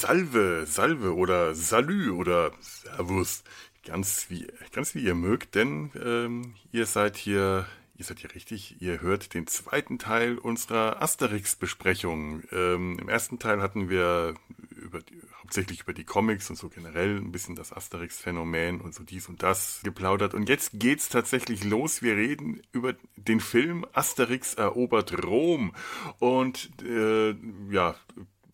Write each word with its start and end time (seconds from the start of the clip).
Salve, 0.00 0.64
Salve 0.66 1.14
oder 1.14 1.54
Salü 1.54 2.10
oder 2.10 2.52
Servus. 2.60 3.44
Ganz 3.84 4.30
wie, 4.30 4.46
ganz 4.72 4.94
wie 4.94 5.04
ihr 5.04 5.14
mögt, 5.14 5.54
denn 5.54 5.90
ähm, 6.02 6.54
ihr 6.72 6.86
seid 6.86 7.18
hier, 7.18 7.66
ihr 7.98 8.04
seid 8.06 8.20
hier 8.20 8.34
richtig, 8.34 8.80
ihr 8.80 9.02
hört 9.02 9.34
den 9.34 9.46
zweiten 9.46 9.98
Teil 9.98 10.38
unserer 10.38 11.02
Asterix-Besprechung. 11.02 12.44
Ähm, 12.50 12.98
Im 12.98 13.10
ersten 13.10 13.38
Teil 13.38 13.60
hatten 13.60 13.90
wir 13.90 14.36
über 14.70 15.00
die, 15.00 15.20
hauptsächlich 15.38 15.82
über 15.82 15.92
die 15.92 16.04
Comics 16.04 16.48
und 16.48 16.56
so 16.56 16.70
generell 16.70 17.18
ein 17.18 17.30
bisschen 17.30 17.54
das 17.54 17.70
Asterix-Phänomen 17.70 18.80
und 18.80 18.94
so 18.94 19.02
dies 19.02 19.28
und 19.28 19.42
das 19.42 19.80
geplaudert. 19.84 20.32
Und 20.32 20.48
jetzt 20.48 20.70
geht's 20.74 21.10
tatsächlich 21.10 21.64
los. 21.64 22.00
Wir 22.00 22.16
reden 22.16 22.62
über 22.72 22.94
den 23.16 23.40
Film 23.40 23.84
Asterix 23.92 24.54
erobert 24.54 25.24
Rom. 25.24 25.74
Und 26.20 26.70
äh, 26.82 27.34
ja, 27.70 27.96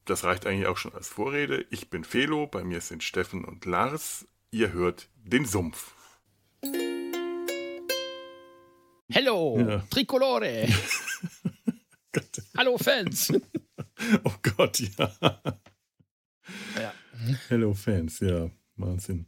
das 0.06 0.24
reicht 0.24 0.46
eigentlich 0.46 0.66
auch 0.66 0.76
schon 0.76 0.94
als 0.94 1.08
Vorrede. 1.08 1.66
Ich 1.70 1.90
bin 1.90 2.04
Felo, 2.04 2.46
bei 2.46 2.64
mir 2.64 2.80
sind 2.80 3.02
Steffen 3.02 3.44
und 3.44 3.64
Lars. 3.64 4.26
Ihr 4.50 4.72
hört 4.72 5.08
den 5.16 5.44
Sumpf. 5.44 5.94
Hello, 9.08 9.58
ja. 9.58 9.78
Tricolore. 9.90 10.68
Hallo 12.56 12.78
Fans. 12.78 13.32
oh 14.24 14.34
Gott, 14.56 14.80
ja. 14.80 15.12
ja. 16.76 16.94
Hello 17.48 17.74
Fans, 17.74 18.20
ja, 18.20 18.50
Wahnsinn. 18.76 19.26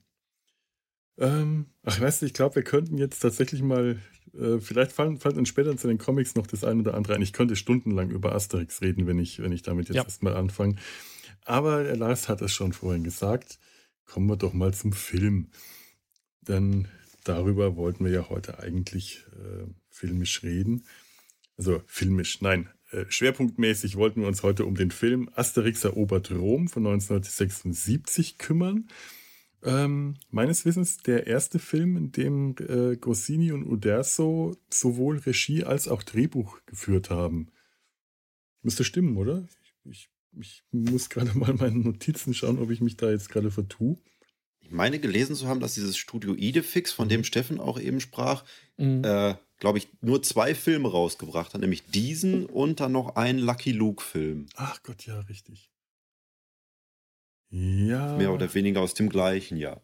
Ähm, 1.19 1.67
ach, 1.83 2.01
weißt 2.01 2.23
du, 2.23 2.27
ich 2.27 2.35
glaube, 2.35 2.57
wir 2.57 2.63
könnten 2.63 2.97
jetzt 2.97 3.19
tatsächlich 3.21 3.63
mal, 3.63 4.01
äh, 4.39 4.61
vielleicht 4.61 4.93
fallen, 4.93 5.19
fallen 5.19 5.39
uns 5.39 5.49
später 5.49 5.77
zu 5.77 5.89
den 5.89 5.99
Comics 5.99 6.35
noch 6.35 6.47
das 6.47 6.65
eine 6.65 6.81
oder 6.81 6.95
andere 6.95 7.15
ein. 7.15 7.23
Ich 7.23 7.33
könnte 7.33 7.57
stundenlang 7.57 8.11
über 8.11 8.35
Asterix 8.35 8.81
reden, 8.81 9.07
wenn 9.07 9.19
ich, 9.19 9.43
wenn 9.43 9.53
ich 9.53 9.63
damit 9.63 9.89
jetzt 9.89 9.97
ja. 9.97 10.05
erstmal 10.05 10.37
anfange. 10.37 10.77
Aber 11.45 11.83
Lars 11.97 12.29
hat 12.29 12.43
es 12.43 12.53
schon 12.53 12.73
vorhin 12.73 13.05
gesagt. 13.05 13.59
Kommen 14.05 14.27
wir 14.27 14.37
doch 14.37 14.53
mal 14.53 14.73
zum 14.75 14.93
Film. 14.93 15.51
Denn 16.43 16.89
darüber 17.25 17.77
wollten 17.77 18.05
wir 18.05 18.13
ja 18.13 18.29
heute 18.29 18.59
eigentlich 18.59 19.25
äh, 19.33 19.67
filmisch 19.91 20.43
reden. 20.43 20.85
Also 21.57 21.83
filmisch, 21.87 22.41
nein, 22.41 22.69
äh, 22.91 23.05
schwerpunktmäßig 23.09 23.97
wollten 23.97 24.21
wir 24.23 24.29
uns 24.29 24.43
heute 24.43 24.65
um 24.65 24.75
den 24.75 24.91
Film 24.91 25.29
Asterix 25.35 25.85
erobert 25.85 26.31
Rom 26.31 26.69
von 26.69 26.87
1976 26.87 28.39
kümmern. 28.39 28.89
Ähm, 29.65 30.15
meines 30.31 30.65
Wissens 30.65 30.99
der 30.99 31.27
erste 31.27 31.59
Film, 31.59 31.97
in 31.97 32.13
dem 32.13 32.55
äh, 32.61 32.97
Goscinny 32.97 33.53
und 33.53 33.67
Uderzo 33.67 34.57
sowohl 34.73 35.19
Regie 35.19 35.65
als 35.65 35.89
auch 35.89 36.03
Drehbuch 36.03 36.59
geführt 36.67 37.11
haben. 37.11 37.49
Müsste 38.63 38.85
stimmen, 38.85 39.17
oder? 39.17 39.49
Ich, 39.85 39.85
ich, 39.85 40.11
ich 40.39 40.63
muss 40.71 41.11
gerade 41.11 41.37
mal 41.37 41.55
meine 41.55 41.79
Notizen 41.79 42.35
schauen, 42.35 42.59
ob 42.59 42.71
ich 42.71 42.81
mich 42.81 42.97
da 42.97 43.11
jetzt 43.11 43.31
gerade 43.31 43.51
vertue. 43.51 43.99
Ich 44.61 44.71
meine 44.71 45.01
gelesen 45.01 45.35
zu 45.35 45.49
haben, 45.49 45.61
dass 45.61 45.75
dieses 45.75 45.97
Studio 45.97 46.35
Idefix, 46.35 46.93
von 46.93 47.09
dem 47.09 47.25
Steffen 47.25 47.59
auch 47.59 47.81
eben 47.81 48.01
sprach, 48.01 48.45
mhm. 48.77 49.03
äh, 49.03 49.35
glaube 49.59 49.79
ich, 49.79 49.89
nur 50.03 50.23
zwei 50.23 50.55
Filme 50.55 50.91
rausgebracht 50.91 51.55
hat, 51.55 51.61
nämlich 51.61 51.87
diesen 51.87 52.47
und 52.47 52.79
dann 52.81 52.93
noch 52.93 53.17
einen 53.17 53.39
Lucky 53.39 53.73
Luke-Film. 53.73 54.47
Ach 54.57 54.83
Gott, 54.83 55.07
ja, 55.07 55.19
richtig. 55.21 55.71
Ja. 57.51 58.17
Mehr 58.17 58.33
oder 58.33 58.53
weniger 58.55 58.81
aus 58.81 58.95
dem 58.95 59.09
gleichen 59.09 59.57
Jahr. 59.57 59.83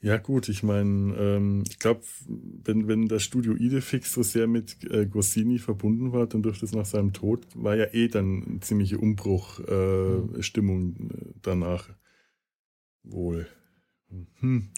Ja, 0.00 0.16
gut, 0.16 0.48
ich 0.48 0.64
meine, 0.64 1.14
ähm, 1.16 1.62
ich 1.68 1.78
glaube, 1.78 2.02
wenn, 2.26 2.88
wenn 2.88 3.06
das 3.06 3.22
Studio 3.22 3.54
Idefix 3.54 4.12
so 4.12 4.24
sehr 4.24 4.48
mit 4.48 4.82
äh, 4.90 5.06
Goscinny 5.06 5.60
verbunden 5.60 6.12
war, 6.12 6.26
dann 6.26 6.42
dürfte 6.42 6.64
es 6.64 6.72
nach 6.72 6.86
seinem 6.86 7.12
Tod, 7.12 7.46
war 7.54 7.76
ja 7.76 7.86
eh 7.92 8.08
dann 8.08 8.42
eine 8.42 8.60
ziemliche 8.60 8.98
Umbruchstimmung 8.98 10.96
äh, 10.96 11.02
mhm. 11.02 11.34
danach 11.40 11.88
wohl. 13.04 13.46
Hm. 14.40 14.70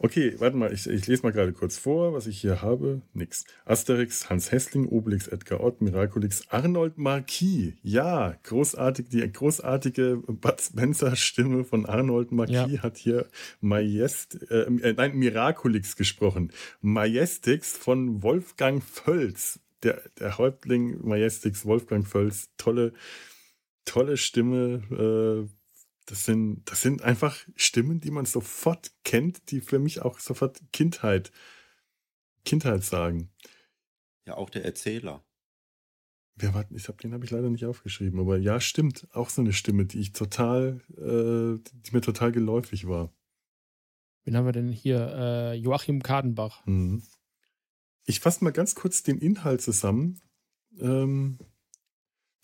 Okay, 0.00 0.36
warte 0.38 0.56
mal, 0.56 0.72
ich, 0.72 0.86
ich, 0.86 1.08
lese 1.08 1.24
mal 1.24 1.32
gerade 1.32 1.52
kurz 1.52 1.76
vor, 1.76 2.12
was 2.12 2.28
ich 2.28 2.40
hier 2.40 2.62
habe. 2.62 3.02
Nix. 3.14 3.44
Asterix, 3.64 4.30
Hans 4.30 4.52
Hessling, 4.52 4.86
Obelix, 4.86 5.26
Edgar 5.26 5.60
Ott, 5.60 5.80
Miraculix, 5.80 6.44
Arnold 6.50 6.98
Marquis. 6.98 7.74
Ja, 7.82 8.36
großartig, 8.44 9.08
die 9.08 9.30
großartige 9.30 10.22
Bud 10.24 10.60
Spencer 10.60 11.16
Stimme 11.16 11.64
von 11.64 11.84
Arnold 11.84 12.30
Marquis 12.30 12.74
ja. 12.74 12.82
hat 12.82 12.96
hier 12.96 13.26
Majest, 13.60 14.40
äh, 14.52 14.66
äh, 14.66 14.92
nein, 14.92 15.16
Miraculix 15.16 15.96
gesprochen. 15.96 16.52
Majestix 16.80 17.76
von 17.76 18.22
Wolfgang 18.22 18.84
Völz. 18.84 19.58
Der, 19.82 20.00
der 20.20 20.38
Häuptling 20.38 21.04
Majestix 21.04 21.64
Wolfgang 21.64 22.06
Völz. 22.06 22.50
Tolle, 22.56 22.92
tolle 23.84 24.16
Stimme, 24.16 25.48
äh, 25.48 25.57
das 26.08 26.24
sind, 26.24 26.62
das 26.64 26.80
sind 26.80 27.02
einfach 27.02 27.36
Stimmen, 27.54 28.00
die 28.00 28.10
man 28.10 28.24
sofort 28.24 28.92
kennt, 29.04 29.50
die 29.50 29.60
für 29.60 29.78
mich 29.78 30.00
auch 30.00 30.18
sofort 30.18 30.60
Kindheit, 30.72 31.30
Kindheit 32.44 32.82
sagen. 32.82 33.30
Ja, 34.26 34.36
auch 34.38 34.48
der 34.48 34.64
Erzähler. 34.64 35.22
Wer 36.34 36.54
war, 36.54 36.64
ich 36.70 36.88
hab, 36.88 36.98
den 36.98 37.12
habe 37.12 37.24
ich 37.24 37.30
leider 37.30 37.50
nicht 37.50 37.66
aufgeschrieben, 37.66 38.20
aber 38.20 38.38
ja, 38.38 38.58
stimmt. 38.58 39.06
Auch 39.12 39.28
so 39.28 39.42
eine 39.42 39.52
Stimme, 39.52 39.84
die 39.84 39.98
ich 39.98 40.12
total, 40.12 40.80
äh, 40.96 41.62
die 41.72 41.92
mir 41.92 42.00
total 42.00 42.32
geläufig 42.32 42.86
war. 42.88 43.12
Wen 44.24 44.36
haben 44.36 44.46
wir 44.46 44.52
denn 44.52 44.72
hier? 44.72 45.14
Äh, 45.14 45.54
Joachim 45.54 46.02
Kadenbach. 46.02 46.64
Mhm. 46.64 47.02
Ich 48.04 48.20
fasse 48.20 48.44
mal 48.44 48.52
ganz 48.52 48.74
kurz 48.74 49.02
den 49.02 49.18
Inhalt 49.18 49.60
zusammen. 49.60 50.22
Ähm, 50.78 51.38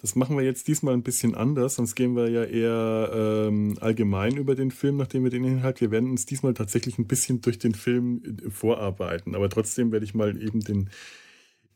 das 0.04 0.16
machen 0.16 0.36
wir 0.36 0.44
jetzt 0.44 0.68
diesmal 0.68 0.92
ein 0.92 1.02
bisschen 1.02 1.34
anders, 1.34 1.76
sonst 1.76 1.94
gehen 1.94 2.14
wir 2.14 2.28
ja 2.28 2.44
eher 2.44 3.10
ähm, 3.48 3.78
allgemein 3.80 4.36
über 4.36 4.54
den 4.54 4.70
Film, 4.70 4.98
nachdem 4.98 5.24
wir 5.24 5.30
den 5.30 5.44
Inhalt. 5.44 5.80
Wir 5.80 5.90
werden 5.90 6.10
uns 6.10 6.26
diesmal 6.26 6.52
tatsächlich 6.52 6.98
ein 6.98 7.06
bisschen 7.06 7.40
durch 7.40 7.58
den 7.58 7.74
Film 7.74 8.20
äh, 8.22 8.50
vorarbeiten, 8.50 9.34
aber 9.34 9.48
trotzdem 9.48 9.92
werde 9.92 10.04
ich 10.04 10.12
mal 10.12 10.38
eben 10.42 10.60
den 10.60 10.90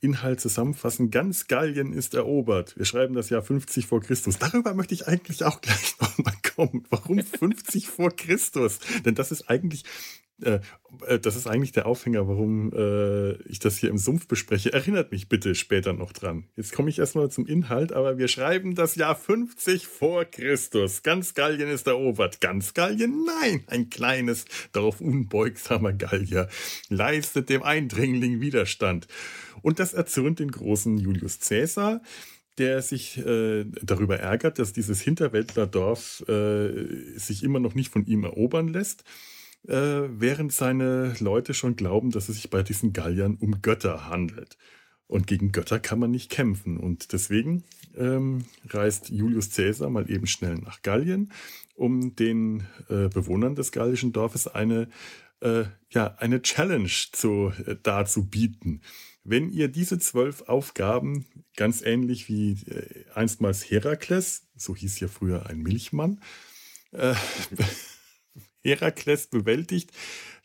Inhalt 0.00 0.43
zusammenfassen. 0.43 1.11
Ganz 1.11 1.47
Gallien 1.47 1.94
ist 1.94 2.12
erobert. 2.12 2.77
Wir 2.77 2.84
schreiben 2.84 3.15
das 3.15 3.31
Jahr 3.31 3.41
50 3.41 3.87
vor 3.87 4.03
Christus. 4.03 4.38
Darüber 4.38 4.75
möchte 4.75 4.93
ich 4.93 5.09
eigentlich 5.09 5.44
auch 5.44 5.62
gleich 5.62 5.94
nochmal 5.99 6.37
kommen. 6.55 6.84
Warum 6.91 7.21
50 7.21 7.88
vor 7.88 8.11
Christus? 8.15 8.78
Denn 9.06 9.15
das 9.15 9.33
ist 9.33 9.49
eigentlich 9.49 9.84
das 10.38 11.37
ist 11.37 11.47
eigentlich 11.47 11.72
der 11.72 11.87
Aufhänger, 11.87 12.28
warum 12.28 12.72
äh, 12.72 13.32
ich 13.49 13.59
das 13.59 13.76
hier 13.76 13.91
im 13.91 13.99
Sumpf 13.99 14.28
bespreche. 14.28 14.72
Erinnert 14.72 15.10
mich 15.10 15.28
bitte 15.28 15.54
später 15.54 15.93
noch 15.93 16.12
dran. 16.12 16.44
Jetzt 16.56 16.72
komme 16.72 16.91
ich 16.91 16.99
erstmal 16.99 17.31
zum 17.31 17.47
Inhalt, 17.47 17.93
aber 17.93 18.19
wir 18.19 18.28
schreiben 18.28 18.75
das 18.75 18.94
Jahr 18.94 19.16
50 19.16 19.87
vor 19.87 20.25
Christus. 20.25 21.03
Ganz 21.03 21.34
Gallien 21.34 21.69
ist 21.69 21.87
erobert. 21.88 22.41
Ganz 22.41 22.72
Gallien? 22.75 23.25
Nein! 23.25 23.65
Ein 23.66 23.91
kleines, 23.91 24.44
darauf 24.72 25.00
unbeugsamer 25.00 25.93
Gallier 25.93 26.49
leistet 26.88 27.49
dem 27.49 27.65
Eindringling 27.65 28.41
Widerstand. 28.41 29.09
Und 29.62 29.81
das 29.81 29.93
erzürnt 29.93 30.38
den 30.38 30.50
großen 30.50 30.99
Julius 30.99 31.41
Caesar 31.41 32.00
der 32.59 32.82
sich 32.82 33.19
äh, 33.19 33.66
darüber 33.82 34.19
ärgert, 34.19 34.59
dass 34.59 34.72
dieses 34.72 35.00
Hinterwäldlerdorf 35.00 36.25
äh, 36.28 37.16
sich 37.16 37.44
immer 37.44 37.60
noch 37.60 37.76
nicht 37.76 37.93
von 37.93 38.05
ihm 38.05 38.25
erobern 38.25 38.66
lässt 38.66 39.05
äh, 39.66 40.08
während 40.08 40.52
seine 40.52 41.14
Leute 41.19 41.54
schon 41.54 41.76
glauben, 41.76 42.10
dass 42.10 42.28
es 42.28 42.36
sich 42.36 42.50
bei 42.50 42.62
diesen 42.62 42.92
Galliern 42.92 43.36
um 43.41 43.62
Götter 43.62 44.08
handelt. 44.08 44.56
Und 45.06 45.26
gegen 45.26 45.52
Götter 45.52 45.80
kann 45.80 45.99
man 45.99 46.10
nicht 46.10 46.31
kämpfen. 46.31 46.76
Und 46.76 47.12
deswegen 47.12 47.64
ähm, 47.96 48.44
reist 48.69 49.08
Julius 49.08 49.50
Caesar 49.55 49.88
mal 49.90 50.10
eben 50.10 50.26
schnell 50.26 50.56
nach 50.56 50.82
Gallien, 50.82 51.32
um 51.75 52.14
den 52.14 52.66
äh, 52.88 53.08
Bewohnern 53.08 53.55
des 53.55 53.72
gallischen 53.72 54.12
Dorfes 54.12 54.46
eine, 54.46 54.88
äh, 55.40 55.64
ja, 55.90 56.14
eine 56.19 56.43
Challenge 56.43 56.90
zu, 57.12 57.52
äh, 57.66 57.76
darzubieten. 57.82 58.82
Wenn 59.25 59.50
ihr 59.50 59.69
diese 59.69 59.99
zwölf 59.99 60.43
Aufgaben, 60.43 61.26
ganz 61.56 61.82
ähnlich 61.82 62.28
wie 62.28 62.52
äh, 62.66 63.04
einstmals 63.14 63.70
Herakles, 63.70 64.46
so 64.56 64.76
hieß 64.76 65.00
ja 65.00 65.08
früher 65.08 65.46
ein 65.46 65.58
Milchmann, 65.58 66.20
äh, 66.93 67.14
Herakles 68.69 69.26
bewältigt, 69.26 69.91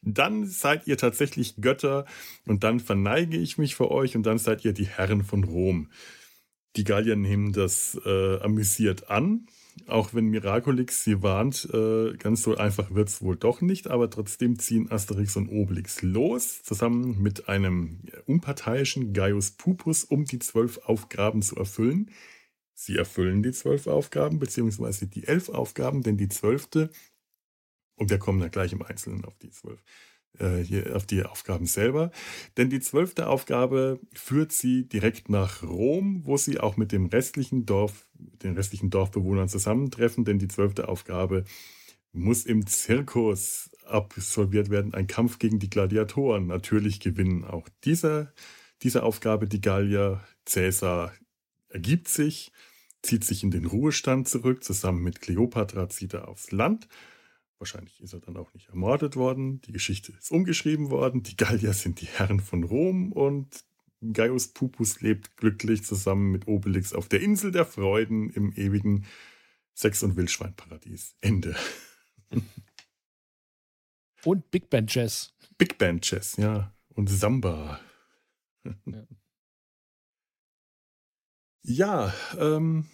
dann 0.02 0.46
seid 0.46 0.88
ihr 0.88 0.98
tatsächlich 0.98 1.56
Götter 1.62 2.06
und 2.46 2.64
dann 2.64 2.80
verneige 2.80 3.38
ich 3.38 3.58
mich 3.58 3.76
vor 3.76 3.92
euch 3.92 4.16
und 4.16 4.24
dann 4.24 4.38
seid 4.38 4.66
ihr 4.66 4.74
die 4.74 4.88
Herren 4.88 5.24
von 5.24 5.44
Rom. 5.44 5.90
Die 6.76 6.84
Gallier 6.84 7.16
nehmen 7.16 7.54
das 7.54 8.00
äh, 8.06 8.40
amüsiert 8.40 9.10
an, 9.10 9.48
auch 9.88 10.14
wenn 10.14 10.26
Miraculix 10.26 11.04
sie 11.04 11.22
warnt, 11.22 11.70
äh, 11.72 12.14
ganz 12.18 12.44
so 12.44 12.56
einfach 12.56 12.94
wird 12.94 13.10
es 13.10 13.22
wohl 13.22 13.36
doch 13.36 13.62
nicht, 13.62 13.88
aber 13.88 14.10
trotzdem 14.10 14.58
ziehen 14.58 14.92
Asterix 14.92 15.36
und 15.36 15.50
Obelix 15.50 16.02
los, 16.02 16.64
zusammen 16.64 17.22
mit 17.22 17.48
einem 17.48 18.00
unparteiischen 18.26 19.14
Gaius 19.14 19.52
Pupus, 19.52 20.04
um 20.04 20.26
die 20.26 20.40
zwölf 20.40 20.80
Aufgaben 20.86 21.42
zu 21.42 21.56
erfüllen. 21.56 22.10
Sie 22.74 22.98
erfüllen 22.98 23.44
die 23.44 23.52
zwölf 23.52 23.88
Aufgaben, 23.88 24.40
beziehungsweise 24.40 25.08
die 25.08 25.28
elf 25.28 25.50
Aufgaben, 25.50 26.02
denn 26.02 26.18
die 26.18 26.30
zwölfte 26.30 26.90
und 27.96 28.10
wir 28.10 28.20
kommen 28.20 28.40
dann 28.40 28.52
gleich 28.52 28.74
im 28.74 28.82
Einzelnen 28.82 29.26
auf 29.26 29.38
die 29.38 29.50
zwölf. 29.52 29.82
äh, 30.40 30.92
auf 30.92 31.06
die 31.06 31.24
Aufgaben 31.24 31.66
selber. 31.66 32.12
Denn 32.58 32.70
die 32.70 32.80
zwölfte 32.80 33.28
Aufgabe 33.28 34.00
führt 34.14 34.52
sie 34.52 34.88
direkt 34.88 35.30
nach 35.30 35.64
Rom, 35.64 36.22
wo 36.26 36.38
sie 36.38 36.60
auch 36.60 36.78
mit 36.78 36.92
dem 36.92 37.06
restlichen 37.08 37.66
Dorf, 37.66 38.08
den 38.14 38.56
restlichen 38.56 38.90
Dorfbewohnern 38.90 39.50
zusammentreffen. 39.50 40.26
Denn 40.26 40.40
die 40.40 40.48
zwölfte 40.48 40.88
Aufgabe 40.90 41.44
muss 42.14 42.46
im 42.46 42.66
Zirkus 42.68 43.72
absolviert 43.86 44.70
werden. 44.70 44.94
Ein 44.94 45.08
Kampf 45.08 45.40
gegen 45.40 45.60
die 45.60 45.70
Gladiatoren. 45.70 46.48
Natürlich 46.48 47.00
gewinnen 47.00 47.44
auch 47.44 47.68
dieser, 47.84 48.34
diese 48.82 49.04
Aufgabe 49.04 49.48
die 49.48 49.62
Gallier. 49.62 50.24
Cäsar 50.46 51.14
ergibt 51.70 52.08
sich, 52.08 52.52
zieht 53.02 53.24
sich 53.24 53.44
in 53.44 53.52
den 53.52 53.66
Ruhestand 53.66 54.28
zurück. 54.28 54.64
Zusammen 54.64 55.04
mit 55.04 55.22
Kleopatra 55.22 55.90
zieht 55.90 56.14
er 56.14 56.28
aufs 56.28 56.52
Land. 56.52 56.88
Wahrscheinlich 57.60 58.02
ist 58.02 58.14
er 58.14 58.20
dann 58.20 58.38
auch 58.38 58.54
nicht 58.54 58.70
ermordet 58.70 59.16
worden. 59.16 59.62
Die 59.62 59.72
Geschichte 59.72 60.12
ist 60.12 60.32
umgeschrieben 60.32 60.90
worden. 60.90 61.24
Die 61.24 61.38
Gallier 61.38 61.74
sind 61.74 62.02
die 62.02 62.08
Herren 62.08 62.40
von 62.40 62.64
Rom 62.64 63.12
und 63.12 63.64
Gaius 64.12 64.50
Pupus 64.50 65.00
lebt 65.00 65.38
glücklich 65.38 65.84
zusammen 65.84 66.32
mit 66.32 66.48
Obelix 66.48 66.94
auf 66.94 67.08
der 67.08 67.22
Insel 67.22 67.52
der 67.52 67.66
Freuden 67.66 68.30
im 68.32 68.52
ewigen 68.54 69.06
Sex- 69.74 70.04
und 70.04 70.18
Wildschweinparadies. 70.18 71.16
Ende. 71.22 71.56
Und 74.26 74.52
Big 74.52 74.70
Band 74.70 74.94
Jazz. 74.94 75.34
Big 75.58 75.78
Band 75.78 76.10
Jazz, 76.10 76.38
ja. 76.38 76.74
Und 76.90 77.10
Samba. 77.10 77.82
Ja, 78.64 78.74
ja 81.64 82.14
ähm, 82.38 82.90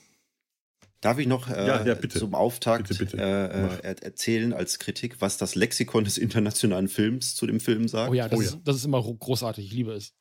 Darf 1.01 1.18
ich 1.18 1.28
noch 1.28 1.50
äh, 1.50 1.66
ja, 1.66 1.86
ja, 1.86 2.10
zum 2.10 2.36
Auftakt 2.36 2.90
bitte, 2.90 3.06
bitte. 3.06 3.18
Äh, 3.18 3.88
äh 3.88 3.96
erzählen 4.01 4.51
als 4.51 4.80
Kritik, 4.80 5.22
was 5.22 5.38
das 5.38 5.56
Lexikon 5.56 6.04
des 6.04 6.18
internationalen 6.18 6.90
Films 6.90 7.36
zu 7.36 7.48
dem 7.48 7.62
Film 7.62 7.88
sagt? 7.88 8.12
Oh 8.12 8.13
ja, 8.13 8.28
das, 8.28 8.38
oh 8.38 8.42
ja. 8.42 8.50
Ist, 8.50 8.60
das 8.66 8.75
ist 8.75 8.86
immer 8.86 9.01
großartig, 9.01 9.66
ich 9.66 9.72
liebe 9.72 9.94
es. 9.94 10.13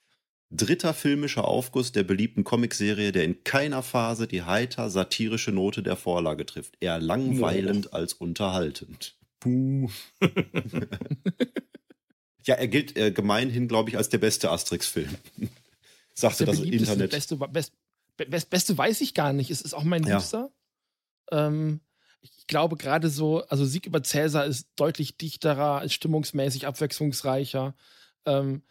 Dritter 0.51 0.95
filmischer 0.95 1.47
Aufguss 1.47 1.93
der 1.93 2.05
beliebten 2.05 2.45
Comicserie, 2.45 3.13
der 3.13 3.25
in 3.25 3.43
keiner 3.45 3.83
Phase 3.83 4.27
die 4.29 4.43
heiter 4.43 4.89
satirische 4.89 5.51
Note 5.53 5.83
der 5.83 5.97
Vorlage 5.97 6.47
trifft. 6.47 6.77
Eher 6.81 7.01
langweilend 7.01 7.89
oh. 7.89 7.97
als 7.97 8.15
unterhaltend. 8.15 9.19
Puh. 9.41 9.91
ja, 12.45 12.55
er 12.55 12.69
gilt 12.69 12.97
äh, 12.97 13.11
gemeinhin, 13.11 13.69
glaube 13.69 13.91
ich, 13.91 13.97
als 13.97 14.09
der 14.09 14.19
beste 14.19 14.51
Asterix-Film. 14.51 15.17
Sagte 16.15 16.47
das 16.47 16.61
Internet. 16.61 17.11
Beste, 17.11 17.37
best, 17.37 17.73
best, 18.17 18.49
beste 18.49 18.79
weiß 18.79 19.01
ich 19.03 19.15
gar 19.15 19.33
nicht. 19.33 19.51
Es 19.51 19.61
ist 19.61 19.75
auch 19.75 19.85
mein 19.85 20.05
ja. 20.05 20.17
Liebster. 20.17 20.51
Ähm, 21.31 21.81
ich 22.21 22.47
glaube 22.47 22.77
gerade 22.77 23.09
so, 23.11 23.45
also 23.47 23.65
Sieg 23.65 23.87
über 23.87 24.03
Cäsar 24.03 24.47
ist 24.47 24.69
deutlich 24.77 25.17
dichterer, 25.17 25.85
ist 25.85 25.95
stimmungsmäßig 25.95 26.67
abwechslungsreicher. 26.67 27.75
Ähm, 28.25 28.63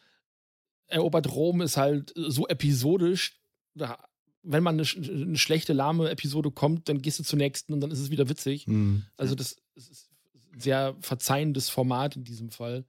Erobert 0.88 1.32
Rom 1.34 1.62
ist 1.62 1.78
halt 1.78 2.14
so 2.16 2.48
episodisch. 2.48 3.40
Da, 3.76 3.98
wenn 4.44 4.64
man 4.64 4.80
eine, 4.80 4.88
eine, 4.88 5.38
schlechte, 5.38 5.74
lahme 5.74 6.10
Episode 6.10 6.52
kommt, 6.52 6.90
dann 6.90 7.02
gehst 7.02 7.20
du 7.20 7.24
zur 7.24 7.38
nächsten 7.38 7.74
und 7.74 7.82
dann 7.82 7.92
ist 7.92 8.00
es 8.00 8.10
wieder 8.10 8.30
witzig. 8.30 8.68
Mhm. 8.68 9.04
Also 9.18 9.36
das, 9.36 9.58
das 9.76 9.90
ist 9.90 10.10
ein 10.54 10.60
sehr 10.60 10.96
verzeihendes 11.02 11.70
Format 11.70 12.16
in 12.16 12.24
diesem 12.24 12.50
Fall. 12.50 12.86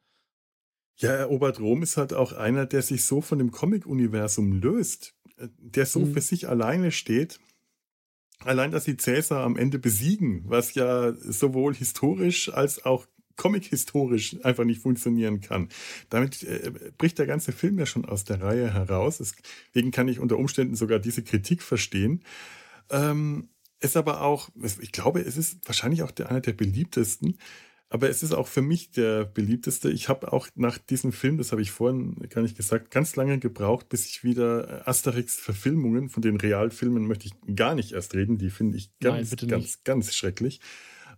Ja, 0.97 1.11
Erobert 1.11 1.61
Rom 1.61 1.82
ist 1.82 1.97
halt 1.97 2.12
auch 2.12 2.32
einer, 2.32 2.67
der 2.67 2.82
sich 2.82 3.05
so 3.05 3.20
von 3.20 3.38
dem 3.38 3.50
Comic-Universum 3.53 4.61
löst, 4.61 5.15
äh, 5.37 5.49
der 5.59 5.87
so 5.87 6.00
mhm. 6.00 6.15
für 6.15 6.20
sich 6.20 6.49
alleine 6.49 6.93
steht 6.93 7.38
Allein, 8.44 8.70
dass 8.70 8.85
sie 8.85 8.96
Cäsar 8.96 9.44
am 9.44 9.56
Ende 9.56 9.79
besiegen, 9.79 10.44
was 10.46 10.75
ja 10.75 11.12
sowohl 11.14 11.75
historisch 11.75 12.52
als 12.52 12.85
auch 12.85 13.06
comic-historisch 13.37 14.37
einfach 14.44 14.64
nicht 14.64 14.82
funktionieren 14.82 15.40
kann. 15.40 15.70
Damit 16.11 16.43
äh, 16.43 16.73
bricht 16.99 17.19
der 17.19 17.26
ganze 17.26 17.52
Film 17.52 17.79
ja 17.79 17.87
schon 17.87 18.05
aus 18.05 18.25
der 18.25 18.43
Reihe 18.43 18.75
heraus. 18.75 19.19
Deswegen 19.19 19.90
kann 19.90 20.08
ich 20.08 20.19
unter 20.19 20.37
Umständen 20.37 20.75
sogar 20.75 20.99
diese 20.99 21.23
Kritik 21.23 21.62
verstehen. 21.62 22.23
Ähm, 22.90 23.49
ist 23.81 23.96
aber 23.96 24.23
auch, 24.23 24.50
ich 24.81 24.93
glaube, 24.93 25.20
es 25.20 25.37
ist 25.37 25.67
wahrscheinlich 25.67 26.02
auch 26.02 26.11
der, 26.11 26.31
einer 26.31 26.41
der 26.41 26.52
beliebtesten. 26.52 27.38
Aber 27.90 28.11
es 28.11 28.23
ist 28.23 28.32
auch 28.32 28.49
für 28.49 28.61
mich 28.61 28.90
der 28.90 29.25
beliebteste. 29.25 29.90
Ich 29.90 30.08
habe 30.11 30.32
auch 30.32 30.49
nach 30.55 30.76
diesem 30.76 31.11
Film, 31.11 31.38
das 31.38 31.52
habe 31.52 31.62
ich 31.62 31.70
vorhin 31.70 32.17
gar 32.29 32.43
nicht 32.43 32.56
gesagt, 32.56 32.90
ganz 32.90 33.17
lange 33.17 33.38
gebraucht, 33.38 33.88
bis 33.88 34.06
ich 34.06 34.23
wieder 34.25 34.87
Asterix-Verfilmungen 34.87 36.11
von 36.11 36.23
den 36.23 36.37
Realfilmen 36.37 37.06
möchte 37.06 37.26
ich 37.29 37.56
gar 37.56 37.75
nicht 37.75 37.93
erst 37.93 38.14
reden. 38.14 38.37
Die 38.37 38.50
finde 38.50 38.76
ich 38.76 38.90
ganz, 39.00 39.31
Nein, 39.31 39.49
ganz, 39.49 39.62
nicht. 39.62 39.85
ganz 39.85 40.14
schrecklich. 40.14 40.61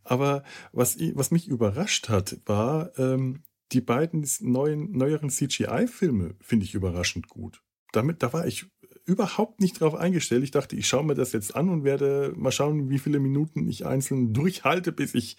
Aber 0.05 0.45
was, 0.73 0.97
was 1.15 1.33
mich 1.33 1.49
überrascht 1.49 2.09
hat, 2.09 2.39
war 2.47 2.97
ähm, 2.99 3.43
die 3.73 3.81
beiden 3.81 4.27
neuen, 4.41 4.93
neueren 4.93 5.31
CGI-Filme 5.31 6.37
finde 6.41 6.65
ich 6.65 6.75
überraschend 6.75 7.29
gut. 7.29 7.63
Damit, 7.93 8.23
da 8.23 8.33
war 8.33 8.47
ich 8.47 8.67
überhaupt 9.05 9.61
nicht 9.61 9.81
drauf 9.81 9.95
eingestellt. 9.97 10.45
Ich 10.45 10.53
dachte, 10.53 10.77
ich 10.77 10.87
schaue 10.87 11.05
mir 11.05 11.15
das 11.15 11.33
jetzt 11.33 11.57
an 11.57 11.69
und 11.69 11.83
werde 11.83 12.33
mal 12.37 12.53
schauen, 12.53 12.91
wie 12.91 12.99
viele 12.99 13.19
Minuten 13.19 13.69
ich 13.69 13.87
einzeln 13.87 14.33
durchhalte, 14.33 14.93
bis 14.93 15.15
ich 15.15 15.37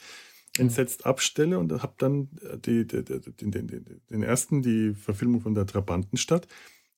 entsetzt 0.58 1.06
abstelle 1.06 1.60
und 1.60 1.72
habe 1.82 1.94
dann 1.98 2.30
äh, 2.42 2.58
die, 2.58 2.86
die, 2.86 3.04
die, 3.04 3.52
den, 3.52 4.02
den 4.10 4.24
ersten, 4.24 4.62
die 4.62 4.94
Verfilmung 4.94 5.42
von 5.42 5.56
der 5.56 5.66
Trabantenstadt, 5.66 6.48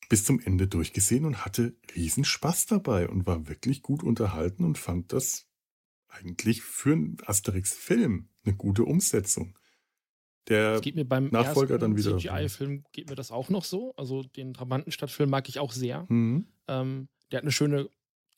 bis 0.09 0.25
zum 0.25 0.39
Ende 0.39 0.67
durchgesehen 0.67 1.25
und 1.25 1.45
hatte 1.45 1.75
riesen 1.95 2.25
Spaß 2.25 2.65
dabei 2.67 3.07
und 3.07 3.25
war 3.25 3.47
wirklich 3.47 3.81
gut 3.81 4.03
unterhalten 4.03 4.63
und 4.63 4.77
fand 4.77 5.13
das 5.13 5.47
eigentlich 6.07 6.61
für 6.61 6.93
einen 6.93 7.17
Asterix-Film 7.25 8.29
eine 8.45 8.55
gute 8.55 8.83
Umsetzung. 8.83 9.57
Der 10.49 10.81
geht 10.81 10.95
mir 10.95 11.05
beim 11.05 11.29
Nachfolger 11.29 11.77
dann 11.77 11.95
wieder. 11.95 12.17
CGI-Film 12.17 12.83
geht 12.91 13.09
mir 13.09 13.15
das 13.15 13.31
auch 13.31 13.49
noch 13.49 13.63
so. 13.63 13.93
Also 13.95 14.23
den 14.23 14.53
Trabantenstadt-Film 14.53 15.29
mag 15.29 15.47
ich 15.47 15.59
auch 15.59 15.71
sehr. 15.71 16.05
Mhm. 16.09 16.47
Ähm, 16.67 17.07
der 17.31 17.37
hat 17.37 17.43
eine 17.43 17.51
schöne 17.51 17.89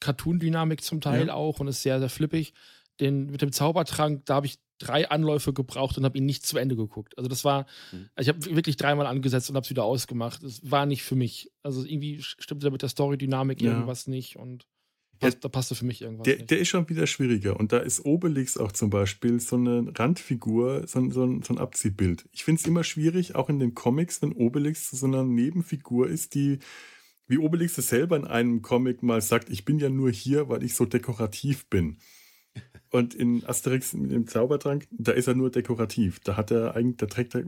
Cartoon-Dynamik 0.02 0.84
zum 0.84 1.02
Teil 1.02 1.28
ja. 1.28 1.34
auch 1.34 1.60
und 1.60 1.68
ist 1.68 1.82
sehr, 1.82 2.00
sehr 2.00 2.10
flippig. 2.10 2.54
Den 3.00 3.28
mit 3.28 3.42
dem 3.42 3.52
Zaubertrank, 3.52 4.26
da 4.26 4.36
habe 4.36 4.46
ich 4.46 4.58
drei 4.78 5.10
Anläufe 5.10 5.54
gebraucht 5.54 5.98
und 5.98 6.04
habe 6.06 6.18
ihn 6.18 6.26
nicht 6.26 6.46
zu 6.46 6.58
Ende 6.58 6.76
geguckt. 6.76 7.18
Also 7.18 7.30
das 7.30 7.46
war, 7.46 7.66
mhm. 7.92 8.10
ich 8.20 8.28
habe 8.28 8.46
wirklich 8.56 8.78
dreimal 8.78 9.06
angesetzt 9.06 9.50
und 9.50 9.56
habe 9.56 9.64
es 9.64 9.70
wieder 9.70 9.84
ausgemacht. 9.84 10.44
Das 10.44 10.60
war 10.70 10.86
nicht 10.86 11.04
für 11.04 11.16
mich. 11.16 11.52
Also 11.64 11.86
irgendwie 11.86 12.22
stimmte 12.22 12.66
da 12.66 12.72
mit 12.72 12.82
der 12.82 12.90
Story-Dynamik 12.90 13.62
ja. 13.62 13.72
irgendwas 13.72 14.08
nicht 14.08 14.36
und 14.38 14.66
passt, 15.20 15.44
da 15.44 15.50
passte 15.50 15.76
für 15.76 15.86
mich 15.86 16.02
irgendwas 16.02 16.26
der, 16.26 16.38
nicht. 16.38 16.52
Der 16.52 16.60
ist 16.60 16.68
schon 16.68 16.90
wieder 16.90 17.08
schwieriger 17.08 17.58
und 17.60 17.72
da 17.72 17.78
ist 17.78 18.06
Obelix 18.06 18.58
auch 18.58 18.72
zum 18.72 18.90
Beispiel 18.90 19.40
so 19.40 19.56
eine 19.56 19.92
Randfigur, 19.96 20.88
so, 20.88 21.10
so, 21.10 21.24
ein, 21.24 21.42
so 21.42 21.54
ein 21.54 21.58
Abziehbild. 21.58 22.28
Ich 22.32 22.44
finde 22.44 22.60
es 22.60 22.68
immer 22.68 22.84
schwierig, 22.84 23.36
auch 23.36 23.50
in 23.50 23.60
den 23.60 23.76
Comics, 23.76 24.22
wenn 24.22 24.34
Obelix 24.34 24.92
so 24.92 25.06
eine 25.06 25.24
Nebenfigur 25.24 26.08
ist, 26.08 26.36
die 26.36 26.60
wie 27.28 27.40
Obelix 27.40 27.78
es 27.80 27.88
selber 27.88 28.18
in 28.18 28.26
einem 28.26 28.62
Comic 28.62 29.02
mal 29.02 29.20
sagt, 29.20 29.50
ich 29.50 29.66
bin 29.66 29.80
ja 29.80 29.90
nur 29.90 30.12
hier, 30.12 30.48
weil 30.48 30.64
ich 30.64 30.76
so 30.76 30.86
dekorativ 30.86 31.68
bin. 31.70 31.98
Und 32.92 33.14
in 33.14 33.46
Asterix 33.46 33.94
mit 33.94 34.12
dem 34.12 34.28
Zaubertrank, 34.28 34.88
da 34.92 35.12
ist 35.12 35.28
er 35.28 35.36
nur 35.36 35.50
dekorativ. 35.50 36.20
Da 36.20 36.38
hat 36.38 36.52
er 36.52 36.76
eigentlich, 36.76 36.98
da 36.98 37.06
trägt 37.08 37.36
er 37.36 37.44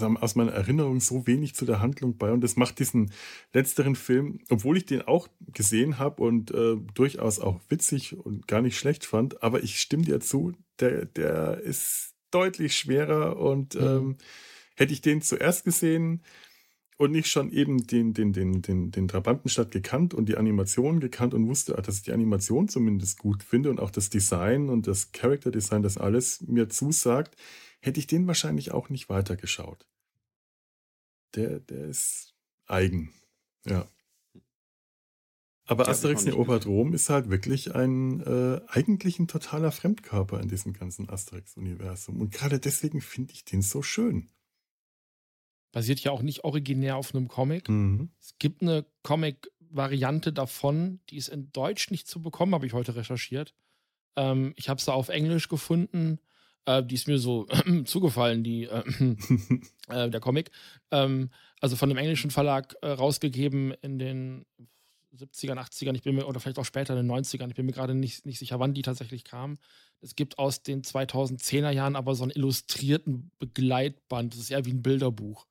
aus 0.00 0.34
meiner 0.34 0.52
Erinnerung 0.52 1.00
so 1.00 1.26
wenig 1.26 1.54
zu 1.54 1.66
der 1.66 1.80
Handlung 1.80 2.16
bei. 2.16 2.32
Und 2.32 2.42
das 2.42 2.56
macht 2.56 2.78
diesen 2.78 3.12
letzteren 3.52 3.96
Film, 3.96 4.40
obwohl 4.48 4.76
ich 4.78 4.86
den 4.86 5.02
auch 5.02 5.28
gesehen 5.52 5.98
habe 5.98 6.22
und 6.22 6.50
äh, 6.52 6.76
durchaus 6.94 7.40
auch 7.40 7.60
witzig 7.68 8.16
und 8.16 8.48
gar 8.48 8.62
nicht 8.62 8.78
schlecht 8.78 9.04
fand, 9.04 9.42
aber 9.42 9.62
ich 9.62 9.80
stimme 9.80 10.04
dir 10.04 10.20
zu, 10.20 10.52
der, 10.80 11.06
der 11.06 11.58
ist 11.58 12.14
deutlich 12.30 12.76
schwerer 12.76 13.36
und 13.36 13.74
mhm. 13.74 13.80
ähm, 13.82 14.16
hätte 14.76 14.92
ich 14.92 15.02
den 15.02 15.20
zuerst 15.20 15.64
gesehen, 15.64 16.22
und 17.02 17.10
nicht 17.10 17.26
schon 17.26 17.50
eben 17.50 17.84
den, 17.84 18.14
den, 18.14 18.32
den, 18.32 18.62
den, 18.62 18.92
den 18.92 19.08
Trabantenstadt 19.08 19.72
gekannt 19.72 20.14
und 20.14 20.28
die 20.28 20.36
Animation 20.36 21.00
gekannt 21.00 21.34
und 21.34 21.48
wusste, 21.48 21.72
dass 21.72 21.96
ich 21.96 22.02
die 22.02 22.12
Animation 22.12 22.68
zumindest 22.68 23.18
gut 23.18 23.42
finde 23.42 23.70
und 23.70 23.80
auch 23.80 23.90
das 23.90 24.08
Design 24.08 24.68
und 24.68 24.86
das 24.86 25.10
Character 25.10 25.50
Design, 25.50 25.82
das 25.82 25.98
alles 25.98 26.42
mir 26.42 26.68
zusagt, 26.68 27.36
hätte 27.80 27.98
ich 27.98 28.06
den 28.06 28.28
wahrscheinlich 28.28 28.70
auch 28.70 28.88
nicht 28.88 29.08
weitergeschaut. 29.08 29.84
Der, 31.34 31.58
der 31.58 31.86
ist 31.86 32.36
eigen. 32.66 33.12
Ja. 33.66 33.88
Aber 35.64 35.88
Asterix 35.88 36.24
erobert 36.24 36.66
Rom 36.66 36.94
ist 36.94 37.10
halt 37.10 37.30
wirklich 37.30 37.74
ein 37.74 38.20
äh, 38.20 38.60
eigentlich 38.68 39.18
ein 39.18 39.26
totaler 39.26 39.72
Fremdkörper 39.72 40.40
in 40.40 40.48
diesem 40.48 40.72
ganzen 40.72 41.08
Asterix-Universum. 41.08 42.20
Und 42.20 42.32
gerade 42.32 42.60
deswegen 42.60 43.00
finde 43.00 43.32
ich 43.32 43.44
den 43.44 43.62
so 43.62 43.82
schön 43.82 44.28
basiert 45.72 46.00
ja 46.00 46.12
auch 46.12 46.22
nicht 46.22 46.44
originär 46.44 46.96
auf 46.96 47.14
einem 47.14 47.28
Comic. 47.28 47.68
Mhm. 47.68 48.10
Es 48.20 48.34
gibt 48.38 48.62
eine 48.62 48.84
Comic-Variante 49.02 50.32
davon, 50.32 51.00
die 51.10 51.16
ist 51.16 51.28
in 51.28 51.50
Deutsch 51.52 51.90
nicht 51.90 52.06
zu 52.06 52.20
bekommen, 52.20 52.54
habe 52.54 52.66
ich 52.66 52.74
heute 52.74 52.94
recherchiert. 52.94 53.54
Ähm, 54.16 54.52
ich 54.56 54.68
habe 54.68 54.78
es 54.78 54.84
da 54.84 54.92
auf 54.92 55.08
Englisch 55.08 55.48
gefunden. 55.48 56.20
Äh, 56.66 56.82
die 56.84 56.94
ist 56.94 57.08
mir 57.08 57.18
so 57.18 57.46
zugefallen, 57.84 58.44
die, 58.44 58.64
äh, 58.64 58.82
äh, 59.88 60.10
der 60.10 60.20
Comic. 60.20 60.50
Ähm, 60.90 61.30
also 61.60 61.76
von 61.76 61.88
dem 61.88 61.98
englischen 61.98 62.30
Verlag 62.30 62.76
äh, 62.82 62.88
rausgegeben 62.88 63.72
in 63.80 63.98
den 63.98 64.44
70ern, 65.16 65.58
80ern, 65.58 65.94
ich 65.94 66.02
bin 66.02 66.14
mir, 66.14 66.26
oder 66.26 66.40
vielleicht 66.40 66.58
auch 66.58 66.64
später 66.64 66.98
in 66.98 67.06
den 67.06 67.16
90ern, 67.16 67.48
ich 67.48 67.54
bin 67.54 67.66
mir 67.66 67.72
gerade 67.72 67.94
nicht, 67.94 68.24
nicht 68.24 68.38
sicher, 68.38 68.60
wann 68.60 68.74
die 68.74 68.82
tatsächlich 68.82 69.24
kamen. 69.24 69.58
Es 70.00 70.16
gibt 70.16 70.38
aus 70.38 70.62
den 70.62 70.82
2010er 70.82 71.70
Jahren 71.70 71.96
aber 71.96 72.14
so 72.14 72.24
einen 72.24 72.32
illustrierten 72.32 73.30
Begleitband, 73.38 74.32
das 74.32 74.40
ist 74.40 74.50
eher 74.50 74.64
wie 74.64 74.72
ein 74.72 74.82
Bilderbuch 74.82 75.46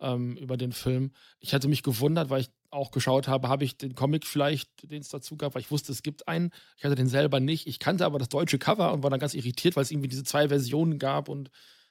ähm, 0.00 0.36
über 0.36 0.56
den 0.56 0.72
Film. 0.72 1.12
Ich 1.38 1.54
hatte 1.54 1.68
mich 1.68 1.82
gewundert, 1.82 2.30
weil 2.30 2.42
ich 2.42 2.50
auch 2.70 2.90
geschaut 2.90 3.28
habe, 3.28 3.48
habe 3.48 3.64
ich 3.64 3.76
den 3.76 3.94
Comic 3.94 4.26
vielleicht, 4.26 4.90
den 4.90 5.00
es 5.00 5.08
dazu 5.08 5.36
gab, 5.36 5.54
weil 5.54 5.62
ich 5.62 5.70
wusste, 5.70 5.92
es 5.92 6.02
gibt 6.02 6.28
einen. 6.28 6.50
Ich 6.76 6.84
hatte 6.84 6.94
den 6.94 7.08
selber 7.08 7.40
nicht. 7.40 7.66
Ich 7.66 7.78
kannte 7.78 8.04
aber 8.04 8.18
das 8.18 8.28
deutsche 8.28 8.58
Cover 8.58 8.92
und 8.92 9.02
war 9.02 9.10
dann 9.10 9.20
ganz 9.20 9.34
irritiert, 9.34 9.76
weil 9.76 9.82
es 9.82 9.90
irgendwie 9.90 10.08
diese 10.08 10.24
zwei 10.24 10.48
Versionen 10.48 10.98
gab 10.98 11.28
und 11.28 11.50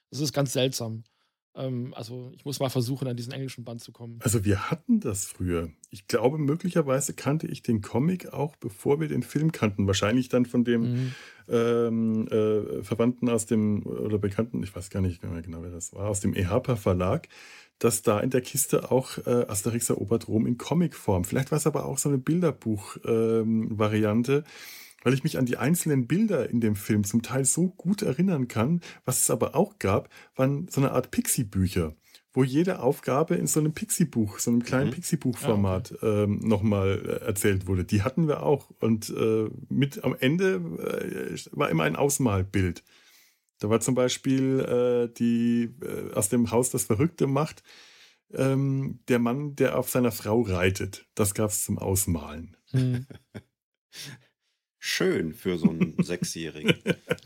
das 0.10 0.20
ist 0.20 0.34
ganz 0.34 0.54
seltsam. 0.54 1.04
Ähm, 1.60 1.94
also 1.96 2.32
ich 2.36 2.46
muss 2.46 2.60
mal 2.60 2.70
versuchen, 2.70 3.08
an 3.08 3.18
diesen 3.18 3.34
englischen 3.34 3.64
Band 3.64 3.82
zu 3.82 3.92
kommen. 3.92 4.20
Also 4.24 4.46
wir 4.46 4.72
hatten 4.72 5.00
das 5.00 5.26
früher. 5.26 5.70
Ich 5.90 6.08
glaube, 6.08 6.38
möglicherweise 6.38 7.14
kannte 7.14 7.48
ich 7.48 7.62
den 7.62 7.82
Comic 7.82 8.34
auch, 8.34 8.56
bevor 8.56 9.00
wir 9.00 9.08
den 9.08 9.24
Film 9.24 9.52
kannten. 9.52 9.88
Wahrscheinlich 9.88 10.30
dann 10.30 10.46
von 10.46 10.64
dem 10.64 10.82
mhm. 10.82 11.14
ähm, 11.50 12.28
äh, 12.28 12.84
Verwandten 12.84 13.30
aus 13.30 13.46
dem, 13.46 13.86
oder 13.86 14.18
Bekannten, 14.18 14.64
ich 14.64 14.76
weiß 14.76 14.90
gar 14.90 15.02
nicht 15.02 15.24
mehr 15.24 15.42
genau, 15.42 15.62
wer 15.62 15.72
das 15.72 15.94
war, 15.94 16.08
aus 16.08 16.22
dem 16.22 16.34
EHPA 16.34 16.76
Verlag 16.76 17.28
dass 17.80 18.02
da 18.02 18.20
in 18.20 18.30
der 18.30 18.42
Kiste 18.42 18.92
auch 18.92 19.18
äh, 19.26 19.46
Asterix 19.48 19.90
erobert 19.90 20.28
Rom 20.28 20.46
in 20.46 20.58
Comicform. 20.58 21.24
Vielleicht 21.24 21.52
war 21.52 21.58
es 21.58 21.66
aber 21.66 21.86
auch 21.86 21.98
so 21.98 22.10
eine 22.10 22.18
Bilderbuch-Variante, 22.18 24.34
ähm, 24.36 24.44
weil 25.04 25.14
ich 25.14 25.24
mich 25.24 25.38
an 25.38 25.46
die 25.46 25.58
einzelnen 25.58 26.08
Bilder 26.08 26.50
in 26.50 26.62
dem 26.62 26.76
Film 26.76 27.04
zum 27.04 27.22
Teil 27.22 27.46
so 27.46 27.70
gut 27.70 28.02
erinnern 28.02 28.48
kann. 28.48 28.82
Was 29.06 29.22
es 29.22 29.30
aber 29.30 29.56
auch 29.56 29.80
gab, 29.80 30.10
waren 30.36 30.68
so 30.70 30.82
eine 30.82 30.92
Art 30.92 31.12
Pixie-Bücher, 31.12 31.96
wo 32.34 32.44
jede 32.44 32.82
Aufgabe 32.82 33.36
in 33.36 33.48
so 33.48 33.60
einem 33.60 33.74
Pixie-Buch, 33.74 34.40
so 34.40 34.52
einem 34.52 34.64
kleinen 34.64 34.90
mhm. 34.90 34.94
Pixie-Buch-Format 34.94 35.94
ah, 35.94 35.96
okay. 35.96 36.24
ähm, 36.24 36.40
nochmal 36.40 37.02
äh, 37.06 37.26
erzählt 37.26 37.68
wurde. 37.68 37.86
Die 37.86 38.04
hatten 38.04 38.28
wir 38.28 38.44
auch. 38.44 38.72
Und 38.80 39.10
äh, 39.10 39.50
mit 39.70 40.04
am 40.04 40.16
Ende 40.20 40.56
äh, 40.56 41.38
war 41.52 41.70
immer 41.70 41.84
ein 41.84 41.96
Ausmalbild. 41.96 42.84
Da 43.60 43.70
war 43.70 43.82
zum 43.82 43.96
Beispiel 43.96 44.60
äh, 44.60 45.14
die 45.14 45.76
äh, 45.82 46.14
aus 46.14 46.30
dem 46.30 46.52
Haus 46.52 46.70
das 46.70 46.86
Verrückte 46.86 47.28
macht, 47.28 47.64
ähm, 48.34 49.00
der 49.08 49.20
Mann, 49.20 49.56
der 49.56 49.78
auf 49.78 49.90
seiner 49.90 50.12
Frau 50.12 50.42
reitet. 50.42 51.08
Das 51.16 51.34
gab 51.34 51.50
es 51.50 51.64
zum 51.66 51.78
Ausmalen. 51.78 52.56
Hm. 52.72 53.06
Schön 54.80 55.34
für 55.34 55.58
so 55.58 55.70
einen 55.70 55.96
Sechsjährigen. 56.02 56.76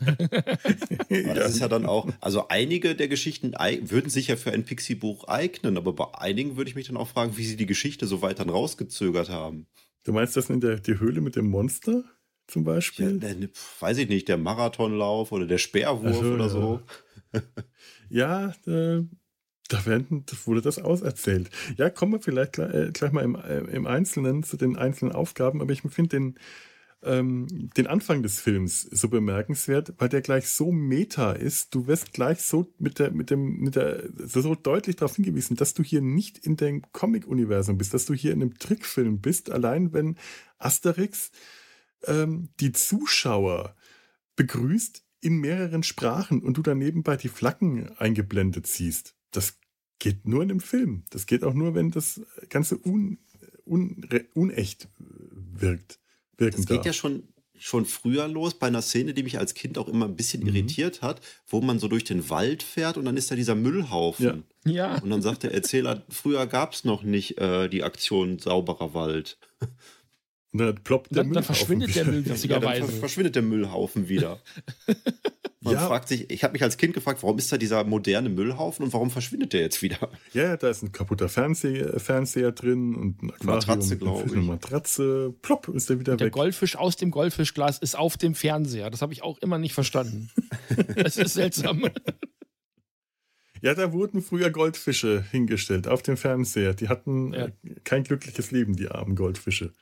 aber 0.00 1.34
das 1.34 1.54
ist 1.54 1.60
ja 1.60 1.68
dann 1.68 1.86
auch, 1.86 2.08
also 2.20 2.48
einige 2.48 2.94
der 2.94 3.08
Geschichten 3.08 3.52
würden 3.52 4.10
sich 4.10 4.28
ja 4.28 4.36
für 4.36 4.52
ein 4.52 4.64
Pixie-Buch 4.64 5.28
eignen, 5.28 5.76
aber 5.76 5.92
bei 5.92 6.12
einigen 6.14 6.56
würde 6.56 6.68
ich 6.68 6.76
mich 6.76 6.88
dann 6.88 6.96
auch 6.96 7.08
fragen, 7.08 7.36
wie 7.36 7.44
sie 7.44 7.56
die 7.56 7.66
Geschichte 7.66 8.06
so 8.06 8.22
weit 8.22 8.40
dann 8.40 8.50
rausgezögert 8.50 9.30
haben. 9.30 9.66
Du 10.02 10.12
meinst 10.12 10.36
das 10.36 10.50
in 10.50 10.60
der 10.60 10.80
die 10.80 10.98
Höhle 10.98 11.20
mit 11.20 11.36
dem 11.36 11.48
Monster? 11.48 12.04
zum 12.46 12.64
Beispiel? 12.64 13.20
Ja, 13.22 13.34
der, 13.34 13.48
weiß 13.80 13.98
ich 13.98 14.08
nicht, 14.08 14.28
der 14.28 14.36
Marathonlauf 14.36 15.32
oder 15.32 15.46
der 15.46 15.58
Speerwurf 15.58 16.16
also, 16.16 16.34
oder 16.34 16.48
so. 16.48 16.80
ja, 18.08 18.54
äh, 18.66 19.02
da 19.68 19.86
werden, 19.86 20.24
wurde 20.44 20.60
das 20.60 20.78
auserzählt. 20.78 21.50
Ja, 21.76 21.90
kommen 21.90 22.12
wir 22.12 22.20
vielleicht 22.20 22.52
gleich, 22.52 22.74
äh, 22.74 22.90
gleich 22.92 23.12
mal 23.12 23.24
im, 23.24 23.34
äh, 23.34 23.58
im, 23.58 23.86
Einzelnen 23.86 24.42
zu 24.42 24.56
den 24.56 24.76
einzelnen 24.76 25.12
Aufgaben, 25.12 25.60
aber 25.60 25.72
ich 25.72 25.82
finde 25.82 26.08
den, 26.08 26.38
ähm, 27.04 27.70
den 27.76 27.86
Anfang 27.86 28.22
des 28.22 28.40
Films 28.40 28.82
so 28.82 29.08
bemerkenswert, 29.08 29.94
weil 29.98 30.08
der 30.08 30.20
gleich 30.20 30.48
so 30.48 30.72
meta 30.72 31.32
ist. 31.32 31.74
Du 31.74 31.86
wirst 31.86 32.12
gleich 32.12 32.40
so 32.40 32.72
mit 32.78 32.98
der, 32.98 33.10
mit 33.10 33.30
dem, 33.30 33.58
mit 33.58 33.76
der, 33.76 34.04
so 34.26 34.54
deutlich 34.54 34.96
darauf 34.96 35.16
hingewiesen, 35.16 35.56
dass 35.56 35.74
du 35.74 35.82
hier 35.82 36.00
nicht 36.00 36.38
in 36.38 36.56
dem 36.56 36.82
Comic-Universum 36.92 37.78
bist, 37.78 37.94
dass 37.94 38.06
du 38.06 38.14
hier 38.14 38.32
in 38.32 38.42
einem 38.42 38.58
Trickfilm 38.58 39.20
bist, 39.20 39.50
allein 39.50 39.92
wenn 39.92 40.16
Asterix 40.58 41.30
ähm, 42.06 42.48
die 42.60 42.72
Zuschauer 42.72 43.76
begrüßt 44.36 45.04
in 45.20 45.38
mehreren 45.38 45.82
Sprachen 45.82 46.42
und 46.42 46.56
du 46.56 46.62
daneben 46.62 47.02
bei 47.02 47.16
die 47.16 47.28
Flaggen 47.28 47.96
eingeblendet 47.96 48.66
siehst. 48.66 49.14
Das 49.30 49.58
geht 49.98 50.26
nur 50.26 50.42
in 50.42 50.48
dem 50.48 50.60
Film. 50.60 51.04
Das 51.10 51.26
geht 51.26 51.44
auch 51.44 51.54
nur, 51.54 51.74
wenn 51.74 51.90
das 51.90 52.20
Ganze 52.50 52.78
un, 52.84 53.18
un, 53.64 54.06
unecht 54.34 54.88
wirkt. 54.98 55.98
Das 56.38 56.66
geht 56.66 56.78
darf. 56.78 56.86
ja 56.86 56.92
schon, 56.92 57.28
schon 57.56 57.84
früher 57.86 58.28
los 58.28 58.54
bei 58.54 58.66
einer 58.66 58.82
Szene, 58.82 59.14
die 59.14 59.22
mich 59.22 59.38
als 59.38 59.54
Kind 59.54 59.78
auch 59.78 59.88
immer 59.88 60.06
ein 60.06 60.16
bisschen 60.16 60.42
mhm. 60.42 60.48
irritiert 60.48 61.02
hat, 61.02 61.20
wo 61.46 61.60
man 61.60 61.78
so 61.78 61.88
durch 61.88 62.04
den 62.04 62.28
Wald 62.30 62.62
fährt 62.62 62.96
und 62.96 63.04
dann 63.04 63.16
ist 63.16 63.30
da 63.30 63.36
dieser 63.36 63.54
Müllhaufen. 63.54 64.44
Ja. 64.64 64.72
ja. 64.72 65.02
Und 65.02 65.10
dann 65.10 65.22
sagt 65.22 65.42
der 65.42 65.54
Erzähler, 65.54 66.04
früher 66.08 66.46
gab 66.46 66.72
es 66.72 66.84
noch 66.84 67.02
nicht 67.02 67.38
äh, 67.38 67.68
die 67.68 67.82
Aktion 67.82 68.38
sauberer 68.38 68.94
Wald. 68.94 69.38
Und 70.54 70.60
dann 70.60 70.76
ploppt 70.76 71.10
der 71.10 71.24
dann, 71.24 71.30
Müllhaufen. 71.30 71.46
Dann 71.48 71.56
verschwindet 71.56 71.96
der 71.96 72.04
Müll 72.04 72.26
witzigerweise. 72.26 72.80
Ja, 72.80 72.86
dann 72.86 72.98
verschwindet 73.00 73.34
der 73.34 73.42
Müllhaufen 73.42 74.08
wieder. 74.08 74.38
Man 75.60 75.74
ja. 75.74 75.86
fragt 75.86 76.08
sich, 76.08 76.30
ich 76.30 76.44
habe 76.44 76.52
mich 76.52 76.62
als 76.62 76.76
Kind 76.76 76.94
gefragt, 76.94 77.22
warum 77.24 77.38
ist 77.38 77.50
da 77.50 77.56
dieser 77.56 77.82
moderne 77.82 78.28
Müllhaufen 78.28 78.84
und 78.84 78.92
warum 78.92 79.10
verschwindet 79.10 79.52
der 79.52 79.62
jetzt 79.62 79.82
wieder? 79.82 80.10
Ja, 80.32 80.56
da 80.56 80.68
ist 80.68 80.82
ein 80.82 80.92
kaputter 80.92 81.28
Fernseher, 81.28 81.98
Fernseher 81.98 82.52
drin 82.52 82.94
und 82.94 83.20
ein 83.22 83.30
Aquarium 83.30 83.54
Matratze, 83.56 83.96
glaube 83.96 84.26
ich. 84.26 84.32
Eine 84.32 84.42
Matratze, 84.42 85.34
plopp, 85.42 85.68
ist 85.68 85.90
der 85.90 85.98
wieder 85.98 86.12
und 86.12 86.20
weg. 86.20 86.26
Der 86.26 86.30
Goldfisch 86.30 86.76
aus 86.76 86.96
dem 86.96 87.10
Goldfischglas 87.10 87.78
ist 87.78 87.96
auf 87.96 88.16
dem 88.16 88.36
Fernseher. 88.36 88.90
Das 88.90 89.02
habe 89.02 89.12
ich 89.12 89.22
auch 89.22 89.38
immer 89.38 89.58
nicht 89.58 89.72
verstanden. 89.72 90.30
das 90.96 91.16
ist 91.16 91.34
seltsam. 91.34 91.88
Ja, 93.60 93.74
da 93.74 93.92
wurden 93.92 94.22
früher 94.22 94.50
Goldfische 94.50 95.24
hingestellt 95.32 95.88
auf 95.88 96.02
dem 96.02 96.16
Fernseher. 96.16 96.74
Die 96.74 96.88
hatten 96.88 97.32
ja. 97.32 97.48
kein 97.82 98.04
glückliches 98.04 98.52
Leben, 98.52 98.76
die 98.76 98.88
armen 98.88 99.16
Goldfische. 99.16 99.72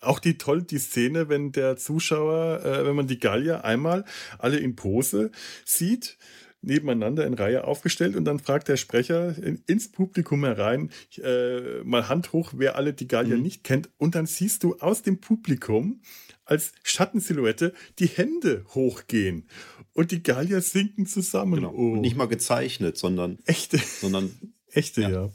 Auch 0.00 0.18
die 0.18 0.38
toll 0.38 0.62
die 0.62 0.78
Szene, 0.78 1.28
wenn 1.28 1.52
der 1.52 1.76
Zuschauer, 1.76 2.64
äh, 2.64 2.86
wenn 2.86 2.96
man 2.96 3.06
die 3.06 3.18
Gallier 3.18 3.64
einmal 3.64 4.04
alle 4.38 4.58
in 4.58 4.76
Pose 4.76 5.30
sieht, 5.64 6.16
nebeneinander 6.62 7.26
in 7.26 7.34
Reihe 7.34 7.64
aufgestellt 7.64 8.16
und 8.16 8.24
dann 8.24 8.38
fragt 8.38 8.68
der 8.68 8.76
Sprecher 8.76 9.36
in, 9.38 9.62
ins 9.66 9.90
Publikum 9.90 10.44
herein, 10.44 10.90
äh, 11.22 11.82
mal 11.84 12.08
Hand 12.08 12.32
hoch, 12.32 12.52
wer 12.56 12.76
alle 12.76 12.92
die 12.92 13.08
Gallier 13.08 13.36
mhm. 13.36 13.42
nicht 13.42 13.64
kennt. 13.64 13.90
Und 13.98 14.14
dann 14.14 14.26
siehst 14.26 14.62
du 14.62 14.76
aus 14.78 15.02
dem 15.02 15.20
Publikum 15.20 16.00
als 16.44 16.72
Schattensilhouette 16.82 17.72
die 17.98 18.08
Hände 18.08 18.64
hochgehen. 18.74 19.48
Und 19.92 20.10
die 20.10 20.22
Gallier 20.22 20.60
sinken 20.60 21.06
zusammen. 21.06 21.56
Genau. 21.56 21.72
Oh. 21.72 21.96
nicht 21.96 22.16
mal 22.16 22.28
gezeichnet, 22.28 22.96
sondern 22.96 23.38
echte. 23.44 23.78
Sondern 23.78 24.30
echte, 24.72 25.02
ja. 25.02 25.10
ja. 25.10 25.30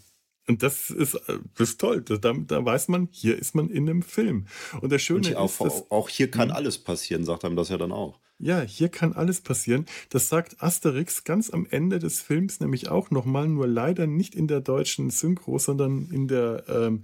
Und 0.47 0.61
das 0.61 0.89
ist, 0.91 1.19
das 1.57 1.69
ist 1.69 1.81
toll. 1.81 2.01
Da, 2.01 2.17
da 2.17 2.65
weiß 2.65 2.87
man, 2.89 3.09
hier 3.11 3.37
ist 3.37 3.55
man 3.55 3.69
in 3.69 3.89
einem 3.89 4.03
Film. 4.03 4.45
Und 4.79 4.91
das 4.91 5.01
Schöne 5.01 5.29
und 5.29 5.35
auch, 5.37 5.49
ist, 5.49 5.61
dass, 5.61 5.91
auch 5.91 6.09
hier 6.09 6.29
kann 6.29 6.49
hm? 6.49 6.55
alles 6.55 6.77
passieren, 6.77 7.25
sagt 7.25 7.45
einem 7.45 7.55
das 7.55 7.69
ja 7.69 7.77
dann 7.77 7.91
auch. 7.91 8.19
Ja, 8.37 8.61
hier 8.61 8.89
kann 8.89 9.13
alles 9.13 9.41
passieren. 9.41 9.85
Das 10.09 10.27
sagt 10.27 10.61
Asterix 10.61 11.23
ganz 11.23 11.49
am 11.49 11.65
Ende 11.69 11.99
des 11.99 12.21
Films 12.21 12.59
nämlich 12.59 12.89
auch 12.89 13.09
nochmal, 13.09 13.47
nur 13.47 13.65
leider 13.65 14.07
nicht 14.07 14.35
in 14.35 14.47
der 14.47 14.59
deutschen 14.59 15.09
Synchro, 15.09 15.57
sondern 15.57 16.09
in 16.11 16.27
der, 16.27 16.65
ähm, 16.67 17.03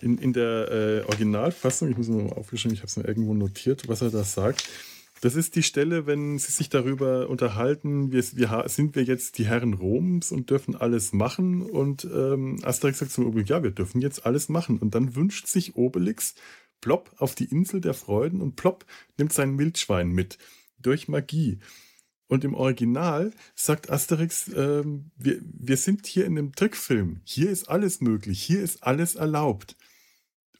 in, 0.00 0.18
in 0.18 0.32
der 0.32 0.70
äh, 0.70 1.06
Originalfassung. 1.06 1.90
Ich 1.90 1.96
muss 1.96 2.08
mal 2.08 2.32
aufgeschrieben, 2.32 2.74
ich 2.74 2.80
habe 2.80 2.88
es 2.88 2.96
mir 2.96 3.06
irgendwo 3.06 3.34
notiert, 3.34 3.88
was 3.88 4.02
er 4.02 4.10
da 4.10 4.24
sagt. 4.24 4.68
Das 5.22 5.36
ist 5.36 5.54
die 5.54 5.62
Stelle, 5.62 6.06
wenn 6.06 6.36
sie 6.36 6.50
sich 6.50 6.68
darüber 6.68 7.28
unterhalten, 7.28 8.10
wir, 8.10 8.24
wir, 8.32 8.64
sind 8.66 8.96
wir 8.96 9.04
jetzt 9.04 9.38
die 9.38 9.46
Herren 9.46 9.72
Roms 9.72 10.32
und 10.32 10.50
dürfen 10.50 10.74
alles 10.74 11.12
machen? 11.12 11.62
Und 11.62 12.04
ähm, 12.12 12.58
Asterix 12.64 12.98
sagt 12.98 13.12
zum 13.12 13.26
Obelix, 13.26 13.48
ja, 13.48 13.62
wir 13.62 13.70
dürfen 13.70 14.00
jetzt 14.00 14.26
alles 14.26 14.48
machen. 14.48 14.78
Und 14.78 14.96
dann 14.96 15.14
wünscht 15.14 15.46
sich 15.46 15.76
Obelix 15.76 16.34
plopp 16.80 17.12
auf 17.18 17.36
die 17.36 17.44
Insel 17.44 17.80
der 17.80 17.94
Freuden 17.94 18.40
und 18.40 18.56
plopp 18.56 18.84
nimmt 19.16 19.32
sein 19.32 19.56
Wildschwein 19.60 20.08
mit. 20.10 20.38
Durch 20.78 21.06
Magie. 21.06 21.60
Und 22.26 22.42
im 22.42 22.54
Original 22.54 23.32
sagt 23.54 23.90
Asterix, 23.90 24.50
ähm, 24.56 25.12
wir, 25.16 25.40
wir 25.40 25.76
sind 25.76 26.04
hier 26.04 26.26
in 26.26 26.36
einem 26.36 26.52
Trickfilm. 26.52 27.20
Hier 27.22 27.50
ist 27.50 27.68
alles 27.68 28.00
möglich. 28.00 28.42
Hier 28.42 28.60
ist 28.60 28.82
alles 28.82 29.14
erlaubt. 29.14 29.76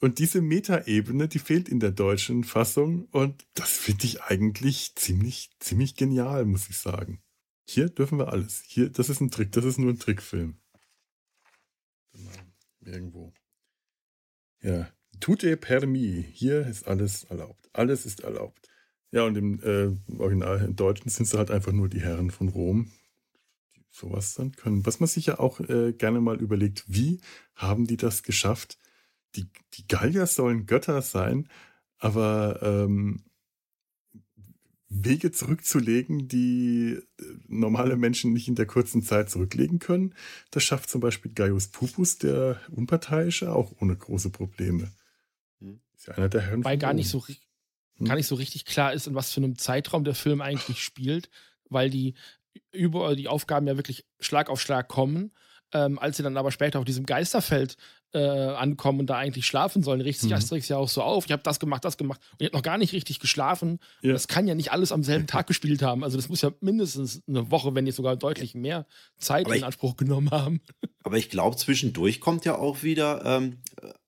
Und 0.02 0.18
diese 0.18 0.42
Metaebene, 0.42 1.28
die 1.28 1.38
fehlt 1.38 1.68
in 1.68 1.78
der 1.78 1.92
deutschen 1.92 2.42
Fassung 2.42 3.04
und 3.12 3.46
das 3.54 3.70
finde 3.70 4.04
ich 4.06 4.20
eigentlich 4.20 4.96
ziemlich, 4.96 5.52
ziemlich 5.60 5.94
genial, 5.94 6.44
muss 6.44 6.68
ich 6.68 6.76
sagen. 6.76 7.22
Hier 7.68 7.88
dürfen 7.88 8.18
wir 8.18 8.32
alles. 8.32 8.64
Hier, 8.66 8.90
das 8.90 9.08
ist 9.08 9.20
ein 9.20 9.30
Trick, 9.30 9.52
das 9.52 9.64
ist 9.64 9.78
nur 9.78 9.92
ein 9.92 10.00
Trickfilm. 10.00 10.56
Irgendwo. 12.80 13.32
Ja, 14.60 14.92
tutte 15.20 15.56
permis. 15.56 16.26
Hier 16.32 16.66
ist 16.66 16.88
alles 16.88 17.22
erlaubt. 17.22 17.70
Alles 17.72 18.04
ist 18.04 18.22
erlaubt. 18.22 18.68
Ja, 19.12 19.22
und 19.22 19.36
im 19.36 19.60
äh, 19.62 20.20
Original 20.20 20.64
im 20.64 20.74
Deutschen 20.74 21.10
sind 21.10 21.26
es 21.26 21.34
halt 21.34 21.52
einfach 21.52 21.70
nur 21.70 21.88
die 21.88 22.00
Herren 22.00 22.32
von 22.32 22.48
Rom, 22.48 22.90
die 23.76 23.84
sowas 23.92 24.34
dann 24.34 24.50
können. 24.50 24.84
Was 24.84 24.98
man 24.98 25.06
sich 25.06 25.26
ja 25.26 25.38
auch 25.38 25.60
äh, 25.60 25.92
gerne 25.92 26.20
mal 26.20 26.40
überlegt, 26.40 26.86
wie 26.88 27.20
haben 27.54 27.86
die 27.86 27.96
das 27.96 28.24
geschafft, 28.24 28.80
die, 29.36 29.46
die 29.74 29.86
Gallier 29.86 30.26
sollen 30.26 30.66
Götter 30.66 31.02
sein, 31.02 31.48
aber 31.98 32.60
ähm, 32.62 33.22
Wege 34.88 35.32
zurückzulegen, 35.32 36.28
die 36.28 36.98
äh, 37.18 37.24
normale 37.48 37.96
Menschen 37.96 38.32
nicht 38.32 38.48
in 38.48 38.54
der 38.54 38.66
kurzen 38.66 39.02
Zeit 39.02 39.30
zurücklegen 39.30 39.78
können. 39.78 40.14
Das 40.50 40.64
schafft 40.64 40.90
zum 40.90 41.00
Beispiel 41.00 41.32
Gaius 41.32 41.68
Pupus, 41.68 42.18
der 42.18 42.60
Unparteiische, 42.70 43.52
auch 43.52 43.72
ohne 43.80 43.96
große 43.96 44.30
Probleme. 44.30 44.90
Hm. 45.60 45.80
Ist 45.96 46.08
ja 46.08 46.14
einer 46.14 46.28
der 46.28 46.42
Herren 46.42 46.64
Weil 46.64 46.78
gar 46.78 46.92
nicht, 46.92 47.08
so, 47.08 47.26
hm. 47.26 48.06
gar 48.06 48.16
nicht 48.16 48.26
so 48.26 48.34
richtig 48.34 48.66
klar 48.66 48.92
ist, 48.92 49.06
in 49.06 49.14
was 49.14 49.32
für 49.32 49.40
einem 49.40 49.56
Zeitraum 49.56 50.04
der 50.04 50.14
Film 50.14 50.42
eigentlich 50.42 50.82
spielt, 50.82 51.30
weil 51.68 51.88
die 51.88 52.14
über 52.70 53.16
die 53.16 53.28
Aufgaben 53.28 53.66
ja 53.66 53.76
wirklich 53.76 54.04
Schlag 54.20 54.50
auf 54.50 54.60
Schlag 54.60 54.88
kommen. 54.88 55.32
Ähm, 55.74 55.98
als 55.98 56.18
sie 56.18 56.22
dann 56.22 56.36
aber 56.36 56.50
später 56.50 56.78
auf 56.78 56.84
diesem 56.84 57.06
Geisterfeld 57.06 57.78
äh, 58.14 58.18
ankommen 58.18 59.00
und 59.00 59.06
da 59.06 59.16
eigentlich 59.16 59.46
schlafen 59.46 59.82
sollen, 59.82 60.00
richtet 60.00 60.22
sich 60.22 60.30
mhm. 60.30 60.36
Asterix 60.36 60.68
ja 60.68 60.76
auch 60.76 60.88
so 60.88 61.02
auf. 61.02 61.24
Ich 61.26 61.32
habe 61.32 61.42
das 61.42 61.58
gemacht, 61.58 61.84
das 61.84 61.96
gemacht 61.96 62.20
und 62.32 62.40
ich 62.40 62.46
habe 62.46 62.56
noch 62.56 62.62
gar 62.62 62.78
nicht 62.78 62.92
richtig 62.92 63.20
geschlafen. 63.20 63.78
Ja. 64.02 64.12
Das 64.12 64.28
kann 64.28 64.46
ja 64.46 64.54
nicht 64.54 64.72
alles 64.72 64.92
am 64.92 65.02
selben 65.02 65.26
Tag 65.26 65.46
gespielt 65.46 65.82
haben. 65.82 66.04
Also 66.04 66.16
das 66.16 66.28
muss 66.28 66.42
ja 66.42 66.52
mindestens 66.60 67.22
eine 67.26 67.50
Woche, 67.50 67.74
wenn 67.74 67.84
nicht 67.84 67.96
sogar 67.96 68.16
deutlich 68.16 68.54
mehr 68.54 68.86
Zeit 69.18 69.46
aber 69.46 69.56
in 69.56 69.64
Anspruch 69.64 69.92
ich, 69.92 69.96
genommen 69.96 70.30
haben. 70.30 70.60
Aber 71.04 71.16
ich 71.16 71.30
glaube, 71.30 71.56
zwischendurch 71.56 72.20
kommt 72.20 72.44
ja 72.44 72.56
auch 72.56 72.84
wieder, 72.84 73.24
ähm, 73.24 73.58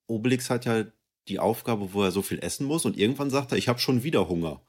Obelix 0.06 0.48
hat 0.48 0.64
ja 0.64 0.84
die 1.26 1.40
Aufgabe, 1.40 1.92
wo 1.92 2.04
er 2.04 2.12
so 2.12 2.22
viel 2.22 2.38
essen 2.38 2.66
muss 2.66 2.84
und 2.84 2.96
irgendwann 2.96 3.30
sagt 3.30 3.50
er, 3.50 3.58
ich 3.58 3.66
habe 3.66 3.80
schon 3.80 4.04
wieder 4.04 4.28
Hunger. 4.28 4.62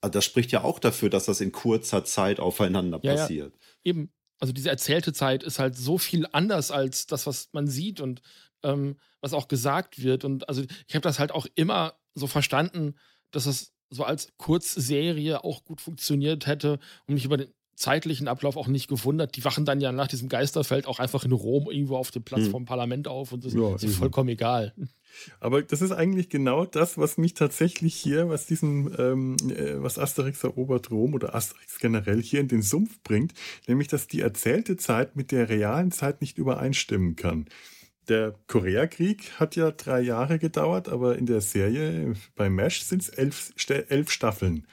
Also 0.00 0.14
das 0.14 0.24
spricht 0.24 0.50
ja 0.50 0.64
auch 0.64 0.80
dafür, 0.80 1.08
dass 1.08 1.26
das 1.26 1.40
in 1.40 1.52
kurzer 1.52 2.04
Zeit 2.04 2.40
aufeinander 2.40 2.98
ja, 3.02 3.14
passiert. 3.14 3.54
Ja. 3.54 3.90
Eben. 3.90 4.12
Also 4.40 4.52
diese 4.52 4.70
erzählte 4.70 5.12
Zeit 5.12 5.44
ist 5.44 5.60
halt 5.60 5.76
so 5.76 5.98
viel 5.98 6.26
anders 6.32 6.72
als 6.72 7.06
das, 7.06 7.28
was 7.28 7.50
man 7.52 7.68
sieht 7.68 8.00
und 8.00 8.22
ähm, 8.62 8.96
was 9.20 9.32
auch 9.32 9.48
gesagt 9.48 10.02
wird. 10.02 10.24
Und 10.24 10.48
also 10.48 10.62
ich 10.86 10.94
habe 10.94 11.02
das 11.02 11.18
halt 11.18 11.32
auch 11.32 11.46
immer 11.54 11.94
so 12.14 12.26
verstanden, 12.26 12.94
dass 13.30 13.46
es 13.46 13.72
so 13.90 14.04
als 14.04 14.28
Kurzserie 14.38 15.44
auch 15.44 15.64
gut 15.64 15.80
funktioniert 15.80 16.46
hätte 16.46 16.78
und 17.06 17.14
mich 17.14 17.24
über 17.24 17.36
den 17.36 17.52
zeitlichen 17.74 18.28
Ablauf 18.28 18.56
auch 18.56 18.68
nicht 18.68 18.88
gewundert. 18.88 19.36
Die 19.36 19.44
wachen 19.44 19.64
dann 19.64 19.80
ja 19.80 19.92
nach 19.92 20.06
diesem 20.06 20.28
Geisterfeld 20.28 20.86
auch 20.86 20.98
einfach 20.98 21.24
in 21.24 21.32
Rom 21.32 21.68
irgendwo 21.70 21.96
auf 21.96 22.10
dem 22.10 22.22
Platz 22.22 22.44
hm. 22.44 22.50
vom 22.50 22.64
Parlament 22.64 23.08
auf 23.08 23.32
und 23.32 23.44
das 23.44 23.54
ja, 23.54 23.74
ist 23.74 23.96
vollkommen 23.96 24.28
egal. 24.28 24.74
Aber 25.40 25.62
das 25.62 25.82
ist 25.82 25.92
eigentlich 25.92 26.30
genau 26.30 26.64
das, 26.64 26.96
was 26.96 27.18
mich 27.18 27.34
tatsächlich 27.34 27.94
hier, 27.94 28.28
was 28.28 28.46
diesen, 28.46 28.94
ähm, 28.98 29.36
äh, 29.50 29.82
was 29.82 29.98
Asterix 29.98 30.42
erobert 30.42 30.90
Rom 30.90 31.14
oder 31.14 31.34
Asterix 31.34 31.78
generell 31.78 32.22
hier 32.22 32.40
in 32.40 32.48
den 32.48 32.62
Sumpf 32.62 33.02
bringt, 33.02 33.32
nämlich, 33.66 33.88
dass 33.88 34.06
die 34.06 34.20
erzählte 34.20 34.76
Zeit 34.76 35.16
mit 35.16 35.32
der 35.32 35.48
realen 35.48 35.90
Zeit 35.90 36.20
nicht 36.20 36.38
übereinstimmen 36.38 37.16
kann. 37.16 37.46
Der 38.08 38.34
Koreakrieg 38.48 39.38
hat 39.38 39.54
ja 39.54 39.70
drei 39.70 40.00
Jahre 40.00 40.38
gedauert, 40.38 40.88
aber 40.88 41.16
in 41.16 41.26
der 41.26 41.40
Serie 41.40 42.14
bei 42.34 42.50
MASH 42.50 42.80
sind 42.82 43.02
es 43.02 43.08
elf, 43.08 43.52
elf 43.88 44.10
Staffeln. 44.10 44.66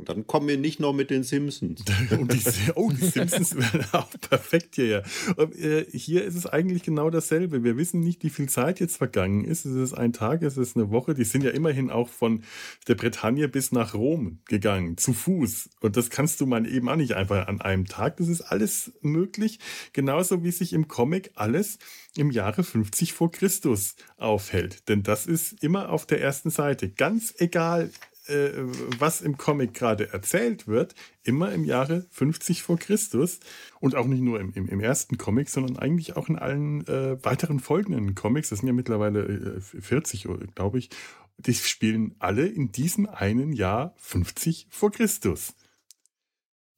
Und 0.00 0.08
dann 0.08 0.26
kommen 0.26 0.48
wir 0.48 0.56
nicht 0.56 0.80
noch 0.80 0.94
mit 0.94 1.10
den 1.10 1.24
Simpsons. 1.24 1.84
die, 2.10 2.72
oh, 2.74 2.90
die 2.90 3.04
Simpsons 3.04 3.54
wären 3.54 3.84
auch 3.92 4.08
perfekt 4.30 4.76
hierher. 4.76 5.02
Äh, 5.36 5.84
hier 5.92 6.24
ist 6.24 6.36
es 6.36 6.46
eigentlich 6.46 6.82
genau 6.82 7.10
dasselbe. 7.10 7.62
Wir 7.62 7.76
wissen 7.76 8.00
nicht, 8.00 8.24
wie 8.24 8.30
viel 8.30 8.48
Zeit 8.48 8.80
jetzt 8.80 8.96
vergangen 8.96 9.44
ist. 9.44 9.66
Ist 9.66 9.74
es 9.74 9.92
ein 9.92 10.14
Tag, 10.14 10.40
ist 10.40 10.56
es 10.56 10.74
eine 10.74 10.90
Woche? 10.90 11.12
Die 11.12 11.24
sind 11.24 11.44
ja 11.44 11.50
immerhin 11.50 11.90
auch 11.90 12.08
von 12.08 12.44
der 12.88 12.94
Bretagne 12.94 13.46
bis 13.46 13.72
nach 13.72 13.92
Rom 13.92 14.38
gegangen, 14.48 14.96
zu 14.96 15.12
Fuß. 15.12 15.68
Und 15.80 15.98
das 15.98 16.08
kannst 16.08 16.40
du 16.40 16.46
mal 16.46 16.66
eben 16.66 16.88
auch 16.88 16.96
nicht 16.96 17.12
einfach 17.12 17.46
an 17.46 17.60
einem 17.60 17.84
Tag. 17.84 18.16
Das 18.16 18.28
ist 18.28 18.40
alles 18.40 18.92
möglich. 19.02 19.58
Genauso 19.92 20.42
wie 20.42 20.50
sich 20.50 20.72
im 20.72 20.88
Comic 20.88 21.32
alles 21.34 21.78
im 22.16 22.30
Jahre 22.30 22.64
50 22.64 23.12
vor 23.12 23.30
Christus 23.30 23.96
aufhält. 24.16 24.88
Denn 24.88 25.02
das 25.02 25.26
ist 25.26 25.62
immer 25.62 25.90
auf 25.90 26.06
der 26.06 26.22
ersten 26.22 26.48
Seite. 26.48 26.88
Ganz 26.88 27.34
egal, 27.36 27.90
äh, 28.30 28.52
was 28.98 29.20
im 29.20 29.36
Comic 29.36 29.74
gerade 29.74 30.12
erzählt 30.12 30.66
wird, 30.66 30.94
immer 31.22 31.52
im 31.52 31.64
Jahre 31.64 32.06
50 32.10 32.62
vor 32.62 32.78
Christus. 32.78 33.40
Und 33.80 33.94
auch 33.94 34.06
nicht 34.06 34.22
nur 34.22 34.40
im, 34.40 34.52
im, 34.54 34.68
im 34.68 34.80
ersten 34.80 35.18
Comic, 35.18 35.48
sondern 35.48 35.76
eigentlich 35.76 36.16
auch 36.16 36.28
in 36.28 36.36
allen 36.36 36.86
äh, 36.86 37.22
weiteren 37.24 37.60
folgenden 37.60 38.14
Comics. 38.14 38.50
Das 38.50 38.60
sind 38.60 38.68
ja 38.68 38.74
mittlerweile 38.74 39.20
äh, 39.56 39.60
40, 39.60 40.28
glaube 40.54 40.78
ich. 40.78 40.90
Die 41.38 41.54
spielen 41.54 42.14
alle 42.18 42.46
in 42.46 42.70
diesem 42.72 43.08
einen 43.08 43.52
Jahr 43.52 43.94
50 43.98 44.68
vor 44.70 44.90
Christus. 44.90 45.54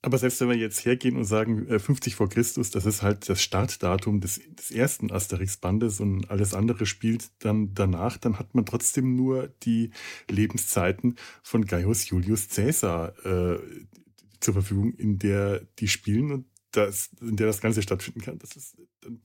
Aber 0.05 0.19
selbst 0.19 0.41
wenn 0.41 0.49
wir 0.49 0.57
jetzt 0.57 0.85
hergehen 0.85 1.17
und 1.17 1.25
sagen, 1.25 1.67
50 1.79 2.12
äh, 2.12 2.17
vor 2.17 2.29
Christus, 2.29 2.71
das 2.71 2.87
ist 2.87 3.03
halt 3.03 3.29
das 3.29 3.41
Startdatum 3.41 4.21
des, 4.21 4.41
des 4.49 4.73
ersten 4.73 5.12
Asterix-Bandes 5.12 6.01
und 6.01 6.29
alles 6.29 6.55
andere 6.55 6.87
spielt 6.87 7.31
dann 7.38 7.73
danach, 7.73 8.19
dann 8.19 8.41
hat 8.41 8.53
man 8.53 8.67
trotzdem 8.67 9.15
nur 9.15 9.49
die 9.62 9.91
Lebenszeiten 10.29 11.15
von 11.45 11.65
Gaius 11.67 12.09
Julius 12.09 12.49
Caesar 12.49 13.15
äh, 13.25 13.61
zur 14.41 14.55
Verfügung, 14.55 14.93
in 14.95 15.21
der 15.21 15.61
die 15.79 15.87
spielen 15.87 16.33
und 16.33 16.47
das, 16.73 17.11
in 17.21 17.37
der 17.37 17.47
das 17.47 17.61
Ganze 17.61 17.81
stattfinden 17.81 18.23
kann. 18.23 18.38
Das 18.41 18.57
ist 18.57 18.77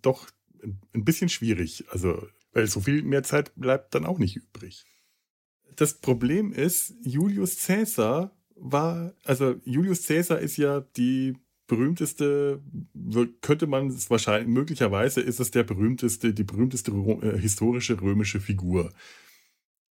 doch 0.03 0.27
ein 0.61 1.05
bisschen 1.05 1.29
schwierig. 1.29 1.85
Also, 1.89 2.27
weil 2.51 2.67
so 2.67 2.81
viel 2.81 3.01
mehr 3.01 3.23
Zeit 3.23 3.51
bleibt 3.55 3.95
dann 3.95 4.05
auch 4.05 4.19
nicht 4.19 4.35
übrig. 4.35 4.85
Das 5.75 5.95
Problem 5.95 6.51
ist, 6.51 6.93
Julius 7.01 7.65
Caesar 7.65 8.36
war, 8.59 9.13
also 9.23 9.55
Julius 9.63 10.05
Caesar 10.07 10.39
ist 10.39 10.57
ja 10.57 10.81
die 10.95 11.35
berühmteste, 11.67 12.61
könnte 13.41 13.67
man 13.67 13.87
es 13.87 14.09
wahrscheinlich, 14.09 14.47
möglicherweise 14.47 15.21
ist 15.21 15.39
es 15.39 15.51
der 15.51 15.63
berühmteste, 15.63 16.33
die 16.33 16.43
berühmteste 16.43 16.91
äh, 16.91 17.37
historische 17.37 18.01
römische 18.01 18.39
Figur. 18.39 18.93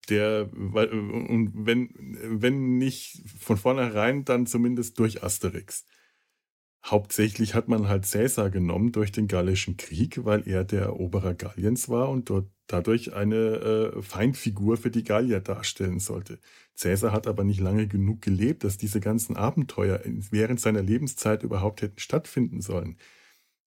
Der, 0.09 0.49
und 0.53 1.53
wenn, 1.55 1.91
wenn 2.41 2.79
nicht 2.79 3.23
von 3.39 3.57
vornherein, 3.57 4.25
dann 4.25 4.47
zumindest 4.47 4.99
durch 4.99 5.23
Asterix. 5.23 5.85
Hauptsächlich 6.85 7.55
hat 7.55 7.67
man 7.67 7.89
halt 7.89 8.09
Caesar 8.11 8.51
genommen 8.51 8.93
durch 8.93 9.11
den 9.11 9.27
Gallischen 9.27 9.77
Krieg, 9.77 10.25
weil 10.25 10.47
er 10.47 10.63
der 10.63 10.83
Eroberer 10.83 11.35
Galliens 11.35 11.89
war 11.89 12.09
und 12.09 12.31
dort 12.31 12.49
dadurch 12.67 13.15
eine 13.15 13.37
äh, 13.37 14.03
Feindfigur 14.03 14.77
für 14.77 14.91
die 14.91 15.05
Gallier 15.05 15.41
darstellen 15.41 16.01
sollte. 16.01 16.39
Caesar 16.79 17.13
hat 17.13 17.27
aber 17.27 17.45
nicht 17.45 17.61
lange 17.61 17.87
genug 17.87 18.23
gelebt, 18.23 18.65
dass 18.65 18.77
diese 18.77 19.01
ganzen 19.01 19.37
Abenteuer 19.37 20.01
während 20.31 20.61
seiner 20.61 20.83
Lebenszeit 20.83 21.43
überhaupt 21.43 21.83
hätten 21.83 21.99
stattfinden 21.99 22.61
sollen. 22.61 22.97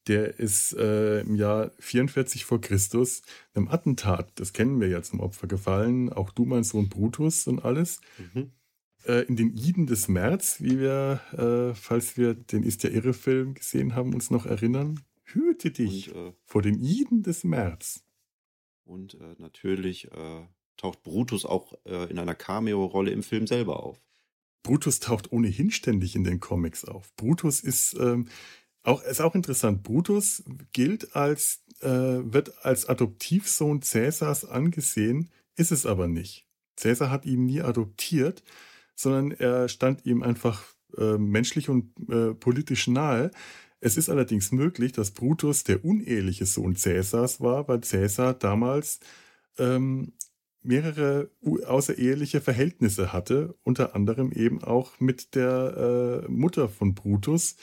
Der 0.08 0.40
ist 0.40 0.74
äh, 0.74 1.22
im 1.22 1.36
Jahr 1.36 1.72
44 1.80 2.46
vor 2.46 2.62
Christus 2.62 3.22
einem 3.54 3.68
Attentat, 3.68 4.32
das 4.36 4.54
kennen 4.54 4.80
wir 4.80 4.88
ja 4.88 5.02
zum 5.02 5.20
Opfer 5.20 5.48
gefallen, 5.48 6.12
auch 6.12 6.32
du, 6.32 6.46
mein 6.46 6.64
Sohn 6.64 6.90
Brutus 6.90 7.48
und 7.48 7.64
alles. 7.64 8.02
Mhm. 8.34 8.52
Äh, 9.06 9.26
in 9.28 9.36
den 9.36 9.56
Iden 9.56 9.88
des 9.88 10.08
März, 10.08 10.62
wie 10.62 10.80
wir, 10.80 11.22
äh, 11.34 11.76
falls 11.76 12.18
wir 12.18 12.34
den 12.34 12.64
Ist 12.64 12.84
ja 12.84 12.90
irre 12.90 13.14
Film 13.14 13.54
gesehen 13.54 13.96
haben, 13.96 14.14
uns 14.14 14.30
noch 14.32 14.46
erinnern. 14.46 15.00
Hüte 15.24 15.72
dich 15.72 16.14
und, 16.14 16.30
äh, 16.30 16.34
vor 16.46 16.62
den 16.62 16.80
Iden 16.82 17.24
des 17.24 17.44
März. 17.44 18.04
Und 18.90 19.14
äh, 19.14 19.36
natürlich 19.38 20.12
äh, 20.12 20.48
taucht 20.76 21.04
Brutus 21.04 21.46
auch 21.46 21.74
äh, 21.86 22.10
in 22.10 22.18
einer 22.18 22.34
Cameo-Rolle 22.34 23.12
im 23.12 23.22
Film 23.22 23.46
selber 23.46 23.84
auf. 23.84 24.02
Brutus 24.64 25.00
taucht 25.00 25.32
ohnehin 25.32 25.70
ständig 25.70 26.16
in 26.16 26.24
den 26.24 26.40
Comics 26.40 26.86
auf. 26.86 27.16
Brutus 27.16 27.60
ist 27.60 27.96
ähm, 28.00 28.28
auch, 28.82 29.04
ist 29.04 29.22
auch 29.22 29.36
interessant. 29.36 29.84
Brutus 29.84 30.44
gilt 30.74 31.16
als, 31.16 31.64
äh, 31.82 31.88
wird 31.88 32.66
als 32.66 32.88
Adoptivsohn 32.88 33.84
Cäsars 33.84 34.44
angesehen, 34.44 35.30
ist 35.56 35.72
es 35.72 35.86
aber 35.86 36.08
nicht. 36.08 36.48
Cäsar 36.76 37.12
hat 37.12 37.28
ihn 37.28 37.46
nie 37.46 37.62
adoptiert, 37.62 38.44
sondern 38.96 39.32
er 39.32 39.70
stand 39.70 40.04
ihm 40.08 40.24
einfach 40.24 40.64
äh, 40.98 41.20
menschlich 41.20 41.70
und 41.70 41.94
äh, 42.10 42.34
politisch 42.34 42.88
nahe. 42.88 43.30
Es 43.82 43.98
ist 43.98 44.10
allerdings 44.10 44.52
möglich, 44.52 44.92
dass 44.92 45.12
Brutus 45.12 45.64
der 45.64 45.86
uneheliche 45.86 46.46
Sohn 46.46 46.76
Cäsars 46.76 47.40
war, 47.40 47.68
weil 47.68 47.82
Cäsar 47.82 48.34
damals 48.34 49.00
ähm, 49.58 50.14
mehrere 50.62 51.32
außereheliche 51.66 52.42
Verhältnisse 52.42 53.14
hatte, 53.14 53.56
unter 53.64 53.96
anderem 53.96 54.32
eben 54.32 54.62
auch 54.64 55.00
mit 55.00 55.36
der 55.36 56.26
äh, 56.28 56.32
Mutter 56.32 56.68
von 56.68 56.94
Brutus, 56.96 57.56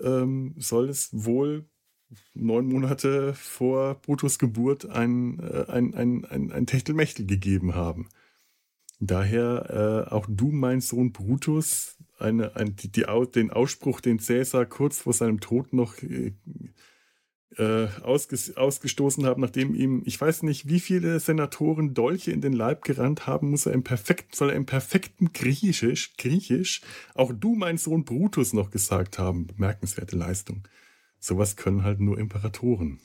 ähm, 0.00 0.54
soll 0.58 0.88
es 0.88 1.10
wohl 1.12 1.68
neun 2.34 2.66
Monate 2.66 3.34
vor 3.34 3.94
Brutus 3.96 4.38
Geburt 4.38 4.86
ein, 4.86 5.38
äh, 5.40 5.66
ein, 5.68 5.94
ein, 5.94 6.24
ein, 6.24 6.52
ein 6.52 6.66
Techtelmechtel 6.66 7.26
gegeben 7.26 7.74
haben. 7.74 8.08
Daher 8.98 10.06
äh, 10.08 10.12
auch 10.12 10.26
du, 10.28 10.50
mein 10.50 10.80
Sohn 10.80 11.12
Brutus, 11.12 11.96
eine, 12.18 12.56
ein, 12.56 12.76
die, 12.76 12.90
die, 12.90 13.04
den 13.34 13.50
Ausspruch, 13.50 14.00
den 14.00 14.18
Cäsar 14.18 14.66
kurz 14.66 15.00
vor 15.00 15.12
seinem 15.12 15.40
Tod 15.40 15.72
noch 15.72 16.00
äh, 16.02 16.32
äh, 17.58 17.88
ausges 18.02 18.56
ausgestoßen 18.56 19.24
haben, 19.24 19.40
nachdem 19.40 19.74
ihm, 19.74 20.02
ich 20.04 20.20
weiß 20.20 20.42
nicht, 20.42 20.68
wie 20.68 20.80
viele 20.80 21.20
Senatoren 21.20 21.94
Dolche 21.94 22.32
in 22.32 22.40
den 22.40 22.52
Leib 22.52 22.84
gerannt 22.84 23.26
haben, 23.26 23.50
muss 23.50 23.66
er 23.66 23.72
im 23.72 23.84
perfekten, 23.84 24.34
soll 24.34 24.50
er 24.50 24.56
im 24.56 24.66
perfekten 24.66 25.32
Griechisch, 25.32 26.16
Griechisch, 26.16 26.82
auch 27.14 27.32
du, 27.32 27.54
mein 27.54 27.78
Sohn 27.78 28.04
Brutus, 28.04 28.52
noch 28.52 28.70
gesagt 28.70 29.18
haben. 29.18 29.46
Bemerkenswerte 29.46 30.16
Leistung. 30.16 30.66
Sowas 31.18 31.56
können 31.56 31.82
halt 31.82 32.00
nur 32.00 32.18
Imperatoren. 32.18 33.00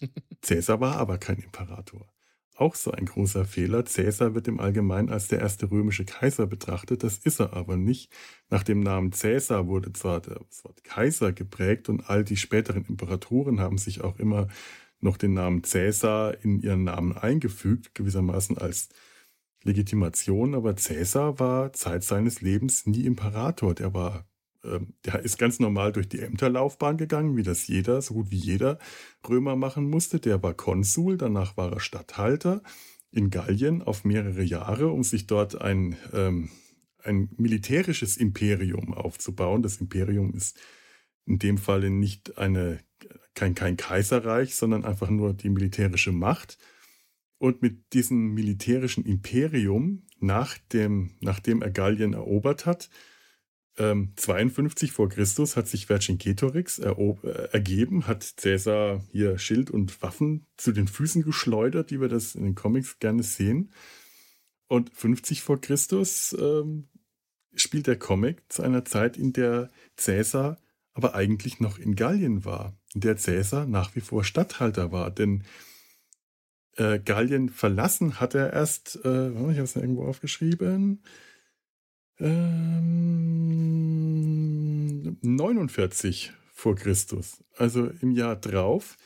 Cäsar 0.42 0.80
war 0.80 0.96
aber 0.96 1.18
kein 1.18 1.38
Imperator. 1.38 2.06
Auch 2.58 2.74
so 2.74 2.90
ein 2.90 3.04
großer 3.04 3.44
Fehler. 3.44 3.84
Cäsar 3.84 4.34
wird 4.34 4.48
im 4.48 4.60
Allgemeinen 4.60 5.10
als 5.10 5.28
der 5.28 5.40
erste 5.40 5.70
römische 5.70 6.06
Kaiser 6.06 6.46
betrachtet, 6.46 7.02
das 7.02 7.18
ist 7.18 7.38
er 7.38 7.52
aber 7.52 7.76
nicht. 7.76 8.10
Nach 8.48 8.62
dem 8.62 8.80
Namen 8.80 9.12
Cäsar 9.12 9.66
wurde 9.66 9.92
zwar 9.92 10.20
das 10.20 10.64
Wort 10.64 10.82
Kaiser 10.82 11.32
geprägt 11.32 11.90
und 11.90 12.08
all 12.08 12.24
die 12.24 12.38
späteren 12.38 12.86
Imperatoren 12.86 13.60
haben 13.60 13.76
sich 13.76 14.00
auch 14.00 14.18
immer 14.18 14.48
noch 15.00 15.18
den 15.18 15.34
Namen 15.34 15.64
Cäsar 15.64 16.42
in 16.42 16.58
ihren 16.60 16.84
Namen 16.84 17.12
eingefügt, 17.16 17.94
gewissermaßen 17.94 18.56
als 18.56 18.88
Legitimation. 19.62 20.54
Aber 20.54 20.76
Cäsar 20.76 21.38
war 21.38 21.74
Zeit 21.74 22.04
seines 22.04 22.40
Lebens 22.40 22.86
nie 22.86 23.04
Imperator. 23.04 23.74
Der 23.74 23.92
war, 23.92 24.26
der 25.04 25.20
ist 25.20 25.38
ganz 25.38 25.60
normal 25.60 25.92
durch 25.92 26.08
die 26.08 26.20
Ämterlaufbahn 26.20 26.96
gegangen, 26.96 27.36
wie 27.36 27.42
das 27.42 27.66
jeder, 27.66 28.02
so 28.02 28.14
gut 28.14 28.30
wie 28.30 28.36
jeder 28.36 28.78
Römer 29.28 29.56
machen 29.56 29.88
musste. 29.88 30.20
Der 30.20 30.42
war 30.42 30.54
Konsul, 30.54 31.16
danach 31.16 31.56
war 31.56 31.72
er 31.72 31.80
Statthalter 31.80 32.62
in 33.10 33.30
Gallien 33.30 33.82
auf 33.82 34.04
mehrere 34.04 34.42
Jahre, 34.42 34.88
um 34.88 35.02
sich 35.02 35.26
dort 35.26 35.60
ein, 35.60 35.96
ähm, 36.12 36.50
ein 37.02 37.30
militärisches 37.36 38.16
Imperium 38.16 38.92
aufzubauen. 38.92 39.62
Das 39.62 39.78
Imperium 39.78 40.34
ist 40.34 40.58
in 41.24 41.38
dem 41.38 41.58
Falle 41.58 41.90
nicht 41.90 42.38
eine, 42.38 42.80
kein, 43.34 43.54
kein 43.54 43.76
Kaiserreich, 43.76 44.54
sondern 44.54 44.84
einfach 44.84 45.10
nur 45.10 45.34
die 45.34 45.50
militärische 45.50 46.12
Macht. 46.12 46.58
Und 47.38 47.62
mit 47.62 47.92
diesem 47.92 48.34
militärischen 48.34 49.04
Imperium, 49.04 50.02
nach 50.20 50.56
dem, 50.72 51.10
nachdem 51.20 51.62
er 51.62 51.70
Gallien 51.70 52.14
erobert 52.14 52.64
hat, 52.64 52.88
ähm, 53.78 54.12
52 54.16 54.92
vor 54.92 55.08
Christus 55.08 55.56
hat 55.56 55.68
sich 55.68 55.86
Vercingetorix 55.86 56.78
äh, 56.78 56.94
ergeben, 57.52 58.06
hat 58.06 58.34
Caesar 58.36 59.02
hier 59.10 59.38
Schild 59.38 59.70
und 59.70 60.02
Waffen 60.02 60.46
zu 60.56 60.72
den 60.72 60.88
Füßen 60.88 61.22
geschleudert, 61.22 61.90
wie 61.90 62.00
wir 62.00 62.08
das 62.08 62.34
in 62.34 62.44
den 62.44 62.54
Comics 62.54 62.98
gerne 62.98 63.22
sehen. 63.22 63.72
Und 64.68 64.90
50 64.94 65.42
vor 65.42 65.60
Christus 65.60 66.34
ähm, 66.38 66.88
spielt 67.54 67.86
der 67.86 67.98
Comic 67.98 68.42
zu 68.48 68.62
einer 68.62 68.84
Zeit, 68.84 69.16
in 69.16 69.32
der 69.32 69.70
Caesar 69.96 70.58
aber 70.96 71.14
eigentlich 71.14 71.60
noch 71.60 71.78
in 71.78 71.94
Gallien 71.94 72.46
war, 72.46 72.74
in 72.94 73.02
der 73.02 73.16
Caesar 73.16 73.66
nach 73.66 73.94
wie 73.94 74.00
vor 74.00 74.24
Statthalter 74.24 74.92
war. 74.92 75.10
Denn 75.10 75.44
äh, 76.76 76.98
Gallien 76.98 77.50
verlassen 77.50 78.18
hat 78.18 78.34
er 78.34 78.54
erst, 78.54 78.98
äh, 79.04 79.28
ich 79.28 79.36
habe 79.36 79.62
es 79.62 79.76
irgendwo 79.76 80.06
aufgeschrieben, 80.06 81.02
ähm, 82.18 83.16
49 85.22 86.32
vor 86.52 86.74
Christus, 86.76 87.44
also 87.56 87.86
im 88.00 88.10
Jahr 88.12 88.36
drauf, 88.36 88.96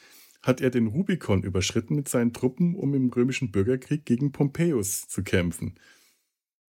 hat 0.42 0.60
er 0.60 0.70
den 0.70 0.86
Rubikon 0.86 1.42
überschritten 1.42 1.94
mit 1.96 2.08
seinen 2.08 2.32
Truppen, 2.32 2.74
um 2.74 2.94
im 2.94 3.10
römischen 3.10 3.50
Bürgerkrieg 3.50 4.04
gegen 4.06 4.32
Pompeius 4.32 5.08
zu 5.08 5.22
kämpfen. 5.22 5.78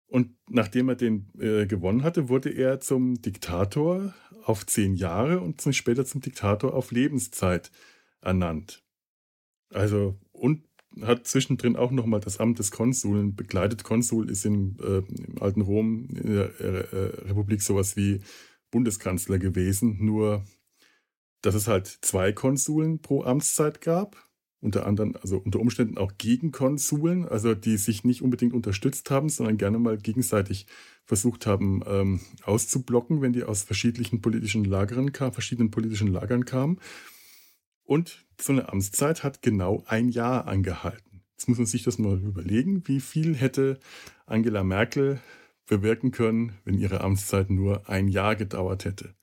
Und 0.07 0.35
nachdem 0.49 0.89
er 0.89 0.95
den 0.95 1.29
äh, 1.39 1.67
gewonnen 1.67 2.01
hatte, 2.03 2.29
wurde 2.29 2.49
er 2.49 2.79
zum 2.79 3.21
Diktator 3.21 4.15
auf 4.43 4.65
zehn 4.65 4.95
Jahre 4.95 5.39
und 5.39 5.61
später 5.75 6.03
zum 6.03 6.21
Diktator 6.21 6.73
auf 6.73 6.91
Lebenszeit 6.91 7.71
ernannt. 8.21 8.83
Also, 9.71 10.19
und 10.31 10.68
hat 11.01 11.27
zwischendrin 11.27 11.75
auch 11.75 11.91
nochmal 11.91 12.19
das 12.19 12.39
Amt 12.39 12.59
des 12.59 12.71
Konsuln 12.71 13.35
begleitet. 13.35 13.83
Konsul 13.83 14.29
ist 14.29 14.45
im, 14.45 14.77
äh, 14.81 14.97
im 14.97 15.41
alten 15.41 15.61
Rom 15.61 16.07
in 16.09 16.33
der 16.35 16.59
äh, 16.59 17.27
Republik 17.27 17.61
sowas 17.61 17.95
wie 17.95 18.21
Bundeskanzler 18.71 19.39
gewesen, 19.39 19.97
nur 20.03 20.45
dass 21.41 21.55
es 21.55 21.67
halt 21.67 21.87
zwei 22.01 22.33
Konsuln 22.33 22.99
pro 22.99 23.23
Amtszeit 23.23 23.81
gab 23.81 24.29
unter 24.61 24.85
anderem, 24.85 25.15
also 25.21 25.37
unter 25.37 25.59
Umständen 25.59 25.97
auch 25.97 26.13
Gegenkonsuln, 26.17 27.25
also 27.25 27.55
die 27.55 27.77
sich 27.77 28.03
nicht 28.03 28.21
unbedingt 28.21 28.53
unterstützt 28.53 29.09
haben, 29.09 29.29
sondern 29.29 29.57
gerne 29.57 29.79
mal 29.79 29.97
gegenseitig 29.97 30.67
versucht 31.05 31.45
haben 31.45 31.81
ähm, 31.87 32.19
auszublocken, 32.43 33.21
wenn 33.21 33.33
die 33.33 33.43
aus 33.43 33.63
verschiedenen 33.63 34.21
politischen 34.21 34.65
Lagern 34.65 35.11
kamen, 35.11 35.33
verschiedenen 35.33 35.71
politischen 35.71 36.07
Lagern 36.07 36.45
kamen. 36.45 36.79
Und 37.89 38.23
so 38.39 38.53
eine 38.53 38.69
Amtszeit 38.69 39.23
hat 39.23 39.41
genau 39.41 39.83
ein 39.87 40.09
Jahr 40.09 40.45
angehalten. 40.45 41.23
Jetzt 41.31 41.49
muss 41.49 41.57
man 41.57 41.65
sich 41.65 41.81
das 41.81 41.97
mal 41.97 42.19
überlegen, 42.19 42.87
wie 42.87 42.99
viel 42.99 43.35
hätte 43.35 43.79
Angela 44.27 44.63
Merkel 44.63 45.19
bewirken 45.65 46.11
können, 46.11 46.53
wenn 46.65 46.77
ihre 46.77 47.01
Amtszeit 47.01 47.49
nur 47.49 47.89
ein 47.89 48.07
Jahr 48.07 48.35
gedauert 48.35 48.85
hätte 48.85 49.15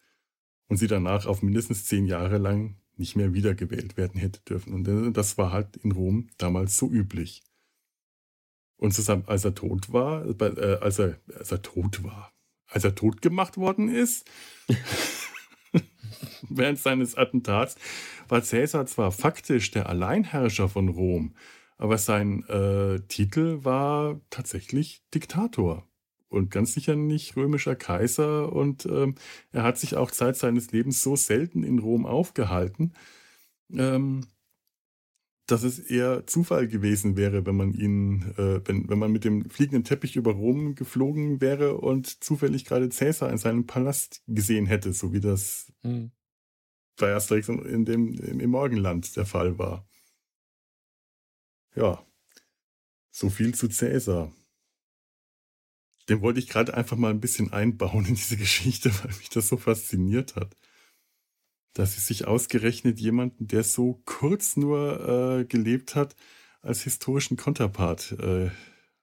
und 0.67 0.79
sie 0.79 0.89
danach 0.89 1.27
auf 1.27 1.43
mindestens 1.43 1.85
zehn 1.85 2.07
Jahre 2.07 2.39
lang 2.39 2.75
nicht 2.97 3.15
mehr 3.15 3.35
wiedergewählt 3.35 3.97
werden 3.97 4.21
hätte 4.21 4.41
dürfen. 4.41 4.75
Und 4.75 5.17
das 5.17 5.39
war 5.39 5.53
halt 5.53 5.77
in 5.77 5.93
Rom 5.93 6.31
damals 6.37 6.77
so 6.77 6.91
üblich. 6.91 7.45
Und 8.79 8.95
zusammen, 8.95 9.23
als 9.29 9.45
er 9.45 9.55
tot 9.55 9.93
war, 9.93 10.27
äh, 10.41 10.79
als, 10.81 10.99
er, 10.99 11.21
als 11.39 11.53
er 11.53 11.63
tot 11.63 12.03
war, 12.03 12.33
als 12.67 12.83
er 12.83 12.97
tot 12.97 13.23
gemacht 13.23 13.59
worden 13.59 13.89
ist, 13.89 14.29
während 16.49 16.79
seines 16.79 17.17
Attentats, 17.17 17.77
war 18.29 18.41
Caesar 18.41 18.87
zwar 18.87 19.13
faktisch 19.13 19.71
der 19.71 19.89
Alleinherrscher 19.89 20.69
von 20.69 20.89
Rom, 20.89 21.35
aber 21.79 21.99
sein 21.99 22.43
äh, 22.49 23.01
Titel 23.09 23.65
war 23.65 24.21
tatsächlich 24.31 25.03
Diktator 25.15 25.87
und 26.29 26.51
ganz 26.51 26.73
sicher 26.73 26.97
nicht 26.97 27.37
römischer 27.37 27.77
Kaiser. 27.77 28.53
Und 28.53 28.87
ähm, 28.87 29.15
er 29.53 29.63
hat 29.63 29.79
sich 29.79 29.97
auch 29.97 30.11
Zeit 30.11 30.37
seines 30.37 30.73
Lebens 30.73 31.03
so 31.03 31.17
selten 31.17 31.63
in 31.63 31.79
Rom 31.79 32.07
aufgehalten, 32.07 32.95
ähm, 33.73 34.27
dass 35.47 35.63
es 35.63 35.79
eher 35.79 36.27
Zufall 36.27 36.67
gewesen 36.67 37.17
wäre, 37.17 37.47
wenn 37.47 37.57
man 37.57 37.73
ihn, 37.73 38.35
äh, 38.37 38.61
wenn, 38.67 38.89
wenn 38.89 38.99
man 38.99 39.13
mit 39.13 39.25
dem 39.25 39.49
fliegenden 39.49 39.85
Teppich 39.85 40.17
über 40.17 40.33
Rom 40.33 40.75
geflogen 40.75 41.41
wäre 41.41 41.77
und 41.79 42.23
zufällig 42.23 42.65
gerade 42.65 42.89
Cäsar 42.89 43.31
in 43.31 43.39
seinem 43.39 43.67
Palast 43.67 44.23
gesehen 44.27 44.67
hätte, 44.67 44.93
so 44.93 45.13
wie 45.13 45.21
das 45.21 45.73
mhm. 45.83 46.11
bei 46.97 47.15
Asterix 47.15 47.49
in 47.49 47.85
dem, 47.85 48.15
im 48.15 48.51
Morgenland 48.51 49.17
der 49.17 49.27
Fall 49.27 49.57
war. 49.59 49.89
Ja, 51.77 52.05
so 53.11 53.31
viel 53.31 53.55
zu 53.55 53.69
Cäsar. 53.69 54.33
Den 56.09 56.23
wollte 56.23 56.41
ich 56.41 56.49
gerade 56.49 56.75
einfach 56.75 56.97
mal 56.97 57.11
ein 57.11 57.21
bisschen 57.21 57.53
einbauen 57.53 58.05
in 58.07 58.15
diese 58.17 58.37
Geschichte, 58.37 58.91
weil 59.03 59.15
mich 59.17 59.29
das 59.29 59.47
so 59.47 59.57
fasziniert 59.57 60.35
hat. 60.35 60.57
Dass 61.77 61.95
sie 61.95 62.01
sich 62.01 62.27
ausgerechnet 62.27 62.99
jemanden, 63.01 63.49
der 63.49 63.63
so 63.63 64.01
kurz 64.07 64.57
nur 64.57 65.41
äh, 65.41 65.45
gelebt 65.45 65.95
hat, 65.95 66.17
als 66.63 66.81
historischen 66.83 67.37
Konterpart, 67.37 68.13
äh, 68.19 68.49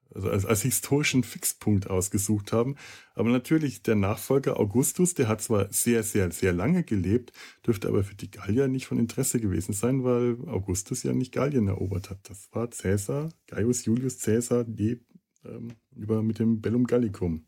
also 0.09 0.29
als, 0.29 0.45
als 0.45 0.63
historischen 0.63 1.23
Fixpunkt 1.23 1.87
ausgesucht 1.87 2.51
haben. 2.51 2.75
Aber 3.13 3.29
natürlich, 3.29 3.83
der 3.83 3.93
Nachfolger 3.93 4.59
Augustus, 4.59 5.13
der 5.13 5.27
hat 5.27 5.41
zwar 5.41 5.71
sehr, 5.71 6.01
sehr, 6.01 6.31
sehr 6.31 6.51
lange 6.51 6.83
gelebt, 6.83 7.31
dürfte 7.65 7.87
aber 7.87 8.03
für 8.03 8.15
die 8.15 8.31
Gallier 8.31 8.67
nicht 8.67 8.87
von 8.87 8.97
Interesse 8.97 9.39
gewesen 9.39 9.73
sein, 9.73 10.03
weil 10.03 10.37
Augustus 10.47 11.03
ja 11.03 11.13
nicht 11.13 11.31
Gallien 11.31 11.67
erobert 11.67 12.09
hat. 12.09 12.27
Das 12.27 12.49
war 12.53 12.67
Caesar, 12.69 13.29
Gaius 13.45 13.85
Julius 13.85 14.17
Caesar, 14.19 14.63
die 14.63 14.99
ähm, 15.45 15.75
über, 15.95 16.23
mit 16.23 16.39
dem 16.39 16.59
Bellum 16.59 16.87
Gallicum. 16.87 17.45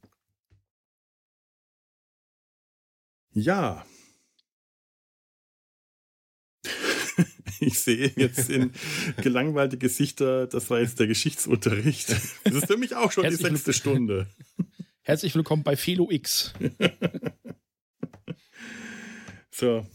Ja. 3.33 3.85
ich 7.59 7.79
sehe 7.79 8.11
jetzt 8.15 8.49
in 8.49 8.71
gelangweilte 9.21 9.77
Gesichter, 9.77 10.47
das 10.47 10.69
war 10.69 10.79
jetzt 10.79 10.99
der 10.99 11.07
Geschichtsunterricht. 11.07 12.09
Das 12.43 12.53
ist 12.53 12.67
für 12.67 12.77
mich 12.77 12.95
auch 12.95 13.11
schon 13.11 13.23
Herzlich 13.23 13.47
die 13.47 13.55
sechste 13.55 13.73
Stunde. 13.73 14.27
Herzlich 15.01 15.35
willkommen 15.35 15.63
bei 15.63 15.75
Philo 15.75 16.09
X. 16.09 16.53
so, 19.51 19.85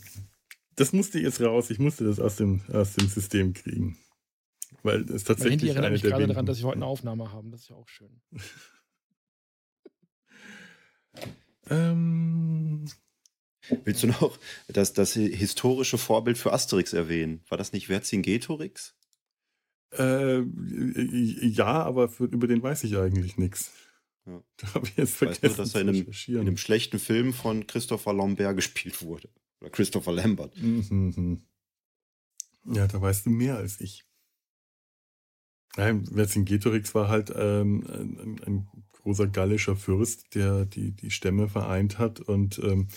das 0.77 0.93
musste 0.93 1.19
jetzt 1.19 1.41
raus. 1.41 1.71
Ich 1.71 1.79
musste 1.81 2.05
das 2.05 2.21
aus 2.21 2.37
dem, 2.37 2.63
aus 2.73 2.95
dem 2.95 3.09
System 3.09 3.53
kriegen. 3.53 3.99
Weil 4.83 5.03
es 5.11 5.25
tatsächlich. 5.25 5.35
Mein 5.43 5.51
Handy 5.51 5.69
erinnert 5.69 5.93
mich 5.93 6.03
gerade 6.03 6.27
daran, 6.29 6.47
dass 6.47 6.59
wir 6.59 6.67
heute 6.67 6.77
eine 6.77 6.87
Aufnahme 6.87 7.33
haben. 7.33 7.51
Das 7.51 7.63
ist 7.63 7.71
ja 7.71 7.77
auch 7.77 7.89
schön. 7.89 8.23
ähm. 11.69 12.87
Willst 13.85 14.03
du 14.03 14.09
noch 14.09 14.39
das, 14.69 14.93
das 14.93 15.13
historische 15.13 15.99
Vorbild 15.99 16.39
für 16.39 16.53
Asterix 16.53 16.93
erwähnen? 16.93 17.43
War 17.49 17.59
das 17.59 17.73
nicht 17.73 17.87
Vercingetorix? 17.87 18.95
Äh, 19.93 20.41
ja, 20.41 21.83
aber 21.83 22.09
für, 22.09 22.25
über 22.25 22.47
den 22.47 22.63
weiß 22.63 22.85
ich 22.85 22.97
eigentlich 22.97 23.37
nichts. 23.37 23.73
Ja. 24.27 24.43
Da 24.57 24.75
habe 24.75 24.87
ich 24.87 24.97
jetzt 24.97 25.17
vergessen. 25.17 25.43
Weißt 25.43 25.59
du, 25.59 25.63
dass 25.63 25.75
er 25.75 25.81
in 25.83 25.89
einem, 25.89 26.07
in 26.27 26.39
einem, 26.39 26.57
schlechten 26.57 26.99
Film 26.99 27.33
von 27.33 27.67
Christopher 27.67 28.13
Lambert 28.13 28.57
gespielt 28.57 29.03
wurde. 29.03 29.29
Oder 29.61 29.71
Christopher 29.71 30.13
Lambert. 30.13 30.57
Mhm. 30.57 31.43
Ja, 32.65 32.87
da 32.87 33.01
weißt 33.01 33.27
du 33.27 33.31
mehr 33.31 33.57
als 33.57 33.81
ich. 33.81 34.05
Nein, 35.77 36.05
Vercingetorix 36.07 36.95
war 36.95 37.09
halt 37.09 37.33
ähm, 37.35 37.87
ein, 37.89 38.41
ein, 38.47 38.69
großer 39.03 39.29
gallischer 39.29 39.77
Fürst, 39.77 40.35
der 40.35 40.67
die, 40.67 40.91
die 40.93 41.11
Stämme 41.11 41.49
vereint 41.49 41.99
hat. 41.99 42.21
Und 42.21 42.59
ähm, 42.59 42.89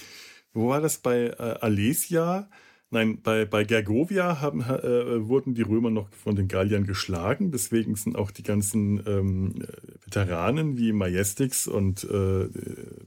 wo 0.53 0.69
war 0.69 0.81
das 0.81 0.97
bei 0.99 1.27
äh, 1.27 1.57
Alesia? 1.61 2.49
Nein, 2.89 3.21
bei, 3.23 3.45
bei 3.45 3.63
Gergovia 3.63 4.39
haben, 4.39 4.61
äh, 4.61 5.27
wurden 5.27 5.55
die 5.55 5.63
Römer 5.63 5.89
noch 5.89 6.13
von 6.13 6.35
den 6.35 6.47
Galliern 6.47 6.85
geschlagen. 6.85 7.51
Deswegen 7.51 7.95
sind 7.95 8.15
auch 8.15 8.29
die 8.29 8.43
ganzen 8.43 9.01
ähm, 9.07 9.65
Veteranen 10.05 10.77
wie 10.77 10.93
Majestix 10.93 11.67
und 11.67 12.03
äh, 12.03 12.47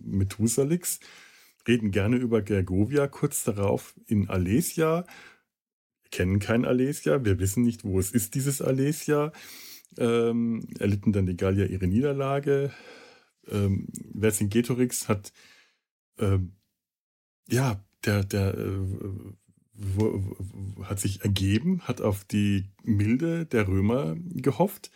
Methusalix 0.01 0.99
reden 1.69 1.93
gerne 1.93 2.17
über 2.17 2.43
Gergovia. 2.43 3.07
Kurz 3.07 3.45
darauf 3.45 3.95
in 4.07 4.29
Alesia 4.29 5.05
kennen 6.11 6.39
kein 6.39 6.65
Alesia, 6.65 7.25
wir 7.25 7.39
wissen 7.39 7.63
nicht, 7.63 7.85
wo 7.85 7.99
es 7.99 8.11
ist, 8.11 8.35
dieses 8.35 8.63
Alesia. 8.63 9.33
Ähm, 9.99 10.67
erlitten 10.79 11.13
dann 11.13 11.27
die 11.27 11.37
Gallier 11.37 11.71
ihre 11.71 11.87
Niederlage. 11.87 12.73
Ähm, 13.49 13.89
Vercingetorix 14.19 15.09
hat, 15.09 15.33
ähm, 16.19 16.56
ja, 17.49 17.85
der, 18.05 18.25
der 18.25 18.55
äh, 18.57 19.35
hat 20.85 21.01
sich 21.01 21.23
ergeben, 21.23 21.83
hat 21.83 22.01
auf 22.01 22.25
die 22.25 22.71
Milde 22.83 23.47
der 23.47 23.69
Römer 23.69 24.17
gehofft 24.17 24.91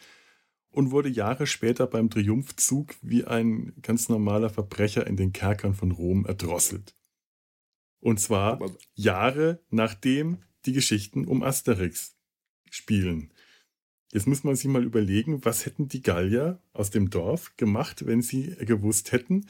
und 0.70 0.90
wurde 0.90 1.08
Jahre 1.08 1.46
später 1.46 1.86
beim 1.86 2.10
Triumphzug 2.10 2.94
wie 3.02 3.24
ein 3.24 3.74
ganz 3.82 4.08
normaler 4.08 4.50
Verbrecher 4.50 5.06
in 5.06 5.16
den 5.16 5.32
Kerkern 5.32 5.74
von 5.74 5.90
Rom 5.90 6.24
erdrosselt. 6.26 6.94
Und 8.00 8.20
zwar 8.20 8.60
Jahre 8.94 9.60
nachdem 9.70 10.38
die 10.64 10.72
Geschichten 10.72 11.26
um 11.26 11.42
Asterix 11.42 12.16
spielen. 12.70 13.32
Jetzt 14.12 14.26
muss 14.26 14.42
man 14.44 14.56
sich 14.56 14.66
mal 14.66 14.84
überlegen, 14.84 15.44
was 15.44 15.66
hätten 15.66 15.88
die 15.88 16.02
Gallier 16.02 16.60
aus 16.72 16.90
dem 16.90 17.10
Dorf 17.10 17.56
gemacht, 17.56 18.06
wenn 18.06 18.22
sie 18.22 18.56
gewusst 18.56 19.12
hätten, 19.12 19.46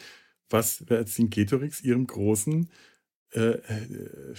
was 0.51 0.85
Vercingetorix 0.87 1.81
ihrem 1.81 2.07
großen 2.07 2.71
äh, 3.33 3.41
äh, 3.41 4.35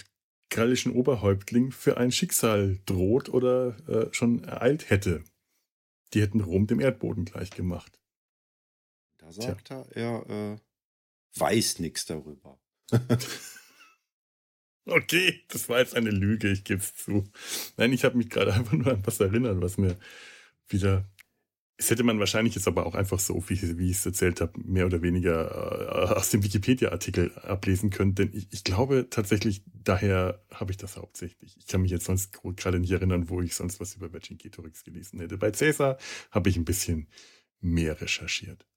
gallischen 0.49 0.91
Oberhäuptling 0.91 1.71
für 1.71 1.97
ein 1.97 2.11
Schicksal 2.11 2.79
droht 2.85 3.29
oder 3.29 3.77
äh, 3.87 4.13
schon 4.13 4.43
ereilt 4.43 4.89
hätte. 4.89 5.23
Die 6.13 6.21
hätten 6.21 6.41
Rom 6.41 6.67
dem 6.67 6.81
Erdboden 6.81 7.25
gleich 7.25 7.49
gemacht. 7.51 7.99
Da 9.17 9.31
sagt 9.31 9.67
Tja. 9.67 9.85
er, 9.91 10.25
er 10.27 10.53
äh, 10.53 10.57
weiß 11.39 11.79
nichts 11.79 12.05
darüber. 12.05 12.59
okay, 14.85 15.41
das 15.47 15.69
war 15.69 15.79
jetzt 15.79 15.95
eine 15.95 16.11
Lüge, 16.11 16.51
ich 16.51 16.65
gebe 16.65 16.81
es 16.81 16.93
zu. 16.95 17.23
Nein, 17.77 17.93
ich 17.93 18.03
habe 18.03 18.17
mich 18.17 18.29
gerade 18.29 18.53
einfach 18.53 18.73
nur 18.73 18.91
an 18.91 19.05
was 19.05 19.19
erinnert, 19.21 19.61
was 19.61 19.77
mir 19.77 19.97
wieder. 20.67 21.09
Das 21.81 21.89
hätte 21.89 22.03
man 22.03 22.19
wahrscheinlich 22.19 22.53
jetzt 22.53 22.67
aber 22.67 22.85
auch 22.85 22.93
einfach 22.93 23.17
so, 23.17 23.43
wie, 23.47 23.79
wie 23.79 23.89
ich 23.89 23.97
es 23.97 24.05
erzählt 24.05 24.39
habe, 24.39 24.53
mehr 24.63 24.85
oder 24.85 25.01
weniger 25.01 26.11
äh, 26.11 26.13
aus 26.13 26.29
dem 26.29 26.43
Wikipedia-Artikel 26.43 27.35
ablesen 27.39 27.89
können. 27.89 28.13
Denn 28.13 28.29
ich, 28.33 28.49
ich 28.51 28.63
glaube 28.63 29.07
tatsächlich, 29.09 29.63
daher 29.65 30.45
habe 30.53 30.69
ich 30.69 30.77
das 30.77 30.95
hauptsächlich. 30.95 31.57
Ich 31.57 31.65
kann 31.65 31.81
mich 31.81 31.89
jetzt 31.89 32.05
sonst 32.05 32.33
gerade 32.33 32.79
nicht 32.79 32.91
erinnern, 32.91 33.29
wo 33.29 33.41
ich 33.41 33.55
sonst 33.55 33.79
was 33.79 33.95
über 33.95 34.11
Vercingetorix 34.11 34.83
gelesen 34.83 35.21
hätte. 35.21 35.39
Bei 35.39 35.49
Caesar 35.49 35.97
habe 36.29 36.49
ich 36.49 36.55
ein 36.55 36.65
bisschen 36.65 37.07
mehr 37.61 37.99
recherchiert. 37.99 38.67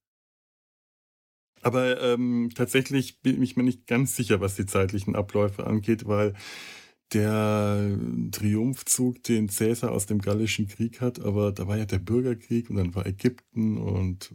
Aber 1.61 2.01
ähm, 2.01 2.53
tatsächlich 2.55 3.21
bin 3.21 3.43
ich 3.43 3.55
mir 3.55 3.65
nicht 3.65 3.87
ganz 3.87 4.17
sicher, 4.17 4.41
was 4.41 4.57
die 4.57 4.65
zeitlichen 4.65 5.15
Abläufe 5.15 5.67
angeht, 5.67 6.07
weil 6.07 6.33
der 7.15 7.99
Triumphzug, 8.33 9.23
den 9.23 9.49
Cäsar 9.49 9.93
aus 9.93 10.07
dem 10.07 10.21
Gallischen 10.21 10.67
Krieg 10.69 11.01
hat, 11.01 11.21
aber 11.21 11.53
da 11.53 11.67
war 11.69 11.79
ja 11.79 11.85
der 11.87 11.99
Bürgerkrieg 11.99 12.69
und 12.71 12.77
dann 12.77 12.95
war 12.95 13.07
Ägypten 13.07 13.79
und 13.79 14.33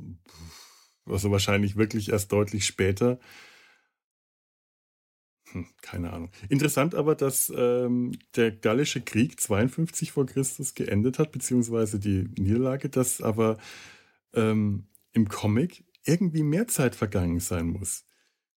also 1.06 1.32
wahrscheinlich 1.32 1.76
wirklich 1.76 2.10
erst 2.10 2.32
deutlich 2.32 2.66
später. 2.66 3.20
Hm, 5.52 5.68
keine 5.82 6.14
Ahnung. 6.14 6.32
Interessant 6.48 6.96
aber, 6.96 7.16
dass 7.16 7.52
ähm, 7.56 8.12
der 8.36 8.52
Gallische 8.52 9.02
Krieg 9.02 9.40
52 9.40 10.12
vor 10.12 10.26
Christus 10.26 10.76
geendet 10.76 11.20
hat, 11.20 11.32
beziehungsweise 11.32 12.00
die 12.00 12.30
Niederlage, 12.38 12.90
dass 12.90 13.22
aber 13.22 13.58
ähm, 14.34 14.88
im 15.12 15.28
Comic 15.28 15.84
irgendwie 16.06 16.44
mehr 16.44 16.68
Zeit 16.68 16.96
vergangen 16.96 17.40
sein 17.40 17.68
muss. 17.68 18.06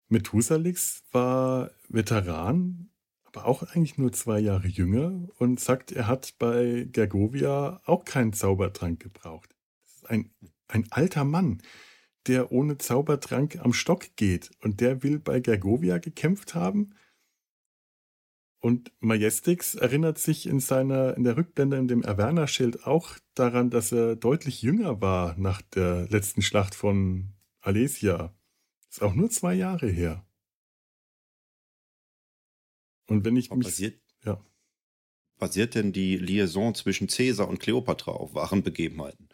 Methusalix 0.09 1.03
war 1.11 1.71
Veteran, 1.87 2.90
aber 3.33 3.45
auch 3.45 3.63
eigentlich 3.63 3.97
nur 3.97 4.11
zwei 4.11 4.39
Jahre 4.39 4.67
jünger 4.67 5.27
und 5.37 5.59
sagt, 5.59 5.91
er 5.91 6.07
hat 6.07 6.35
bei 6.37 6.87
Gergovia 6.91 7.81
auch 7.85 8.05
keinen 8.05 8.33
Zaubertrank 8.33 8.99
gebraucht. 8.99 9.55
Das 9.83 9.95
ist 9.95 10.09
ein, 10.09 10.31
ein 10.67 10.87
alter 10.91 11.23
Mann, 11.23 11.61
der 12.27 12.51
ohne 12.51 12.77
Zaubertrank 12.77 13.57
am 13.61 13.73
Stock 13.73 14.15
geht 14.15 14.51
und 14.61 14.81
der 14.81 15.03
will 15.03 15.19
bei 15.19 15.39
Gergovia 15.39 15.97
gekämpft 15.97 16.55
haben. 16.55 16.93
Und 18.59 18.91
Majestix 18.99 19.73
erinnert 19.73 20.19
sich 20.19 20.45
in 20.45 20.59
seiner, 20.59 21.17
in 21.17 21.23
der 21.23 21.35
Rückblende 21.35 21.77
in 21.77 21.87
dem 21.87 22.05
Averna-Schild 22.05 22.85
auch 22.85 23.17
daran, 23.33 23.71
dass 23.71 23.91
er 23.91 24.15
deutlich 24.15 24.61
jünger 24.61 25.01
war 25.01 25.35
nach 25.37 25.61
der 25.63 26.07
letzten 26.09 26.43
Schlacht 26.43 26.75
von 26.75 27.29
Alesia. 27.61 28.35
Ist 28.89 29.01
auch 29.01 29.15
nur 29.15 29.31
zwei 29.31 29.55
Jahre 29.55 29.87
her. 29.87 30.23
Und 33.11 33.25
wenn 33.25 33.35
ich 33.35 33.51
mich. 33.51 33.65
Basiert, 33.65 33.99
ja. 34.23 34.43
basiert 35.37 35.75
denn 35.75 35.91
die 35.91 36.17
Liaison 36.17 36.73
zwischen 36.73 37.07
Caesar 37.07 37.47
und 37.47 37.59
Kleopatra 37.59 38.11
auf 38.11 38.33
wahren 38.33 38.63
Begebenheiten? 38.63 39.27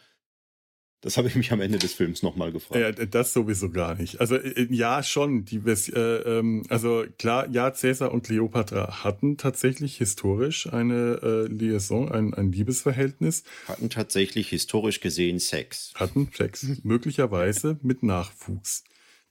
Das 1.01 1.15
habe 1.15 1.27
ich 1.27 1.35
mich 1.35 1.51
am 1.51 1.61
Ende 1.61 1.77
des 1.77 1.93
Films 1.93 2.23
nochmal 2.23 2.51
gefragt. 2.51 2.99
Ja, 2.99 3.05
das 3.05 3.31
sowieso 3.31 3.69
gar 3.69 3.93
nicht. 3.93 4.19
Also 4.19 4.35
äh, 4.35 4.67
ja, 4.71 5.03
schon. 5.03 5.45
Die, 5.45 5.57
äh, 5.57 5.99
ähm, 5.99 6.63
also 6.69 7.05
klar, 7.19 7.47
ja, 7.51 7.69
Caesar 7.69 8.11
und 8.11 8.23
Kleopatra 8.23 9.03
hatten 9.03 9.37
tatsächlich 9.37 9.97
historisch 9.97 10.73
eine 10.73 11.19
äh, 11.21 11.47
Liaison, 11.53 12.11
ein, 12.11 12.33
ein 12.33 12.51
Liebesverhältnis. 12.51 13.43
Hatten 13.67 13.91
tatsächlich 13.91 14.49
historisch 14.49 14.99
gesehen 14.99 15.37
Sex. 15.37 15.93
Hatten 15.93 16.31
Sex, 16.35 16.65
möglicherweise 16.83 17.77
mit 17.83 18.01
Nachwuchs. 18.01 18.83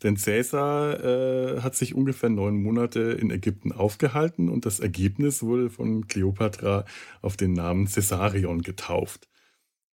Denn 0.03 0.17
Caesar 0.17 1.03
äh, 1.03 1.61
hat 1.63 1.75
sich 1.75 1.95
ungefähr 1.95 2.29
neun 2.29 2.63
Monate 2.63 3.01
in 3.01 3.31
Ägypten 3.31 3.73
aufgehalten 3.73 4.49
und 4.51 4.67
das 4.67 4.81
Ergebnis 4.81 5.43
wurde 5.43 5.71
von 5.71 6.07
Kleopatra 6.07 6.85
auf 7.23 7.37
den 7.37 7.55
Namen 7.55 7.87
Caesarion 7.87 8.63
getauft. 8.63 9.29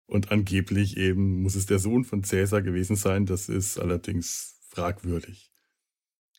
Und 0.07 0.31
angeblich 0.31 0.97
eben 0.97 1.41
muss 1.41 1.55
es 1.55 1.67
der 1.67 1.79
Sohn 1.79 2.03
von 2.03 2.23
Cäsar 2.23 2.61
gewesen 2.61 2.95
sein. 2.95 3.25
Das 3.25 3.47
ist 3.47 3.79
allerdings 3.79 4.59
fragwürdig. 4.67 5.51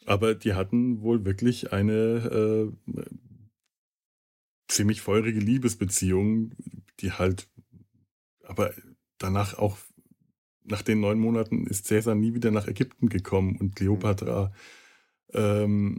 Aber 0.05 0.35
die 0.35 0.55
hatten 0.55 1.01
wohl 1.01 1.25
wirklich 1.25 1.73
eine 1.73 2.73
äh, 2.85 3.05
ziemlich 4.69 5.01
feurige 5.01 5.39
Liebesbeziehung, 5.39 6.55
die 7.01 7.13
halt, 7.13 7.49
aber 8.45 8.73
danach 9.19 9.57
auch, 9.59 9.79
nach 10.65 10.83
den 10.83 11.01
neun 11.01 11.19
Monaten 11.19 11.67
ist 11.67 11.87
Cäsar 11.87 12.15
nie 12.15 12.35
wieder 12.35 12.51
nach 12.51 12.69
Ägypten 12.69 13.09
gekommen 13.09 13.57
und 13.57 13.77
Kleopatra 13.77 14.53
ähm, 15.33 15.99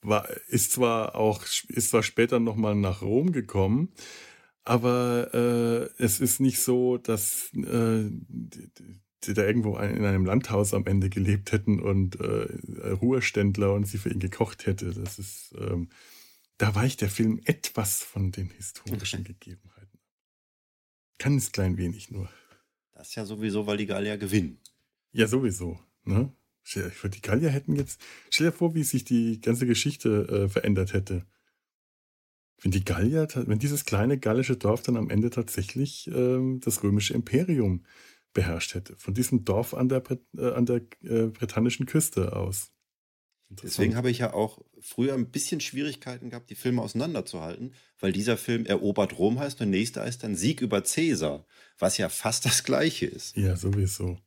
war, 0.00 0.28
ist 0.48 0.72
zwar 0.72 1.14
auch, 1.14 1.44
ist 1.68 1.90
zwar 1.90 2.02
später 2.02 2.40
nochmal 2.40 2.74
nach 2.74 3.02
Rom 3.02 3.32
gekommen, 3.32 3.92
aber 4.64 5.32
äh, 5.34 6.02
es 6.02 6.20
ist 6.20 6.40
nicht 6.40 6.60
so, 6.60 6.98
dass 6.98 7.50
äh, 7.54 8.10
die 9.24 9.34
da 9.34 9.44
irgendwo 9.44 9.76
in 9.76 10.04
einem 10.04 10.24
Landhaus 10.24 10.74
am 10.74 10.86
Ende 10.86 11.08
gelebt 11.08 11.52
hätten 11.52 11.80
und 11.80 12.18
äh, 12.20 12.88
Ruheständler 12.88 13.72
und 13.72 13.86
sie 13.86 13.98
für 13.98 14.10
ihn 14.10 14.18
gekocht 14.18 14.66
hätte. 14.66 14.92
Das 14.92 15.18
ist, 15.18 15.54
ähm, 15.58 15.90
da 16.58 16.74
weicht 16.74 17.00
der 17.00 17.08
Film 17.08 17.40
etwas 17.44 18.02
von 18.02 18.32
den 18.32 18.50
historischen 18.50 19.24
Gegebenheiten. 19.24 20.00
Ganz 21.18 21.52
klein 21.52 21.76
wenig 21.76 22.10
nur. 22.10 22.28
Das 23.02 23.08
ist 23.08 23.16
ja 23.16 23.24
sowieso, 23.24 23.66
weil 23.66 23.78
die 23.78 23.86
Gallier 23.86 24.16
gewinnen. 24.16 24.60
Ja, 25.10 25.26
sowieso. 25.26 25.76
Ne? 26.04 26.32
Die 26.72 27.20
Gallier 27.20 27.50
hätten 27.50 27.74
jetzt, 27.74 28.00
stell 28.30 28.46
dir 28.46 28.52
vor, 28.52 28.76
wie 28.76 28.84
sich 28.84 29.02
die 29.02 29.40
ganze 29.40 29.66
Geschichte 29.66 30.28
äh, 30.28 30.48
verändert 30.48 30.92
hätte 30.92 31.26
wenn 32.62 32.70
die 32.70 32.84
Gallier, 32.84 33.26
wenn 33.34 33.58
dieses 33.58 33.84
kleine 33.84 34.18
gallische 34.18 34.56
Dorf 34.56 34.82
dann 34.82 34.96
am 34.96 35.10
Ende 35.10 35.30
tatsächlich 35.30 36.08
ähm, 36.14 36.60
das 36.60 36.82
römische 36.82 37.14
Imperium 37.14 37.84
beherrscht 38.32 38.74
hätte, 38.74 38.96
von 38.96 39.14
diesem 39.14 39.44
Dorf 39.44 39.74
an 39.74 39.88
der, 39.88 40.02
äh, 40.36 40.52
an 40.52 40.66
der 40.66 40.82
äh, 41.02 41.26
britannischen 41.26 41.86
Küste 41.86 42.34
aus. 42.36 42.70
Deswegen 43.62 43.96
habe 43.96 44.10
ich 44.10 44.18
ja 44.18 44.32
auch 44.32 44.64
früher 44.80 45.14
ein 45.14 45.30
bisschen 45.30 45.60
Schwierigkeiten 45.60 46.30
gehabt, 46.30 46.50
die 46.50 46.54
Filme 46.54 46.82
auseinanderzuhalten, 46.82 47.74
weil 47.98 48.12
dieser 48.12 48.36
Film 48.36 48.66
Erobert 48.66 49.18
Rom 49.18 49.38
heißt 49.38 49.60
und 49.60 49.70
der 49.70 49.78
nächste 49.78 50.00
heißt 50.02 50.22
dann 50.22 50.36
Sieg 50.36 50.60
über 50.60 50.84
Cäsar, 50.84 51.46
was 51.78 51.98
ja 51.98 52.08
fast 52.08 52.44
das 52.46 52.64
gleiche 52.64 53.06
ist. 53.06 53.36
Ja, 53.36 53.56
sowieso. 53.56 54.18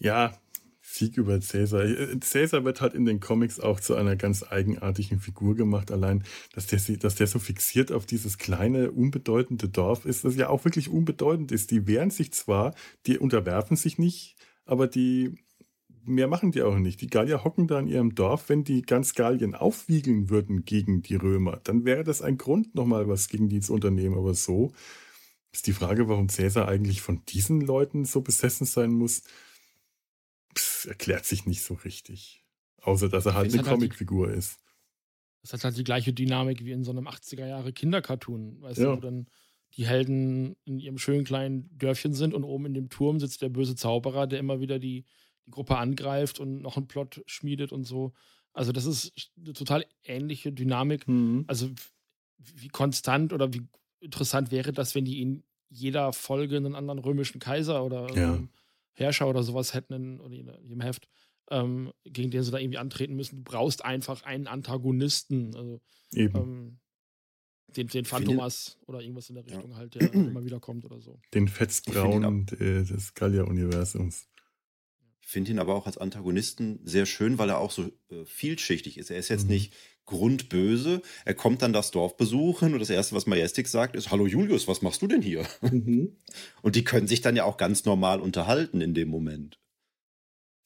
Ja, 0.00 0.38
Sieg 0.82 1.16
über 1.16 1.40
Cäsar. 1.40 1.84
Äh, 1.84 2.18
Cäsar 2.20 2.64
wird 2.64 2.80
halt 2.80 2.94
in 2.94 3.04
den 3.04 3.20
Comics 3.20 3.60
auch 3.60 3.80
zu 3.80 3.94
einer 3.94 4.16
ganz 4.16 4.42
eigenartigen 4.42 5.20
Figur 5.20 5.54
gemacht. 5.54 5.90
Allein, 5.90 6.24
dass 6.52 6.66
der, 6.66 6.80
dass 6.96 7.14
der 7.14 7.26
so 7.26 7.38
fixiert 7.38 7.92
auf 7.92 8.06
dieses 8.06 8.38
kleine, 8.38 8.90
unbedeutende 8.90 9.68
Dorf 9.68 10.04
ist, 10.04 10.24
das 10.24 10.36
ja 10.36 10.48
auch 10.48 10.64
wirklich 10.64 10.88
unbedeutend 10.88 11.52
ist. 11.52 11.70
Die 11.70 11.86
wehren 11.86 12.10
sich 12.10 12.32
zwar, 12.32 12.74
die 13.06 13.18
unterwerfen 13.18 13.76
sich 13.76 13.98
nicht, 13.98 14.36
aber 14.70 14.86
die 14.86 15.34
mehr 16.04 16.28
machen 16.28 16.52
die 16.52 16.62
auch 16.62 16.78
nicht. 16.78 17.00
Die 17.00 17.08
Gallier 17.08 17.44
hocken 17.44 17.66
da 17.66 17.78
in 17.78 17.86
ihrem 17.86 18.14
Dorf. 18.14 18.48
Wenn 18.48 18.64
die 18.64 18.82
ganz 18.82 19.14
Gallien 19.14 19.54
aufwiegeln 19.54 20.30
würden 20.30 20.64
gegen 20.64 21.02
die 21.02 21.16
Römer, 21.16 21.60
dann 21.62 21.84
wäre 21.84 22.04
das 22.04 22.22
ein 22.22 22.38
Grund, 22.38 22.74
nochmal 22.74 23.08
was 23.08 23.28
gegen 23.28 23.48
die 23.48 23.60
zu 23.60 23.74
unternehmen. 23.74 24.16
Aber 24.16 24.34
so 24.34 24.72
ist 25.52 25.66
die 25.66 25.72
Frage, 25.72 26.08
warum 26.08 26.28
Cäsar 26.28 26.68
eigentlich 26.68 27.02
von 27.02 27.24
diesen 27.26 27.60
Leuten 27.60 28.04
so 28.04 28.22
besessen 28.22 28.66
sein 28.66 28.92
muss 28.92 29.22
pff, 30.56 30.86
erklärt 30.86 31.26
sich 31.26 31.46
nicht 31.46 31.62
so 31.62 31.74
richtig. 31.74 32.44
Außer, 32.82 33.08
dass 33.08 33.26
er 33.26 33.34
halt 33.34 33.52
eine 33.52 33.62
Comicfigur 33.62 34.28
halt 34.28 34.38
ist. 34.38 34.58
Das 35.42 35.52
hat 35.52 35.64
halt 35.64 35.76
die 35.76 35.84
gleiche 35.84 36.12
Dynamik 36.12 36.64
wie 36.64 36.72
in 36.72 36.84
so 36.84 36.90
einem 36.90 37.08
80er 37.08 37.46
Jahre 37.46 37.72
Kindercartoon, 37.72 38.60
weißt 38.60 38.78
ja. 38.78 38.86
du, 38.86 38.96
wo 38.96 39.00
dann 39.00 39.26
die 39.76 39.86
Helden 39.86 40.56
in 40.64 40.78
ihrem 40.78 40.98
schönen 40.98 41.24
kleinen 41.24 41.70
Dörfchen 41.76 42.12
sind 42.12 42.34
und 42.34 42.44
oben 42.44 42.66
in 42.66 42.74
dem 42.74 42.88
Turm 42.88 43.20
sitzt 43.20 43.42
der 43.42 43.48
böse 43.48 43.76
Zauberer, 43.76 44.26
der 44.26 44.38
immer 44.38 44.60
wieder 44.60 44.78
die, 44.78 45.04
die 45.46 45.50
Gruppe 45.50 45.76
angreift 45.76 46.40
und 46.40 46.60
noch 46.60 46.76
einen 46.76 46.88
Plot 46.88 47.22
schmiedet 47.26 47.72
und 47.72 47.84
so. 47.84 48.12
Also, 48.52 48.72
das 48.72 48.84
ist 48.84 49.30
eine 49.38 49.52
total 49.52 49.84
ähnliche 50.02 50.52
Dynamik. 50.52 51.06
Mhm. 51.06 51.44
Also, 51.46 51.70
wie 52.38 52.68
konstant 52.68 53.32
oder 53.32 53.52
wie 53.52 53.62
interessant 54.00 54.50
wäre 54.50 54.72
das, 54.72 54.94
wenn 54.94 55.04
die 55.04 55.20
in 55.20 55.44
jeder 55.68 56.12
Folge 56.12 56.56
einen 56.56 56.74
anderen 56.74 56.98
römischen 56.98 57.38
Kaiser 57.38 57.84
oder 57.84 58.12
ja. 58.16 58.42
Herrscher 58.92 59.28
oder 59.28 59.44
sowas 59.44 59.72
hätten 59.72 59.92
in, 59.92 60.20
oder 60.20 60.34
in 60.34 60.48
jedem 60.62 60.80
Heft, 60.80 61.06
ähm, 61.50 61.92
gegen 62.04 62.30
den 62.30 62.42
sie 62.42 62.50
da 62.50 62.58
irgendwie 62.58 62.78
antreten 62.78 63.14
müssen. 63.14 63.36
Du 63.36 63.42
brauchst 63.44 63.84
einfach 63.84 64.22
einen 64.24 64.48
Antagonisten. 64.48 65.54
Also, 65.54 65.80
Eben. 66.12 66.36
Ähm, 66.36 66.78
den, 67.76 67.86
den 67.88 68.04
Phantomas 68.04 68.76
oder 68.86 69.00
irgendwas 69.00 69.28
in 69.28 69.36
der 69.36 69.46
Richtung 69.46 69.70
ja. 69.70 69.76
halt, 69.76 69.94
der 69.94 70.12
immer 70.12 70.44
wieder 70.44 70.60
kommt 70.60 70.84
oder 70.84 71.00
so. 71.00 71.18
Den 71.34 71.48
Fetzbraun 71.48 72.46
des 72.46 73.14
Gallia-Universums. 73.14 74.26
Ich 75.22 75.28
finde 75.28 75.52
ihn 75.52 75.58
aber 75.60 75.76
auch 75.76 75.86
als 75.86 75.96
Antagonisten 75.96 76.80
sehr 76.82 77.06
schön, 77.06 77.38
weil 77.38 77.50
er 77.50 77.58
auch 77.58 77.70
so 77.70 77.84
äh, 78.10 78.24
vielschichtig 78.24 78.98
ist. 78.98 79.10
Er 79.10 79.18
ist 79.18 79.28
jetzt 79.28 79.44
mhm. 79.44 79.50
nicht 79.50 79.74
grundböse. 80.10 81.02
Er 81.24 81.34
kommt 81.34 81.62
dann 81.62 81.72
das 81.72 81.92
Dorf 81.92 82.16
besuchen 82.16 82.74
und 82.74 82.80
das 82.80 82.90
Erste, 82.90 83.14
was 83.14 83.26
Majestic 83.26 83.68
sagt, 83.68 83.94
ist, 83.94 84.10
hallo 84.10 84.26
Julius, 84.26 84.66
was 84.66 84.82
machst 84.82 85.02
du 85.02 85.06
denn 85.06 85.22
hier? 85.22 85.46
Mhm. 85.62 86.16
Und 86.62 86.74
die 86.74 86.82
können 86.82 87.06
sich 87.06 87.20
dann 87.20 87.36
ja 87.36 87.44
auch 87.44 87.56
ganz 87.56 87.84
normal 87.84 88.20
unterhalten 88.20 88.80
in 88.80 88.92
dem 88.92 89.08
Moment. 89.08 89.59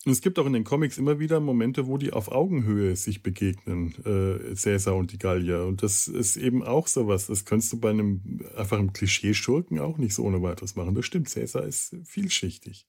Es 0.06 0.20
gibt 0.20 0.38
auch 0.38 0.46
in 0.46 0.52
den 0.52 0.64
Comics 0.64 0.98
immer 0.98 1.18
wieder 1.18 1.40
Momente, 1.40 1.86
wo 1.86 1.96
die 1.96 2.12
auf 2.12 2.30
Augenhöhe 2.30 2.94
sich 2.94 3.22
begegnen, 3.22 3.94
äh, 4.04 4.54
Cäsar 4.54 4.96
und 4.96 5.12
die 5.12 5.18
Gallier. 5.18 5.64
Und 5.64 5.82
das 5.82 6.08
ist 6.08 6.36
eben 6.36 6.62
auch 6.62 6.88
sowas. 6.88 7.26
Das 7.26 7.46
kannst 7.46 7.72
du 7.72 7.80
bei 7.80 7.90
einem 7.90 8.40
einfachen 8.54 8.92
Klischeeschurken 8.92 9.78
auch 9.78 9.96
nicht 9.96 10.14
so 10.14 10.24
ohne 10.24 10.42
weiteres 10.42 10.76
machen. 10.76 10.94
Das 10.94 11.06
stimmt, 11.06 11.30
Cäsar 11.30 11.64
ist 11.64 11.96
vielschichtig 12.04 12.86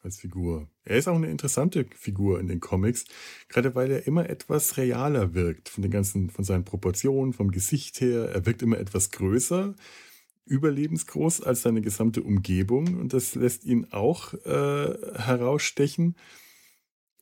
als 0.00 0.18
Figur. 0.18 0.68
Er 0.84 0.98
ist 0.98 1.08
auch 1.08 1.16
eine 1.16 1.28
interessante 1.28 1.84
Figur 1.96 2.38
in 2.38 2.46
den 2.46 2.60
Comics, 2.60 3.04
gerade 3.48 3.74
weil 3.74 3.90
er 3.90 4.06
immer 4.06 4.30
etwas 4.30 4.76
realer 4.76 5.34
wirkt, 5.34 5.68
von 5.68 5.82
den 5.82 5.90
ganzen, 5.90 6.30
von 6.30 6.44
seinen 6.44 6.64
Proportionen, 6.64 7.32
vom 7.32 7.50
Gesicht 7.50 8.00
her. 8.00 8.28
Er 8.28 8.46
wirkt 8.46 8.62
immer 8.62 8.78
etwas 8.78 9.10
größer 9.10 9.74
überlebensgroß 10.46 11.42
als 11.42 11.62
seine 11.62 11.82
gesamte 11.82 12.22
Umgebung 12.22 12.98
und 12.98 13.12
das 13.12 13.34
lässt 13.34 13.64
ihn 13.64 13.86
auch 13.90 14.32
äh, 14.44 15.18
herausstechen. 15.18 16.16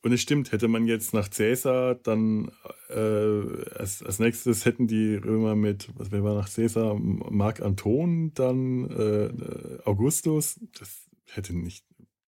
Und 0.03 0.11
es 0.11 0.21
stimmt, 0.21 0.51
hätte 0.51 0.67
man 0.67 0.85
jetzt 0.85 1.15
nach 1.15 1.31
Caesar, 1.31 1.95
dann 1.95 2.51
äh, 2.89 3.73
als, 3.73 4.03
als 4.03 4.19
nächstes 4.19 4.65
hätten 4.65 4.85
die 4.85 5.15
Römer 5.15 5.55
mit, 5.55 5.89
was 5.95 6.11
war 6.11 6.35
nach 6.35 6.53
Caesar, 6.53 6.93
Mark 6.93 7.59
Anton, 7.59 8.31
dann 8.35 8.87
äh, 8.91 9.81
Augustus, 9.83 10.59
das 10.77 11.07
hätte 11.31 11.57
nicht. 11.57 11.83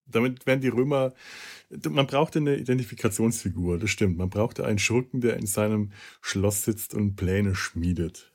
Damit 0.05 0.45
wären 0.45 0.61
die 0.61 0.67
Römer, 0.67 1.15
man 1.89 2.05
brauchte 2.05 2.37
eine 2.37 2.57
Identifikationsfigur, 2.57 3.79
das 3.79 3.89
stimmt. 3.89 4.17
Man 4.17 4.29
brauchte 4.29 4.65
einen 4.65 4.77
Schurken, 4.77 5.21
der 5.21 5.37
in 5.37 5.47
seinem 5.47 5.93
Schloss 6.21 6.65
sitzt 6.65 6.93
und 6.93 7.15
Pläne 7.15 7.55
schmiedet, 7.55 8.31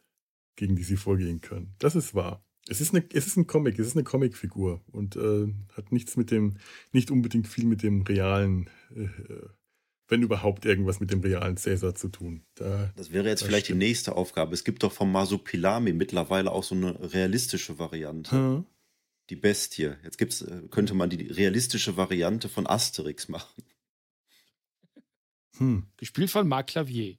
gegen 0.56 0.74
die 0.74 0.82
sie 0.82 0.96
vorgehen 0.96 1.40
können. 1.40 1.76
Das 1.78 1.94
ist 1.94 2.12
wahr. 2.12 2.44
Es 2.68 2.80
ist, 2.80 2.94
eine, 2.94 3.04
es 3.12 3.26
ist 3.26 3.36
ein 3.36 3.46
Comic, 3.46 3.78
es 3.78 3.88
ist 3.88 3.96
eine 3.96 4.04
Comicfigur 4.04 4.82
und 4.92 5.16
äh, 5.16 5.52
hat 5.74 5.90
nichts 5.90 6.16
mit 6.16 6.30
dem, 6.30 6.58
nicht 6.92 7.10
unbedingt 7.10 7.48
viel 7.48 7.64
mit 7.64 7.82
dem 7.82 8.02
realen, 8.02 8.68
äh, 8.94 9.08
wenn 10.06 10.22
überhaupt 10.22 10.64
irgendwas 10.64 11.00
mit 11.00 11.10
dem 11.10 11.20
realen 11.20 11.56
Cäsar 11.56 11.94
zu 11.94 12.08
tun. 12.08 12.44
Da, 12.54 12.92
das 12.96 13.10
wäre 13.10 13.28
jetzt 13.28 13.40
das 13.40 13.48
vielleicht 13.48 13.66
stimmt. 13.66 13.82
die 13.82 13.86
nächste 13.86 14.16
Aufgabe. 14.16 14.54
Es 14.54 14.64
gibt 14.64 14.82
doch 14.82 14.92
vom 14.92 15.10
Masupilami 15.10 15.92
mittlerweile 15.92 16.52
auch 16.52 16.64
so 16.64 16.74
eine 16.74 17.12
realistische 17.12 17.78
Variante. 17.78 18.36
Hm. 18.36 18.66
Die 19.30 19.36
Bestie. 19.36 19.92
Jetzt 20.04 20.18
gibt's, 20.18 20.42
äh, 20.42 20.62
könnte 20.70 20.94
man 20.94 21.10
die 21.10 21.26
realistische 21.26 21.96
Variante 21.96 22.48
von 22.48 22.66
Asterix 22.66 23.28
machen. 23.28 23.62
Hm. 25.58 25.86
Gespielt 25.96 26.30
von 26.30 26.48
Marc 26.48 26.68
Clavier. 26.68 27.16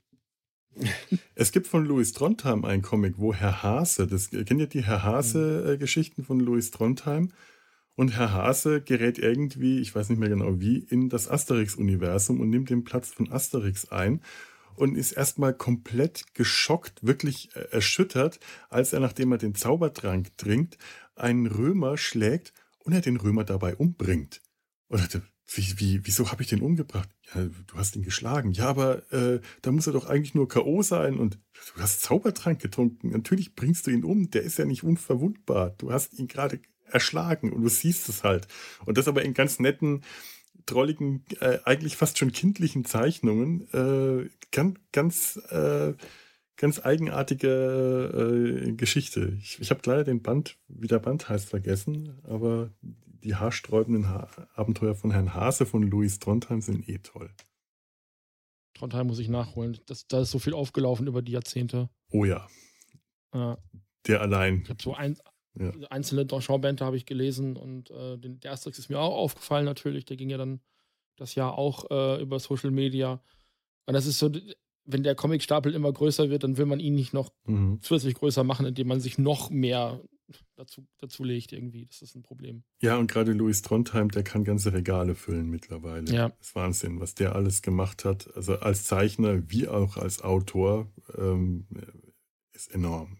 Es 1.35 1.51
gibt 1.51 1.67
von 1.67 1.85
Louis 1.85 2.13
Trondheim 2.13 2.65
einen 2.65 2.81
Comic, 2.81 3.15
wo 3.17 3.33
Herr 3.33 3.63
Hase, 3.63 4.07
das 4.07 4.29
kennt 4.29 4.59
ihr 4.59 4.67
die 4.67 4.83
Herr 4.83 5.03
Hase-Geschichten 5.03 6.23
von 6.23 6.39
Louis 6.39 6.71
Trondheim? 6.71 7.31
Und 7.95 8.15
Herr 8.15 8.31
Hase 8.31 8.81
gerät 8.81 9.19
irgendwie, 9.19 9.79
ich 9.79 9.93
weiß 9.93 10.09
nicht 10.09 10.19
mehr 10.19 10.29
genau 10.29 10.59
wie, 10.59 10.77
in 10.77 11.09
das 11.09 11.29
Asterix-Universum 11.29 12.39
und 12.39 12.49
nimmt 12.49 12.69
den 12.69 12.85
Platz 12.85 13.09
von 13.09 13.31
Asterix 13.31 13.91
ein 13.91 14.21
und 14.75 14.95
ist 14.95 15.11
erstmal 15.11 15.53
komplett 15.53 16.33
geschockt, 16.33 17.05
wirklich 17.05 17.53
äh, 17.55 17.67
erschüttert, 17.71 18.39
als 18.69 18.93
er, 18.93 19.01
nachdem 19.01 19.33
er 19.33 19.37
den 19.37 19.53
Zaubertrank 19.53 20.37
trinkt, 20.37 20.77
einen 21.15 21.47
Römer 21.47 21.97
schlägt 21.97 22.53
und 22.85 22.93
er 22.93 23.01
den 23.01 23.17
Römer 23.17 23.43
dabei 23.43 23.75
umbringt. 23.75 24.41
Und 24.87 25.01
dachte, 25.01 25.21
wie, 25.51 25.79
wie, 25.79 26.05
wieso 26.05 26.31
habe 26.31 26.43
ich 26.43 26.49
den 26.49 26.61
umgebracht? 26.61 27.09
Ja, 27.33 27.43
du 27.43 27.75
hast 27.75 27.95
ihn 27.95 28.03
geschlagen. 28.03 28.51
Ja, 28.51 28.67
aber 28.67 29.11
äh, 29.11 29.39
da 29.61 29.71
muss 29.71 29.87
er 29.87 29.93
doch 29.93 30.07
eigentlich 30.07 30.35
nur 30.35 30.47
K.O. 30.47 30.83
sein 30.83 31.17
und 31.17 31.39
du 31.75 31.81
hast 31.81 32.01
Zaubertrank 32.01 32.61
getrunken. 32.61 33.09
Natürlich 33.09 33.55
bringst 33.55 33.87
du 33.87 33.91
ihn 33.91 34.03
um. 34.03 34.29
Der 34.29 34.43
ist 34.43 34.59
ja 34.59 34.65
nicht 34.65 34.83
unverwundbar. 34.83 35.71
Du 35.77 35.91
hast 35.91 36.13
ihn 36.13 36.27
gerade 36.27 36.59
erschlagen 36.85 37.51
und 37.51 37.63
du 37.63 37.69
siehst 37.69 38.09
es 38.09 38.23
halt. 38.23 38.47
Und 38.85 38.97
das 38.97 39.07
aber 39.07 39.23
in 39.23 39.33
ganz 39.33 39.59
netten, 39.59 40.03
drolligen, 40.67 41.25
äh, 41.39 41.57
eigentlich 41.65 41.95
fast 41.95 42.19
schon 42.19 42.31
kindlichen 42.31 42.85
Zeichnungen. 42.85 43.67
Äh, 43.73 44.29
ganz, 44.51 44.77
ganz, 44.91 45.37
äh, 45.49 45.93
ganz 46.57 46.79
eigenartige 46.85 48.67
äh, 48.67 48.71
Geschichte. 48.73 49.35
Ich, 49.39 49.59
ich 49.59 49.71
habe 49.71 49.81
leider 49.85 50.03
den 50.03 50.21
Band, 50.21 50.57
wie 50.67 50.87
der 50.87 50.99
Band 50.99 51.27
heißt, 51.27 51.49
vergessen, 51.49 52.19
aber 52.23 52.69
die 53.23 53.35
haarsträubenden 53.35 54.09
ha 54.09 54.27
Abenteuer 54.55 54.95
von 54.95 55.11
Herrn 55.11 55.33
Hase 55.33 55.65
von 55.65 55.83
Louis 55.83 56.19
Trondheim 56.19 56.61
sind 56.61 56.87
eh 56.87 56.99
toll. 56.99 57.31
Trondheim 58.73 59.07
muss 59.07 59.19
ich 59.19 59.29
nachholen. 59.29 59.79
Das, 59.87 60.07
da 60.07 60.21
ist 60.21 60.31
so 60.31 60.39
viel 60.39 60.53
aufgelaufen 60.53 61.07
über 61.07 61.21
die 61.21 61.33
Jahrzehnte. 61.33 61.89
Oh 62.11 62.25
ja. 62.25 62.47
Äh, 63.33 63.55
der 64.07 64.21
allein. 64.21 64.61
Ich 64.63 64.69
habe 64.69 64.81
so 64.81 64.93
ein, 64.93 65.17
ja. 65.55 65.71
einzelne 65.89 66.25
Donchon-Bände 66.25 66.85
habe 66.85 66.97
ich 66.97 67.05
gelesen 67.05 67.57
und 67.57 67.91
äh, 67.91 68.17
den, 68.17 68.39
der 68.39 68.53
Asterix 68.53 68.79
ist 68.79 68.89
mir 68.89 68.99
auch 68.99 69.15
aufgefallen 69.15 69.65
natürlich. 69.65 70.05
Der 70.05 70.17
ging 70.17 70.29
ja 70.29 70.37
dann 70.37 70.61
das 71.17 71.35
Jahr 71.35 71.57
auch 71.57 71.89
äh, 71.91 72.21
über 72.21 72.39
Social 72.39 72.71
Media. 72.71 73.21
Und 73.85 73.93
das 73.93 74.05
ist 74.05 74.19
so, 74.19 74.31
wenn 74.85 75.03
der 75.03 75.15
Comicstapel 75.15 75.73
immer 75.73 75.91
größer 75.91 76.29
wird, 76.29 76.43
dann 76.43 76.57
will 76.57 76.65
man 76.65 76.79
ihn 76.79 76.95
nicht 76.95 77.13
noch 77.13 77.31
mhm. 77.45 77.79
zusätzlich 77.81 78.15
größer 78.15 78.43
machen, 78.43 78.65
indem 78.65 78.87
man 78.87 79.01
sich 79.01 79.17
noch 79.17 79.49
mehr 79.49 80.01
dazu, 80.55 80.87
dazu 80.97 81.23
legt 81.23 81.51
irgendwie. 81.51 81.85
Das 81.85 82.01
ist 82.01 82.15
ein 82.15 82.21
Problem. 82.21 82.63
Ja, 82.81 82.97
und 82.97 83.09
gerade 83.09 83.33
Louis 83.33 83.61
Trondheim, 83.61 84.09
der 84.09 84.23
kann 84.23 84.43
ganze 84.43 84.73
Regale 84.73 85.15
füllen 85.15 85.49
mittlerweile. 85.49 86.11
Ja. 86.11 86.29
Das 86.29 86.47
ist 86.47 86.55
Wahnsinn, 86.55 86.99
was 86.99 87.15
der 87.15 87.35
alles 87.35 87.61
gemacht 87.61 88.05
hat. 88.05 88.29
Also 88.35 88.59
als 88.59 88.83
Zeichner 88.85 89.49
wie 89.49 89.67
auch 89.67 89.97
als 89.97 90.21
Autor 90.21 90.91
ähm, 91.17 91.67
ist 92.53 92.73
enorm. 92.73 93.17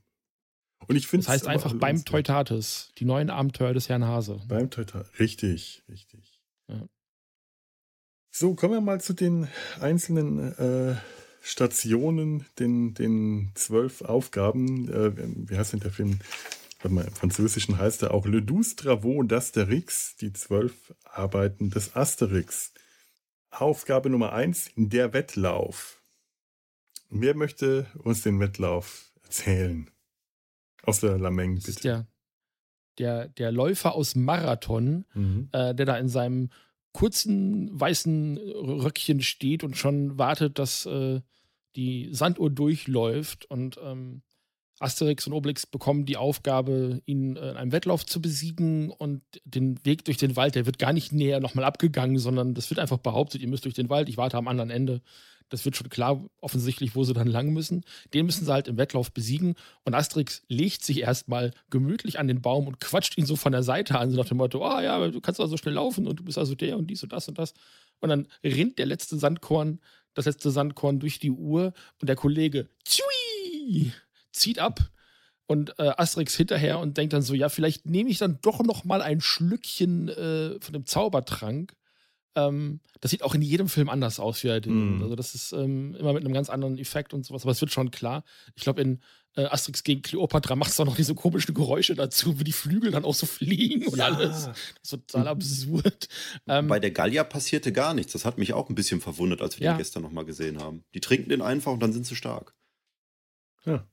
Und 0.87 0.95
ich 0.95 1.07
finde 1.07 1.25
Das 1.25 1.33
heißt 1.33 1.47
einfach 1.47 1.73
beim 1.73 2.03
Teutates, 2.03 2.91
die 2.97 3.05
neuen 3.05 3.29
Abenteuer 3.29 3.73
des 3.73 3.89
Herrn 3.89 4.05
Hase. 4.05 4.41
Beim 4.47 4.69
Teutates, 4.69 5.19
richtig, 5.19 5.83
richtig. 5.89 6.41
Ja. 6.67 6.87
So, 8.31 8.55
kommen 8.55 8.73
wir 8.73 8.81
mal 8.81 9.01
zu 9.01 9.13
den 9.13 9.47
einzelnen 9.79 10.53
äh, 10.57 10.95
Stationen, 11.41 12.45
den, 12.59 12.93
den 12.93 13.51
zwölf 13.55 14.01
Aufgaben. 14.01 14.87
Äh, 14.89 15.11
wie 15.49 15.57
heißt 15.57 15.73
denn 15.73 15.79
der 15.79 15.91
Film? 15.91 16.19
Im 16.83 16.97
Französischen 16.97 17.77
heißt 17.77 18.03
er 18.03 18.13
auch 18.13 18.25
Le 18.25 18.41
douze 18.41 18.75
Travaux 18.75 19.23
d'Asterix, 19.23 20.17
die 20.17 20.31
zwölf 20.31 20.93
Arbeiten 21.03 21.69
des 21.69 21.95
Asterix. 21.95 22.73
Aufgabe 23.51 24.09
Nummer 24.09 24.31
eins, 24.31 24.71
der 24.75 25.11
Wettlauf. 25.13 26.01
Wer 27.09 27.35
möchte 27.35 27.87
uns 27.97 28.21
den 28.21 28.39
Wettlauf 28.39 29.11
erzählen? 29.23 29.89
Aus 30.83 31.01
der 31.01 31.17
Lameng, 31.17 31.55
bitte. 31.55 31.65
Das 31.65 31.75
ist 31.75 31.83
der, 31.83 32.07
der, 32.97 33.27
der 33.27 33.51
Läufer 33.51 33.95
aus 33.95 34.15
Marathon, 34.15 35.05
mhm. 35.13 35.49
äh, 35.51 35.75
der 35.75 35.85
da 35.85 35.97
in 35.97 36.07
seinem 36.07 36.49
kurzen 36.93 37.77
weißen 37.77 38.37
Röckchen 38.37 39.21
steht 39.21 39.63
und 39.63 39.75
schon 39.75 40.17
wartet, 40.17 40.59
dass 40.59 40.85
äh, 40.85 41.21
die 41.75 42.09
Sanduhr 42.13 42.49
durchläuft 42.49 43.45
und 43.45 43.77
ähm, 43.83 44.21
Asterix 44.79 45.27
und 45.27 45.33
Obelix 45.33 45.65
bekommen 45.65 46.05
die 46.05 46.17
Aufgabe, 46.17 47.01
ihn 47.05 47.35
äh, 47.35 47.51
in 47.51 47.57
einem 47.57 47.71
Wettlauf 47.71 48.05
zu 48.05 48.21
besiegen 48.21 48.91
und 48.91 49.21
den 49.43 49.83
Weg 49.85 50.05
durch 50.05 50.17
den 50.17 50.35
Wald, 50.35 50.55
der 50.55 50.65
wird 50.65 50.79
gar 50.79 50.93
nicht 50.93 51.11
näher 51.11 51.39
nochmal 51.39 51.65
abgegangen, 51.65 52.17
sondern 52.19 52.53
das 52.53 52.69
wird 52.69 52.79
einfach 52.79 52.97
behauptet, 52.97 53.41
ihr 53.41 53.47
müsst 53.47 53.65
durch 53.65 53.75
den 53.75 53.89
Wald, 53.89 54.09
ich 54.09 54.17
warte 54.17 54.37
am 54.37 54.47
anderen 54.47 54.69
Ende. 54.69 55.01
Das 55.49 55.65
wird 55.65 55.75
schon 55.75 55.89
klar, 55.89 56.23
offensichtlich, 56.41 56.95
wo 56.95 57.03
sie 57.03 57.13
dann 57.13 57.27
lang 57.27 57.49
müssen. 57.49 57.83
Den 58.13 58.27
müssen 58.27 58.45
sie 58.45 58.53
halt 58.53 58.67
im 58.67 58.77
Wettlauf 58.77 59.11
besiegen. 59.11 59.55
Und 59.83 59.95
Asterix 59.95 60.43
legt 60.47 60.83
sich 60.83 60.99
erstmal 60.99 61.51
gemütlich 61.71 62.19
an 62.19 62.27
den 62.27 62.41
Baum 62.41 62.67
und 62.67 62.79
quatscht 62.79 63.17
ihn 63.17 63.25
so 63.25 63.35
von 63.35 63.51
der 63.51 63.63
Seite 63.63 63.97
an, 63.97 64.11
so 64.11 64.17
nach 64.17 64.27
dem 64.27 64.37
Motto: 64.37 64.63
Ah 64.63 64.77
oh, 64.77 64.81
ja, 64.81 65.07
du 65.07 65.19
kannst 65.21 65.39
also 65.39 65.57
schnell 65.57 65.73
laufen 65.73 66.07
und 66.07 66.19
du 66.19 66.23
bist 66.23 66.37
also 66.37 66.53
der 66.53 66.77
und 66.77 66.87
dies 66.87 67.01
und 67.01 67.11
das 67.11 67.27
und 67.27 67.39
das. 67.39 67.53
Und 67.99 68.09
dann 68.09 68.27
rinnt 68.43 68.77
der 68.77 68.85
letzte 68.85 69.17
Sandkorn, 69.17 69.79
das 70.13 70.25
letzte 70.25 70.51
Sandkorn 70.51 70.99
durch 70.99 71.19
die 71.19 71.31
Uhr 71.31 71.73
und 71.99 72.07
der 72.07 72.15
Kollege 72.15 72.69
tsui, 72.85 73.91
zieht 74.31 74.59
ab 74.59 74.79
und 75.49 75.79
äh, 75.79 75.91
Asterix 75.97 76.35
hinterher 76.35 76.77
und 76.77 76.97
denkt 76.97 77.13
dann 77.13 77.23
so, 77.23 77.33
ja, 77.33 77.49
vielleicht 77.49 77.87
nehme 77.87 78.11
ich 78.11 78.19
dann 78.19 78.37
doch 78.43 78.61
noch 78.61 78.83
mal 78.83 79.01
ein 79.01 79.19
Schlückchen 79.19 80.07
äh, 80.07 80.59
von 80.61 80.73
dem 80.73 80.85
Zaubertrank. 80.85 81.73
Ähm, 82.35 82.81
das 83.01 83.09
sieht 83.09 83.23
auch 83.23 83.33
in 83.33 83.41
jedem 83.41 83.67
Film 83.67 83.89
anders 83.89 84.19
aus. 84.19 84.43
Wie 84.43 84.49
mm. 84.49 85.01
Also 85.01 85.15
das 85.15 85.33
ist 85.33 85.51
ähm, 85.53 85.95
immer 85.95 86.13
mit 86.13 86.23
einem 86.23 86.35
ganz 86.35 86.51
anderen 86.51 86.77
Effekt 86.77 87.15
und 87.15 87.25
sowas, 87.25 87.41
aber 87.41 87.51
es 87.51 87.61
wird 87.61 87.71
schon 87.71 87.89
klar. 87.89 88.23
Ich 88.53 88.61
glaube, 88.61 88.83
in 88.83 89.01
äh, 89.35 89.45
Asterix 89.45 89.83
gegen 89.83 90.03
Cleopatra 90.03 90.55
macht 90.55 90.69
es 90.69 90.79
auch 90.79 90.85
noch 90.85 90.95
diese 90.95 91.15
komischen 91.15 91.55
Geräusche 91.55 91.95
dazu, 91.95 92.39
wie 92.39 92.43
die 92.43 92.51
Flügel 92.51 92.91
dann 92.91 93.03
auch 93.03 93.15
so 93.15 93.25
fliegen 93.25 93.87
und 93.87 93.97
ja. 93.97 94.05
alles. 94.05 94.45
Das 94.45 94.57
ist 94.83 94.89
total 94.91 95.29
absurd. 95.29 96.09
Ähm, 96.47 96.67
Bei 96.67 96.79
der 96.79 96.91
Gallia 96.91 97.23
passierte 97.23 97.71
gar 97.73 97.95
nichts. 97.95 98.13
Das 98.13 98.23
hat 98.23 98.37
mich 98.37 98.53
auch 98.53 98.69
ein 98.69 98.75
bisschen 98.75 99.01
verwundert, 99.01 99.41
als 99.41 99.59
wir 99.59 99.65
ja. 99.65 99.73
den 99.73 99.79
gestern 99.79 100.03
nochmal 100.03 100.25
gesehen 100.25 100.59
haben. 100.59 100.83
Die 100.93 100.99
trinken 100.99 101.29
den 101.29 101.41
einfach 101.41 101.71
und 101.71 101.79
dann 101.79 101.91
sind 101.91 102.05
sie 102.05 102.15
stark. 102.15 102.53
Ja 103.65 103.83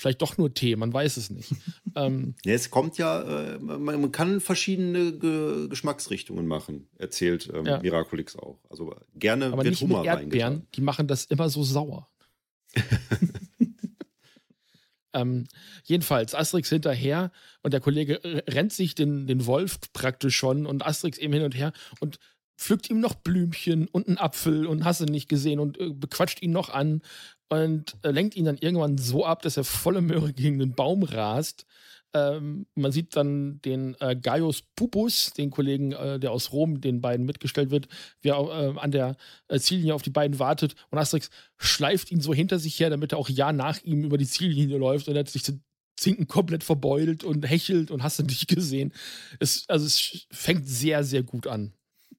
vielleicht 0.00 0.22
doch 0.22 0.38
nur 0.38 0.52
Tee, 0.52 0.76
man 0.76 0.92
weiß 0.92 1.16
es 1.16 1.30
nicht. 1.30 1.52
ähm, 1.94 2.34
ja, 2.44 2.54
es 2.54 2.70
kommt 2.70 2.98
ja, 2.98 3.54
äh, 3.54 3.58
man, 3.58 3.82
man, 3.82 4.12
kann 4.12 4.40
verschiedene 4.40 5.12
Ge 5.12 5.68
Geschmacksrichtungen 5.68 6.46
machen, 6.46 6.88
erzählt 6.96 7.50
ähm, 7.54 7.66
ja. 7.66 7.80
Miraculix 7.80 8.36
auch. 8.36 8.58
Also 8.68 8.94
gerne 9.14 9.46
Aber 9.46 9.58
wird 9.58 9.72
nicht 9.72 9.82
Hummer 9.82 9.98
mit 9.98 10.06
Erdbeeren, 10.06 10.66
die 10.74 10.80
machen 10.80 11.06
das 11.06 11.24
immer 11.26 11.48
so 11.48 11.62
sauer. 11.62 12.08
Ähm, 15.12 15.48
jedenfalls, 15.84 16.34
Asterix 16.34 16.68
hinterher 16.68 17.32
und 17.62 17.72
der 17.72 17.80
Kollege 17.80 18.20
rennt 18.48 18.72
sich 18.72 18.94
den, 18.94 19.26
den 19.26 19.46
Wolf 19.46 19.80
praktisch 19.92 20.36
schon 20.36 20.66
und 20.66 20.86
Asterix 20.86 21.18
eben 21.18 21.32
hin 21.32 21.42
und 21.42 21.56
her 21.56 21.72
und 21.98 22.20
pflückt 22.56 22.90
ihm 22.90 23.00
noch 23.00 23.14
Blümchen 23.14 23.88
und 23.88 24.06
einen 24.06 24.18
Apfel 24.18 24.66
und 24.66 24.84
hast 24.84 25.00
ihn 25.00 25.06
nicht 25.06 25.28
gesehen 25.28 25.58
und 25.58 25.80
äh, 25.80 25.90
bequatscht 25.90 26.42
ihn 26.42 26.52
noch 26.52 26.68
an 26.68 27.02
und 27.50 27.96
äh, 28.02 28.10
lenkt 28.10 28.36
ihn 28.36 28.46
dann 28.46 28.56
irgendwann 28.58 28.96
so 28.96 29.26
ab, 29.26 29.42
dass 29.42 29.58
er 29.58 29.64
volle 29.64 30.00
Möhre 30.00 30.32
gegen 30.32 30.58
den 30.58 30.74
Baum 30.74 31.02
rast 31.02 31.66
ähm, 32.12 32.66
man 32.74 32.92
sieht 32.92 33.14
dann 33.14 33.60
den 33.62 33.96
äh, 34.00 34.16
Gaius 34.16 34.62
Pupus, 34.74 35.32
den 35.32 35.50
Kollegen, 35.50 35.92
äh, 35.92 36.18
der 36.18 36.32
aus 36.32 36.52
Rom 36.52 36.80
den 36.80 37.00
beiden 37.00 37.24
mitgestellt 37.24 37.70
wird, 37.70 37.88
wie 38.20 38.30
er 38.30 38.38
äh, 38.38 38.78
an 38.78 38.90
der 38.90 39.16
äh, 39.48 39.60
Ziellinie 39.60 39.94
auf 39.94 40.02
die 40.02 40.10
beiden 40.10 40.38
wartet. 40.38 40.74
Und 40.90 40.98
Asterix 40.98 41.30
schleift 41.56 42.10
ihn 42.10 42.20
so 42.20 42.34
hinter 42.34 42.58
sich 42.58 42.78
her, 42.80 42.90
damit 42.90 43.12
er 43.12 43.18
auch 43.18 43.28
ja 43.28 43.52
nach 43.52 43.80
ihm 43.82 44.04
über 44.04 44.18
die 44.18 44.26
Ziellinie 44.26 44.78
läuft. 44.78 45.08
Und 45.08 45.14
er 45.14 45.20
hat 45.20 45.28
sich 45.28 45.42
den 45.42 45.62
Zinken 45.96 46.26
komplett 46.26 46.64
verbeult 46.64 47.22
und 47.22 47.48
hechelt 47.48 47.90
und 47.90 48.02
hast 48.02 48.18
du 48.18 48.24
nicht 48.24 48.48
gesehen. 48.48 48.92
Es, 49.38 49.64
also 49.68 49.86
es 49.86 50.26
fängt 50.32 50.66
sehr, 50.66 51.04
sehr 51.04 51.22
gut 51.22 51.46
an. 51.46 51.74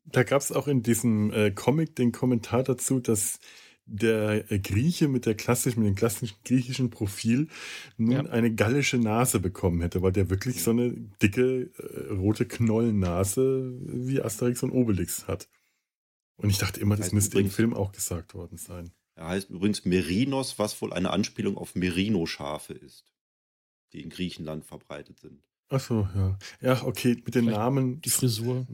Da 0.06 0.24
gab 0.24 0.42
es 0.42 0.52
auch 0.52 0.68
in 0.68 0.84
diesem 0.84 1.32
äh, 1.34 1.52
Comic 1.52 1.96
den 1.96 2.12
Kommentar 2.12 2.64
dazu, 2.64 3.00
dass 3.00 3.40
der 3.92 4.52
äh, 4.52 4.60
Grieche 4.60 5.08
mit 5.08 5.26
der 5.26 5.36
klassischen, 5.36 5.82
mit 5.82 5.90
dem 5.90 5.96
klassischen 5.96 6.36
griechischen 6.46 6.90
Profil 6.90 7.48
nun 7.98 8.12
ja. 8.12 8.22
eine 8.32 8.54
gallische 8.54 8.98
Nase 8.98 9.40
bekommen 9.40 9.82
hätte, 9.82 10.02
weil 10.02 10.14
der 10.14 10.30
wirklich 10.30 10.64
so 10.64 10.72
eine 10.72 10.92
dicke 11.22 11.70
äh, 11.78 12.14
rote 12.14 12.46
Knollennase 12.46 13.78
wie 13.82 14.22
Asterix 14.22 14.64
und 14.64 14.72
Obelix 14.72 15.28
hat. 15.28 15.50
Und 16.38 16.50
ich 16.50 16.58
dachte 16.58 16.80
immer, 16.80 16.96
das 16.96 17.08
heißt 17.08 17.14
müsste 17.14 17.38
übrigens, 17.38 17.52
im 17.52 17.56
Film 17.56 17.74
auch 17.74 17.92
gesagt 17.92 18.34
worden 18.34 18.58
sein. 18.58 18.92
Er 19.16 19.28
heißt 19.28 19.50
übrigens 19.50 19.86
Merinos, 19.86 20.58
was 20.58 20.82
wohl 20.82 20.94
eine 20.94 21.12
Anspielung 21.12 21.58
auf 21.58 21.76
Merino-Schafe 21.76 22.74
ist, 22.74 23.06
die 23.94 24.02
in 24.02 24.10
Griechenland 24.10 24.66
verbreitet 24.66 25.20
sind. 25.20 25.44
Ach 25.70 25.80
so, 25.80 26.08
ja. 26.16 26.38
Ja, 26.62 26.84
okay, 26.84 27.22
mit 27.26 27.36
den 27.36 27.46
Vielleicht 27.46 27.58
Namen. 27.58 28.02
Die 28.02 28.10
Frisur. 28.10 28.66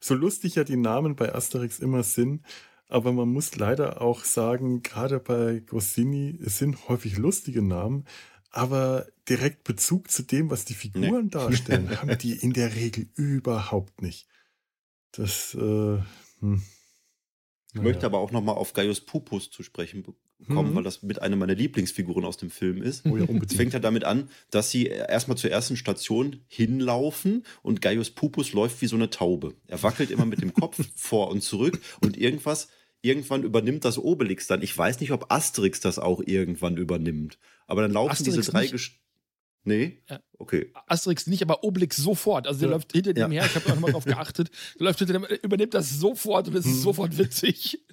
So 0.00 0.14
lustig 0.14 0.56
ja 0.56 0.64
die 0.64 0.76
Namen 0.76 1.16
bei 1.16 1.34
Asterix 1.34 1.78
immer 1.78 2.02
sind, 2.02 2.42
aber 2.90 3.12
man 3.12 3.28
muss 3.28 3.56
leider 3.56 4.02
auch 4.02 4.24
sagen, 4.24 4.82
gerade 4.82 5.20
bei 5.20 5.60
Goscinny, 5.60 6.38
es 6.44 6.58
sind 6.58 6.88
häufig 6.88 7.16
lustige 7.16 7.62
Namen, 7.62 8.04
aber 8.50 9.06
direkt 9.28 9.64
Bezug 9.64 10.10
zu 10.10 10.22
dem, 10.22 10.50
was 10.50 10.64
die 10.64 10.74
Figuren 10.74 11.24
nee. 11.24 11.30
darstellen, 11.30 11.88
haben 12.00 12.18
die 12.18 12.32
in 12.32 12.52
der 12.52 12.74
Regel 12.74 13.08
überhaupt 13.14 14.02
nicht. 14.02 14.26
Das, 15.12 15.54
äh, 15.54 15.98
hm. 16.40 16.62
Ich 17.68 17.74
naja. 17.76 17.88
möchte 17.88 18.06
aber 18.06 18.18
auch 18.18 18.32
nochmal 18.32 18.56
auf 18.56 18.72
Gaius 18.72 19.00
Pupus 19.00 19.50
zu 19.50 19.62
sprechen 19.62 20.04
kommen, 20.48 20.70
mhm. 20.70 20.74
weil 20.76 20.82
das 20.82 21.02
mit 21.02 21.22
einer 21.22 21.36
meiner 21.36 21.54
Lieblingsfiguren 21.54 22.24
aus 22.24 22.36
dem 22.36 22.50
Film 22.50 22.82
ist. 22.82 23.04
Oh 23.06 23.16
ja, 23.16 23.22
unbedingt. 23.22 23.50
Es 23.50 23.56
fängt 23.56 23.72
ja 23.72 23.78
damit 23.78 24.04
an, 24.04 24.28
dass 24.50 24.70
sie 24.70 24.86
erstmal 24.86 25.36
zur 25.36 25.50
ersten 25.50 25.76
Station 25.76 26.40
hinlaufen 26.48 27.44
und 27.62 27.80
Gaius 27.80 28.10
Pupus 28.10 28.52
läuft 28.52 28.80
wie 28.82 28.86
so 28.86 28.96
eine 28.96 29.10
Taube. 29.10 29.54
Er 29.66 29.82
wackelt 29.82 30.10
immer 30.10 30.26
mit 30.26 30.42
dem 30.42 30.52
Kopf 30.52 30.80
vor 30.96 31.30
und 31.30 31.42
zurück 31.42 31.80
und 32.00 32.16
irgendwas 32.16 32.68
irgendwann 33.02 33.42
übernimmt 33.42 33.84
das 33.84 33.98
Obelix 33.98 34.46
dann. 34.46 34.62
Ich 34.62 34.76
weiß 34.76 35.00
nicht, 35.00 35.12
ob 35.12 35.32
Asterix 35.32 35.80
das 35.80 35.98
auch 35.98 36.22
irgendwann 36.24 36.76
übernimmt. 36.76 37.38
Aber 37.66 37.82
dann 37.82 37.92
laufen 37.92 38.12
Asterix 38.12 38.36
diese 38.36 38.50
drei 38.50 38.66
Gest 38.66 38.92
Nee? 39.62 40.02
Ja. 40.08 40.20
Okay. 40.38 40.72
Asterix 40.86 41.26
nicht, 41.26 41.42
aber 41.42 41.62
Obelix 41.64 41.96
sofort. 41.96 42.46
Also 42.46 42.60
der 42.60 42.70
ja. 42.70 42.74
läuft 42.76 42.92
hinter 42.92 43.12
dem 43.12 43.30
ja. 43.32 43.42
her, 43.42 43.46
ich 43.50 43.54
habe 43.54 43.66
auch 43.66 43.74
nochmal 43.74 43.92
drauf 43.92 44.04
geachtet. 44.06 44.50
Der 44.78 44.86
läuft 44.86 44.98
hinter 45.00 45.12
dem, 45.12 45.24
übernimmt 45.42 45.74
das 45.74 45.98
sofort 45.98 46.48
und 46.48 46.54
es 46.54 46.64
ist 46.64 46.76
hm. 46.76 46.80
sofort 46.80 47.18
witzig. 47.18 47.84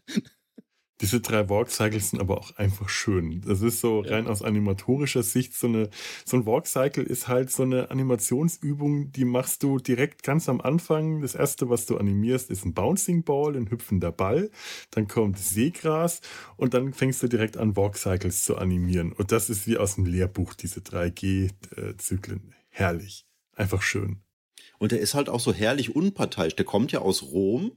Diese 1.02 1.22
drei 1.22 1.48
Walk-Cycles 1.48 2.10
sind 2.10 2.20
aber 2.20 2.40
auch 2.40 2.56
einfach 2.56 2.90
schön. 2.90 3.42
Das 3.42 3.62
ist 3.62 3.82
so 3.82 4.00
rein 4.00 4.26
ja. 4.26 4.32
aus 4.32 4.42
animatorischer 4.42 5.22
Sicht 5.22 5.54
so 5.54 5.68
eine, 5.68 5.90
so 6.26 6.38
ein 6.38 6.46
Walk-Cycle 6.46 7.04
ist 7.04 7.28
halt 7.28 7.52
so 7.52 7.64
eine 7.64 7.92
Animationsübung, 7.92 9.12
die 9.12 9.26
machst 9.26 9.62
du 9.62 9.78
direkt 9.78 10.24
ganz 10.24 10.50
am 10.50 10.60
Anfang. 10.60 11.22
Das 11.22 11.36
erste, 11.36 11.70
was 11.70 11.86
du 11.86 11.98
animierst, 11.98 12.50
ist 12.50 12.66
ein 12.66 12.74
Bouncing 12.74 13.24
Ball, 13.24 13.56
ein 13.56 13.70
hüpfender 13.70 14.12
Ball. 14.12 14.50
Dann 14.90 15.08
kommt 15.08 15.38
Seegras 15.38 16.22
und 16.56 16.74
dann 16.74 16.94
fängst 16.94 17.22
du 17.22 17.28
direkt 17.28 17.58
an, 17.58 17.76
Walk-Cycles 17.76 18.44
zu 18.44 18.58
animieren. 18.58 19.12
Und 19.14 19.32
das 19.32 19.50
ist 19.52 19.68
wie 19.68 19.78
aus 19.78 19.96
dem 19.96 20.06
Lehrbuch, 20.06 20.56
diese 20.56 20.80
3G-Zyklen. 20.80 22.56
Herrlich. 22.70 23.28
Einfach 23.54 23.82
schön. 23.82 24.22
Und 24.80 24.94
er 24.94 25.00
ist 25.00 25.14
halt 25.14 25.30
auch 25.30 25.40
so 25.40 25.54
herrlich 25.54 25.96
unparteiisch. 25.96 26.56
Der 26.56 26.66
kommt 26.66 26.92
ja 26.92 27.00
aus 27.00 27.24
Rom, 27.24 27.72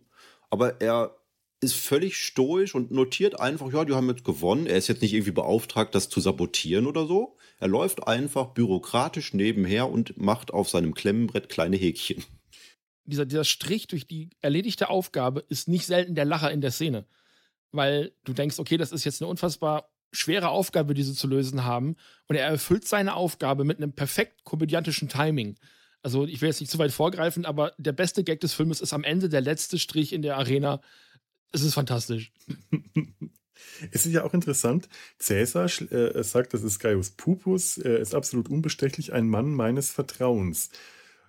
aber 0.50 0.80
er 0.80 1.19
ist 1.60 1.74
völlig 1.74 2.16
stoisch 2.16 2.74
und 2.74 2.90
notiert 2.90 3.38
einfach, 3.38 3.72
ja, 3.72 3.84
die 3.84 3.92
haben 3.92 4.08
jetzt 4.08 4.24
gewonnen. 4.24 4.66
Er 4.66 4.78
ist 4.78 4.88
jetzt 4.88 5.02
nicht 5.02 5.12
irgendwie 5.12 5.32
beauftragt, 5.32 5.94
das 5.94 6.08
zu 6.08 6.20
sabotieren 6.20 6.86
oder 6.86 7.06
so. 7.06 7.36
Er 7.58 7.68
läuft 7.68 8.06
einfach 8.06 8.48
bürokratisch 8.48 9.34
nebenher 9.34 9.90
und 9.90 10.16
macht 10.16 10.52
auf 10.52 10.70
seinem 10.70 10.94
Klemmenbrett 10.94 11.50
kleine 11.50 11.76
Häkchen. 11.76 12.24
Dieser, 13.04 13.26
dieser 13.26 13.44
Strich 13.44 13.88
durch 13.88 14.06
die 14.06 14.30
erledigte 14.40 14.88
Aufgabe 14.88 15.44
ist 15.48 15.68
nicht 15.68 15.84
selten 15.84 16.14
der 16.14 16.24
Lacher 16.24 16.50
in 16.50 16.62
der 16.62 16.70
Szene. 16.70 17.06
Weil 17.72 18.12
du 18.24 18.32
denkst, 18.32 18.58
okay, 18.58 18.78
das 18.78 18.92
ist 18.92 19.04
jetzt 19.04 19.20
eine 19.20 19.28
unfassbar 19.28 19.90
schwere 20.12 20.48
Aufgabe, 20.48 20.94
die 20.94 21.02
sie 21.02 21.14
zu 21.14 21.26
lösen 21.26 21.64
haben. 21.64 21.96
Und 22.26 22.36
er 22.36 22.46
erfüllt 22.46 22.88
seine 22.88 23.14
Aufgabe 23.14 23.64
mit 23.64 23.76
einem 23.76 23.92
perfekt 23.92 24.44
komödiantischen 24.44 25.08
Timing. 25.08 25.56
Also, 26.02 26.24
ich 26.24 26.40
will 26.40 26.48
jetzt 26.48 26.60
nicht 26.60 26.72
zu 26.72 26.78
weit 26.78 26.92
vorgreifen, 26.92 27.44
aber 27.44 27.74
der 27.76 27.92
beste 27.92 28.24
Gag 28.24 28.40
des 28.40 28.54
Filmes 28.54 28.80
ist 28.80 28.94
am 28.94 29.04
Ende 29.04 29.28
der 29.28 29.42
letzte 29.42 29.78
Strich 29.78 30.14
in 30.14 30.22
der 30.22 30.38
Arena, 30.38 30.80
es 31.52 31.62
ist 31.62 31.74
fantastisch. 31.74 32.32
Es 33.92 34.06
ist 34.06 34.12
ja 34.12 34.24
auch 34.24 34.34
interessant, 34.34 34.88
Cäsar 35.18 35.66
äh, 35.92 36.22
sagt, 36.22 36.54
das 36.54 36.62
ist 36.62 36.78
Gaius 36.78 37.10
Pupus, 37.10 37.78
er 37.78 37.98
ist 37.98 38.14
absolut 38.14 38.48
unbestechlich, 38.48 39.12
ein 39.12 39.28
Mann 39.28 39.54
meines 39.54 39.90
Vertrauens. 39.90 40.70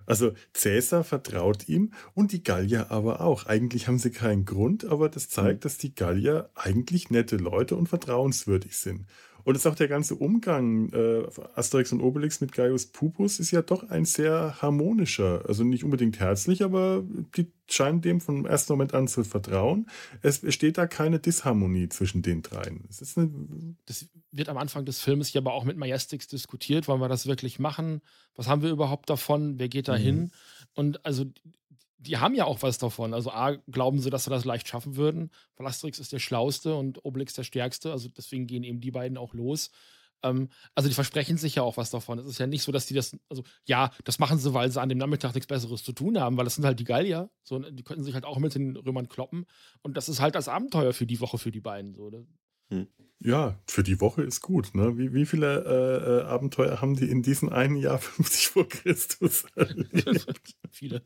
Also 0.05 0.34
Cäsar 0.53 1.03
vertraut 1.03 1.69
ihm 1.69 1.93
und 2.13 2.32
die 2.32 2.43
Gallier 2.43 2.91
aber 2.91 3.22
auch. 3.22 3.45
Eigentlich 3.45 3.88
haben 3.88 3.99
sie 3.99 4.11
keinen 4.11 4.45
Grund, 4.45 4.86
aber 4.86 5.09
das 5.09 5.30
zeigt, 5.30 5.59
mhm. 5.59 5.61
dass 5.61 5.78
die 5.78 5.93
Gallier 5.95 6.49
eigentlich 6.55 7.09
nette 7.09 7.38
Leute 7.38 7.76
und 7.76 7.88
vertrauenswürdig 7.88 8.78
sind. 8.78 9.05
Und 9.43 9.55
es 9.55 9.65
ist 9.65 9.71
auch 9.71 9.75
der 9.75 9.87
ganze 9.87 10.15
Umgang 10.15 10.89
äh, 10.93 11.23
Asterix 11.55 11.91
und 11.91 12.01
Obelix 12.01 12.41
mit 12.41 12.51
Gaius 12.51 12.87
Pupus 12.87 13.39
ist 13.39 13.51
ja 13.51 13.61
doch 13.61 13.89
ein 13.89 14.05
sehr 14.05 14.61
harmonischer. 14.61 15.43
Also 15.47 15.63
nicht 15.63 15.83
unbedingt 15.83 16.19
herzlich, 16.19 16.63
aber 16.63 17.03
die 17.35 17.51
scheinen 17.69 18.01
dem 18.01 18.21
vom 18.21 18.45
ersten 18.45 18.73
Moment 18.73 18.93
an 18.93 19.07
zu 19.07 19.23
vertrauen. 19.23 19.87
Es 20.21 20.39
besteht 20.39 20.77
da 20.77 20.87
keine 20.87 21.19
Disharmonie 21.19 21.89
zwischen 21.89 22.21
den 22.21 22.41
dreien. 22.41 22.83
das 23.85 24.09
wird 24.31 24.49
am 24.49 24.57
Anfang 24.57 24.85
des 24.85 24.99
Films 25.01 25.33
ja 25.33 25.41
aber 25.41 25.53
auch 25.53 25.63
mit 25.63 25.77
Majestix 25.77 26.27
diskutiert. 26.27 26.87
Wollen 26.87 27.01
wir 27.01 27.09
das 27.09 27.27
wirklich 27.27 27.59
machen? 27.59 28.01
Was 28.35 28.47
haben 28.47 28.61
wir 28.61 28.69
überhaupt 28.69 29.09
davon? 29.09 29.59
Wer 29.59 29.69
geht 29.69 29.87
da 29.87 29.97
mhm. 29.97 30.01
hin? 30.01 30.31
Und 30.73 31.05
also 31.05 31.25
die 32.02 32.18
haben 32.18 32.34
ja 32.34 32.45
auch 32.45 32.62
was 32.64 32.80
davon. 32.80 33.14
Also 33.14 33.32
A, 33.32 33.56
glauben 33.70 33.99
sie, 33.99 34.10
dass 34.10 34.24
sie 34.24 34.30
das 34.32 34.43
leicht 34.43 34.68
schaffen 34.68 34.95
würden. 34.95 35.30
Weil 35.56 35.68
Asterix 35.68 35.99
ist 35.99 36.12
der 36.12 36.20
Schlauste 36.20 36.76
und 36.76 37.06
Obelix 37.06 37.34
der 37.34 37.43
Stärkste. 37.43 37.91
Also 37.91 38.10
deswegen 38.10 38.47
gehen 38.47 38.64
eben 38.64 38.82
die 38.82 38.91
beiden 38.91 39.18
auch 39.18 39.34
los. 39.34 39.70
Ähm, 40.24 40.49
also 40.74 40.89
die 40.89 40.95
versprechen 40.95 41.38
sich 41.38 41.56
ja 41.56 41.64
auch 41.64 41.78
was 41.78 41.91
davon. 41.91 42.18
Es 42.18 42.26
ist 42.26 42.39
ja 42.39 42.47
nicht 42.47 42.64
so, 42.64 42.72
dass 42.72 42.88
die 42.88 42.95
das, 42.95 43.16
also 43.30 43.43
ja, 43.66 43.91
das 44.04 44.18
machen 44.18 44.39
sie, 44.39 44.54
weil 44.54 44.72
sie 44.72 44.82
an 44.82 44.89
dem 44.89 44.97
Nachmittag 44.97 45.36
nichts 45.36 45.47
Besseres 45.47 45.84
zu 45.84 45.93
tun 45.93 46.20
haben, 46.20 46.38
weil 46.38 46.45
das 46.45 46.56
sind 46.56 46.66
halt 46.66 46.80
die 46.80 46.86
Gallier. 46.86 47.30
So, 47.43 47.60
die 47.60 47.84
könnten 47.84 48.04
sich 48.04 48.16
halt 48.16 48.26
auch 48.26 48.39
mit 48.39 48.56
den 48.56 48.76
Römern 48.76 49.08
kloppen. 49.08 49.45
Und 49.84 49.95
das 49.95 50.10
ist 50.10 50.20
halt 50.20 50.34
das 50.34 50.47
Abenteuer 50.47 50.93
für 50.93 51.06
die 51.06 51.20
Woche 51.20 51.38
für 51.38 51.52
die 51.52 51.62
beiden. 51.62 51.93
So. 51.93 52.12
Hm. 52.70 52.88
Ja, 53.20 53.60
für 53.68 53.84
die 53.84 54.02
Woche 54.02 54.24
ist 54.24 54.41
gut. 54.41 54.74
Ne? 54.74 54.97
Wie, 54.97 55.14
wie 55.14 55.28
viele 55.28 55.64
äh, 55.64 56.22
äh 56.22 56.24
Abenteuer 56.24 56.82
haben 56.82 56.95
die 56.95 57.10
in 57.10 57.22
diesem 57.22 57.49
einen 57.49 57.76
Jahr 57.76 57.99
50 57.99 58.47
vor 58.47 58.68
Christus? 58.68 59.45
Viele. 60.72 61.04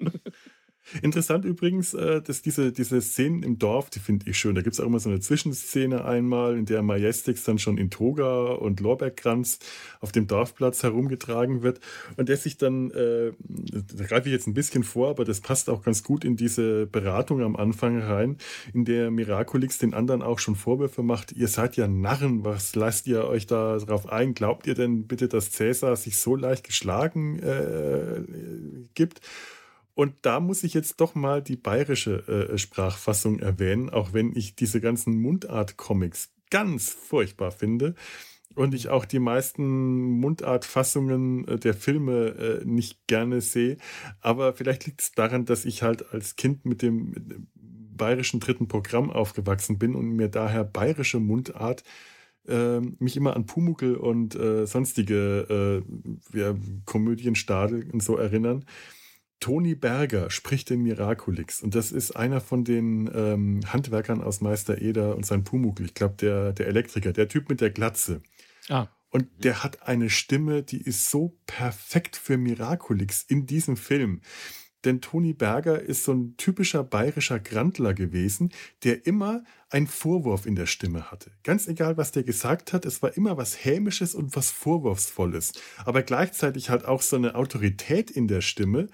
Interessant 1.01 1.45
übrigens, 1.45 1.93
äh, 1.93 2.21
dass 2.21 2.41
diese, 2.41 2.71
diese 2.71 3.01
Szenen 3.01 3.43
im 3.43 3.57
Dorf, 3.57 3.89
die 3.89 3.99
finde 3.99 4.29
ich 4.29 4.38
schön. 4.38 4.55
Da 4.55 4.61
gibt 4.61 4.73
es 4.73 4.79
auch 4.79 4.86
immer 4.86 4.99
so 4.99 5.09
eine 5.09 5.19
Zwischenszene 5.19 6.05
einmal, 6.05 6.57
in 6.57 6.65
der 6.65 6.83
Majestix 6.83 7.43
dann 7.43 7.57
schon 7.57 7.77
in 7.77 7.89
Toga 7.89 8.53
und 8.53 8.79
Lorbeerkranz 8.79 9.59
auf 9.99 10.11
dem 10.11 10.27
Dorfplatz 10.27 10.83
herumgetragen 10.83 11.63
wird 11.63 11.79
und 12.17 12.29
der 12.29 12.38
sich 12.38 12.57
dann, 12.57 12.91
äh, 12.91 13.31
da 13.39 14.05
greife 14.05 14.29
ich 14.29 14.33
jetzt 14.33 14.47
ein 14.47 14.53
bisschen 14.53 14.83
vor, 14.83 15.09
aber 15.09 15.25
das 15.25 15.41
passt 15.41 15.69
auch 15.69 15.81
ganz 15.83 16.03
gut 16.03 16.23
in 16.23 16.36
diese 16.36 16.86
Beratung 16.86 17.41
am 17.41 17.55
Anfang 17.55 17.99
rein, 17.99 18.38
in 18.73 18.86
der 18.86 19.09
Miraculix 19.09 19.77
den 19.79 19.93
anderen 19.93 20.21
auch 20.21 20.39
schon 20.39 20.55
Vorwürfe 20.55 21.03
macht, 21.03 21.31
ihr 21.31 21.47
seid 21.47 21.77
ja 21.77 21.88
Narren, 21.88 22.45
was 22.45 22.75
lasst 22.75 23.07
ihr 23.07 23.25
euch 23.25 23.47
da 23.47 23.77
drauf 23.77 24.07
ein? 24.09 24.33
Glaubt 24.33 24.67
ihr 24.67 24.75
denn 24.75 25.07
bitte, 25.07 25.27
dass 25.27 25.51
Cäsar 25.51 25.95
sich 25.95 26.17
so 26.17 26.36
leicht 26.36 26.63
geschlagen 26.63 27.39
äh, 27.39 28.21
gibt? 28.93 29.21
Und 29.96 30.14
da 30.22 30.39
muss 30.39 30.64
ich 30.64 30.74
jetzt 30.74 31.00
doch 31.00 31.16
mal 31.16 31.41
die 31.41 31.56
bayerische 31.56 32.50
äh, 32.52 32.58
Sprachfassung 32.58 33.39
erwähnen, 33.39 33.89
auch 33.89 34.14
wenn 34.14 34.36
ich 34.36 34.56
diese 34.56 34.82
ganzen 34.82 35.20
Mundart-Comics 35.22 36.34
ganz 36.52 36.89
furchtbar 36.89 37.52
finde 37.52 37.96
und 38.56 38.74
ich 38.74 38.89
auch 38.89 39.06
die 39.06 39.20
meisten 39.20 40.20
Mundart-Fassungen 40.20 41.48
äh, 41.48 41.58
der 41.58 41.74
Filme 41.74 42.62
äh, 42.62 42.66
nicht 42.66 43.08
gerne 43.08 43.41
sehe. 43.41 43.78
Aber 44.22 44.54
vielleicht 44.54 44.86
liegt 44.86 45.02
es 45.02 45.12
daran, 45.14 45.46
dass 45.46 45.66
ich 45.66 45.82
halt 45.82 46.14
als 46.14 46.36
Kind 46.36 46.66
mit 46.66 46.82
dem, 46.82 47.12
mit 47.12 47.32
dem 47.32 47.48
bayerischen 47.54 48.41
dritten 48.41 48.68
Programm 48.68 49.10
aufgewachsen 49.10 49.80
bin 49.80 49.96
und 49.96 50.10
mir 50.10 50.28
daher 50.28 50.66
bayerische 50.66 51.20
Mundart 51.22 51.84
äh, 52.48 52.80
mich 52.80 53.18
immer 53.18 53.36
an 53.36 53.46
Pumuckel 53.46 53.96
und 53.96 54.36
äh, 54.36 54.66
sonstige 54.68 55.84
äh, 56.34 56.38
ja, 56.38 56.54
Komödienstadel 56.86 57.89
und 57.91 58.04
so 58.04 58.18
erinnern. 58.18 58.66
Toni 59.39 59.75
Berger 59.75 60.29
spricht 60.29 60.69
den 60.69 60.81
Miraculix 60.81 61.61
und 61.61 61.75
das 61.75 61.91
ist 61.91 62.15
einer 62.15 62.41
von 62.41 62.63
den 62.63 63.09
ähm, 63.13 63.61
Handwerkern 63.67 64.21
aus 64.21 64.41
Meister 64.41 64.81
Eder 64.81 65.15
und 65.15 65.25
sein 65.25 65.43
Pumuckl. 65.43 65.86
Ich 65.86 65.93
glaube, 65.93 66.15
der, 66.15 66.53
der 66.53 66.67
Elektriker, 66.67 67.13
der 67.13 67.27
Typ 67.27 67.49
mit 67.49 67.61
der 67.61 67.69
Glatze. 67.69 68.21
Ah. 68.69 68.88
Und 69.09 69.27
der 69.38 69.63
hat 69.63 69.88
eine 69.88 70.09
Stimme, 70.09 70.63
die 70.63 70.81
ist 70.81 71.09
so 71.09 71.38
perfekt 71.45 72.17
für 72.17 72.38
Miraculix 72.38 73.23
in 73.23 73.45
diesem 73.45 73.77
Film. 73.77 74.21
Denn 74.86 75.01
Toni 75.01 75.33
Berger 75.33 75.81
ist 75.81 76.03
so 76.03 76.13
ein 76.13 76.38
typischer 76.38 76.83
bayerischer 76.83 77.39
Grandler 77.39 77.93
gewesen, 77.93 78.51
der 78.83 79.07
immer 79.07 79.43
einen 79.69 79.88
Vorwurf 79.88 80.45
in 80.45 80.55
der 80.55 80.67
Stimme 80.67 81.11
hatte. 81.11 81.31
Ganz 81.43 81.67
egal, 81.67 81.97
was 81.97 82.11
der 82.11 82.23
gesagt 82.23 82.71
hat, 82.71 82.86
es 82.86 83.01
war 83.01 83.17
immer 83.17 83.36
was 83.36 83.65
Hämisches 83.65 84.13
und 84.13 84.36
was 84.36 84.51
Vorwurfsvolles. 84.51 85.53
Aber 85.86 86.03
gleichzeitig 86.03 86.69
halt 86.69 86.86
auch 86.86 87.01
so 87.01 87.15
eine 87.15 87.33
Autorität 87.36 88.11
in 88.11 88.27
der 88.27 88.41
Stimme, 88.41 88.88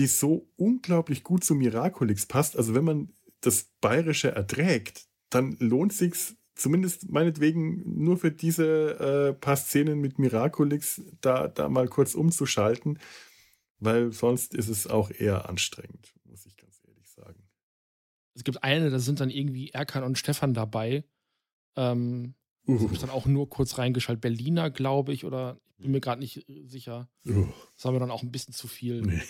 die 0.00 0.06
so 0.06 0.48
unglaublich 0.56 1.22
gut 1.22 1.44
zu 1.44 1.54
Miraculix 1.54 2.26
passt. 2.26 2.56
Also 2.56 2.74
wenn 2.74 2.84
man 2.84 3.12
das 3.40 3.70
Bayerische 3.80 4.32
erträgt, 4.32 5.06
dann 5.30 5.56
lohnt 5.58 5.92
sich's 5.92 6.36
zumindest 6.54 7.08
meinetwegen 7.08 7.82
nur 8.02 8.18
für 8.18 8.30
diese 8.30 9.30
äh, 9.30 9.32
paar 9.32 9.56
Szenen 9.56 10.00
mit 10.00 10.18
Miraculix 10.18 11.00
da, 11.20 11.48
da 11.48 11.68
mal 11.68 11.88
kurz 11.88 12.14
umzuschalten 12.14 12.98
weil 13.80 14.12
sonst 14.12 14.54
ist 14.54 14.68
es 14.68 14.86
auch 14.86 15.10
eher 15.10 15.48
anstrengend, 15.48 16.14
muss 16.24 16.46
ich 16.46 16.56
ganz 16.56 16.80
ehrlich 16.86 17.10
sagen. 17.10 17.48
Es 18.34 18.44
gibt 18.44 18.62
eine, 18.62 18.90
da 18.90 18.98
sind 18.98 19.20
dann 19.20 19.30
irgendwie 19.30 19.70
Erkan 19.70 20.04
und 20.04 20.18
Stefan 20.18 20.54
dabei. 20.54 21.04
Ähm, 21.76 22.34
uh. 22.68 22.88
Ich 22.92 22.98
dann 23.00 23.10
auch 23.10 23.26
nur 23.26 23.48
kurz 23.48 23.78
reingeschaltet. 23.78 24.20
Berliner, 24.20 24.70
glaube 24.70 25.12
ich, 25.12 25.24
oder 25.24 25.58
ich 25.78 25.82
bin 25.82 25.92
mir 25.92 26.00
gerade 26.00 26.20
nicht 26.20 26.48
äh, 26.48 26.66
sicher. 26.66 27.08
Uh. 27.26 27.48
Das 27.74 27.86
war 27.86 27.92
mir 27.92 28.00
dann 28.00 28.10
auch 28.10 28.22
ein 28.22 28.30
bisschen 28.30 28.54
zu 28.54 28.68
viel. 28.68 29.00
Nee. 29.00 29.22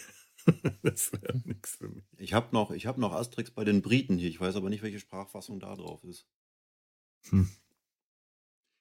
das 0.82 1.12
wäre 1.12 1.38
nichts 1.44 1.76
für 1.76 1.88
mich. 1.88 2.04
Ich 2.18 2.32
habe 2.32 2.48
noch, 2.52 2.70
hab 2.70 2.98
noch 2.98 3.12
Asterix 3.12 3.50
bei 3.50 3.64
den 3.64 3.82
Briten 3.82 4.18
hier. 4.18 4.28
Ich 4.28 4.40
weiß 4.40 4.56
aber 4.56 4.70
nicht, 4.70 4.82
welche 4.82 5.00
Sprachfassung 5.00 5.60
da 5.60 5.74
drauf 5.76 6.02
ist. 6.04 6.26
Hm. 7.28 7.48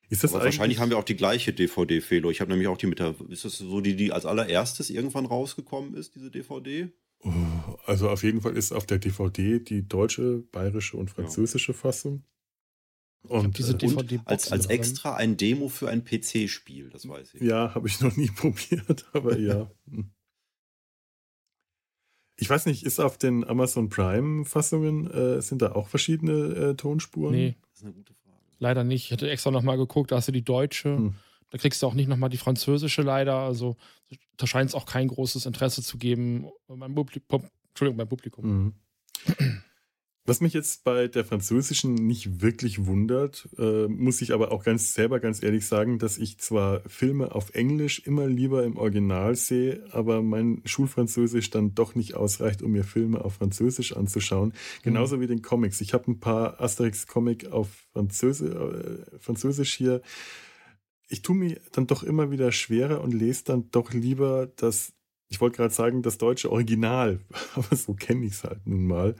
Ist 0.10 0.24
das 0.24 0.34
Aber 0.34 0.46
wahrscheinlich 0.46 0.80
haben 0.80 0.90
wir 0.90 0.98
auch 0.98 1.04
die 1.04 1.16
gleiche 1.16 1.54
DVD, 1.54 2.02
Felo. 2.02 2.32
Ich 2.32 2.42
habe 2.42 2.50
nämlich 2.50 2.68
auch 2.68 2.78
die 2.78 2.88
mit 2.88 3.00
der. 3.00 3.14
Ist 3.30 3.46
das 3.46 3.58
so 3.58 3.80
die, 3.80 3.96
die 3.96 4.12
als 4.12 4.26
allererstes 4.26 4.90
irgendwann 4.90 5.28
rausgekommen 5.28 5.94
ist, 5.94 6.16
diese 6.16 6.32
DVD? 6.32 6.92
Oh, 7.22 7.32
also 7.86 8.10
auf 8.10 8.24
jeden 8.24 8.42
Fall 8.42 8.58
ist 8.58 8.72
auf 8.72 8.86
der 8.86 8.98
DVD 8.98 9.60
die 9.60 9.88
deutsche, 9.88 10.44
bayerische 10.52 10.98
und 10.98 11.12
französische 11.12 11.74
ja. 11.74 11.78
Fassung. 11.78 12.24
Und, 13.24 13.58
diese 13.58 13.76
DVD 13.76 14.16
äh, 14.16 14.20
als, 14.26 14.52
als 14.52 14.68
extra 14.68 15.16
ein 15.16 15.36
Demo 15.36 15.68
für 15.68 15.90
ein 15.90 16.06
PC-Spiel, 16.06 16.90
das 16.90 17.08
weiß 17.08 17.36
ich. 17.36 17.42
Ja, 17.42 17.76
habe 17.76 17.88
ich 17.88 18.00
noch 18.00 18.16
nie 18.16 18.32
probiert, 18.36 19.06
aber 19.14 19.38
ja. 19.38 19.70
Ich 22.42 22.50
weiß 22.50 22.66
nicht, 22.68 22.84
ist 22.86 23.00
auf 23.00 23.18
den 23.18 23.46
Amazon 23.46 23.90
Prime-Fassungen, 23.90 25.12
äh, 25.12 25.42
sind 25.42 25.62
da 25.62 25.74
auch 25.74 25.90
verschiedene 25.90 26.32
äh, 26.32 26.76
Tonspuren? 26.76 27.36
Nee. 27.36 27.56
Das 27.62 27.80
ist 27.80 27.84
eine 27.84 27.94
gute 27.94 28.14
Frage. 28.14 28.38
Leider 28.60 28.84
nicht. 28.84 29.06
Ich 29.06 29.12
hätte 29.12 29.30
extra 29.30 29.52
nochmal 29.52 29.78
geguckt, 29.78 30.12
da 30.12 30.16
hast 30.16 30.30
du 30.30 30.32
die 30.32 30.44
deutsche. 30.44 30.96
Hm. 30.96 31.16
Da 31.50 31.58
kriegst 31.58 31.82
du 31.82 31.88
auch 31.88 31.94
nicht 31.94 32.08
nochmal 32.08 32.30
die 32.30 32.38
französische 32.38 33.02
leider. 33.02 33.36
Also 33.36 33.76
da 34.38 34.48
scheint 34.48 34.70
es 34.70 34.76
auch 34.76 34.86
kein 34.86 35.08
großes 35.08 35.46
Interesse 35.46 35.82
zu 35.82 35.98
geben 35.98 36.48
beim 36.68 36.96
Publikum. 36.96 37.44
Entschuldigung, 37.70 37.98
beim 37.98 38.08
Publikum. 38.08 38.46
Mhm. 38.46 38.74
Was 40.30 40.42
mich 40.42 40.54
jetzt 40.54 40.84
bei 40.84 41.08
der 41.08 41.26
französischen 41.26 41.96
nicht 41.96 42.44
wirklich 42.44 42.86
wundert, 42.86 43.50
äh, 43.58 43.88
muss 43.88 44.22
ich 44.22 44.32
aber 44.32 44.52
auch 44.52 44.64
ganz 44.64 44.94
selber 44.94 45.20
ganz 45.20 45.42
ehrlich 45.42 45.66
sagen, 45.66 45.98
dass 45.98 46.20
ich 46.20 46.38
zwar 46.38 46.82
Filme 46.88 47.34
auf 47.34 47.56
Englisch 47.56 48.04
immer 48.06 48.28
lieber 48.28 48.64
im 48.64 48.78
Original 48.78 49.36
sehe, 49.36 49.84
aber 49.90 50.22
mein 50.22 50.62
Schulfranzösisch 50.66 51.50
dann 51.50 51.74
doch 51.74 51.96
nicht 51.96 52.14
ausreicht, 52.14 52.62
um 52.62 52.74
mir 52.74 52.84
Filme 52.84 53.26
auf 53.26 53.34
Französisch 53.34 53.98
anzuschauen. 53.98 54.54
Genauso 54.84 55.18
mhm. 55.18 55.22
wie 55.22 55.28
den 55.28 55.42
Comics. 55.42 55.82
Ich 55.82 55.96
habe 55.96 56.12
ein 56.12 56.20
paar 56.20 56.62
Asterix-Comic 56.62 57.52
auf 57.52 57.88
Französisch, 57.94 58.54
äh, 58.54 59.18
Französisch 59.18 59.74
hier. 59.74 60.04
Ich 61.08 61.24
tue 61.24 61.36
mir 61.36 61.60
dann 61.72 61.88
doch 61.88 62.04
immer 62.04 62.30
wieder 62.30 62.52
schwerer 62.52 63.02
und 63.02 63.16
lese 63.16 63.46
dann 63.46 63.72
doch 63.72 63.94
lieber 63.94 64.46
das, 64.58 64.94
ich 65.28 65.42
wollte 65.42 65.58
gerade 65.58 65.74
sagen, 65.74 66.04
das 66.04 66.20
deutsche 66.20 66.52
Original, 66.52 67.20
aber 67.56 67.76
so 67.76 67.96
kenne 67.96 68.28
ich 68.28 68.34
es 68.34 68.44
halt 68.44 68.68
nun 68.68 68.86
mal. 68.86 69.16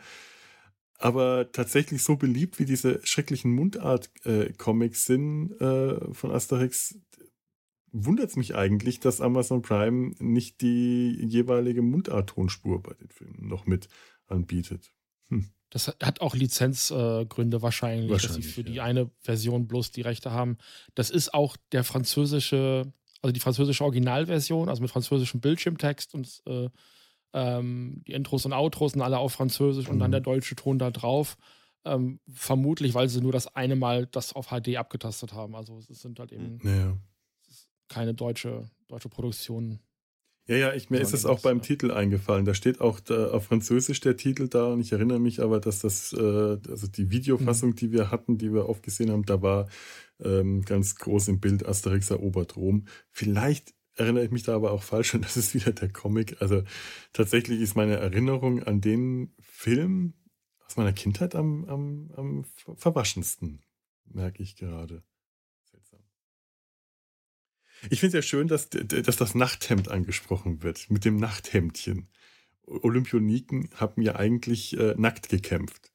Aber 1.00 1.50
tatsächlich 1.54 2.04
so 2.04 2.18
beliebt 2.18 2.60
wie 2.60 2.66
diese 2.66 3.00
schrecklichen 3.06 3.52
Mundart-Comics 3.54 5.06
sind 5.06 5.54
äh, 5.62 6.14
von 6.14 6.32
Asterix, 6.32 7.00
wundert 7.92 8.30
es 8.30 8.36
mich 8.36 8.54
eigentlich, 8.56 9.00
dass 9.00 9.22
Amazon 9.22 9.62
Prime 9.62 10.14
nicht 10.20 10.60
die 10.60 11.18
jeweilige 11.26 11.82
Mundart-Tonspur 11.82 12.84
bei 12.84 12.94
den 12.94 13.10
Filmen 13.10 13.48
noch 13.48 13.66
mit 13.66 13.88
anbietet. 14.28 14.92
Hm. 15.30 15.50
Das 15.70 15.88
hat 15.88 16.20
auch 16.20 16.36
Lizenzgründe 16.36 17.58
äh, 17.58 17.62
wahrscheinlich, 17.62 18.10
wahrscheinlich, 18.10 18.22
dass 18.22 18.36
sie 18.36 18.42
für 18.42 18.62
ja. 18.62 18.74
die 18.74 18.82
eine 18.82 19.10
Version 19.22 19.68
bloß 19.68 19.92
die 19.92 20.02
Rechte 20.02 20.32
haben. 20.32 20.58
Das 20.96 21.10
ist 21.10 21.34
auch 21.34 21.56
der 21.72 21.86
französische, 21.86 22.92
also 23.22 23.32
die 23.32 23.40
französische 23.40 23.86
Originalversion, 23.86 24.68
also 24.68 24.82
mit 24.82 24.92
französischem 24.92 25.40
Bildschirmtext 25.40 26.14
und 26.14 26.42
äh, 26.46 26.70
ähm, 27.34 28.04
die 28.08 28.14
Intros 28.14 28.46
und 28.46 28.54
Outros 28.54 28.94
sind 28.94 29.02
alle 29.02 29.20
auf 29.20 29.34
Französisch 29.34 29.88
mhm. 29.88 29.94
und 29.94 30.00
dann 30.00 30.12
der 30.12 30.22
mhm. 30.22 30.26
deutsche 30.26 30.56
Ton 30.56 30.80
da 30.80 30.92
drauf. 30.92 31.38
Ähm, 31.86 32.20
vermutlich, 32.32 32.94
weil 32.94 33.08
sie 33.08 33.22
nur 33.22 33.32
das 33.32 33.56
eine 33.56 33.76
Mal 33.76 34.06
das 34.08 34.34
auf 34.34 34.48
HD 34.48 34.76
abgetastet 34.76 35.34
haben. 35.34 35.56
Also 35.56 35.80
es 35.90 36.02
sind 36.02 36.20
halt 36.20 36.32
eben 36.34 36.60
ja. 36.64 36.98
keine 37.88 38.14
deutsche, 38.14 38.70
deutsche 38.88 39.08
Produktion. 39.08 39.80
Ja, 40.50 40.56
ja, 40.56 40.74
ich, 40.74 40.90
mir 40.90 41.00
ist 41.00 41.14
es 41.14 41.28
auch 41.28 41.42
beim 41.42 41.58
ja. 41.58 41.64
Titel 41.64 41.92
eingefallen. 41.92 42.44
Da 42.44 42.56
steht 42.56 42.82
auch 42.82 43.00
da, 43.00 43.30
auf 43.30 43.46
Französisch 43.46 44.00
der 44.00 44.18
Titel 44.18 44.48
da 44.48 44.74
und 44.74 44.82
ich 44.82 44.92
erinnere 44.92 45.20
mich 45.20 45.42
aber, 45.42 45.60
dass 45.60 45.80
das, 45.80 46.12
äh, 46.12 46.58
also 46.68 46.88
die 46.88 47.12
Videofassung, 47.12 47.70
mhm. 47.70 47.76
die 47.76 47.92
wir 47.92 48.10
hatten, 48.10 48.40
die 48.40 48.52
wir 48.52 48.68
oft 48.68 48.82
gesehen 48.82 49.12
haben, 49.12 49.26
da 49.26 49.44
war 49.44 49.70
ähm, 50.20 50.64
ganz 50.64 50.96
groß 50.96 51.28
im 51.28 51.40
Bild 51.40 51.68
Asterix 51.68 52.10
erobert 52.10 52.58
Rom. 52.58 52.86
Vielleicht 53.12 53.76
erinnere 54.00 54.26
ich 54.26 54.32
mich 54.32 54.44
da 54.44 54.56
aber 54.56 54.72
auch 54.72 54.84
falsch 54.84 55.14
und 55.14 55.26
das 55.26 55.38
ist 55.38 55.54
wieder 55.54 55.72
der 55.72 55.90
Comic. 55.90 56.42
Also 56.42 56.64
tatsächlich 57.14 57.62
ist 57.62 57.76
meine 57.76 57.98
Erinnerung 57.98 58.64
an 58.64 58.82
den 58.82 59.34
Film 59.40 60.14
aus 60.66 60.78
meiner 60.78 60.94
Kindheit 60.94 61.36
am, 61.36 61.66
am, 61.66 62.12
am 62.16 62.46
verwaschensten, 62.76 63.62
merke 64.06 64.44
ich 64.44 64.56
gerade. 64.56 65.04
Seltsam. 65.64 66.00
Ich 67.90 68.00
finde 68.00 68.18
es 68.18 68.26
ja 68.26 68.30
schön, 68.30 68.48
dass, 68.48 68.70
dass 68.70 69.18
das 69.18 69.36
Nachthemd 69.36 69.90
angesprochen 69.90 70.64
wird, 70.64 70.90
mit 70.90 71.06
dem 71.06 71.18
Nachthemdchen. 71.18 72.10
Olympioniken 72.64 73.70
haben 73.76 74.02
ja 74.02 74.16
eigentlich 74.16 74.78
äh, 74.78 74.94
nackt 74.96 75.30
gekämpft. 75.30 75.92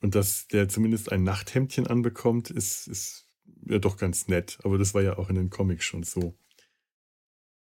Und 0.00 0.14
dass 0.14 0.48
der 0.48 0.68
zumindest 0.68 1.12
ein 1.12 1.24
Nachthemdchen 1.24 1.86
anbekommt, 1.86 2.50
ist, 2.50 2.86
ist 2.86 3.28
ja 3.66 3.78
doch 3.78 3.96
ganz 3.96 4.28
nett. 4.28 4.58
Aber 4.62 4.78
das 4.78 4.94
war 4.94 5.02
ja 5.02 5.18
auch 5.18 5.28
in 5.28 5.34
den 5.34 5.50
Comics 5.50 5.84
schon 5.84 6.04
so. 6.04 6.38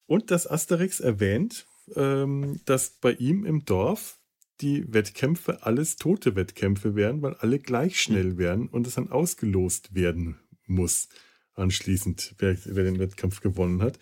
Und 0.07 0.31
dass 0.31 0.49
Asterix 0.49 0.99
erwähnt, 0.99 1.65
ähm, 1.95 2.59
dass 2.65 2.89
bei 2.89 3.13
ihm 3.13 3.45
im 3.45 3.65
Dorf 3.65 4.19
die 4.61 4.91
Wettkämpfe 4.93 5.63
alles 5.63 5.97
tote 5.97 6.35
Wettkämpfe 6.35 6.95
wären, 6.95 7.21
weil 7.21 7.33
alle 7.35 7.59
gleich 7.59 7.99
schnell 7.99 8.33
mhm. 8.33 8.37
wären 8.37 8.67
und 8.67 8.87
es 8.87 8.95
dann 8.95 9.11
ausgelost 9.11 9.93
werden 9.93 10.39
muss, 10.65 11.09
anschließend, 11.53 12.35
wer, 12.37 12.57
wer 12.65 12.83
den 12.83 12.99
Wettkampf 12.99 13.41
gewonnen 13.41 13.81
hat. 13.81 13.99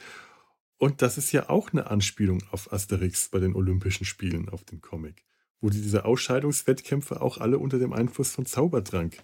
Und 0.78 1.01
das 1.01 1.18
ist 1.18 1.32
ja 1.32 1.49
auch 1.49 1.72
eine 1.72 1.89
Anspielung 1.89 2.43
auf 2.51 2.72
Asterix 2.72 3.30
bei 3.30 3.39
den 3.39 3.56
Olympischen 3.56 4.06
Spielen, 4.06 4.49
auf 4.49 4.64
den 4.64 4.82
Comic, 4.82 5.24
wo 5.62 5.70
die 5.70 5.82
diese 5.82 6.06
Ausscheidungswettkämpfe 6.06 7.22
auch 7.22 7.38
alle 7.38 7.58
unter 7.58 7.80
dem 7.80 7.93
Einfluss 7.93 8.32
von 8.32 8.45
Zaubertrank 8.45 9.18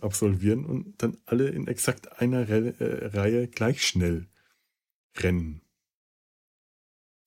absolvieren 0.00 0.64
und 0.64 1.02
dann 1.02 1.16
alle 1.26 1.48
in 1.48 1.66
exakt 1.66 2.20
einer 2.20 2.48
Re 2.48 2.74
äh, 2.78 3.06
Reihe 3.16 3.48
gleich 3.48 3.86
schnell 3.86 4.26
rennen. 5.16 5.62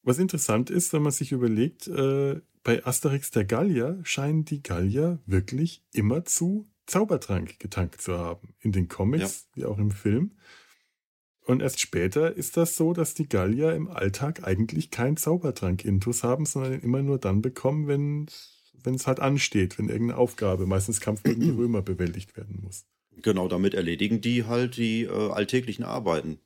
Was 0.03 0.17
interessant 0.17 0.69
ist, 0.69 0.93
wenn 0.93 1.03
man 1.03 1.11
sich 1.11 1.31
überlegt, 1.31 1.87
äh, 1.87 2.41
bei 2.63 2.85
Asterix 2.85 3.31
der 3.31 3.45
Gallier 3.45 3.99
scheinen 4.03 4.45
die 4.45 4.63
Gallier 4.63 5.19
wirklich 5.25 5.83
immer 5.93 6.25
zu 6.25 6.67
Zaubertrank 6.85 7.59
getankt 7.59 8.01
zu 8.01 8.17
haben. 8.17 8.53
In 8.59 8.71
den 8.71 8.87
Comics 8.87 9.47
ja. 9.55 9.55
wie 9.55 9.65
auch 9.65 9.77
im 9.77 9.91
Film. 9.91 10.31
Und 11.45 11.61
erst 11.61 11.79
später 11.79 12.35
ist 12.35 12.57
das 12.57 12.75
so, 12.75 12.93
dass 12.93 13.13
die 13.13 13.27
Gallier 13.27 13.73
im 13.73 13.87
Alltag 13.87 14.43
eigentlich 14.43 14.91
keinen 14.91 15.17
Zaubertrank-Intus 15.17 16.23
haben, 16.23 16.45
sondern 16.45 16.79
immer 16.79 17.01
nur 17.01 17.17
dann 17.17 17.41
bekommen, 17.41 17.87
wenn 17.87 18.27
wenn 18.83 18.95
es 18.95 19.07
halt 19.07 19.19
ansteht, 19.19 19.77
wenn 19.77 19.89
irgendeine 19.89 20.17
Aufgabe, 20.17 20.65
meistens 20.65 21.01
Kampf 21.01 21.23
gegen 21.23 21.41
die 21.41 21.49
Römer, 21.55 21.81
bewältigt 21.81 22.35
werden 22.37 22.59
muss. 22.63 22.85
Genau, 23.21 23.47
damit 23.47 23.73
erledigen 23.73 24.21
die 24.21 24.45
halt 24.45 24.77
die 24.77 25.03
äh, 25.03 25.31
alltäglichen 25.31 25.83
Arbeiten. 25.83 26.39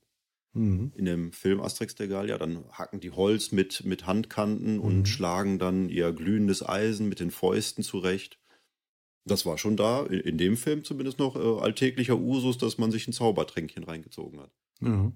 Mhm. 0.56 0.94
In 0.96 1.06
dem 1.06 1.32
Film 1.34 1.60
Asterix 1.60 1.96
der 1.96 2.08
Gallier, 2.08 2.38
dann 2.38 2.64
hacken 2.72 3.02
die 3.02 3.12
Holz 3.12 3.52
mit, 3.52 3.84
mit 3.84 4.08
Handkanten 4.08 4.76
mhm. 4.76 4.82
und 4.82 5.08
schlagen 5.08 5.60
dann 5.60 5.90
ihr 5.90 6.12
glühendes 6.14 6.68
Eisen 6.68 7.10
mit 7.10 7.20
den 7.20 7.30
Fäusten 7.30 7.84
zurecht. 7.84 8.40
Das 9.26 9.46
war 9.46 9.58
schon 9.58 9.76
da, 9.76 10.06
in, 10.06 10.22
in 10.22 10.38
dem 10.38 10.56
Film 10.56 10.84
zumindest 10.84 11.20
noch 11.20 11.36
äh, 11.36 11.62
alltäglicher 11.62 12.18
Usus, 12.18 12.58
dass 12.58 12.78
man 12.78 12.92
sich 12.92 13.08
ein 13.08 13.14
Zaubertränkchen 13.14 13.84
reingezogen 13.84 14.40
hat. 14.40 14.52
Ja. 14.82 15.12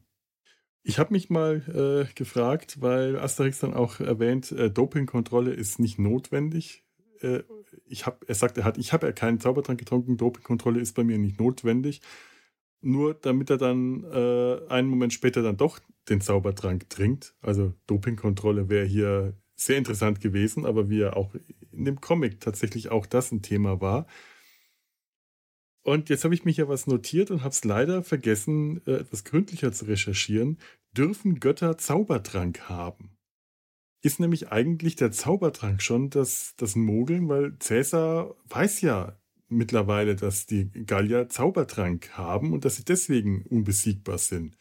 Ich 0.84 1.00
habe 1.00 1.14
mich 1.14 1.30
mal 1.30 2.08
äh, 2.10 2.14
gefragt, 2.16 2.82
weil 2.82 3.18
Asterix 3.18 3.60
dann 3.60 3.74
auch 3.74 4.00
erwähnt, 4.00 4.52
äh, 4.52 4.70
Dopingkontrolle 4.70 5.52
ist 5.52 5.80
nicht 5.80 6.00
notwendig. 6.00 6.84
Äh, 7.22 7.44
ich 7.86 8.06
hab, 8.06 8.28
er 8.28 8.36
sagt, 8.36 8.58
er 8.58 8.64
hat, 8.66 8.78
ich 8.78 8.92
habe 8.92 9.08
ja 9.08 9.14
keinen 9.14 9.40
Zaubertrank 9.40 9.80
getrunken, 9.80 10.18
Dopingkontrolle 10.18 10.80
ist 10.80 10.96
bei 10.96 11.04
mir 11.04 11.18
nicht 11.18 11.40
notwendig. 11.40 12.02
Nur 12.82 13.14
damit 13.14 13.50
er 13.50 13.58
dann 13.58 14.04
äh, 14.06 14.68
einen 14.70 14.88
Moment 14.88 15.14
später 15.14 15.42
dann 15.42 15.58
doch 15.58 15.80
den 16.10 16.22
Zaubertrank 16.22 16.90
trinkt. 16.90 17.36
Also 17.42 17.74
Dopingkontrolle 17.88 18.70
wäre 18.70 18.86
hier 18.86 19.34
sehr 19.56 19.78
interessant 19.78 20.22
gewesen, 20.22 20.66
aber 20.66 20.90
wie 20.90 21.02
er 21.02 21.18
auch 21.18 21.36
in 21.72 21.86
dem 21.86 22.00
Comic 22.00 22.40
tatsächlich 22.40 22.90
auch 22.90 23.06
das 23.06 23.32
ein 23.32 23.42
Thema 23.42 23.82
war. 23.82 24.08
Und 25.82 26.10
jetzt 26.10 26.24
habe 26.24 26.34
ich 26.34 26.46
mich 26.46 26.58
ja 26.58 26.68
was 26.68 26.88
notiert 26.88 27.32
und 27.32 27.42
habe 27.42 27.50
es 27.50 27.64
leider 27.64 28.04
vergessen, 28.04 28.86
äh, 28.86 28.98
etwas 28.98 29.24
gründlicher 29.24 29.72
zu 29.72 29.86
recherchieren. 29.86 30.58
Dürfen 30.96 31.40
Götter 31.40 31.78
Zaubertrank 31.78 32.70
haben? 32.70 33.18
Ist 34.02 34.20
nämlich 34.20 34.50
eigentlich 34.50 34.96
der 34.96 35.12
Zaubertrank 35.12 35.82
schon 35.82 36.10
das, 36.10 36.54
das 36.58 36.76
Mogeln, 36.76 37.28
weil 37.28 37.58
Cäsar 37.60 38.36
weiß 38.46 38.82
ja 38.82 39.19
mittlerweile, 39.50 40.16
dass 40.16 40.46
die 40.46 40.70
Gallier 40.86 41.30
Zaubertrank 41.30 42.12
haben 42.12 42.54
und 42.54 42.66
dass 42.66 42.78
sie 42.78 42.86
deswegen 42.86 43.44
unbesiegbar 43.44 44.18
sind. 44.18 44.58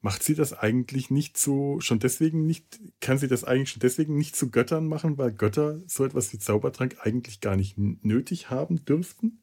Macht 0.00 0.22
sie 0.22 0.34
das 0.34 0.52
eigentlich 0.52 1.10
nicht 1.10 1.36
so, 1.38 1.80
schon 1.80 1.98
deswegen 1.98 2.46
nicht, 2.46 2.80
kann 3.00 3.18
sie 3.18 3.28
das 3.28 3.44
eigentlich 3.44 3.70
schon 3.70 3.80
deswegen 3.80 4.16
nicht 4.16 4.36
zu 4.36 4.50
Göttern 4.50 4.86
machen, 4.86 5.18
weil 5.18 5.32
Götter 5.32 5.82
so 5.86 6.04
etwas 6.04 6.32
wie 6.32 6.38
Zaubertrank 6.38 6.98
eigentlich 7.00 7.40
gar 7.40 7.56
nicht 7.56 7.76
nötig 7.78 8.50
haben 8.50 8.84
dürften? 8.84 9.42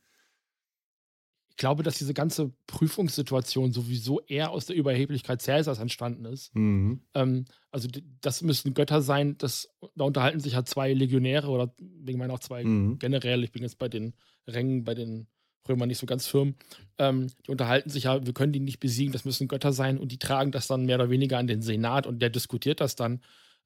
Ich 1.54 1.58
glaube, 1.58 1.84
dass 1.84 2.00
diese 2.00 2.16
ganze 2.16 2.52
Prüfungssituation 2.66 3.74
sowieso 3.74 4.20
eher 4.22 4.50
aus 4.50 4.66
der 4.66 4.76
Überheblichkeit 4.76 5.40
Cäsars 5.40 5.78
entstanden 5.78 6.26
ist. 6.26 6.54
Mhm. 6.56 7.02
Ähm, 7.14 7.46
also 7.72 7.88
das 8.22 8.42
müssen 8.42 8.74
Götter 8.74 9.04
sein, 9.04 9.38
das, 9.38 9.70
da 9.96 10.04
unterhalten 10.06 10.40
sich 10.40 10.56
halt 10.56 10.68
zwei 10.68 10.94
Legionäre 10.94 11.50
oder 11.50 11.72
wegen 11.80 12.18
meiner 12.18 12.34
auch 12.34 12.40
zwei 12.40 12.64
mhm. 12.64 12.98
generell, 12.98 13.44
ich 13.44 13.52
bin 13.52 13.62
jetzt 13.62 13.78
bei 13.78 13.88
den 13.88 14.16
Rängen, 14.48 14.84
bei 14.84 14.96
den 14.96 15.28
Römern 15.70 15.90
nicht 15.90 16.00
so 16.00 16.08
ganz 16.08 16.26
firm, 16.26 16.56
ähm, 16.98 17.28
die 17.46 17.52
unterhalten 17.52 17.92
sich 17.92 18.06
ja, 18.06 18.26
wir 18.26 18.34
können 18.34 18.52
die 18.52 18.60
nicht 18.60 18.80
besiegen, 18.80 19.14
das 19.14 19.24
müssen 19.24 19.48
Götter 19.48 19.74
sein 19.74 20.00
und 20.00 20.12
die 20.12 20.18
tragen 20.20 20.52
das 20.52 20.66
dann 20.66 20.86
mehr 20.88 20.96
oder 20.96 21.12
weniger 21.12 21.38
an 21.38 21.46
den 21.46 21.62
Senat 21.62 22.08
und 22.08 22.20
der 22.20 22.32
diskutiert 22.32 22.82
das 22.82 22.96
dann. 22.96 23.22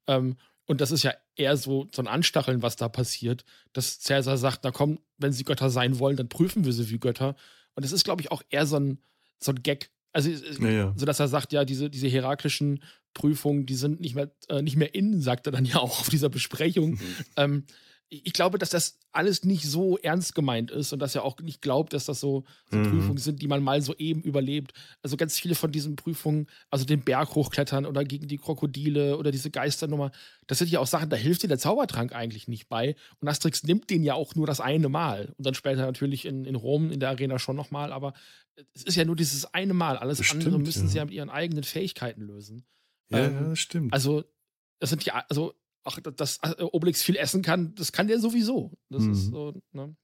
Ähm, 0.06 0.36
und 0.66 0.82
das 0.82 0.90
ist 0.90 1.04
ja 1.04 1.14
eher 1.36 1.56
so, 1.56 1.88
so 1.90 2.02
ein 2.02 2.06
Anstacheln, 2.06 2.60
was 2.60 2.76
da 2.76 2.90
passiert, 2.90 3.46
dass 3.72 3.98
Cäsar 3.98 4.36
sagt, 4.36 4.60
na 4.64 4.72
komm, 4.72 4.98
wenn 5.16 5.32
sie 5.32 5.44
Götter 5.44 5.70
sein 5.70 5.98
wollen, 5.98 6.18
dann 6.18 6.28
prüfen 6.28 6.66
wir 6.66 6.74
sie 6.74 6.90
wie 6.90 6.98
Götter. 6.98 7.34
Und 7.78 7.84
es 7.84 7.92
ist, 7.92 8.02
glaube 8.02 8.20
ich, 8.20 8.32
auch 8.32 8.42
eher 8.50 8.66
so 8.66 8.74
ein, 8.74 8.98
so 9.38 9.52
ein 9.52 9.62
Gag. 9.62 9.92
Also, 10.12 10.30
ja, 10.30 10.68
ja. 10.68 10.94
so 10.96 11.06
dass 11.06 11.20
er 11.20 11.28
sagt, 11.28 11.52
ja, 11.52 11.64
diese, 11.64 11.88
diese 11.88 12.08
hierarchischen 12.08 12.82
Prüfungen, 13.14 13.66
die 13.66 13.76
sind 13.76 14.00
nicht 14.00 14.16
mehr, 14.16 14.32
äh, 14.48 14.62
nicht 14.62 14.74
mehr 14.74 14.96
innen, 14.96 15.20
sagt 15.20 15.46
er 15.46 15.52
dann 15.52 15.64
ja 15.64 15.76
auch 15.76 16.00
auf 16.00 16.08
dieser 16.08 16.28
Besprechung. 16.28 16.94
Mhm. 16.94 16.98
Ähm, 17.36 17.64
ich 18.10 18.32
glaube, 18.32 18.58
dass 18.58 18.70
das 18.70 18.98
alles 19.12 19.44
nicht 19.44 19.64
so 19.64 19.98
ernst 19.98 20.34
gemeint 20.34 20.70
ist 20.70 20.92
und 20.92 20.98
dass 21.00 21.14
er 21.14 21.24
auch 21.24 21.38
nicht 21.40 21.60
glaubt, 21.60 21.92
dass 21.92 22.06
das 22.06 22.20
so, 22.20 22.44
so 22.70 22.76
mhm. 22.76 22.90
Prüfungen 22.90 23.18
sind, 23.18 23.42
die 23.42 23.48
man 23.48 23.62
mal 23.62 23.82
so 23.82 23.94
eben 23.96 24.22
überlebt. 24.22 24.72
Also 25.02 25.18
ganz 25.18 25.38
viele 25.38 25.54
von 25.54 25.72
diesen 25.72 25.96
Prüfungen, 25.96 26.46
also 26.70 26.86
den 26.86 27.02
Berg 27.02 27.34
hochklettern 27.34 27.84
oder 27.84 28.04
gegen 28.04 28.26
die 28.26 28.38
Krokodile 28.38 29.18
oder 29.18 29.30
diese 29.30 29.50
Geisternummer, 29.50 30.10
das 30.46 30.58
sind 30.58 30.70
ja 30.70 30.80
auch 30.80 30.86
Sachen, 30.86 31.10
da 31.10 31.16
hilft 31.16 31.42
dir 31.42 31.48
der 31.48 31.58
Zaubertrank 31.58 32.14
eigentlich 32.14 32.48
nicht 32.48 32.68
bei. 32.68 32.96
Und 33.20 33.28
Asterix 33.28 33.62
nimmt 33.64 33.90
den 33.90 34.02
ja 34.02 34.14
auch 34.14 34.34
nur 34.34 34.46
das 34.46 34.60
eine 34.60 34.88
Mal. 34.88 35.34
Und 35.36 35.46
dann 35.46 35.54
später 35.54 35.82
natürlich 35.82 36.24
in, 36.24 36.46
in 36.46 36.54
Rom, 36.54 36.90
in 36.90 37.00
der 37.00 37.10
Arena 37.10 37.38
schon 37.38 37.56
nochmal. 37.56 37.92
Aber 37.92 38.14
es 38.74 38.84
ist 38.84 38.96
ja 38.96 39.04
nur 39.04 39.16
dieses 39.16 39.52
eine 39.52 39.74
Mal. 39.74 39.98
Alles 39.98 40.18
das 40.18 40.30
andere 40.30 40.58
müssen 40.58 40.84
ja. 40.84 40.88
sie 40.88 40.96
ja 40.96 41.04
mit 41.04 41.14
ihren 41.14 41.30
eigenen 41.30 41.64
Fähigkeiten 41.64 42.22
lösen. 42.22 42.64
Ja, 43.10 43.18
ähm, 43.18 43.34
ja, 43.34 43.40
das 43.50 43.58
stimmt. 43.58 43.92
Also, 43.92 44.24
das 44.78 44.90
sind 44.90 45.04
ja, 45.04 45.24
also 45.28 45.54
ach, 45.84 46.00
dass 46.00 46.38
äh, 46.42 46.62
Obelix 46.62 47.02
viel 47.02 47.16
essen 47.16 47.42
kann, 47.42 47.74
das 47.74 47.92
kann 47.92 48.08
der 48.08 48.20
sowieso. 48.20 48.72
Das 48.90 49.04
mhm. 49.04 49.12
ist 49.12 49.26
so, 49.26 49.54
ne? 49.72 49.96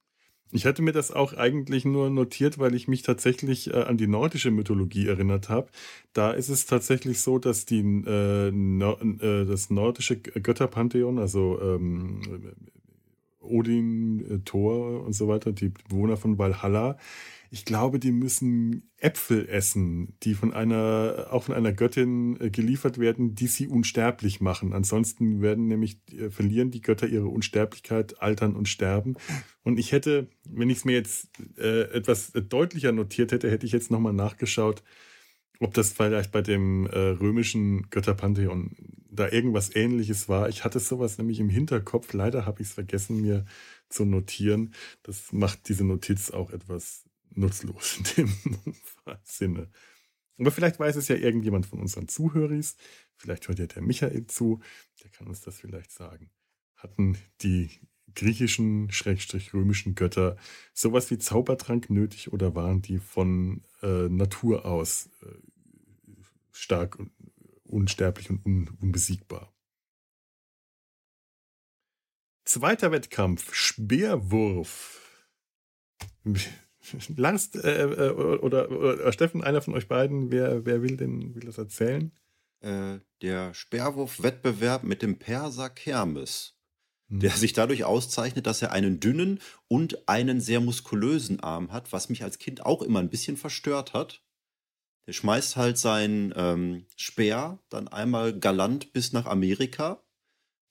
Ich 0.55 0.67
hatte 0.67 0.83
mir 0.83 0.93
das 0.93 1.11
auch 1.11 1.33
eigentlich 1.33 1.85
nur 1.85 2.11
notiert, 2.11 2.59
weil 2.59 2.75
ich 2.75 2.87
mich 2.87 3.03
tatsächlich 3.03 3.75
äh, 3.75 3.83
an 3.83 3.97
die 3.97 4.07
nordische 4.07 4.53
Mythologie 4.53 5.09
erinnert 5.09 5.49
habe. 5.49 5.69
Da 6.13 6.31
ist 6.31 6.49
es 6.49 6.67
tatsächlich 6.67 7.23
so, 7.23 7.41
dass 7.41 7.67
die, 7.67 7.81
äh, 7.81 8.53
no, 8.53 8.93
äh, 8.93 9.47
das 9.47 9.71
nordische 9.71 10.17
Götterpantheon, 10.17 11.19
also 11.19 11.61
ähm, 11.61 12.21
Odin, 13.41 14.25
äh, 14.31 14.39
Thor 14.45 15.05
und 15.05 15.15
so 15.15 15.27
weiter, 15.27 15.51
die 15.53 15.71
Bewohner 15.71 16.17
von 16.17 16.39
Valhalla, 16.39 16.99
ich 17.55 17.65
glaube, 17.65 18.01
die 18.01 18.11
müssen 18.11 18.91
Äpfel 18.99 19.49
essen, 19.49 20.19
die 20.25 20.35
von 20.35 20.53
einer, 20.53 21.29
auch 21.31 21.45
von 21.45 21.55
einer 21.55 21.73
Göttin 21.73 22.37
äh, 22.41 22.51
geliefert 22.51 22.99
werden, 22.99 23.37
die 23.37 23.47
sie 23.47 23.69
unsterblich 23.69 24.41
machen. 24.41 24.73
Ansonsten 24.73 25.41
werden 25.41 25.69
nämlich, 25.69 26.01
äh, 26.11 26.31
verlieren 26.31 26.73
die 26.73 26.81
Götter 26.81 27.07
ihre 27.07 27.29
Unsterblichkeit, 27.29 28.21
altern 28.21 28.57
und 28.57 28.69
sterben. 28.69 29.15
Und 29.63 29.79
ich 29.79 29.93
hätte, 29.93 30.27
wenn 30.51 30.69
ich 30.69 30.79
es 30.79 30.85
mir 30.85 30.95
jetzt 30.95 31.29
äh, 31.57 31.83
etwas 31.93 32.33
deutlicher 32.33 32.91
notiert 32.91 33.31
hätte, 33.31 33.49
hätte 33.49 33.67
ich 33.67 33.73
jetzt 33.73 33.93
nochmal 33.93 34.15
nachgeschaut, 34.15 34.83
ob 35.61 35.75
das 35.75 35.93
vielleicht 35.93 36.33
bei 36.33 36.43
dem 36.43 36.87
äh, 36.87 36.99
römischen 36.99 37.89
Götterpantheon 37.89 38.75
da 39.13 39.31
irgendwas 39.31 39.77
ähnliches 39.77 40.29
war. 40.29 40.49
Ich 40.49 40.65
hatte 40.65 40.81
sowas 40.81 41.19
nämlich 41.19 41.39
im 41.39 41.51
Hinterkopf. 41.51 42.15
Leider 42.15 42.47
habe 42.47 42.63
ich 42.63 42.67
es 42.67 42.75
vergessen, 42.75 43.23
mir 43.23 43.45
zu 43.89 44.05
notieren. 44.05 44.75
Das 45.05 45.33
macht 45.33 45.69
diese 45.69 45.85
Notiz 45.85 46.33
auch 46.33 46.51
etwas 46.51 47.05
nutzlos 47.37 47.99
in 47.99 48.05
dem 48.17 48.35
Sinne. 49.25 49.71
Aber 50.39 50.51
vielleicht 50.51 50.79
weiß 50.79 50.97
es 50.97 51.09
ja 51.09 51.17
irgendjemand 51.17 51.67
von 51.67 51.81
unseren 51.81 52.09
Zuhörern. 52.09 52.65
Vielleicht 53.17 53.49
hört 53.49 53.59
ja 53.59 53.67
der 53.67 53.83
Michael 53.83 54.27
zu. 54.27 54.61
Der 55.03 55.11
kann 55.11 55.29
uns 55.29 55.41
das 55.41 55.59
vielleicht 55.59 55.93
sagen. 55.93 56.31
Hatten 56.77 57.17
die 57.41 57.71
griechischen, 58.15 58.91
schrägstrich 58.91 59.55
römischen 59.55 59.95
Götter 59.95 60.37
sowas 60.73 61.11
wie 61.11 61.19
Zaubertrank 61.19 61.91
nötig 61.91 62.33
oder 62.33 62.55
waren 62.55 62.83
die 62.83 62.99
von 62.99 63.63
äh, 63.83 64.09
Natur 64.09 64.65
aus 64.67 65.11
äh, 65.23 65.27
stark 66.53 66.97
und 66.99 67.13
unsterblich 67.65 68.31
und 68.31 68.45
un 68.45 68.71
unbesiegbar? 68.81 69.53
Zweiter 72.45 72.93
Wettkampf, 72.93 73.55
Speerwurf. 73.55 75.01
Lars 77.17 77.55
äh, 77.55 77.83
äh, 77.83 78.11
oder, 78.11 78.71
oder, 78.71 79.13
Steffen, 79.13 79.43
einer 79.43 79.63
von 79.63 79.75
euch 79.75 79.89
beiden, 79.89 80.31
wer, 80.31 80.65
wer 80.65 80.83
will 80.83 80.97
denn 80.97 81.35
will 81.35 81.45
das 81.45 81.59
erzählen? 81.59 82.13
Äh, 82.61 83.01
der 83.23 83.55
Sperrwurf-Wettbewerb 83.55 84.85
mit 84.85 85.03
dem 85.03 85.19
Perser 85.19 85.71
Kermes, 85.71 86.57
hm. 87.09 87.21
der 87.21 87.31
sich 87.31 87.53
dadurch 87.53 87.85
auszeichnet, 87.85 88.47
dass 88.47 88.63
er 88.63 88.73
einen 88.73 89.01
dünnen 89.01 89.41
und 89.69 90.09
einen 90.09 90.41
sehr 90.41 90.61
muskulösen 90.61 91.41
Arm 91.41 91.73
hat, 91.73 91.93
was 91.93 92.09
mich 92.09 92.23
als 92.23 92.39
Kind 92.39 92.65
auch 92.65 92.83
immer 92.83 93.01
ein 93.01 93.11
bisschen 93.11 93.37
verstört 93.37 93.93
hat. 93.93 94.23
Der 95.07 95.13
schmeißt 95.13 95.57
halt 95.57 95.77
seinen 95.77 96.33
ähm, 96.35 96.87
Speer 96.97 97.59
dann 97.69 97.89
einmal 97.89 98.39
galant 98.39 98.95
bis 98.95 99.13
nach 99.13 99.27
Amerika, 99.27 100.03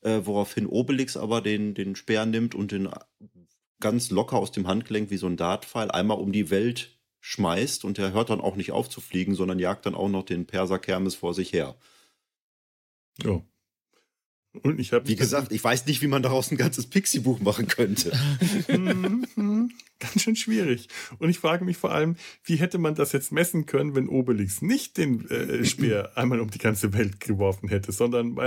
äh, 0.01 0.21
woraufhin 0.23 0.65
Obelix 0.65 1.15
aber 1.15 1.41
den, 1.41 1.75
den 1.75 1.95
Speer 1.95 2.25
nimmt 2.25 2.55
und 2.55 2.71
den 2.71 2.89
ganz 3.83 4.09
locker 4.09 4.37
aus 4.37 4.51
dem 4.51 4.65
Handgelenk 4.65 5.11
wie 5.11 5.17
so 5.17 5.27
ein 5.27 5.37
Dartpfeil 5.37 5.91
einmal 5.91 6.17
um 6.17 6.31
die 6.31 6.49
Welt 6.49 6.97
schmeißt 7.19 7.85
und 7.85 7.97
der 7.97 8.13
hört 8.13 8.29
dann 8.29 8.41
auch 8.41 8.55
nicht 8.55 8.71
auf 8.71 8.89
zu 8.89 9.01
fliegen, 9.01 9.35
sondern 9.35 9.59
jagt 9.59 9.85
dann 9.85 9.93
auch 9.93 10.09
noch 10.09 10.23
den 10.23 10.47
Perser 10.47 10.79
Kermes 10.79 11.15
vor 11.15 11.33
sich 11.33 11.53
her. 11.53 11.75
Ja. 13.21 13.43
Und 14.61 14.79
ich 14.79 14.93
habe. 14.93 15.07
Wie 15.07 15.15
gesagt, 15.15 15.51
ich 15.51 15.63
weiß 15.63 15.85
nicht, 15.87 16.01
wie 16.01 16.07
man 16.07 16.21
daraus 16.21 16.51
ein 16.51 16.57
ganzes 16.57 16.87
Pixie-Buch 16.87 17.39
machen 17.39 17.67
könnte. 17.67 18.17
Mhm. 18.67 19.25
Ganz 19.99 20.21
schön 20.21 20.35
schwierig. 20.35 20.89
Und 21.17 21.29
ich 21.29 21.39
frage 21.39 21.65
mich 21.65 21.77
vor 21.77 21.91
allem, 21.91 22.17
wie 22.43 22.57
hätte 22.57 22.77
man 22.77 22.93
das 22.93 23.13
jetzt 23.13 23.31
messen 23.31 23.65
können, 23.65 23.95
wenn 23.95 24.07
Obelix 24.07 24.61
nicht 24.61 24.97
den 24.97 25.29
äh, 25.29 25.65
Speer 25.65 26.11
einmal 26.15 26.39
um 26.39 26.51
die 26.51 26.59
ganze 26.59 26.93
Welt 26.93 27.19
geworfen 27.19 27.69
hätte, 27.69 27.91
sondern 27.91 28.37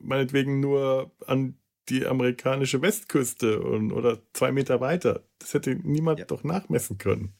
meinetwegen 0.00 0.60
nur 0.60 1.12
an 1.26 1.58
die 1.88 2.06
amerikanische 2.06 2.82
Westküste 2.82 3.60
und, 3.60 3.92
oder 3.92 4.20
zwei 4.32 4.52
Meter 4.52 4.80
weiter. 4.80 5.22
Das 5.38 5.54
hätte 5.54 5.74
niemand 5.74 6.18
ja. 6.18 6.26
doch 6.26 6.44
nachmessen 6.44 6.98
können. 6.98 7.34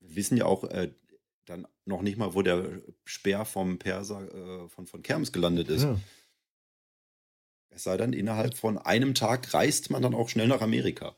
Wir 0.00 0.16
wissen 0.16 0.36
ja 0.36 0.46
auch 0.46 0.64
äh, 0.64 0.92
dann 1.46 1.66
noch 1.84 2.02
nicht 2.02 2.18
mal, 2.18 2.34
wo 2.34 2.42
der 2.42 2.82
Speer 3.04 3.44
vom 3.44 3.78
Perser 3.78 4.22
äh, 4.32 4.68
von, 4.68 4.86
von 4.86 5.02
Kerms 5.02 5.32
gelandet 5.32 5.68
ist. 5.68 5.82
Ja. 5.84 5.98
Es 7.70 7.84
sei 7.84 7.96
denn, 7.96 8.12
innerhalb 8.12 8.56
von 8.56 8.78
einem 8.78 9.14
Tag 9.14 9.54
reist 9.54 9.90
man 9.90 10.02
dann 10.02 10.14
auch 10.14 10.28
schnell 10.28 10.48
nach 10.48 10.60
Amerika. 10.60 11.16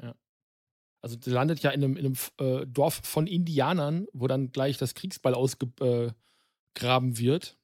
Ja. 0.00 0.14
Also 1.02 1.16
der 1.16 1.32
landet 1.32 1.60
ja 1.60 1.70
in 1.70 1.84
einem, 1.84 1.96
in 1.96 2.06
einem 2.06 2.16
äh, 2.38 2.66
Dorf 2.66 3.00
von 3.04 3.26
Indianern, 3.26 4.06
wo 4.12 4.26
dann 4.28 4.52
gleich 4.52 4.78
das 4.78 4.94
Kriegsball 4.94 5.34
ausgegraben 5.34 6.14
äh, 6.80 7.18
wird. 7.18 7.58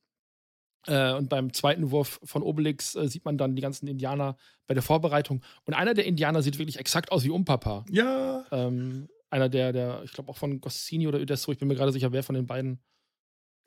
Äh, 0.86 1.14
und 1.14 1.28
beim 1.28 1.52
zweiten 1.52 1.90
Wurf 1.90 2.20
von 2.24 2.42
Obelix 2.42 2.94
äh, 2.94 3.08
sieht 3.08 3.24
man 3.24 3.36
dann 3.36 3.56
die 3.56 3.62
ganzen 3.62 3.86
Indianer 3.88 4.36
bei 4.66 4.74
der 4.74 4.82
Vorbereitung. 4.82 5.42
Und 5.64 5.74
einer 5.74 5.94
der 5.94 6.06
Indianer 6.06 6.42
sieht 6.42 6.58
wirklich 6.58 6.78
exakt 6.78 7.12
aus 7.12 7.24
wie 7.24 7.30
Umpapa. 7.30 7.84
Ja. 7.90 8.44
Ähm, 8.52 9.08
einer 9.30 9.48
der, 9.48 9.72
der, 9.72 10.02
ich 10.04 10.12
glaube 10.12 10.30
auch 10.30 10.36
von 10.36 10.60
Goscini 10.60 11.06
oder 11.06 11.20
Udesso, 11.20 11.52
ich 11.52 11.58
bin 11.58 11.68
mir 11.68 11.74
gerade 11.74 11.92
sicher, 11.92 12.12
wer 12.12 12.22
von 12.22 12.34
den 12.34 12.46
beiden 12.46 12.80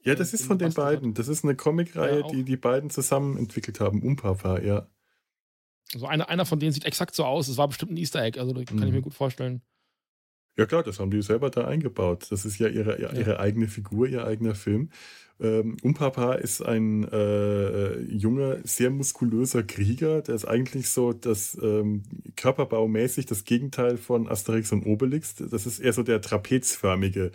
ja, 0.03 0.15
das 0.15 0.33
ist 0.33 0.45
von 0.45 0.57
den 0.57 0.73
beiden. 0.73 1.13
Das 1.13 1.27
ist 1.27 1.43
eine 1.43 1.55
Comicreihe, 1.55 2.21
ja, 2.21 2.27
die 2.27 2.43
die 2.43 2.57
beiden 2.57 2.89
zusammen 2.89 3.37
entwickelt 3.37 3.79
haben. 3.79 4.01
Umpapa, 4.01 4.59
ja. 4.59 4.87
Also 5.93 6.07
einer, 6.07 6.29
einer 6.29 6.45
von 6.45 6.59
denen 6.59 6.71
sieht 6.71 6.85
exakt 6.85 7.13
so 7.13 7.25
aus. 7.25 7.47
Es 7.47 7.57
war 7.57 7.67
bestimmt 7.67 7.91
ein 7.91 7.97
Easter 7.97 8.23
Egg, 8.23 8.39
also 8.39 8.53
das 8.53 8.65
kann 8.65 8.77
mhm. 8.77 8.83
ich 8.83 8.93
mir 8.93 9.01
gut 9.01 9.13
vorstellen. 9.13 9.61
Ja 10.57 10.65
klar, 10.65 10.83
das 10.83 10.99
haben 10.99 11.11
die 11.11 11.21
selber 11.21 11.49
da 11.49 11.65
eingebaut. 11.65 12.27
Das 12.29 12.45
ist 12.45 12.59
ja 12.59 12.67
ihre, 12.67 12.97
ihre 12.99 13.31
ja. 13.31 13.39
eigene 13.39 13.67
Figur, 13.67 14.07
ihr 14.07 14.25
eigener 14.25 14.55
Film. 14.55 14.89
Ähm, 15.39 15.77
Umpapa 15.81 16.33
ist 16.33 16.61
ein 16.61 17.07
äh, 17.11 17.99
junger, 18.01 18.57
sehr 18.63 18.91
muskulöser 18.91 19.63
Krieger. 19.63 20.21
Der 20.21 20.35
ist 20.35 20.45
eigentlich 20.45 20.89
so 20.89 21.13
das 21.13 21.57
ähm, 21.61 22.03
körperbaumäßig 22.35 23.25
das 23.25 23.45
Gegenteil 23.45 23.97
von 23.97 24.27
Asterix 24.27 24.71
und 24.71 24.85
Obelix. 24.85 25.35
Das 25.35 25.65
ist 25.65 25.79
eher 25.79 25.93
so 25.93 26.03
der 26.03 26.21
trapezförmige 26.21 27.31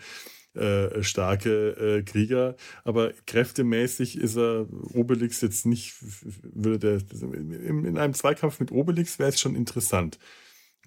äh, 0.57 1.03
starke 1.03 1.99
äh, 1.99 2.03
Krieger, 2.03 2.57
aber 2.83 3.13
kräftemäßig 3.27 4.17
ist 4.19 4.37
er 4.37 4.67
Obelix 4.95 5.43
jetzt 5.43 5.67
nicht, 5.67 5.97
würde 6.43 6.79
der, 6.79 7.21
in, 7.35 7.85
in 7.85 7.99
einem 7.99 8.15
Zweikampf 8.15 8.59
mit 8.59 8.73
Obelix 8.73 9.19
wäre 9.19 9.29
es 9.29 9.41
schon 9.41 9.55
interessant. 9.55 10.19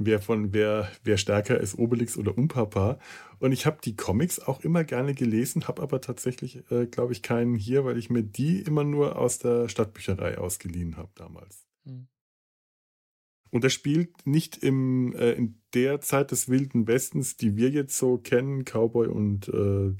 Wer 0.02 0.22
von 0.22 0.54
wer, 0.54 0.90
wer 1.04 1.18
stärker 1.18 1.60
ist, 1.60 1.78
Obelix 1.78 2.18
oder 2.18 2.38
Umpapa. 2.38 3.00
Und 3.40 3.52
ich 3.52 3.66
habe 3.66 3.80
die 3.84 3.98
Comics 3.98 4.40
auch 4.40 4.62
immer 4.64 4.86
gerne 4.86 5.14
gelesen, 5.14 5.68
habe 5.68 5.82
aber 5.82 6.00
tatsächlich, 6.00 6.64
äh, 6.72 6.88
glaube 6.88 7.12
ich, 7.12 7.22
keinen 7.22 7.56
hier, 7.56 7.84
weil 7.84 7.98
ich 7.98 8.10
mir 8.10 8.24
die 8.24 8.62
immer 8.62 8.86
nur 8.86 9.18
aus 9.18 9.40
der 9.40 9.68
Stadtbücherei 9.68 10.38
ausgeliehen 10.38 10.96
habe 10.96 11.10
damals. 11.16 11.66
Mhm. 11.84 12.08
Und 13.52 13.64
er 13.64 13.70
spielt 13.70 14.26
nicht 14.26 14.58
im, 14.58 15.14
äh, 15.16 15.34
in 15.34 15.60
der 15.74 16.02
Zeit 16.02 16.32
des 16.32 16.48
Wilden 16.48 16.88
Westens, 16.88 17.36
die 17.36 17.58
wir 17.58 17.70
jetzt 17.70 17.98
so 17.98 18.18
kennen, 18.18 18.64
Cowboy 18.64 19.08
und 19.08 19.50
äh, 19.50 19.94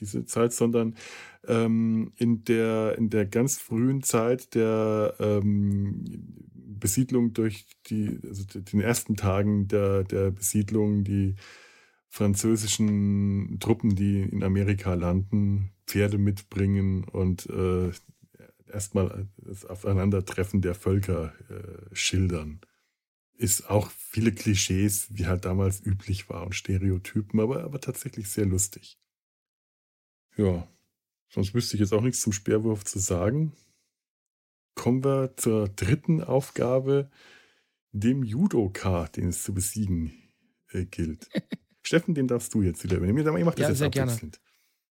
diese 0.00 0.24
Zeit, 0.24 0.52
sondern 0.52 0.96
ähm, 1.46 2.12
in, 2.16 2.44
der, 2.44 2.96
in 2.98 3.10
der 3.10 3.26
ganz 3.26 3.58
frühen 3.58 4.02
Zeit 4.02 4.54
der 4.54 5.14
ähm, 5.18 6.04
Besiedlung 6.82 7.32
durch 7.32 7.66
die, 7.86 8.18
also 8.28 8.44
den 8.44 8.80
ersten 8.80 9.16
Tagen 9.16 9.68
der, 9.68 10.04
der 10.04 10.30
Besiedlung, 10.30 11.04
die 11.04 11.36
französischen 12.08 13.58
Truppen, 13.60 13.96
die 13.96 14.22
in 14.22 14.42
Amerika 14.42 14.94
landen, 14.94 15.72
Pferde 15.86 16.18
mitbringen 16.18 17.04
und 17.04 17.48
äh, 17.48 17.90
erstmal 18.70 19.28
das 19.38 19.64
Aufeinandertreffen 19.64 20.60
der 20.60 20.74
Völker 20.74 21.32
äh, 21.48 21.94
schildern 21.94 22.60
ist 23.42 23.68
auch 23.68 23.90
viele 23.90 24.32
Klischees, 24.32 25.08
wie 25.10 25.26
halt 25.26 25.44
damals 25.44 25.84
üblich 25.84 26.28
war 26.28 26.44
und 26.46 26.54
Stereotypen, 26.54 27.40
aber, 27.40 27.64
aber 27.64 27.80
tatsächlich 27.80 28.28
sehr 28.28 28.46
lustig. 28.46 28.98
Ja, 30.36 30.66
sonst 31.28 31.52
wüsste 31.52 31.76
ich 31.76 31.80
jetzt 31.80 31.92
auch 31.92 32.02
nichts 32.02 32.20
zum 32.20 32.32
Speerwurf 32.32 32.84
zu 32.84 32.98
sagen. 33.00 33.52
Kommen 34.74 35.04
wir 35.04 35.36
zur 35.36 35.68
dritten 35.68 36.22
Aufgabe, 36.22 37.10
dem 37.92 38.22
Judoka, 38.22 39.06
den 39.08 39.28
es 39.28 39.42
zu 39.42 39.52
besiegen 39.52 40.12
äh, 40.70 40.86
gilt. 40.86 41.28
Steffen, 41.82 42.14
den 42.14 42.28
darfst 42.28 42.54
du 42.54 42.62
jetzt 42.62 42.82
wieder 42.84 42.96
übernehmen. 42.96 43.18
Ich 43.18 43.44
mache 43.44 43.56
das 43.56 43.62
ja, 43.62 43.68
jetzt 43.68 43.78
sehr. 43.78 43.90
Gerne. 43.90 44.30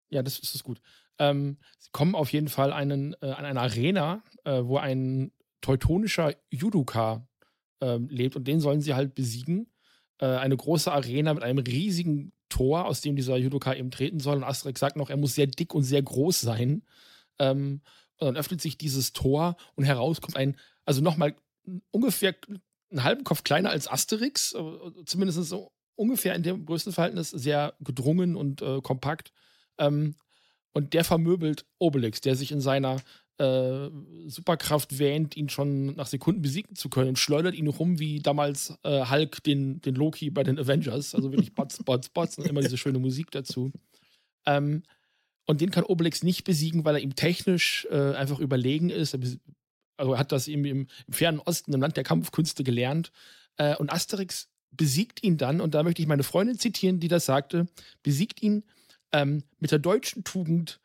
Ja, 0.10 0.24
das, 0.24 0.40
das 0.40 0.56
ist 0.56 0.64
gut. 0.64 0.82
Ähm, 1.20 1.58
sie 1.80 1.90
kommen 1.92 2.16
auf 2.16 2.32
jeden 2.32 2.48
Fall 2.48 2.72
einen, 2.72 3.14
äh, 3.22 3.32
an 3.32 3.46
eine 3.46 3.60
Arena, 3.60 4.24
äh, 4.46 4.64
wo 4.64 4.78
ein 4.78 5.32
teutonischer 5.62 6.34
Judoka 6.50 7.28
ähm, 7.82 8.08
lebt 8.10 8.36
und 8.36 8.48
den 8.48 8.60
sollen 8.60 8.82
sie 8.82 8.94
halt 8.94 9.16
besiegen. 9.16 9.68
Äh, 10.20 10.28
eine 10.28 10.56
große 10.56 10.92
Arena 10.92 11.34
mit 11.34 11.44
einem 11.44 11.60
riesigen 11.60 12.32
Tor, 12.50 12.86
aus 12.86 13.02
dem 13.02 13.16
dieser 13.16 13.38
Judoka 13.38 13.74
eben 13.74 13.92
treten 13.92 14.20
soll. 14.20 14.38
Und 14.38 14.44
Asterix 14.44 14.80
sagt 14.80 14.96
noch, 14.96 15.10
er 15.10 15.18
muss 15.18 15.36
sehr 15.36 15.48
dick 15.48 15.74
und 15.74 15.84
sehr 15.84 16.02
groß 16.02 16.40
sein. 16.40 16.84
Ähm, 17.40 17.82
und 18.20 18.28
dann 18.28 18.38
öffnet 18.38 18.62
sich 18.62 18.78
dieses 18.78 19.14
Tor 19.14 19.58
und 19.76 19.84
heraus 19.84 20.22
kommt 20.22 20.38
ein, 20.38 20.58
also 20.86 21.02
nochmal 21.02 21.36
ungefähr 21.92 22.36
einen 22.90 23.04
halben 23.04 23.24
Kopf 23.24 23.44
kleiner 23.44 23.70
als 23.70 23.88
Asterix, 23.90 24.54
äh, 24.54 25.06
zumindest 25.06 25.44
so 25.44 25.72
ungefähr 25.96 26.36
in 26.36 26.44
dem 26.44 26.66
Größenverhältnis, 26.66 27.32
sehr 27.32 27.74
gedrungen 27.80 28.36
und 28.36 28.62
äh, 28.62 28.82
kompakt. 28.82 29.32
Ähm, 29.78 30.16
und 30.74 30.94
der 30.94 31.04
vermöbelt 31.04 31.66
Obelix, 31.80 32.22
der 32.22 32.36
sich 32.36 32.52
in 32.52 32.62
seiner 32.62 33.02
äh, 33.40 33.90
Superkraft 34.28 35.00
wähnt, 35.00 35.36
ihn 35.36 35.50
schon 35.50 35.96
nach 35.96 36.08
Sekunden 36.08 36.42
besiegen 36.42 36.76
zu 36.76 36.90
können 36.90 37.10
und 37.10 37.20
schleudert 37.20 37.56
ihn 37.56 37.68
rum 37.68 38.00
wie 38.00 38.20
damals 38.20 38.78
äh, 38.84 39.06
Hulk 39.06 39.44
den, 39.44 39.82
den 39.82 39.96
Loki 39.96 40.30
bei 40.30 40.44
den 40.44 40.60
Avengers. 40.60 41.16
Also 41.16 41.32
wirklich 41.32 41.54
Bots, 41.56 41.84
Bots, 41.84 42.10
Bots 42.10 42.38
und 42.38 42.48
immer 42.48 42.62
diese 42.62 42.78
schöne 42.78 43.00
Musik 43.00 43.32
dazu. 43.32 43.72
Ähm, 44.46 44.84
und 45.48 45.62
den 45.62 45.72
kann 45.72 45.86
Obelix 45.86 46.24
nicht 46.24 46.44
besiegen, 46.44 46.86
weil 46.86 46.96
er 46.96 47.02
ihm 47.02 47.16
technisch 47.16 47.88
äh, 47.90 48.14
einfach 48.14 48.40
überlegen 48.40 48.90
ist. 48.90 49.18
Also 49.96 50.14
er 50.14 50.20
hat 50.20 50.32
das 50.32 50.48
im, 50.48 50.66
im, 50.66 50.88
im, 51.08 51.14
fernen 51.14 51.40
Osten, 51.40 51.74
im 51.74 51.82
Land 51.82 51.98
der 51.98 52.04
Kampfkünste 52.04 52.64
gelernt. 52.64 53.12
Äh, 53.56 53.76
und 53.78 53.92
Asterix 53.92 54.50
besiegt 54.72 55.24
ihn 55.24 55.38
dann, 55.38 55.62
und 55.62 55.74
da 55.74 55.84
möchte 55.84 56.02
ich 56.02 56.08
meine 56.08 56.24
Freundin 56.24 56.60
zitieren, 56.60 57.00
die 57.00 57.08
das 57.08 57.26
sagte, 57.26 57.68
besiegt 58.04 58.44
ihn 58.44 58.66
ähm, 59.14 59.44
mit 59.60 59.72
der 59.72 59.80
deutschen 59.80 60.26
Tugend, 60.26 60.80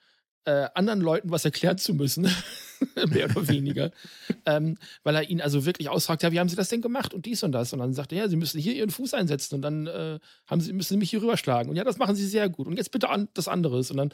äh, 0.45 0.69
anderen 0.75 1.01
Leuten 1.01 1.31
was 1.31 1.45
erklären 1.45 1.79
zu 1.79 1.95
müssen, 1.95 2.25
mehr 3.09 3.31
oder 3.31 3.49
weniger, 3.49 3.93
ähm, 4.47 4.77
weil 5.05 5.15
er 5.15 5.29
ihn 5.29 5.41
also 5.41 5.65
wirklich 5.65 5.89
ausfragt, 5.89 6.23
ja, 6.23 6.33
wie 6.33 6.41
haben 6.41 6.49
Sie 6.49 6.57
das 6.57 6.69
denn 6.69 6.83
gemacht? 6.83 7.15
Und 7.15 7.27
dies 7.27 7.43
und 7.43 7.53
das. 7.53 7.73
Und 7.73 7.79
dann 7.79 7.95
sagt 7.95 8.13
er, 8.13 8.19
ja, 8.19 8.29
Sie 8.29 8.37
müssen 8.37 8.61
hier 8.61 8.75
Ihren 8.75 8.91
Fuß 8.91 9.15
einsetzen. 9.15 9.57
Und 9.57 9.63
dann 9.63 9.87
äh, 9.87 10.19
haben 10.47 10.61
Sie, 10.61 10.73
müssen 10.73 10.95
Sie 10.95 10.99
mich 10.99 11.11
hier 11.11 11.23
rüberschlagen. 11.23 11.71
Und 11.71 11.77
ja, 11.77 11.85
das 11.85 11.99
machen 11.99 12.17
Sie 12.17 12.27
sehr 12.27 12.49
gut. 12.49 12.67
Und 12.67 12.77
jetzt 12.77 12.91
bitte 12.91 13.09
an, 13.09 13.29
das 13.35 13.47
anderes 13.49 13.91
und 13.91 13.99
dann 13.99 14.13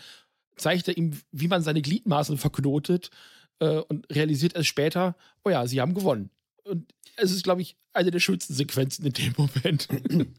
zeigt 0.58 0.88
er 0.88 0.96
ihm, 0.96 1.18
wie 1.32 1.48
man 1.48 1.62
seine 1.62 1.82
Gliedmaßen 1.82 2.38
verknotet 2.38 3.10
äh, 3.60 3.78
und 3.78 4.06
realisiert 4.14 4.54
erst 4.54 4.68
später, 4.68 5.16
oh 5.44 5.50
ja, 5.50 5.66
Sie 5.66 5.80
haben 5.80 5.94
gewonnen 5.94 6.30
und 6.64 6.92
es 7.16 7.32
ist, 7.32 7.42
glaube 7.42 7.62
ich, 7.62 7.76
eine 7.92 8.10
der 8.10 8.20
schönsten 8.20 8.54
Sequenzen 8.54 9.06
in 9.06 9.12
dem 9.12 9.34
Moment. 9.36 9.88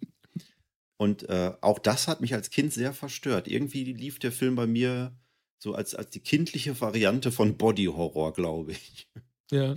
Und 0.97 1.29
äh, 1.29 1.53
auch 1.61 1.79
das 1.79 2.09
hat 2.09 2.19
mich 2.19 2.33
als 2.33 2.49
Kind 2.49 2.73
sehr 2.73 2.91
verstört. 2.91 3.47
Irgendwie 3.47 3.85
lief 3.85 4.19
der 4.19 4.33
Film 4.33 4.55
bei 4.55 4.67
mir 4.67 5.15
so 5.57 5.73
als, 5.73 5.95
als 5.95 6.09
die 6.09 6.19
kindliche 6.19 6.79
Variante 6.81 7.31
von 7.31 7.57
Body 7.57 7.85
Horror, 7.85 8.33
glaube 8.33 8.73
ich. 8.73 9.07
Ja. 9.49 9.75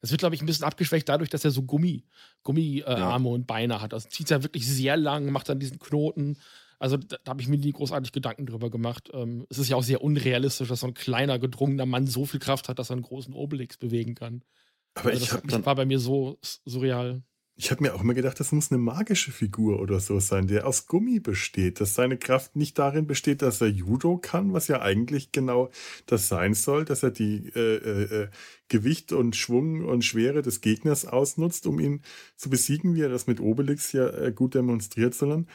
Das 0.00 0.10
wird, 0.10 0.20
glaube 0.20 0.34
ich, 0.34 0.42
ein 0.42 0.46
bisschen 0.46 0.64
abgeschwächt 0.64 1.08
dadurch, 1.08 1.30
dass 1.30 1.44
er 1.44 1.52
so 1.52 1.62
Gummi, 1.62 2.04
Gummiarme 2.42 3.28
äh, 3.28 3.30
ja. 3.30 3.34
und 3.34 3.46
Beine 3.46 3.80
hat. 3.80 3.94
Also 3.94 4.08
zieht 4.08 4.30
ja 4.30 4.42
wirklich 4.42 4.66
sehr 4.66 4.96
lang, 4.96 5.30
macht 5.30 5.48
dann 5.48 5.60
diesen 5.60 5.78
Knoten. 5.78 6.38
Also 6.78 6.96
da, 6.96 7.16
da 7.22 7.30
habe 7.30 7.42
ich 7.42 7.48
mir 7.48 7.58
nie 7.58 7.72
großartig 7.72 8.12
Gedanken 8.12 8.46
drüber 8.46 8.70
gemacht. 8.70 9.10
Ähm, 9.12 9.46
es 9.48 9.58
ist 9.58 9.68
ja 9.68 9.76
auch 9.76 9.82
sehr 9.82 10.02
unrealistisch, 10.02 10.68
dass 10.68 10.80
so 10.80 10.86
ein 10.86 10.94
kleiner, 10.94 11.38
gedrungener 11.38 11.86
Mann 11.86 12.06
so 12.06 12.24
viel 12.24 12.40
Kraft 12.40 12.68
hat, 12.68 12.78
dass 12.78 12.90
er 12.90 12.94
einen 12.94 13.02
großen 13.02 13.34
Obelix 13.34 13.76
bewegen 13.76 14.14
kann. 14.14 14.42
Aber 14.94 15.10
also 15.10 15.36
ich 15.36 15.42
das 15.50 15.66
war 15.66 15.74
bei 15.74 15.86
mir 15.86 15.98
so 15.98 16.38
surreal. 16.64 17.22
Ich 17.60 17.72
habe 17.72 17.82
mir 17.82 17.92
auch 17.92 18.02
immer 18.02 18.14
gedacht, 18.14 18.38
das 18.38 18.52
muss 18.52 18.70
eine 18.70 18.78
magische 18.78 19.32
Figur 19.32 19.80
oder 19.80 19.98
so 19.98 20.20
sein, 20.20 20.46
der 20.46 20.64
aus 20.64 20.86
Gummi 20.86 21.18
besteht, 21.18 21.80
dass 21.80 21.94
seine 21.94 22.16
Kraft 22.16 22.54
nicht 22.54 22.78
darin 22.78 23.08
besteht, 23.08 23.42
dass 23.42 23.60
er 23.60 23.66
Judo 23.66 24.16
kann, 24.16 24.52
was 24.52 24.68
ja 24.68 24.80
eigentlich 24.80 25.32
genau 25.32 25.68
das 26.06 26.28
sein 26.28 26.54
soll, 26.54 26.84
dass 26.84 27.02
er 27.02 27.10
die 27.10 27.50
äh, 27.56 27.76
äh, 27.78 28.22
äh, 28.22 28.28
Gewicht 28.68 29.12
und 29.12 29.34
Schwung 29.34 29.84
und 29.84 30.04
Schwere 30.04 30.42
des 30.42 30.60
Gegners 30.60 31.04
ausnutzt, 31.04 31.66
um 31.66 31.80
ihn 31.80 32.02
zu 32.36 32.48
besiegen, 32.48 32.94
wie 32.94 33.02
er 33.02 33.08
das 33.08 33.26
mit 33.26 33.40
Obelix 33.40 33.90
ja 33.90 34.06
äh, 34.08 34.30
gut 34.32 34.54
demonstriert, 34.54 35.14
sondern 35.14 35.48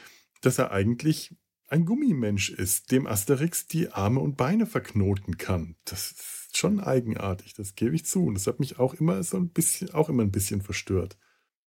dass 0.46 0.58
er 0.58 0.70
eigentlich 0.70 1.34
ein 1.68 1.86
Gummimensch 1.86 2.50
ist, 2.50 2.92
dem 2.92 3.06
Asterix 3.06 3.66
die 3.66 3.90
Arme 3.90 4.20
und 4.20 4.36
Beine 4.36 4.66
verknoten 4.66 5.38
kann. 5.38 5.76
Das 5.84 6.12
ist 6.12 6.56
schon 6.56 6.80
eigenartig, 6.80 7.54
das 7.54 7.74
gebe 7.74 7.94
ich 7.94 8.04
zu. 8.04 8.26
Und 8.26 8.34
das 8.34 8.46
hat 8.46 8.60
mich 8.60 8.78
auch 8.78 8.94
immer 8.94 9.22
so 9.22 9.36
ein 9.36 9.48
bisschen, 9.48 9.90
auch 9.92 10.08
immer 10.08 10.22
ein 10.22 10.30
bisschen 10.30 10.62
verstört. 10.62 11.16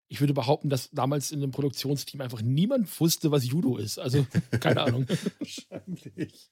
Ich 0.08 0.20
würde 0.20 0.34
behaupten, 0.34 0.68
dass 0.68 0.90
damals 0.90 1.32
in 1.32 1.40
dem 1.40 1.50
Produktionsteam 1.50 2.20
einfach 2.20 2.42
niemand 2.42 3.00
wusste, 3.00 3.30
was 3.30 3.46
Judo 3.46 3.78
ist. 3.78 3.98
Also, 3.98 4.26
keine 4.60 4.82
Ahnung. 4.82 5.06
Wahrscheinlich. 5.38 6.50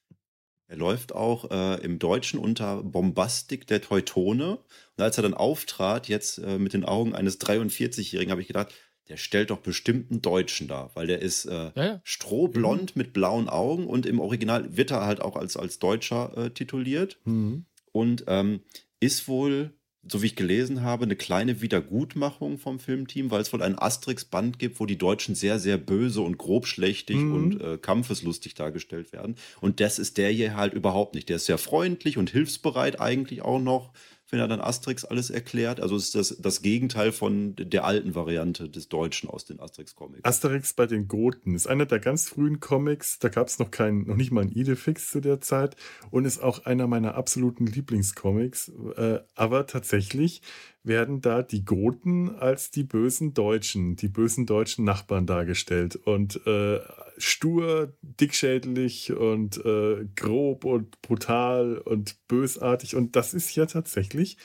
Er 0.66 0.78
läuft 0.78 1.14
auch 1.14 1.50
äh, 1.50 1.84
im 1.84 1.98
Deutschen 1.98 2.40
unter 2.40 2.82
Bombastik 2.82 3.66
der 3.66 3.82
Teutone. 3.82 4.56
Und 4.96 5.04
als 5.04 5.18
er 5.18 5.22
dann 5.22 5.34
auftrat, 5.34 6.08
jetzt 6.08 6.38
äh, 6.38 6.58
mit 6.58 6.72
den 6.72 6.84
Augen 6.84 7.14
eines 7.14 7.38
43-Jährigen, 7.40 8.30
habe 8.30 8.40
ich 8.40 8.46
gedacht, 8.46 8.72
der 9.12 9.18
stellt 9.18 9.50
doch 9.50 9.58
bestimmt 9.58 10.10
einen 10.10 10.22
Deutschen 10.22 10.68
dar, 10.68 10.90
weil 10.94 11.06
der 11.06 11.20
ist 11.20 11.44
äh, 11.44 11.70
ja, 11.74 11.84
ja. 11.84 12.00
strohblond 12.02 12.96
mhm. 12.96 13.02
mit 13.02 13.12
blauen 13.12 13.48
Augen 13.50 13.86
und 13.86 14.06
im 14.06 14.20
Original 14.20 14.74
wird 14.74 14.90
er 14.90 15.04
halt 15.04 15.20
auch 15.20 15.36
als, 15.36 15.58
als 15.58 15.78
Deutscher 15.78 16.36
äh, 16.36 16.50
tituliert. 16.50 17.18
Mhm. 17.24 17.66
Und 17.92 18.24
ähm, 18.26 18.60
ist 19.00 19.28
wohl 19.28 19.74
so 20.08 20.20
wie 20.20 20.26
ich 20.26 20.36
gelesen 20.36 20.82
habe, 20.82 21.04
eine 21.04 21.14
kleine 21.14 21.60
Wiedergutmachung 21.60 22.58
vom 22.58 22.80
Filmteam, 22.80 23.30
weil 23.30 23.40
es 23.40 23.52
wohl 23.52 23.62
ein 23.62 23.78
Asterix-Band 23.78 24.58
gibt, 24.58 24.80
wo 24.80 24.86
die 24.86 24.98
Deutschen 24.98 25.36
sehr, 25.36 25.60
sehr 25.60 25.78
böse 25.78 26.22
und 26.22 26.38
grobschlächtig 26.38 27.18
mhm. 27.18 27.34
und 27.34 27.60
äh, 27.60 27.78
kampfeslustig 27.78 28.54
dargestellt 28.54 29.12
werden. 29.12 29.36
Und 29.60 29.78
das 29.78 30.00
ist 30.00 30.18
der 30.18 30.30
hier 30.30 30.56
halt 30.56 30.74
überhaupt 30.74 31.14
nicht. 31.14 31.28
Der 31.28 31.36
ist 31.36 31.46
sehr 31.46 31.58
freundlich 31.58 32.18
und 32.18 32.30
hilfsbereit 32.30 33.00
eigentlich 33.00 33.42
auch 33.42 33.60
noch 33.60 33.92
wenn 34.32 34.40
er 34.40 34.48
dann 34.48 34.62
Asterix 34.62 35.04
alles 35.04 35.28
erklärt. 35.28 35.78
Also 35.78 35.94
ist 35.94 36.14
das 36.14 36.38
das 36.40 36.62
Gegenteil 36.62 37.12
von 37.12 37.54
der 37.54 37.84
alten 37.84 38.14
Variante 38.14 38.68
des 38.68 38.88
Deutschen 38.88 39.28
aus 39.28 39.44
den 39.44 39.60
Asterix-Comics. 39.60 40.24
Asterix 40.24 40.72
bei 40.72 40.86
den 40.86 41.06
Goten 41.06 41.54
ist 41.54 41.66
einer 41.66 41.84
der 41.84 42.00
ganz 42.00 42.30
frühen 42.30 42.58
Comics. 42.58 43.18
Da 43.18 43.28
gab 43.28 43.48
es 43.48 43.58
noch 43.58 43.70
keinen, 43.70 44.06
noch 44.06 44.16
nicht 44.16 44.32
mal 44.32 44.40
ein 44.40 44.50
Idefix 44.50 45.10
zu 45.10 45.20
der 45.20 45.42
Zeit 45.42 45.76
und 46.10 46.24
ist 46.24 46.42
auch 46.42 46.64
einer 46.64 46.86
meiner 46.86 47.14
absoluten 47.14 47.66
Lieblingscomics. 47.66 48.72
Äh, 48.96 49.20
aber 49.34 49.66
tatsächlich 49.66 50.40
werden 50.84 51.20
da 51.20 51.42
die 51.42 51.64
Goten 51.64 52.30
als 52.30 52.70
die 52.70 52.82
bösen 52.82 53.34
Deutschen, 53.34 53.96
die 53.96 54.08
bösen 54.08 54.46
deutschen 54.46 54.84
Nachbarn 54.84 55.26
dargestellt. 55.26 55.96
Und 55.96 56.44
äh, 56.46 56.80
stur, 57.18 57.96
dickschädlich 58.02 59.12
und 59.12 59.64
äh, 59.64 60.06
grob 60.16 60.64
und 60.64 61.00
brutal 61.02 61.78
und 61.78 62.26
bösartig. 62.26 62.96
Und 62.96 63.16
das 63.16 63.34
ist 63.34 63.54
ja 63.54 63.66
tatsächlich 63.66 64.38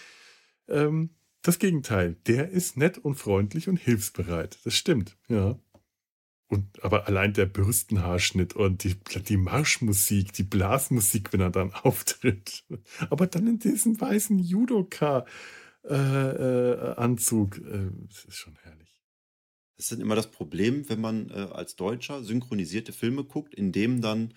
ähm, 0.67 1.09
das 1.41 1.59
Gegenteil. 1.59 2.17
Der 2.27 2.49
ist 2.49 2.77
nett 2.77 2.97
und 2.97 3.15
freundlich 3.15 3.67
und 3.67 3.77
hilfsbereit. 3.77 4.59
Das 4.63 4.75
stimmt, 4.75 5.17
ja. 5.27 5.57
Und 6.49 6.81
aber 6.81 7.07
allein 7.07 7.33
der 7.33 7.45
Bürstenhaarschnitt 7.45 8.55
und 8.55 8.85
die, 8.85 8.95
die 9.27 9.35
Marschmusik, 9.35 10.31
die 10.31 10.43
Blasmusik, 10.43 11.33
wenn 11.33 11.41
er 11.41 11.49
dann 11.49 11.73
auftritt. 11.83 12.63
Aber 13.09 13.27
dann 13.27 13.47
in 13.47 13.59
diesem 13.59 13.99
weißen 13.99 14.39
Judoka 14.39 15.25
äh, 15.89 15.93
äh, 15.93 16.95
Anzug. 16.95 17.57
Äh, 17.57 17.91
das 18.07 18.25
ist 18.25 18.35
schon 18.35 18.57
herrlich. 18.63 19.01
Das 19.77 19.91
ist 19.91 20.01
immer 20.01 20.15
das 20.15 20.31
Problem, 20.31 20.89
wenn 20.89 20.99
man 20.99 21.29
äh, 21.29 21.33
als 21.33 21.75
Deutscher 21.75 22.23
synchronisierte 22.23 22.93
Filme 22.93 23.23
guckt, 23.23 23.53
in 23.53 23.71
dem 23.71 24.01
dann 24.01 24.33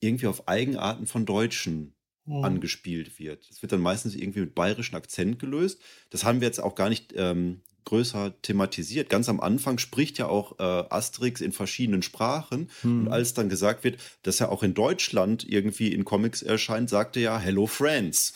irgendwie 0.00 0.26
auf 0.26 0.48
Eigenarten 0.48 1.06
von 1.06 1.24
Deutschen 1.24 1.94
oh. 2.26 2.42
angespielt 2.42 3.18
wird. 3.18 3.48
Das 3.48 3.62
wird 3.62 3.72
dann 3.72 3.80
meistens 3.80 4.14
irgendwie 4.14 4.40
mit 4.40 4.54
bayerischem 4.54 4.96
Akzent 4.96 5.38
gelöst. 5.38 5.80
Das 6.10 6.24
haben 6.24 6.40
wir 6.40 6.48
jetzt 6.48 6.60
auch 6.60 6.74
gar 6.74 6.88
nicht 6.88 7.12
ähm, 7.16 7.62
größer 7.84 8.34
thematisiert. 8.42 9.08
Ganz 9.08 9.28
am 9.28 9.40
Anfang 9.40 9.78
spricht 9.78 10.18
ja 10.18 10.26
auch 10.26 10.58
äh, 10.58 10.62
Asterix 10.62 11.40
in 11.40 11.52
verschiedenen 11.52 12.02
Sprachen. 12.02 12.68
Hm. 12.82 13.06
Und 13.06 13.12
als 13.12 13.34
dann 13.34 13.48
gesagt 13.48 13.84
wird, 13.84 13.98
dass 14.22 14.40
er 14.40 14.50
auch 14.50 14.62
in 14.62 14.74
Deutschland 14.74 15.48
irgendwie 15.48 15.92
in 15.92 16.04
Comics 16.04 16.42
erscheint, 16.42 16.90
sagte 16.90 17.20
er 17.20 17.24
ja 17.24 17.38
Hello 17.38 17.66
Friends. 17.66 18.34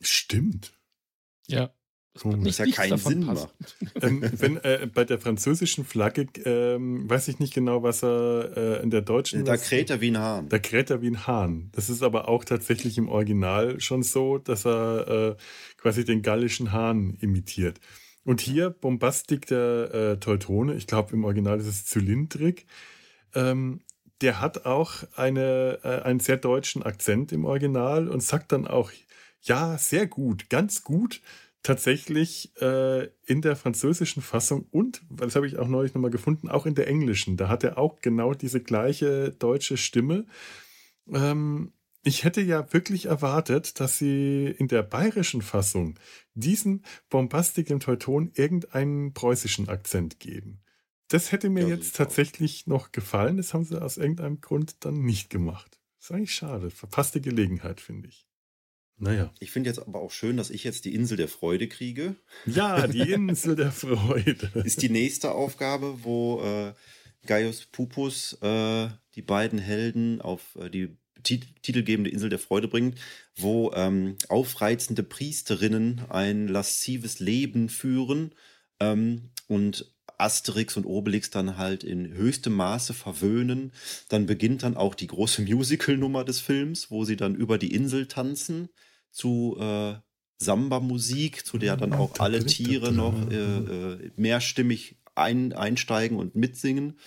Stimmt. 0.00 0.75
Ja. 1.48 1.70
Das 2.14 2.24
nicht, 2.24 2.58
ja 2.58 2.66
keinen 2.66 2.96
Sinn 2.96 3.24
macht. 3.24 3.54
ähm, 4.00 4.22
wenn, 4.32 4.56
äh, 4.58 4.88
bei 4.92 5.04
der 5.04 5.18
französischen 5.18 5.84
Flagge 5.84 6.26
ähm, 6.46 7.08
weiß 7.10 7.28
ich 7.28 7.40
nicht 7.40 7.52
genau, 7.52 7.82
was 7.82 8.02
er 8.02 8.56
äh, 8.56 8.82
in 8.82 8.90
der 8.90 9.02
deutschen. 9.02 9.44
Da 9.44 9.58
kräht 9.58 9.90
er 9.90 10.00
wie 10.00 10.10
ein 10.10 10.18
Hahn. 10.18 10.48
Da 10.48 10.58
kräht 10.58 10.88
er 10.88 11.02
wie 11.02 11.08
ein 11.08 11.26
Hahn. 11.26 11.68
Das 11.72 11.90
ist 11.90 12.02
aber 12.02 12.28
auch 12.28 12.44
tatsächlich 12.44 12.96
im 12.96 13.10
Original 13.10 13.80
schon 13.80 14.02
so, 14.02 14.38
dass 14.38 14.64
er 14.64 15.36
äh, 15.36 15.42
quasi 15.76 16.06
den 16.06 16.22
gallischen 16.22 16.72
Hahn 16.72 17.18
imitiert. 17.20 17.80
Und 18.24 18.40
hier 18.40 18.70
Bombastik 18.70 19.46
der 19.46 19.94
äh, 19.94 20.16
Teutone, 20.16 20.74
ich 20.74 20.86
glaube 20.86 21.12
im 21.12 21.24
Original 21.24 21.60
ist 21.60 21.66
es 21.66 21.84
Zylindrik. 21.84 22.66
Ähm, 23.34 23.80
der 24.22 24.40
hat 24.40 24.64
auch 24.64 25.04
eine, 25.14 25.80
äh, 25.84 26.02
einen 26.02 26.20
sehr 26.20 26.38
deutschen 26.38 26.82
Akzent 26.82 27.30
im 27.30 27.44
Original 27.44 28.08
und 28.08 28.22
sagt 28.22 28.52
dann 28.52 28.66
auch 28.66 28.90
ja, 29.42 29.78
sehr 29.78 30.06
gut, 30.06 30.50
ganz 30.50 30.82
gut. 30.82 31.20
Tatsächlich 31.62 32.52
äh, 32.60 33.08
in 33.24 33.42
der 33.42 33.56
französischen 33.56 34.22
Fassung 34.22 34.66
und, 34.70 35.02
das 35.10 35.34
habe 35.34 35.48
ich 35.48 35.58
auch 35.58 35.66
neulich 35.66 35.94
nochmal 35.94 36.12
gefunden, 36.12 36.48
auch 36.48 36.64
in 36.64 36.76
der 36.76 36.86
englischen. 36.86 37.36
Da 37.36 37.48
hat 37.48 37.64
er 37.64 37.76
auch 37.76 38.00
genau 38.00 38.34
diese 38.34 38.60
gleiche 38.60 39.32
deutsche 39.32 39.76
Stimme. 39.76 40.26
Ähm, 41.12 41.72
ich 42.06 42.22
hätte 42.22 42.40
ja 42.40 42.72
wirklich 42.72 43.06
erwartet, 43.06 43.80
dass 43.80 43.98
sie 43.98 44.46
in 44.46 44.68
der 44.68 44.84
bayerischen 44.84 45.42
Fassung 45.42 45.98
diesen 46.34 46.84
Bombastik 47.10 47.68
im 47.68 47.80
Teuton 47.80 48.30
irgendeinen 48.34 49.12
preußischen 49.12 49.68
Akzent 49.68 50.20
geben. 50.20 50.60
Das 51.08 51.32
hätte 51.32 51.50
mir 51.50 51.64
ja, 51.64 51.74
jetzt 51.74 51.96
tatsächlich 51.96 52.68
noch 52.68 52.92
gefallen. 52.92 53.36
Das 53.36 53.54
haben 53.54 53.64
sie 53.64 53.82
aus 53.82 53.96
irgendeinem 53.96 54.40
Grund 54.40 54.84
dann 54.84 55.02
nicht 55.02 55.30
gemacht. 55.30 55.80
Das 55.98 56.10
ist 56.10 56.16
eigentlich 56.16 56.34
schade. 56.34 56.70
Verpasste 56.70 57.20
Gelegenheit, 57.20 57.80
finde 57.80 58.08
ich. 58.08 58.25
Naja. 58.98 59.32
Ich 59.40 59.50
finde 59.50 59.68
jetzt 59.68 59.78
aber 59.78 60.00
auch 60.00 60.10
schön, 60.10 60.36
dass 60.36 60.50
ich 60.50 60.64
jetzt 60.64 60.84
die 60.84 60.94
Insel 60.94 61.16
der 61.16 61.28
Freude 61.28 61.68
kriege. 61.68 62.16
Ja, 62.46 62.86
die 62.86 63.00
Insel 63.12 63.54
der 63.56 63.72
Freude. 63.72 64.50
Ist 64.64 64.82
die 64.82 64.88
nächste 64.88 65.32
Aufgabe, 65.32 66.02
wo 66.02 66.40
äh, 66.42 66.72
Gaius 67.26 67.66
Pupus 67.66 68.38
äh, 68.40 68.88
die 69.14 69.22
beiden 69.22 69.58
Helden 69.58 70.20
auf 70.20 70.56
äh, 70.56 70.70
die 70.70 70.96
titelgebende 71.22 72.10
Insel 72.10 72.30
der 72.30 72.38
Freude 72.38 72.68
bringt, 72.68 72.98
wo 73.34 73.72
ähm, 73.74 74.16
aufreizende 74.28 75.02
Priesterinnen 75.02 76.02
ein 76.08 76.46
laszives 76.46 77.18
Leben 77.18 77.68
führen 77.68 78.32
ähm, 78.80 79.30
und 79.48 79.92
Asterix 80.18 80.76
und 80.76 80.86
Obelix 80.86 81.30
dann 81.30 81.56
halt 81.56 81.84
in 81.84 82.12
höchstem 82.12 82.54
Maße 82.54 82.94
verwöhnen. 82.94 83.72
Dann 84.08 84.26
beginnt 84.26 84.62
dann 84.62 84.76
auch 84.76 84.94
die 84.94 85.06
große 85.06 85.42
Musical-Nummer 85.48 86.24
des 86.24 86.40
Films, 86.40 86.90
wo 86.90 87.04
sie 87.04 87.16
dann 87.16 87.34
über 87.34 87.58
die 87.58 87.74
Insel 87.74 88.06
tanzen 88.06 88.68
zu 89.10 89.56
äh, 89.58 89.94
Samba-Musik, 90.38 91.46
zu 91.46 91.58
der 91.58 91.76
dann 91.76 91.94
auch 91.94 92.18
alle 92.18 92.44
Tiere 92.44 92.92
noch 92.92 93.30
äh, 93.30 93.34
äh, 93.36 94.10
mehrstimmig 94.16 94.96
ein, 95.14 95.52
einsteigen 95.52 96.18
und 96.18 96.34
mitsingen. 96.34 96.98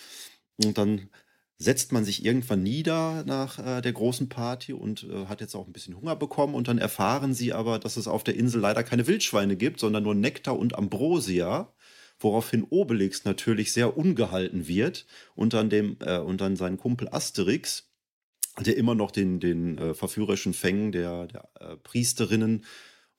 Und 0.63 0.77
dann 0.77 1.09
setzt 1.57 1.91
man 1.91 2.05
sich 2.05 2.23
irgendwann 2.23 2.63
nieder 2.63 3.23
nach 3.25 3.59
äh, 3.59 3.81
der 3.81 3.91
großen 3.91 4.29
Party 4.29 4.73
und 4.73 5.03
äh, 5.03 5.25
hat 5.25 5.41
jetzt 5.41 5.55
auch 5.55 5.67
ein 5.67 5.73
bisschen 5.73 5.95
Hunger 5.95 6.15
bekommen. 6.15 6.55
Und 6.55 6.69
dann 6.69 6.77
erfahren 6.77 7.33
sie 7.33 7.53
aber, 7.53 7.79
dass 7.79 7.97
es 7.97 8.07
auf 8.07 8.23
der 8.23 8.35
Insel 8.35 8.61
leider 8.61 8.83
keine 8.83 9.05
Wildschweine 9.07 9.57
gibt, 9.57 9.79
sondern 9.79 10.03
nur 10.03 10.15
Nektar 10.15 10.57
und 10.57 10.75
Ambrosia. 10.75 11.73
Woraufhin 12.19 12.65
Obelix 12.69 13.25
natürlich 13.25 13.71
sehr 13.71 13.97
ungehalten 13.97 14.67
wird 14.67 15.05
und 15.35 15.53
dann, 15.53 15.69
dem, 15.69 15.97
äh, 16.01 16.17
und 16.17 16.41
dann 16.41 16.55
seinen 16.55 16.77
Kumpel 16.77 17.09
Asterix 17.09 17.89
der 18.65 18.77
immer 18.77 18.95
noch 18.95 19.11
den, 19.11 19.39
den 19.39 19.77
äh, 19.77 19.93
verführerischen 19.93 20.53
Fängen 20.53 20.91
der, 20.91 21.27
der 21.27 21.49
äh, 21.59 21.77
Priesterinnen 21.77 22.65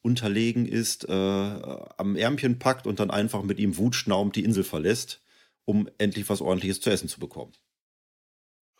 unterlegen 0.02 0.66
ist, 0.66 1.08
äh, 1.08 1.12
am 1.12 2.16
Ärmchen 2.16 2.58
packt 2.58 2.86
und 2.86 3.00
dann 3.00 3.10
einfach 3.10 3.42
mit 3.42 3.58
ihm 3.58 3.76
wutschnaubend 3.76 4.36
die 4.36 4.44
Insel 4.44 4.64
verlässt, 4.64 5.22
um 5.64 5.88
endlich 5.98 6.28
was 6.28 6.40
ordentliches 6.40 6.80
zu 6.80 6.90
essen 6.90 7.08
zu 7.08 7.20
bekommen. 7.20 7.52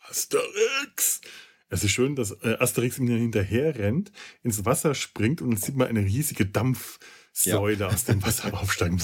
Asterix! 0.09 1.21
Es 1.69 1.83
ist 1.83 1.91
schön, 1.91 2.15
dass 2.15 2.31
äh, 2.43 2.57
Asterix 2.59 2.97
ihm 2.97 3.07
hinterher 3.07 3.75
rennt, 3.77 4.11
ins 4.43 4.65
Wasser 4.65 4.93
springt 4.93 5.41
und 5.41 5.51
dann 5.51 5.59
sieht 5.59 5.75
man 5.75 5.87
eine 5.87 6.03
riesige 6.03 6.45
Dampfsäule 6.45 7.79
ja. 7.79 7.87
aus 7.87 8.05
dem 8.05 8.21
Wasser 8.23 8.53
aufsteigen. 8.59 8.99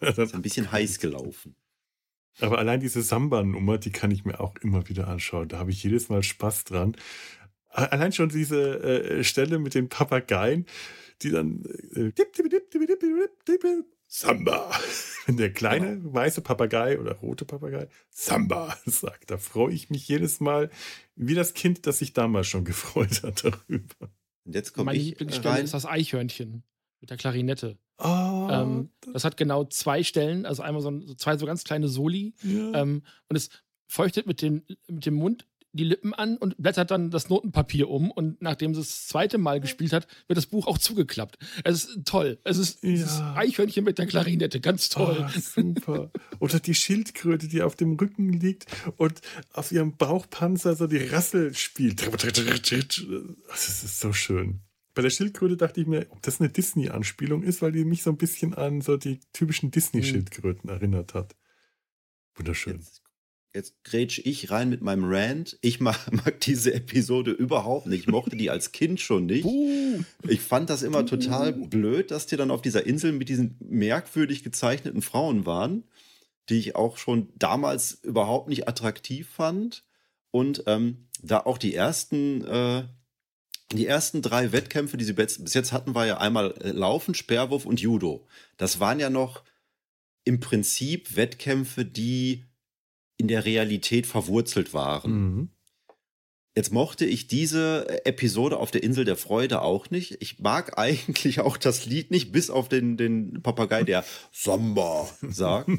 ist 0.18 0.34
ein 0.34 0.42
bisschen 0.42 0.70
heiß 0.70 0.98
gelaufen. 0.98 1.56
Aber 2.40 2.58
allein 2.58 2.80
diese 2.80 3.02
Samba-Nummer, 3.02 3.78
die 3.78 3.90
kann 3.90 4.10
ich 4.10 4.24
mir 4.24 4.40
auch 4.40 4.54
immer 4.56 4.88
wieder 4.88 5.08
anschauen. 5.08 5.48
Da 5.48 5.58
habe 5.58 5.70
ich 5.70 5.82
jedes 5.82 6.08
Mal 6.08 6.22
Spaß 6.22 6.64
dran. 6.64 6.96
Allein 7.68 8.12
schon 8.12 8.28
diese 8.28 8.80
äh, 8.80 9.24
Stelle 9.24 9.58
mit 9.58 9.74
den 9.74 9.88
Papageien, 9.88 10.66
die 11.22 11.30
dann 11.30 11.64
äh, 11.94 12.12
Samba. 14.06 14.70
Wenn 15.26 15.36
der 15.36 15.52
kleine 15.52 15.98
genau. 15.98 16.14
weiße 16.14 16.40
Papagei 16.40 16.98
oder 16.98 17.12
rote 17.16 17.44
Papagei 17.44 17.88
Samba 18.10 18.76
sagt, 18.86 19.30
da 19.30 19.36
freue 19.36 19.74
ich 19.74 19.90
mich 19.90 20.08
jedes 20.08 20.40
Mal 20.40 20.70
wie 21.14 21.34
das 21.34 21.52
Kind, 21.54 21.86
das 21.86 21.98
sich 21.98 22.14
damals 22.14 22.46
schon 22.46 22.64
gefreut 22.64 23.22
hat 23.22 23.44
darüber. 23.44 24.10
Und 24.44 24.54
jetzt 24.54 24.72
kommt 24.72 24.86
Meine 24.86 24.98
Lieblingsstelle 24.98 25.56
rein. 25.56 25.64
ist 25.64 25.74
das 25.74 25.84
Eichhörnchen 25.84 26.62
mit 27.00 27.10
der 27.10 27.16
Klarinette. 27.16 27.78
Oh, 27.98 28.48
ähm, 28.50 28.90
das 29.12 29.24
hat 29.24 29.36
genau 29.36 29.64
zwei 29.64 30.02
Stellen, 30.02 30.46
also 30.46 30.62
einmal 30.62 30.82
so, 30.82 31.14
zwei 31.14 31.36
so 31.36 31.46
ganz 31.46 31.64
kleine 31.64 31.88
Soli. 31.88 32.34
Ja. 32.42 32.82
Ähm, 32.82 33.02
und 33.28 33.36
es 33.36 33.50
feuchtet 33.88 34.26
mit 34.26 34.42
dem, 34.42 34.62
mit 34.88 35.06
dem 35.06 35.14
Mund 35.14 35.46
die 35.72 35.84
Lippen 35.84 36.14
an 36.14 36.36
und 36.38 36.56
blättert 36.56 36.90
dann 36.90 37.10
das 37.10 37.28
Notenpapier 37.28 37.88
um 37.88 38.10
und 38.10 38.40
nachdem 38.40 38.74
sie 38.74 38.80
es 38.80 38.88
das 38.88 39.06
zweite 39.08 39.38
Mal 39.38 39.60
gespielt 39.60 39.92
hat, 39.92 40.06
wird 40.26 40.36
das 40.36 40.46
Buch 40.46 40.66
auch 40.66 40.78
zugeklappt. 40.78 41.38
Es 41.64 41.84
ist 41.84 42.04
toll. 42.04 42.38
Es 42.44 42.56
ist 42.56 42.82
ja. 42.82 42.90
dieses 42.90 43.20
Eichhörnchen 43.20 43.84
mit 43.84 43.98
der 43.98 44.06
Klarinette, 44.06 44.60
ganz 44.60 44.88
toll. 44.88 45.26
Oh, 45.28 45.40
super. 45.40 46.10
Oder 46.38 46.60
die 46.60 46.74
Schildkröte, 46.74 47.48
die 47.48 47.62
auf 47.62 47.76
dem 47.76 47.94
Rücken 47.94 48.32
liegt 48.32 48.66
und 48.96 49.20
auf 49.52 49.70
ihrem 49.70 49.96
Bauchpanzer 49.96 50.74
so 50.74 50.86
die 50.86 50.98
Rassel 50.98 51.54
spielt. 51.54 52.06
Das 53.48 53.68
ist 53.68 54.00
so 54.00 54.12
schön. 54.12 54.60
Bei 54.98 55.02
der 55.02 55.10
Schildkröte 55.10 55.56
dachte 55.56 55.80
ich 55.80 55.86
mir, 55.86 56.08
ob 56.10 56.22
das 56.22 56.40
eine 56.40 56.48
Disney-Anspielung 56.48 57.44
ist, 57.44 57.62
weil 57.62 57.70
die 57.70 57.84
mich 57.84 58.02
so 58.02 58.10
ein 58.10 58.16
bisschen 58.16 58.52
an 58.52 58.80
so 58.80 58.96
die 58.96 59.20
typischen 59.32 59.70
Disney-Schildkröten 59.70 60.68
erinnert 60.68 61.14
hat. 61.14 61.36
Wunderschön. 62.34 62.78
Jetzt 62.78 63.04
Jetzt 63.54 63.84
grätsch 63.84 64.20
ich 64.24 64.50
rein 64.50 64.70
mit 64.70 64.82
meinem 64.82 65.04
Rant. 65.04 65.56
Ich 65.62 65.78
mag, 65.78 66.10
mag, 66.24 66.40
diese 66.40 66.74
Episode 66.74 67.30
überhaupt 67.30 67.86
nicht. 67.86 68.00
Ich 68.00 68.06
mochte 68.08 68.34
die 68.34 68.50
als 68.50 68.72
Kind 68.72 68.98
schon 68.98 69.26
nicht. 69.26 69.46
Ich 70.26 70.40
fand 70.40 70.68
das 70.68 70.82
immer 70.82 71.06
total 71.06 71.52
blöd, 71.52 72.10
dass 72.10 72.26
die 72.26 72.36
dann 72.36 72.50
auf 72.50 72.60
dieser 72.60 72.84
Insel 72.84 73.12
mit 73.12 73.28
diesen 73.28 73.56
merkwürdig 73.60 74.42
gezeichneten 74.42 75.00
Frauen 75.00 75.46
waren, 75.46 75.84
die 76.48 76.58
ich 76.58 76.74
auch 76.74 76.96
schon 76.96 77.28
damals 77.36 78.00
überhaupt 78.02 78.48
nicht 78.48 78.66
attraktiv 78.66 79.28
fand. 79.28 79.84
Und 80.32 80.64
ähm, 80.66 81.06
da 81.22 81.38
auch 81.38 81.56
die 81.56 81.76
ersten, 81.76 82.44
äh, 82.44 82.82
die 83.72 83.86
ersten 83.86 84.22
drei 84.22 84.52
Wettkämpfe, 84.52 84.96
die 84.96 85.04
sie 85.04 85.12
bis 85.12 85.38
jetzt 85.52 85.72
hatten, 85.72 85.94
war 85.94 86.06
ja 86.06 86.18
einmal 86.18 86.54
äh, 86.62 86.70
Laufen, 86.70 87.14
Sperrwurf 87.14 87.66
und 87.66 87.80
Judo. 87.80 88.26
Das 88.56 88.80
waren 88.80 88.98
ja 88.98 89.10
noch 89.10 89.44
im 90.24 90.40
Prinzip 90.40 91.16
Wettkämpfe, 91.16 91.84
die 91.84 92.44
in 93.18 93.28
der 93.28 93.44
Realität 93.44 94.06
verwurzelt 94.06 94.72
waren. 94.72 95.12
Mhm. 95.12 95.48
Jetzt 96.56 96.72
mochte 96.72 97.04
ich 97.04 97.28
diese 97.28 98.04
Episode 98.04 98.56
auf 98.56 98.70
der 98.70 98.82
Insel 98.82 99.04
der 99.04 99.16
Freude 99.16 99.62
auch 99.62 99.90
nicht. 99.90 100.16
Ich 100.20 100.38
mag 100.38 100.78
eigentlich 100.78 101.40
auch 101.40 101.56
das 101.56 101.86
Lied 101.86 102.10
nicht, 102.10 102.32
bis 102.32 102.50
auf 102.50 102.68
den, 102.68 102.96
den 102.96 103.42
Papagei, 103.42 103.84
der 103.84 104.04
Samba 104.32 105.08
sagt. 105.22 105.70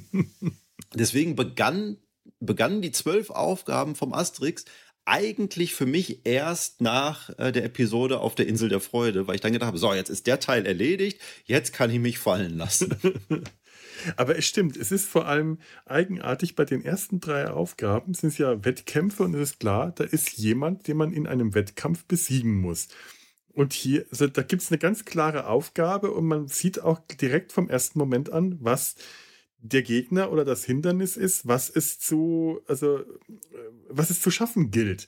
Deswegen 0.94 1.36
begann, 1.36 1.98
begannen 2.40 2.82
die 2.82 2.92
zwölf 2.92 3.30
Aufgaben 3.30 3.96
vom 3.96 4.14
Asterix 4.14 4.66
eigentlich 5.10 5.74
für 5.74 5.86
mich 5.86 6.26
erst 6.26 6.82
nach 6.82 7.30
äh, 7.40 7.52
der 7.52 7.66
Episode 7.66 8.20
auf 8.20 8.36
der 8.36 8.48
Insel 8.48 8.70
der 8.70 8.80
Freude, 8.80 9.28
weil 9.28 9.36
ich 9.36 9.42
dann 9.42 9.52
gedacht 9.52 9.68
habe, 9.68 9.78
so, 9.78 9.94
jetzt 9.94 10.10
ist 10.10 10.28
der 10.28 10.40
Teil 10.40 10.66
erledigt, 10.66 11.20
jetzt 11.46 11.74
kann 11.74 11.90
ich 11.90 12.00
mich 12.00 12.20
fallen 12.20 12.58
lassen. 12.58 12.96
Aber 14.16 14.38
es 14.38 14.46
stimmt, 14.46 14.78
es 14.78 14.92
ist 14.92 15.10
vor 15.10 15.26
allem 15.26 15.58
eigenartig, 15.86 16.56
bei 16.56 16.64
den 16.64 16.86
ersten 16.86 17.20
drei 17.20 17.50
Aufgaben 17.50 18.14
sind 18.14 18.30
es 18.30 18.38
ja 18.38 18.64
Wettkämpfe 18.64 19.24
und 19.24 19.34
es 19.34 19.52
ist 19.52 19.60
klar, 19.60 19.92
da 19.94 20.04
ist 20.04 20.38
jemand, 20.38 20.88
den 20.88 20.98
man 20.98 21.12
in 21.12 21.28
einem 21.28 21.54
Wettkampf 21.54 22.06
besiegen 22.06 22.56
muss. 22.62 22.88
Und 23.52 23.74
hier, 23.74 24.06
also 24.12 24.28
da 24.28 24.42
gibt 24.42 24.62
es 24.62 24.72
eine 24.72 24.78
ganz 24.78 25.04
klare 25.06 25.48
Aufgabe 25.48 26.12
und 26.12 26.28
man 26.28 26.48
sieht 26.48 26.82
auch 26.82 27.00
direkt 27.20 27.52
vom 27.52 27.68
ersten 27.68 28.00
Moment 28.00 28.32
an, 28.32 28.58
was 28.62 28.96
der 29.62 29.82
Gegner 29.82 30.32
oder 30.32 30.46
das 30.46 30.66
Hindernis 30.66 31.18
ist, 31.18 31.48
was 31.48 31.70
es 31.70 32.00
zu, 32.00 32.62
also 32.68 33.02
was 33.90 34.10
es 34.10 34.22
zu 34.22 34.32
schaffen 34.32 34.72
gilt 34.72 35.08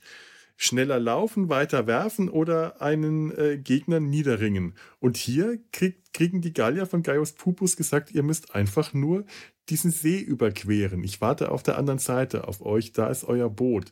schneller 0.61 0.99
laufen, 0.99 1.49
weiter 1.49 1.87
werfen 1.87 2.29
oder 2.29 2.83
einen 2.83 3.35
äh, 3.35 3.57
Gegner 3.57 3.99
niederringen. 3.99 4.75
Und 4.99 5.17
hier 5.17 5.57
krieg, 5.71 6.13
kriegen 6.13 6.41
die 6.41 6.53
Gallier 6.53 6.85
von 6.85 7.01
Gaius 7.01 7.31
Pupus 7.31 7.75
gesagt, 7.75 8.11
ihr 8.11 8.21
müsst 8.21 8.53
einfach 8.53 8.93
nur 8.93 9.25
diesen 9.69 9.89
See 9.89 10.19
überqueren. 10.19 11.03
Ich 11.03 11.19
warte 11.19 11.49
auf 11.49 11.63
der 11.63 11.79
anderen 11.79 11.97
Seite 11.97 12.47
auf 12.47 12.61
euch, 12.61 12.93
da 12.93 13.09
ist 13.09 13.23
euer 13.23 13.49
Boot. 13.49 13.91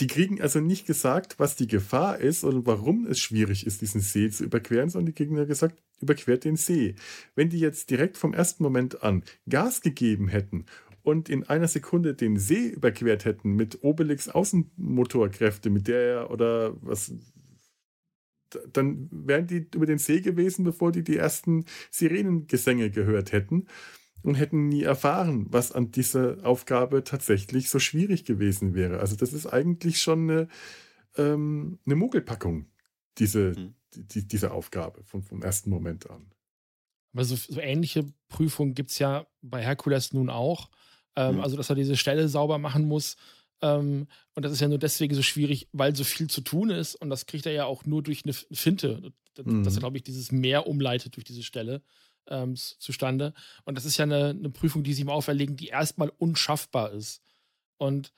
Die 0.00 0.06
kriegen 0.06 0.40
also 0.40 0.60
nicht 0.60 0.86
gesagt, 0.86 1.38
was 1.38 1.54
die 1.54 1.66
Gefahr 1.66 2.18
ist 2.18 2.44
und 2.44 2.66
warum 2.66 3.06
es 3.06 3.20
schwierig 3.20 3.66
ist, 3.66 3.82
diesen 3.82 4.00
See 4.00 4.30
zu 4.30 4.44
überqueren, 4.44 4.88
sondern 4.88 5.06
die 5.06 5.12
kriegen 5.12 5.36
ja 5.36 5.44
gesagt, 5.44 5.82
überquert 6.00 6.44
den 6.44 6.56
See. 6.56 6.94
Wenn 7.34 7.50
die 7.50 7.58
jetzt 7.58 7.90
direkt 7.90 8.16
vom 8.16 8.32
ersten 8.32 8.62
Moment 8.62 9.02
an 9.02 9.22
Gas 9.48 9.82
gegeben 9.82 10.28
hätten 10.28 10.64
und 11.02 11.28
in 11.28 11.44
einer 11.44 11.68
Sekunde 11.68 12.14
den 12.14 12.38
See 12.38 12.68
überquert 12.68 13.24
hätten 13.24 13.54
mit 13.54 13.82
Obelix 13.82 14.28
Außenmotorkräfte, 14.28 15.68
mit 15.68 15.88
der 15.88 16.00
er 16.00 16.30
oder 16.30 16.74
was, 16.82 17.14
dann 18.72 19.08
wären 19.10 19.46
die 19.46 19.66
über 19.74 19.86
den 19.86 19.98
See 19.98 20.20
gewesen, 20.20 20.64
bevor 20.64 20.90
die 20.90 21.04
die 21.04 21.16
ersten 21.16 21.66
Sirenengesänge 21.90 22.90
gehört 22.90 23.32
hätten 23.32 23.66
und 24.22 24.34
hätten 24.34 24.68
nie 24.68 24.82
erfahren, 24.82 25.46
was 25.50 25.72
an 25.72 25.90
dieser 25.90 26.44
Aufgabe 26.44 27.04
tatsächlich 27.04 27.70
so 27.70 27.78
schwierig 27.78 28.24
gewesen 28.24 28.74
wäre. 28.74 29.00
Also 29.00 29.16
das 29.16 29.32
ist 29.32 29.46
eigentlich 29.46 30.00
schon 30.00 30.30
eine, 30.30 30.48
ähm, 31.16 31.78
eine 31.84 31.96
Mogelpackung, 31.96 32.66
diese, 33.18 33.52
mhm. 33.56 33.74
die, 33.94 34.26
diese 34.26 34.52
Aufgabe 34.52 35.02
vom, 35.04 35.22
vom 35.22 35.42
ersten 35.42 35.70
Moment 35.70 36.08
an. 36.10 36.30
Aber 37.12 37.24
so, 37.24 37.36
so 37.36 37.60
ähnliche 37.60 38.06
Prüfungen 38.28 38.74
gibt 38.74 38.90
es 38.90 38.98
ja 38.98 39.26
bei 39.42 39.62
Herkules 39.62 40.12
nun 40.12 40.30
auch. 40.30 40.70
Ähm, 41.14 41.36
mhm. 41.36 41.40
Also, 41.42 41.56
dass 41.56 41.68
er 41.68 41.76
diese 41.76 41.96
Stelle 41.96 42.28
sauber 42.28 42.58
machen 42.58 42.86
muss. 42.86 43.16
Ähm, 43.60 44.06
und 44.34 44.44
das 44.44 44.52
ist 44.52 44.60
ja 44.60 44.68
nur 44.68 44.78
deswegen 44.78 45.14
so 45.14 45.22
schwierig, 45.22 45.68
weil 45.72 45.94
so 45.94 46.04
viel 46.04 46.28
zu 46.28 46.40
tun 46.40 46.70
ist. 46.70 46.94
Und 46.94 47.10
das 47.10 47.26
kriegt 47.26 47.44
er 47.44 47.52
ja 47.52 47.64
auch 47.64 47.84
nur 47.84 48.02
durch 48.02 48.22
eine 48.24 48.32
Finte, 48.32 49.12
mhm. 49.44 49.62
dass 49.62 49.74
er, 49.74 49.80
glaube 49.80 49.98
ich, 49.98 50.04
dieses 50.04 50.32
Meer 50.32 50.66
umleitet 50.66 51.16
durch 51.16 51.24
diese 51.24 51.42
Stelle 51.42 51.82
ähm, 52.28 52.56
zustande. 52.56 53.34
Und 53.64 53.76
das 53.76 53.84
ist 53.84 53.96
ja 53.96 54.04
eine, 54.04 54.30
eine, 54.30 54.50
Prüfung, 54.50 54.82
die 54.82 54.94
sie 54.94 55.02
ihm 55.02 55.10
auferlegen, 55.10 55.56
die 55.56 55.68
erstmal 55.68 56.10
unschaffbar 56.18 56.92
ist. 56.92 57.22
Und 57.78 58.12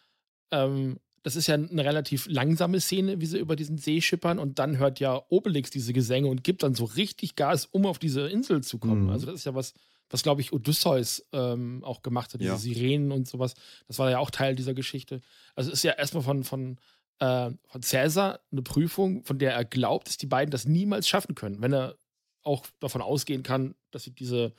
ähm, 0.51 0.99
das 1.23 1.37
ist 1.37 1.47
ja 1.47 1.55
eine 1.55 1.85
relativ 1.85 2.27
langsame 2.29 2.81
Szene, 2.81 3.21
wie 3.21 3.27
sie 3.27 3.39
über 3.39 3.57
diesen 3.57 3.79
See 3.79 4.03
schippern 4.03 4.39
und 4.39 4.59
dann 4.59 4.77
hört 4.77 5.01
ja 5.01 5.23
Obelix 5.31 5.71
diese 5.71 5.95
Gesänge 5.95 6.29
und 6.29 6.45
gibt 6.45 6.63
dann 6.63 6.75
so 6.75 6.85
richtig 6.85 7.35
Gas, 7.35 7.65
um 7.65 7.87
auf 7.87 7.99
diese 7.99 8.29
Insel 8.29 8.63
zu 8.63 8.79
kommen. 8.79 9.05
Mhm. 9.05 9.11
Also 9.11 9.27
das 9.27 9.37
ist 9.37 9.45
ja 9.47 9.55
was, 9.55 9.73
was, 10.11 10.23
glaube 10.23 10.43
ich, 10.43 10.53
Odysseus 10.53 11.27
ähm, 11.33 11.83
auch 11.83 12.03
gemacht 12.03 12.35
hat, 12.35 12.41
diese 12.43 12.53
ja. 12.53 12.59
Sirenen 12.59 13.11
und 13.11 13.27
sowas. 13.27 13.55
Das 13.89 13.99
war 13.99 14.11
ja 14.11 14.19
auch 14.19 14.31
Teil 14.31 14.55
dieser 14.55 14.75
Geschichte. 14.75 15.23
Also 15.55 15.71
es 15.71 15.79
ist 15.79 15.83
ja 15.83 15.93
erstmal 15.93 16.23
von, 16.23 16.45
von, 16.45 16.79
äh, 17.21 17.51
von 17.67 17.83
Cäsar 17.83 18.41
eine 18.53 18.61
Prüfung, 18.63 19.25
von 19.25 19.39
der 19.39 19.55
er 19.55 19.65
glaubt, 19.65 20.09
dass 20.09 20.19
die 20.19 20.27
beiden 20.27 20.51
das 20.51 20.67
niemals 20.67 21.09
schaffen 21.09 21.35
können, 21.35 21.63
wenn 21.63 21.73
er 21.73 21.97
auch 22.45 22.65
davon 22.81 23.03
ausgehen 23.03 23.43
kann, 23.43 23.75
dass 23.91 24.05
sie 24.05 24.13
diese 24.13 24.53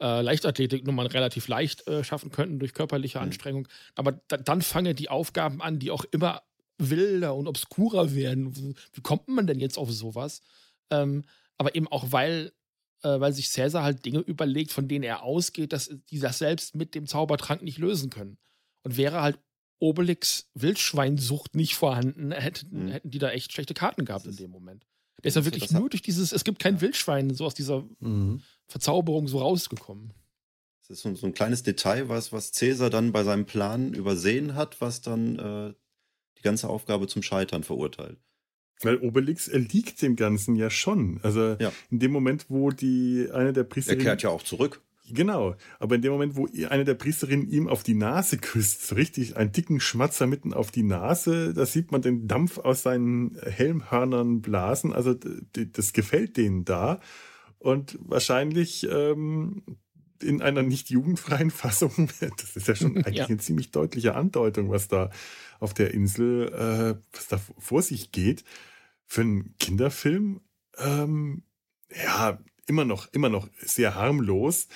äh, 0.00 0.20
Leichtathletik-Nummern 0.20 1.06
relativ 1.06 1.48
leicht 1.48 1.86
äh, 1.86 2.04
schaffen 2.04 2.30
könnten 2.30 2.58
durch 2.58 2.74
körperliche 2.74 3.18
mhm. 3.18 3.24
Anstrengung. 3.24 3.68
Aber 3.94 4.20
da, 4.28 4.36
dann 4.36 4.62
fangen 4.62 4.96
die 4.96 5.08
Aufgaben 5.08 5.62
an, 5.62 5.78
die 5.78 5.90
auch 5.90 6.04
immer 6.10 6.42
wilder 6.78 7.34
und 7.34 7.48
obskurer 7.48 8.14
werden. 8.14 8.76
Wie 8.92 9.00
kommt 9.00 9.28
man 9.28 9.46
denn 9.46 9.60
jetzt 9.60 9.78
auf 9.78 9.90
sowas? 9.90 10.42
Ähm, 10.90 11.24
aber 11.56 11.74
eben 11.74 11.88
auch, 11.88 12.12
weil 12.12 12.52
äh, 13.02 13.20
weil 13.20 13.32
sich 13.32 13.50
Cäsar 13.50 13.82
halt 13.82 14.04
Dinge 14.04 14.20
überlegt, 14.20 14.72
von 14.72 14.88
denen 14.88 15.04
er 15.04 15.22
ausgeht, 15.22 15.72
dass 15.72 15.90
die 16.10 16.18
das 16.18 16.38
selbst 16.38 16.74
mit 16.74 16.94
dem 16.94 17.06
Zaubertrank 17.06 17.62
nicht 17.62 17.78
lösen 17.78 18.10
können. 18.10 18.38
Und 18.82 18.96
wäre 18.96 19.20
halt 19.20 19.38
Obelix 19.78 20.48
Wildschweinsucht 20.54 21.54
nicht 21.54 21.74
vorhanden, 21.76 22.32
hätten, 22.32 22.86
mhm. 22.86 22.88
hätten 22.88 23.10
die 23.10 23.18
da 23.18 23.30
echt 23.30 23.52
schlechte 23.52 23.74
Karten 23.74 24.04
gehabt 24.04 24.26
in 24.26 24.36
dem 24.36 24.50
Moment. 24.50 24.86
Der 25.22 25.28
ist 25.28 25.34
ja 25.34 25.44
wirklich 25.44 25.70
nur 25.70 25.88
durch 25.88 26.02
dieses, 26.02 26.32
es 26.32 26.44
gibt 26.44 26.58
kein 26.58 26.80
Wildschwein, 26.80 27.34
so 27.34 27.46
aus 27.46 27.54
dieser 27.54 27.84
mhm. 28.00 28.42
Verzauberung 28.68 29.28
so 29.28 29.38
rausgekommen. 29.38 30.12
Das 30.82 30.98
ist 30.98 31.02
so, 31.02 31.14
so, 31.14 31.26
ein 31.26 31.34
kleines 31.34 31.62
Detail, 31.62 32.08
was, 32.08 32.32
was 32.32 32.52
Cäsar 32.52 32.90
dann 32.90 33.12
bei 33.12 33.24
seinem 33.24 33.44
Plan 33.44 33.92
übersehen 33.92 34.54
hat, 34.54 34.80
was 34.80 35.00
dann 35.00 35.38
äh, 35.38 35.74
die 36.38 36.42
ganze 36.42 36.68
Aufgabe 36.68 37.08
zum 37.08 37.22
Scheitern 37.22 37.64
verurteilt. 37.64 38.18
Weil 38.82 38.98
Obelix 38.98 39.48
erliegt 39.48 40.02
dem 40.02 40.16
Ganzen 40.16 40.54
ja 40.54 40.68
schon. 40.68 41.18
Also 41.22 41.56
ja. 41.58 41.72
in 41.90 41.98
dem 41.98 42.12
Moment, 42.12 42.46
wo 42.50 42.70
die 42.70 43.28
eine 43.32 43.52
der 43.52 43.64
Priesterinnen. 43.64 44.06
Er 44.06 44.10
kehrt 44.12 44.22
ja 44.22 44.30
auch 44.30 44.42
zurück. 44.42 44.82
Genau, 45.08 45.54
aber 45.78 45.96
in 45.96 46.02
dem 46.02 46.12
Moment, 46.12 46.36
wo 46.36 46.48
eine 46.68 46.84
der 46.84 46.94
Priesterinnen 46.94 47.48
ihm 47.48 47.68
auf 47.68 47.82
die 47.82 47.94
Nase 47.94 48.38
küsst, 48.38 48.86
so 48.86 48.94
richtig 48.94 49.36
einen 49.36 49.52
dicken 49.52 49.80
Schmatzer 49.80 50.26
mitten 50.26 50.52
auf 50.52 50.70
die 50.70 50.82
Nase, 50.82 51.54
da 51.54 51.66
sieht 51.66 51.92
man 51.92 52.02
den 52.02 52.26
Dampf 52.26 52.58
aus 52.58 52.82
seinen 52.82 53.38
Helmhörnern 53.42 54.40
blasen. 54.42 54.92
Also 54.92 55.14
das 55.52 55.92
gefällt 55.92 56.36
denen 56.36 56.64
da. 56.64 57.00
Und 57.58 57.98
wahrscheinlich 58.00 58.86
ähm, 58.90 59.62
in 60.22 60.42
einer 60.42 60.62
nicht 60.62 60.90
jugendfreien 60.90 61.50
Fassung, 61.52 62.08
das 62.20 62.56
ist 62.56 62.68
ja 62.68 62.74
schon 62.74 62.96
eigentlich 63.04 63.16
ja. 63.16 63.26
eine 63.26 63.38
ziemlich 63.38 63.70
deutliche 63.70 64.14
Andeutung, 64.14 64.70
was 64.70 64.88
da 64.88 65.10
auf 65.60 65.74
der 65.74 65.94
Insel, 65.94 66.48
äh, 66.52 67.00
was 67.12 67.28
da 67.28 67.40
vor 67.58 67.82
sich 67.82 68.12
geht. 68.12 68.44
Für 69.06 69.20
einen 69.20 69.54
Kinderfilm, 69.58 70.40
ähm, 70.78 71.42
ja, 71.94 72.38
immer 72.66 72.84
noch, 72.84 73.12
immer 73.12 73.28
noch 73.28 73.48
sehr 73.58 73.94
harmlos, 73.94 74.66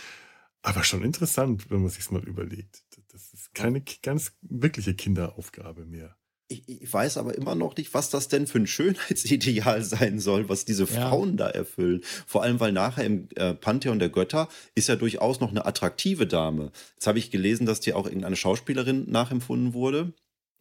aber 0.62 0.84
schon 0.84 1.02
interessant, 1.02 1.70
wenn 1.70 1.80
man 1.80 1.90
sich 1.90 2.10
mal 2.10 2.22
überlegt. 2.22 2.84
Das 3.12 3.32
ist 3.32 3.54
keine 3.54 3.82
ganz 4.02 4.32
wirkliche 4.42 4.94
Kinderaufgabe 4.94 5.84
mehr. 5.84 6.16
Ich, 6.48 6.68
ich, 6.68 6.92
weiß 6.92 7.16
aber 7.16 7.36
immer 7.36 7.54
noch 7.54 7.76
nicht, 7.76 7.94
was 7.94 8.10
das 8.10 8.26
denn 8.26 8.48
für 8.48 8.58
ein 8.58 8.66
Schönheitsideal 8.66 9.84
sein 9.84 10.18
soll, 10.18 10.48
was 10.48 10.64
diese 10.64 10.86
Frauen 10.86 11.30
ja. 11.30 11.36
da 11.36 11.50
erfüllen. 11.50 12.02
Vor 12.26 12.42
allem, 12.42 12.58
weil 12.58 12.72
nachher 12.72 13.04
im 13.04 13.28
äh, 13.36 13.54
Pantheon 13.54 14.00
der 14.00 14.08
Götter 14.08 14.48
ist 14.74 14.88
ja 14.88 14.96
durchaus 14.96 15.40
noch 15.40 15.50
eine 15.50 15.64
attraktive 15.64 16.26
Dame. 16.26 16.72
Jetzt 16.94 17.06
habe 17.06 17.20
ich 17.20 17.30
gelesen, 17.30 17.66
dass 17.66 17.80
die 17.80 17.94
auch 17.94 18.06
irgendeine 18.06 18.36
Schauspielerin 18.36 19.08
nachempfunden 19.10 19.74
wurde. 19.74 20.12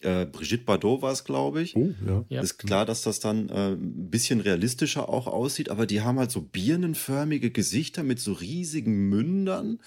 Äh, 0.01 0.25
Brigitte 0.25 0.63
Bardot 0.63 1.01
war 1.01 1.11
es, 1.11 1.25
glaube 1.25 1.61
ich. 1.61 1.75
Oh, 1.75 1.91
ja. 2.07 2.25
Ja. 2.29 2.41
Ist 2.41 2.57
klar, 2.57 2.85
dass 2.85 3.01
das 3.01 3.19
dann 3.19 3.49
äh, 3.49 3.73
ein 3.73 4.09
bisschen 4.09 4.39
realistischer 4.39 5.09
auch 5.09 5.27
aussieht, 5.27 5.69
aber 5.69 5.85
die 5.85 6.01
haben 6.01 6.19
halt 6.19 6.31
so 6.31 6.41
birnenförmige 6.41 7.51
Gesichter 7.51 8.03
mit 8.03 8.19
so 8.19 8.33
riesigen 8.33 9.09
Mündern. 9.09 9.79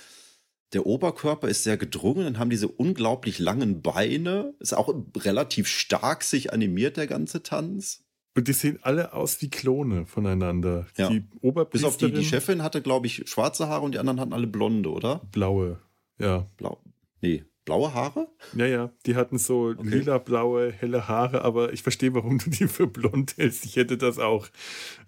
Der 0.74 0.86
Oberkörper 0.86 1.48
ist 1.48 1.64
sehr 1.64 1.76
gedrungen, 1.76 2.24
dann 2.24 2.38
haben 2.38 2.50
diese 2.50 2.68
unglaublich 2.68 3.38
langen 3.38 3.82
Beine. 3.82 4.54
Ist 4.58 4.74
auch 4.74 4.94
relativ 5.16 5.66
stark 5.66 6.24
sich 6.24 6.52
animiert, 6.52 6.96
der 6.96 7.06
ganze 7.06 7.42
Tanz. 7.42 8.04
Und 8.34 8.48
die 8.48 8.54
sehen 8.54 8.78
alle 8.82 9.12
aus 9.12 9.42
wie 9.42 9.50
Klone 9.50 10.06
voneinander. 10.06 10.86
Ja. 10.96 11.08
Die 11.10 11.20
Bis 11.20 11.28
auf 11.28 11.40
die, 11.40 11.46
Oberpriesterin, 11.46 12.14
die 12.14 12.24
Chefin 12.24 12.62
hatte, 12.62 12.80
glaube 12.80 13.06
ich, 13.06 13.28
schwarze 13.28 13.68
Haare 13.68 13.84
und 13.84 13.92
die 13.94 13.98
anderen 13.98 14.20
hatten 14.20 14.32
alle 14.32 14.46
blonde, 14.46 14.90
oder? 14.90 15.20
blaue. 15.32 15.78
Ja. 16.18 16.46
Blau. 16.56 16.78
Nee, 17.20 17.44
blaue 17.64 17.94
Haare? 17.94 18.28
Ja, 18.56 18.66
ja, 18.66 18.90
die 19.06 19.14
hatten 19.16 19.38
so 19.38 19.68
Okay. 19.78 19.88
lila-blaue, 19.88 20.72
helle 20.72 21.06
Haare, 21.08 21.42
aber 21.42 21.72
ich 21.72 21.82
verstehe, 21.82 22.12
warum 22.14 22.38
du 22.38 22.50
die 22.50 22.66
für 22.68 22.86
blond 22.86 23.34
hältst. 23.36 23.64
Ich 23.64 23.76
hätte 23.76 23.96
das 23.96 24.18
auch 24.18 24.48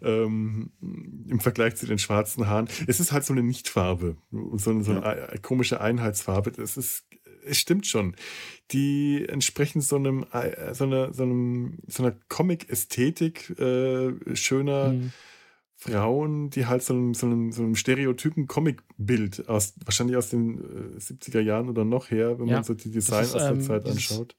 ähm, 0.02 0.70
im 1.28 1.40
Vergleich 1.40 1.76
zu 1.76 1.86
den 1.86 1.98
schwarzen 1.98 2.46
Haaren. 2.46 2.68
Es 2.86 3.00
ist 3.00 3.12
halt 3.12 3.24
so 3.24 3.32
eine 3.32 3.42
Nichtfarbe, 3.42 4.16
so, 4.54 4.70
eine- 4.70 4.84
so 4.84 4.92
eine 4.92 5.04
ei- 5.04 5.38
komische 5.38 5.80
Einheitsfarbe. 5.80 6.52
Das 6.52 6.76
ist, 6.76 7.04
es 7.46 7.58
stimmt 7.58 7.86
schon. 7.86 8.14
Die 8.70 9.26
entsprechen 9.28 9.80
so 9.80 9.96
einem, 9.96 10.24
äh, 10.32 10.72
so 10.74 10.84
einer, 10.84 11.12
so 11.12 11.24
einem, 11.24 11.78
so 11.86 12.02
einer 12.02 12.16
Comic-Ästhetik 12.28 13.58
äh, 13.58 14.12
schöner. 14.34 14.90
Mhm. 14.92 15.12
Frauen, 15.92 16.50
die 16.50 16.66
halt 16.66 16.82
so 16.82 16.94
einem, 16.94 17.14
so 17.14 17.26
einem, 17.26 17.52
so 17.52 17.62
einem 17.62 17.74
stereotypen 17.76 18.46
Comic-Bild 18.46 19.48
aus, 19.48 19.74
wahrscheinlich 19.84 20.16
aus 20.16 20.30
den 20.30 20.58
äh, 20.94 20.98
70er 20.98 21.40
Jahren 21.40 21.68
oder 21.68 21.84
noch 21.84 22.10
her, 22.10 22.38
wenn 22.38 22.46
Ja, 22.48 22.56
man 22.56 22.64
so 22.64 22.74
die 22.74 22.90
Design 22.90 23.24
ist, 23.24 23.34
aus 23.34 23.42
der 23.42 23.50
ähm, 23.52 23.60
Zeit 23.60 23.86
dieses- 23.86 24.10
anschaut. 24.12 24.36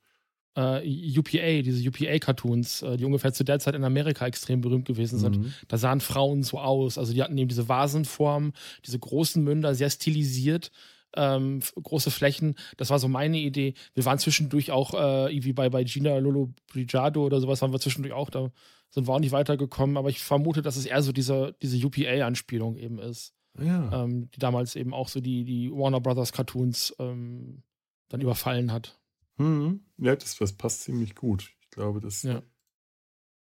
Äh, 0.57 1.19
UPA, 1.19 1.61
diese 1.63 1.85
UPA-Cartoons, 1.89 2.81
äh, 2.83 2.95
die 2.95 3.03
ungefähr 3.03 3.33
zu 3.33 3.43
der 3.43 3.59
Zeit 3.59 3.75
in 3.75 3.83
Amerika 3.83 4.25
extrem 4.25 4.61
berühmt 4.61 4.85
gewesen 4.87 5.19
sind. 5.19 5.37
Mhm. 5.37 5.53
Da 5.67 5.77
sahen 5.77 5.99
Frauen 5.99 6.43
so 6.43 6.59
aus. 6.59 6.97
Also 6.97 7.11
die 7.13 7.21
hatten 7.21 7.37
eben 7.37 7.49
diese 7.49 7.67
Vasenform, 7.67 8.53
diese 8.85 8.97
großen 8.97 9.43
Münder, 9.43 9.75
sehr 9.75 9.89
stilisiert, 9.89 10.71
ähm, 11.17 11.59
große 11.81 12.09
Flächen. 12.09 12.55
Das 12.77 12.89
war 12.89 12.99
so 12.99 13.09
meine 13.09 13.37
Idee. 13.37 13.73
Wir 13.95 14.05
waren 14.05 14.17
zwischendurch 14.17 14.71
auch, 14.71 14.93
äh, 14.93 15.33
irgendwie 15.33 15.51
bei, 15.51 15.69
bei 15.69 15.83
Gina 15.83 16.17
Lolo 16.19 16.53
Brigado 16.71 17.25
oder 17.25 17.41
sowas, 17.41 17.61
waren 17.61 17.73
wir 17.73 17.79
zwischendurch 17.81 18.13
auch, 18.13 18.29
da 18.29 18.49
sind 18.95 19.07
wir 19.07 19.13
auch 19.13 19.19
nicht 19.19 19.33
weitergekommen. 19.33 19.97
Aber 19.97 20.09
ich 20.09 20.23
vermute, 20.23 20.61
dass 20.61 20.77
es 20.77 20.85
eher 20.85 21.03
so 21.03 21.11
diese, 21.11 21.55
diese 21.61 21.85
UPA-Anspielung 21.85 22.77
eben 22.77 22.97
ist. 22.97 23.33
Ja. 23.57 24.03
ähm, 24.03 24.29
die 24.31 24.39
damals 24.39 24.75
eben 24.75 24.93
auch 24.93 25.07
so 25.07 25.21
die, 25.21 25.45
die 25.45 25.71
Warner 25.71 26.01
Brothers 26.01 26.33
Cartoons 26.33 26.93
ähm, 26.99 27.63
dann 28.09 28.19
überfallen 28.19 28.71
hat. 28.71 28.99
Mhm. 29.37 29.85
ja, 29.97 30.15
das, 30.15 30.35
das 30.37 30.53
passt 30.53 30.81
ziemlich 30.81 31.15
gut. 31.15 31.53
Ich 31.61 31.69
glaube, 31.69 32.01
das. 32.01 32.23
Ja. 32.23 32.37
äh, 32.37 32.41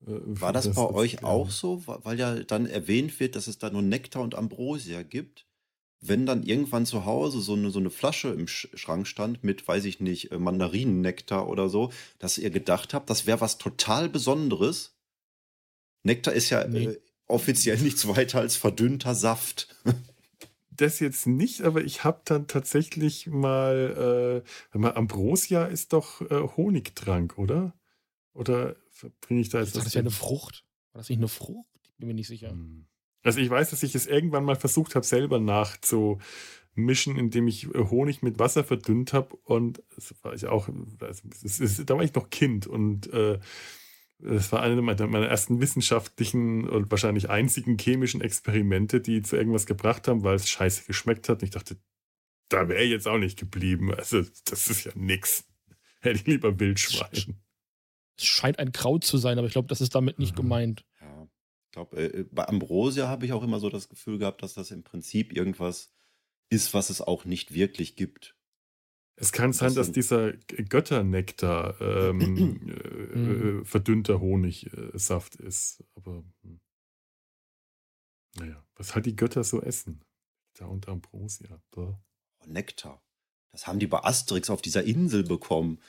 War 0.06 0.52
das, 0.52 0.64
bei 0.64 0.82
jetzt 0.82 0.94
euch 0.94 1.12
gerne. 1.12 1.26
auch 1.26 1.50
so? 1.50 1.82
Weil 1.86 2.18
ja 2.18 2.34
dann 2.42 2.66
erwähnt 2.66 3.18
wird, 3.20 3.36
dass 3.36 3.46
es 3.46 3.58
da 3.58 3.70
nur 3.70 3.82
Nektar 3.82 4.22
und 4.22 4.34
Ambrosia 4.34 5.02
gibt. 5.02 5.46
Wenn 6.00 6.26
dann 6.26 6.42
irgendwann 6.42 6.84
zu 6.84 7.06
Hause 7.06 7.40
so 7.40 7.54
eine, 7.54 7.70
so 7.70 7.78
eine 7.78 7.88
Flasche 7.88 8.28
im 8.28 8.46
Sch 8.46 8.68
Schrank 8.74 9.06
stand 9.06 9.42
mit, 9.42 9.66
weiß 9.66 9.86
ich 9.86 10.00
nicht, 10.00 10.32
äh, 10.32 10.38
Mandarinennektar 10.38 11.48
oder 11.48 11.70
so, 11.70 11.90
dass 12.18 12.36
ihr 12.36 12.50
gedacht 12.50 12.92
habt, 12.92 13.08
das 13.08 13.26
wäre 13.26 13.40
was 13.40 13.56
total 13.56 14.10
Besonderes. 14.10 14.94
Nektar 16.04 16.32
ist 16.34 16.50
ja 16.50 16.66
Nee. 16.68 16.84
äh, 16.84 17.00
offiziell 17.26 17.78
nichts 17.78 18.06
weiter 18.06 18.38
als 18.40 18.56
verdünnter 18.56 19.14
Saft. 19.14 19.76
Das 20.76 20.98
jetzt 20.98 21.28
nicht, 21.28 21.62
aber 21.62 21.84
ich 21.84 22.02
habe 22.02 22.22
dann 22.24 22.48
tatsächlich 22.48 23.28
mal, 23.28 24.42
äh, 24.74 24.76
mal, 24.76 24.94
Ambrosia 24.96 25.66
ist 25.66 25.92
doch 25.92 26.20
äh, 26.22 26.48
Honigtrank, 26.56 27.38
oder? 27.38 27.74
Oder 28.32 28.74
bringe 29.20 29.40
ich 29.40 29.50
da 29.50 29.60
jetzt 29.60 29.68
Ist 29.68 29.76
das 29.76 29.86
was 29.86 29.94
ja 29.94 30.00
eine? 30.00 30.10
Frucht? 30.10 30.64
War 30.92 30.98
das 30.98 31.08
nicht 31.10 31.18
eine 31.18 31.28
Frucht? 31.28 31.68
Ich 31.84 31.94
bin 31.98 32.08
mir 32.08 32.14
nicht 32.14 32.26
sicher. 32.26 32.50
Hm. 32.50 32.86
Also 33.22 33.38
ich 33.38 33.48
weiß, 33.48 33.70
dass 33.70 33.84
ich 33.84 33.94
es 33.94 34.08
irgendwann 34.08 34.42
mal 34.42 34.56
versucht 34.56 34.96
habe, 34.96 35.06
selber 35.06 35.38
nachzumischen, 35.38 37.16
indem 37.16 37.46
ich 37.46 37.72
äh, 37.72 37.78
Honig 37.90 38.22
mit 38.22 38.40
Wasser 38.40 38.64
verdünnt 38.64 39.12
habe. 39.12 39.36
Und 39.44 39.80
das 39.94 40.12
war 40.22 40.34
ich 40.34 40.46
auch, 40.46 40.68
also 41.00 41.22
es 41.44 41.60
ist, 41.60 41.88
da 41.88 41.96
war 41.96 42.02
ich 42.02 42.14
noch 42.14 42.30
Kind 42.30 42.66
und 42.66 43.12
äh, 43.12 43.38
das 44.18 44.52
war 44.52 44.62
eine 44.62 44.80
meiner, 44.80 45.06
meiner 45.06 45.26
ersten 45.26 45.60
wissenschaftlichen 45.60 46.68
und 46.68 46.90
wahrscheinlich 46.90 47.28
einzigen 47.30 47.78
chemischen 47.78 48.20
Experimente, 48.20 49.00
die 49.00 49.22
zu 49.22 49.36
irgendwas 49.36 49.66
gebracht 49.66 50.08
haben, 50.08 50.22
weil 50.24 50.36
es 50.36 50.48
scheiße 50.48 50.84
geschmeckt 50.86 51.28
hat. 51.28 51.42
Und 51.42 51.44
ich 51.44 51.50
dachte, 51.50 51.76
da 52.48 52.68
wäre 52.68 52.82
ich 52.84 52.90
jetzt 52.90 53.08
auch 53.08 53.18
nicht 53.18 53.38
geblieben. 53.38 53.92
Also 53.92 54.22
das 54.44 54.68
ist 54.70 54.84
ja 54.84 54.92
nix. 54.94 55.44
Hätte 56.00 56.16
ich 56.16 56.26
lieber 56.26 56.58
Wildschwein. 56.60 57.40
Es 58.16 58.24
scheint 58.26 58.58
ein 58.58 58.72
Kraut 58.72 59.04
zu 59.04 59.18
sein, 59.18 59.38
aber 59.38 59.46
ich 59.46 59.52
glaube, 59.52 59.68
das 59.68 59.80
ist 59.80 59.94
damit 59.94 60.18
nicht 60.18 60.32
Mhm. 60.32 60.36
gemeint. 60.36 60.84
Ja, 61.00 61.28
ich 61.66 61.72
glaube, 61.72 61.96
äh, 61.96 62.24
bei 62.30 62.46
Ambrosia 62.46 63.08
habe 63.08 63.26
ich 63.26 63.32
auch 63.32 63.42
immer 63.42 63.58
so 63.58 63.68
das 63.70 63.88
Gefühl 63.88 64.18
gehabt, 64.18 64.42
dass 64.42 64.54
das 64.54 64.70
im 64.70 64.84
Prinzip 64.84 65.32
irgendwas 65.36 65.92
ist, 66.50 66.74
was 66.74 66.90
es 66.90 67.00
auch 67.00 67.24
nicht 67.24 67.54
wirklich 67.54 67.96
gibt. 67.96 68.36
Es 69.16 69.30
kann 69.30 69.52
sein, 69.52 69.74
Das 69.74 69.86
dass 69.86 69.92
dieser 69.92 70.32
Götternektar 70.32 71.80
ähm, 71.80 72.20
äh, 72.20 72.24
Mhm. 73.14 73.60
äh, 73.60 73.64
verdünnter 73.64 74.20
Honigsaft 74.20 75.36
ist. 75.36 75.84
Aber 75.94 76.24
hm. 76.42 76.60
naja, 78.36 78.64
was 78.74 78.94
halt 78.94 79.06
die 79.06 79.16
Götter 79.16 79.44
so 79.44 79.62
essen. 79.62 80.02
Da 80.54 80.66
und 80.66 80.88
Ambrosia. 80.88 81.60
Bäh. 81.70 81.80
Oh, 81.80 81.96
Nektar. 82.46 83.02
Das 83.52 83.66
haben 83.66 83.78
die 83.78 83.86
bei 83.86 84.02
Asterix 84.02 84.50
auf 84.50 84.62
dieser 84.62 84.82
Insel 84.84 85.22
bekommen. 85.22 85.80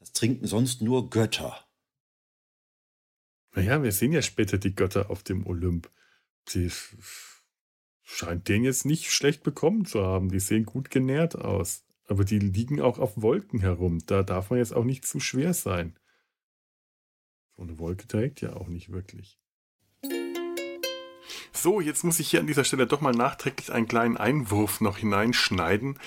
Das 0.00 0.12
trinken 0.12 0.46
sonst 0.48 0.82
nur 0.82 1.10
Götter. 1.10 1.64
Naja, 3.54 3.82
wir 3.82 3.92
sehen 3.92 4.12
ja 4.12 4.22
später 4.22 4.58
die 4.58 4.74
Götter 4.74 5.10
auf 5.10 5.22
dem 5.22 5.46
Olymp. 5.46 5.90
Sie 6.48 6.72
scheint 8.02 8.48
den 8.48 8.64
jetzt 8.64 8.84
nicht 8.84 9.12
schlecht 9.12 9.44
bekommen 9.44 9.84
zu 9.84 10.02
haben. 10.02 10.30
Die 10.30 10.40
sehen 10.40 10.64
gut 10.64 10.90
genährt 10.90 11.36
aus. 11.36 11.84
Aber 12.06 12.24
die 12.24 12.38
liegen 12.38 12.80
auch 12.80 12.98
auf 12.98 13.20
Wolken 13.20 13.60
herum. 13.60 14.00
Da 14.06 14.22
darf 14.22 14.50
man 14.50 14.58
jetzt 14.58 14.74
auch 14.74 14.84
nicht 14.84 15.06
zu 15.06 15.20
schwer 15.20 15.54
sein. 15.54 15.98
So 17.56 17.62
eine 17.62 17.78
Wolke 17.78 18.06
trägt 18.06 18.40
ja 18.40 18.54
auch 18.54 18.68
nicht 18.68 18.90
wirklich. 18.90 19.38
So, 21.52 21.80
jetzt 21.80 22.02
muss 22.02 22.18
ich 22.18 22.28
hier 22.28 22.40
an 22.40 22.46
dieser 22.46 22.64
Stelle 22.64 22.86
doch 22.86 23.00
mal 23.00 23.12
nachträglich 23.12 23.72
einen 23.72 23.86
kleinen 23.86 24.16
Einwurf 24.16 24.80
noch 24.80 24.98
hineinschneiden. 24.98 25.98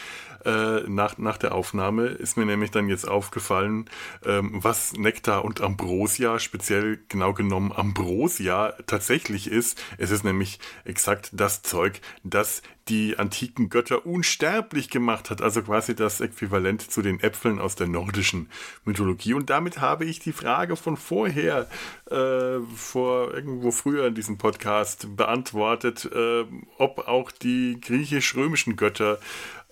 Äh, 0.44 0.82
nach, 0.88 1.18
nach 1.18 1.38
der 1.38 1.56
Aufnahme 1.56 2.08
ist 2.08 2.36
mir 2.36 2.46
nämlich 2.46 2.72
dann 2.72 2.90
jetzt 2.90 3.08
aufgefallen, 3.08 3.90
ähm, 4.26 4.64
was 4.64 4.94
Nektar 4.94 5.46
und 5.46 5.62
Ambrosia, 5.62 6.40
speziell 6.40 7.00
genau 7.08 7.34
genommen 7.34 7.72
Ambrosia, 7.72 8.74
tatsächlich 8.86 9.48
ist. 9.50 9.82
Es 9.98 10.12
ist 10.12 10.24
nämlich 10.24 10.60
exakt 10.84 11.30
das 11.32 11.62
Zeug, 11.62 12.02
das 12.24 12.62
die 12.88 13.18
antiken 13.18 13.70
Götter 13.70 14.06
unsterblich 14.06 14.90
gemacht 14.90 15.30
hat, 15.30 15.42
also 15.42 15.64
quasi 15.64 15.96
das 15.96 16.22
Äquivalent 16.22 16.92
zu 16.92 17.02
den 17.02 17.20
Äpfeln 17.20 17.60
aus 17.60 17.76
der 17.76 17.88
nordischen 17.88 18.50
Mythologie. 18.84 19.34
Und 19.34 19.50
damit 19.50 19.80
habe 19.80 20.06
ich 20.06 20.20
die 20.20 20.34
Frage 20.34 20.76
von 20.76 20.96
vorher, 20.96 21.68
äh, 22.12 22.60
vor 22.76 23.34
irgendwo 23.34 23.72
früher 23.72 24.06
in 24.08 24.16
diesem 24.16 24.38
Podcast 24.38 25.16
beantwortet, 25.16 26.10
äh, 26.14 26.46
ob 26.78 27.08
auch 27.08 27.32
die 27.32 27.80
griechisch-römischen 27.82 28.76
Götter 28.76 29.20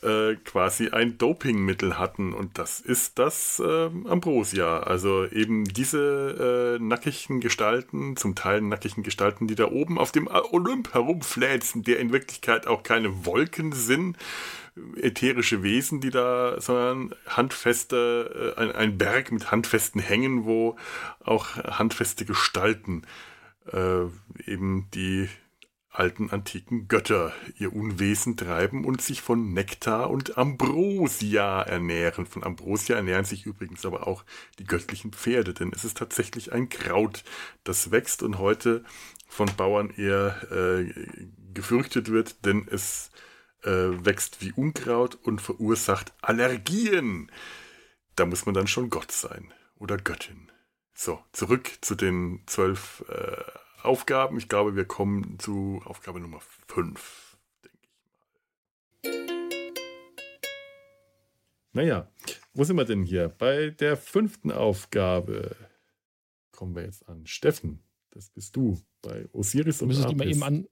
äh, 0.03 0.35
quasi 0.35 0.89
ein 0.89 1.17
Dopingmittel 1.17 1.97
hatten. 1.97 2.33
Und 2.33 2.57
das 2.57 2.79
ist 2.79 3.19
das 3.19 3.59
äh, 3.59 3.89
Ambrosia. 4.07 4.79
Also 4.79 5.25
eben 5.25 5.65
diese 5.65 6.77
äh, 6.77 6.83
nackigen 6.83 7.39
Gestalten, 7.39 8.15
zum 8.15 8.35
Teil 8.35 8.61
nackigen 8.61 9.03
Gestalten, 9.03 9.47
die 9.47 9.55
da 9.55 9.71
oben 9.71 9.97
auf 9.97 10.11
dem 10.11 10.27
Olymp 10.27 10.93
herumfläzen, 10.93 11.83
der 11.83 11.99
in 11.99 12.11
Wirklichkeit 12.11 12.67
auch 12.67 12.83
keine 12.83 13.25
Wolken 13.25 13.71
sind, 13.71 14.17
ätherische 14.97 15.63
Wesen, 15.63 16.01
die 16.01 16.09
da, 16.09 16.59
sondern 16.59 17.15
handfeste, 17.27 18.55
äh, 18.57 18.59
ein, 18.59 18.71
ein 18.71 18.97
Berg 18.97 19.31
mit 19.31 19.51
handfesten 19.51 20.01
Hängen, 20.01 20.45
wo 20.45 20.75
auch 21.23 21.55
handfeste 21.55 22.25
Gestalten 22.25 23.03
äh, 23.71 24.05
eben 24.45 24.89
die 24.93 25.29
alten 25.93 26.31
antiken 26.31 26.87
Götter 26.87 27.33
ihr 27.59 27.73
Unwesen 27.73 28.35
treiben 28.35 28.83
und 28.83 29.01
sich 29.01 29.21
von 29.21 29.53
Nektar 29.53 30.09
und 30.09 30.37
Ambrosia 30.37 31.61
ernähren. 31.61 32.25
Von 32.25 32.43
Ambrosia 32.43 32.95
ernähren 32.95 33.25
sich 33.25 33.45
übrigens 33.45 33.85
aber 33.85 34.07
auch 34.07 34.25
die 34.57 34.65
göttlichen 34.65 35.13
Pferde, 35.13 35.53
denn 35.53 35.71
es 35.73 35.85
ist 35.85 35.97
tatsächlich 35.97 36.51
ein 36.51 36.69
Kraut, 36.69 37.23
das 37.63 37.91
wächst 37.91 38.23
und 38.23 38.39
heute 38.39 38.83
von 39.27 39.49
Bauern 39.55 39.91
eher 39.91 40.51
äh, 40.51 40.91
gefürchtet 41.53 42.11
wird, 42.11 42.43
denn 42.45 42.67
es 42.69 43.11
äh, 43.63 43.69
wächst 43.69 44.41
wie 44.41 44.51
Unkraut 44.51 45.15
und 45.15 45.41
verursacht 45.41 46.13
Allergien. 46.21 47.31
Da 48.15 48.25
muss 48.25 48.45
man 48.45 48.55
dann 48.55 48.67
schon 48.67 48.89
Gott 48.89 49.11
sein 49.11 49.53
oder 49.77 49.97
Göttin. 49.97 50.51
So, 50.95 51.23
zurück 51.33 51.71
zu 51.81 51.95
den 51.95 52.41
zwölf 52.45 53.03
äh, 53.09 53.62
Aufgaben. 53.83 54.37
Ich 54.37 54.47
glaube, 54.47 54.75
wir 54.75 54.85
kommen 54.85 55.37
zu 55.39 55.81
Aufgabe 55.85 56.19
Nummer 56.19 56.39
5, 56.67 57.37
denke 57.63 57.77
ich 57.81 59.11
mal. 59.11 59.29
Naja, 61.73 62.11
Wo 62.53 62.63
sind 62.63 62.77
wir 62.77 62.85
denn 62.85 63.03
hier? 63.03 63.29
Bei 63.29 63.71
der 63.71 63.97
fünften 63.97 64.51
Aufgabe 64.51 65.55
kommen 66.51 66.75
wir 66.75 66.83
jetzt 66.83 67.09
an. 67.09 67.25
Steffen, 67.25 67.83
das 68.11 68.29
bist 68.29 68.55
du. 68.55 68.79
Bei 69.01 69.27
Osiris 69.33 69.81
und 69.81 69.91
Apis. 69.91 70.07
die 70.07 70.15
mal 70.15 70.29
eben 70.29 70.43
an. 70.43 70.67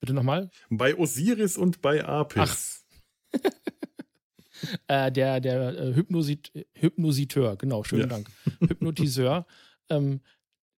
Bitte 0.00 0.12
nochmal? 0.14 0.50
Bei 0.68 0.96
Osiris 0.96 1.56
und 1.56 1.80
bei 1.80 2.04
Apis. 2.04 2.84
äh, 4.88 5.12
der 5.12 5.40
der 5.40 5.78
äh, 5.78 5.94
Hypnosit 5.94 6.52
Hypnositeur, 6.74 7.56
genau, 7.56 7.84
schönen 7.84 8.02
ja. 8.02 8.08
Dank. 8.08 8.28
Hypnotiseur. 8.58 9.46
ähm, 9.88 10.20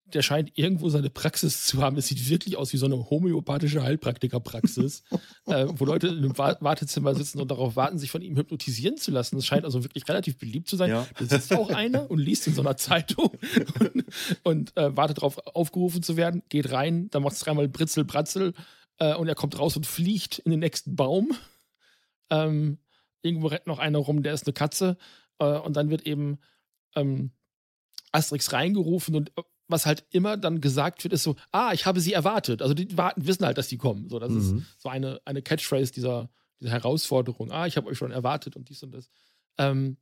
der 0.05 0.23
scheint 0.23 0.53
irgendwo 0.55 0.89
seine 0.89 1.11
Praxis 1.11 1.67
zu 1.67 1.83
haben. 1.83 1.97
Es 1.97 2.09
sieht 2.09 2.29
wirklich 2.29 2.57
aus 2.57 2.73
wie 2.73 2.77
so 2.77 2.87
eine 2.87 3.11
homöopathische 3.11 3.83
Heilpraktikerpraxis, 3.83 5.05
äh, 5.47 5.67
wo 5.69 5.85
Leute 5.85 6.09
in 6.09 6.19
einem 6.19 6.37
Wartezimmer 6.37 7.15
sitzen 7.15 7.41
und 7.41 7.51
darauf 7.51 7.77
warten, 7.77 7.99
sich 7.99 8.11
von 8.11 8.23
ihm 8.23 8.37
hypnotisieren 8.37 8.97
zu 8.97 9.11
lassen. 9.11 9.37
Das 9.37 9.47
scheint 9.47 9.65
also 9.65 9.83
wirklich 9.85 10.07
relativ 10.09 10.39
beliebt 10.39 10.69
zu 10.69 10.77
sein. 10.77 10.91
Ja. 10.91 11.07
Da 11.19 11.25
sitzt 11.25 11.53
auch 11.55 11.71
einer 11.71 12.11
und 12.11 12.19
liest 12.19 12.47
in 12.47 12.55
so 12.55 12.63
einer 12.63 12.77
Zeitung 12.77 13.33
und, 13.81 14.05
und 14.43 14.77
äh, 14.77 14.97
wartet 14.97 15.19
darauf, 15.19 15.39
aufgerufen 15.55 16.03
zu 16.03 16.17
werden, 16.17 16.43
geht 16.49 16.71
rein, 16.73 17.09
dann 17.11 17.23
macht 17.23 17.35
es 17.35 17.41
dreimal 17.41 17.69
Britzel, 17.69 18.05
Bratzel 18.05 18.55
äh, 18.99 19.15
und 19.15 19.29
er 19.29 19.35
kommt 19.35 19.59
raus 19.59 19.77
und 19.77 19.87
fliegt 19.87 20.39
in 20.41 20.51
den 20.51 20.61
nächsten 20.61 20.97
Baum. 20.97 21.33
Ähm, 22.31 22.79
irgendwo 23.23 23.49
rennt 23.49 23.67
noch 23.67 23.79
einer 23.79 23.99
rum, 23.99 24.23
der 24.23 24.35
ist 24.35 24.47
eine 24.47 24.53
Katze. 24.53 24.97
Äh, 25.39 25.59
und 25.59 25.77
dann 25.77 25.91
wird 25.91 26.07
eben 26.07 26.39
ähm, 26.95 27.31
Asterix 28.13 28.53
reingerufen 28.53 29.15
und 29.15 29.33
was 29.69 29.87
halt 29.87 30.05
immer 30.11 30.37
dann 30.37 30.61
gesagt 30.61 31.03
wird, 31.05 31.15
ist 31.15 31.23
so, 31.23 31.37
ah, 31.51 31.73
ich 31.73 31.87
habe 31.87 32.01
sie 32.01 32.13
erwartet. 32.13 32.63
Also 32.63 32.75
die 32.75 32.97
warten, 32.97 33.27
wissen 33.27 33.47
halt, 33.47 33.59
dass 33.59 33.69
die 33.69 33.79
kommen. 33.79 34.09
So, 34.09 34.19
das 34.19 34.31
mhm. 34.31 34.59
ist 34.59 34.83
so 34.83 34.89
eine, 34.89 35.21
eine 35.25 35.43
Catchphrase 35.43 35.93
dieser, 35.93 36.31
dieser 36.61 36.73
Herausforderung. 36.73 37.51
Ah, 37.51 37.67
ich 37.67 37.77
habe 37.77 37.89
euch 37.89 37.99
schon 37.99 38.11
erwartet 38.11 38.57
und 38.57 38.69
dies 38.69 38.83
und 38.83 38.93
das. 38.93 39.11
Ähm, 39.59 39.97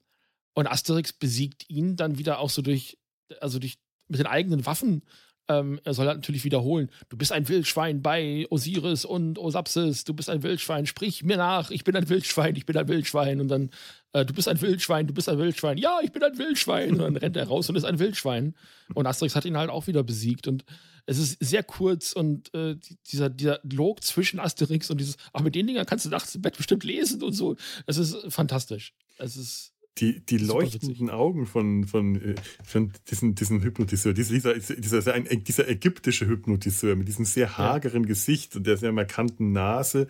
und 0.54 0.66
Asterix 0.66 1.12
besiegt 1.12 1.68
ihn 1.70 1.96
dann 1.96 2.18
wieder 2.18 2.40
auch 2.40 2.50
so 2.50 2.62
durch, 2.62 2.98
also 3.40 3.58
durch 3.58 3.78
mit 4.08 4.18
den 4.18 4.26
eigenen 4.26 4.66
Waffen 4.66 5.02
ähm, 5.50 5.80
er 5.82 5.94
soll 5.94 6.06
halt 6.06 6.18
natürlich 6.18 6.44
wiederholen, 6.44 6.90
du 7.08 7.16
bist 7.16 7.32
ein 7.32 7.48
Wildschwein 7.48 8.02
bei 8.02 8.46
Osiris 8.50 9.04
und 9.04 9.36
Osapsis, 9.36 10.04
du 10.04 10.14
bist 10.14 10.30
ein 10.30 10.44
Wildschwein, 10.44 10.86
sprich 10.86 11.24
mir 11.24 11.36
nach, 11.36 11.72
ich 11.72 11.82
bin 11.82 11.96
ein 11.96 12.08
Wildschwein, 12.08 12.54
ich 12.54 12.66
bin 12.66 12.76
ein 12.76 12.86
Wildschwein. 12.86 13.40
Und 13.40 13.48
dann, 13.48 13.70
äh, 14.12 14.24
du 14.24 14.32
bist 14.32 14.46
ein 14.46 14.60
Wildschwein, 14.60 15.08
du 15.08 15.14
bist 15.14 15.28
ein 15.28 15.38
Wildschwein, 15.38 15.76
ja, 15.76 15.98
ich 16.04 16.12
bin 16.12 16.22
ein 16.22 16.38
Wildschwein. 16.38 16.92
Und 16.92 16.98
dann 16.98 17.16
rennt 17.16 17.36
er 17.36 17.48
raus 17.48 17.68
und 17.68 17.74
ist 17.74 17.84
ein 17.84 17.98
Wildschwein. 17.98 18.54
Und 18.94 19.06
Asterix 19.06 19.34
hat 19.34 19.44
ihn 19.44 19.56
halt 19.56 19.70
auch 19.70 19.88
wieder 19.88 20.04
besiegt. 20.04 20.46
Und 20.46 20.64
es 21.06 21.18
ist 21.18 21.36
sehr 21.40 21.64
kurz 21.64 22.12
und 22.12 22.54
äh, 22.54 22.76
dieser, 23.10 23.28
dieser 23.28 23.58
Log 23.64 24.04
zwischen 24.04 24.38
Asterix 24.38 24.88
und 24.88 25.00
dieses, 25.00 25.16
ach, 25.32 25.40
mit 25.40 25.56
den 25.56 25.66
Dingern 25.66 25.86
kannst 25.86 26.04
du 26.04 26.10
nachts 26.10 26.36
im 26.36 26.42
Bett 26.42 26.56
bestimmt 26.56 26.84
lesen 26.84 27.24
und 27.24 27.32
so, 27.32 27.56
es 27.86 27.96
ist 27.96 28.16
fantastisch. 28.28 28.92
Es 29.18 29.36
ist 29.36 29.72
die, 29.98 30.24
die 30.24 30.38
leuchtenden 30.38 31.10
Augen 31.10 31.46
von, 31.46 31.86
von, 31.86 32.16
äh, 32.16 32.34
von 32.64 32.92
diesem, 33.10 33.34
diesem 33.34 33.62
Hypnotiseur, 33.62 34.12
dieser, 34.12 34.54
dieser, 34.54 35.20
dieser 35.20 35.68
ägyptische 35.68 36.26
Hypnotiseur 36.26 36.96
mit 36.96 37.08
diesem 37.08 37.24
sehr 37.24 37.58
hageren 37.58 38.02
ja. 38.04 38.08
Gesicht 38.08 38.56
und 38.56 38.66
der 38.66 38.76
sehr 38.76 38.92
markanten 38.92 39.52
Nase 39.52 40.06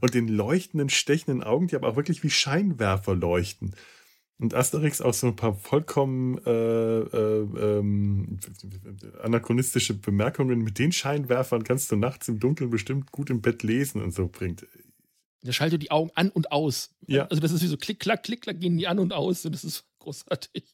und 0.00 0.14
den 0.14 0.28
leuchtenden, 0.28 0.90
stechenden 0.90 1.42
Augen, 1.42 1.66
die 1.66 1.76
aber 1.76 1.88
auch 1.88 1.96
wirklich 1.96 2.22
wie 2.22 2.30
Scheinwerfer 2.30 3.14
leuchten. 3.14 3.74
Und 4.38 4.54
Asterix 4.54 5.00
auch 5.00 5.14
so 5.14 5.28
ein 5.28 5.36
paar 5.36 5.54
vollkommen 5.54 6.36
äh, 6.44 6.50
äh, 6.50 7.78
ähm, 7.78 8.38
anachronistische 9.22 9.94
Bemerkungen. 9.94 10.62
Mit 10.62 10.80
den 10.80 10.90
Scheinwerfern 10.90 11.62
kannst 11.62 11.92
du 11.92 11.96
nachts 11.96 12.26
im 12.26 12.40
Dunkeln 12.40 12.70
bestimmt 12.70 13.12
gut 13.12 13.30
im 13.30 13.40
Bett 13.40 13.62
lesen 13.62 14.02
und 14.02 14.12
so 14.12 14.26
bringt. 14.26 14.66
Der 15.42 15.52
schaltet 15.52 15.82
die 15.82 15.90
Augen 15.90 16.10
an 16.14 16.30
und 16.30 16.52
aus. 16.52 16.90
Ja. 17.06 17.26
Also 17.26 17.40
das 17.40 17.52
ist 17.52 17.62
wie 17.62 17.66
so 17.66 17.76
klick, 17.76 17.98
klack, 17.98 18.22
klick, 18.22 18.42
klack, 18.42 18.60
gehen 18.60 18.78
die 18.78 18.86
an 18.86 18.98
und 18.98 19.12
aus. 19.12 19.44
Und 19.44 19.54
das 19.54 19.64
ist 19.64 19.84
großartig. 19.98 20.64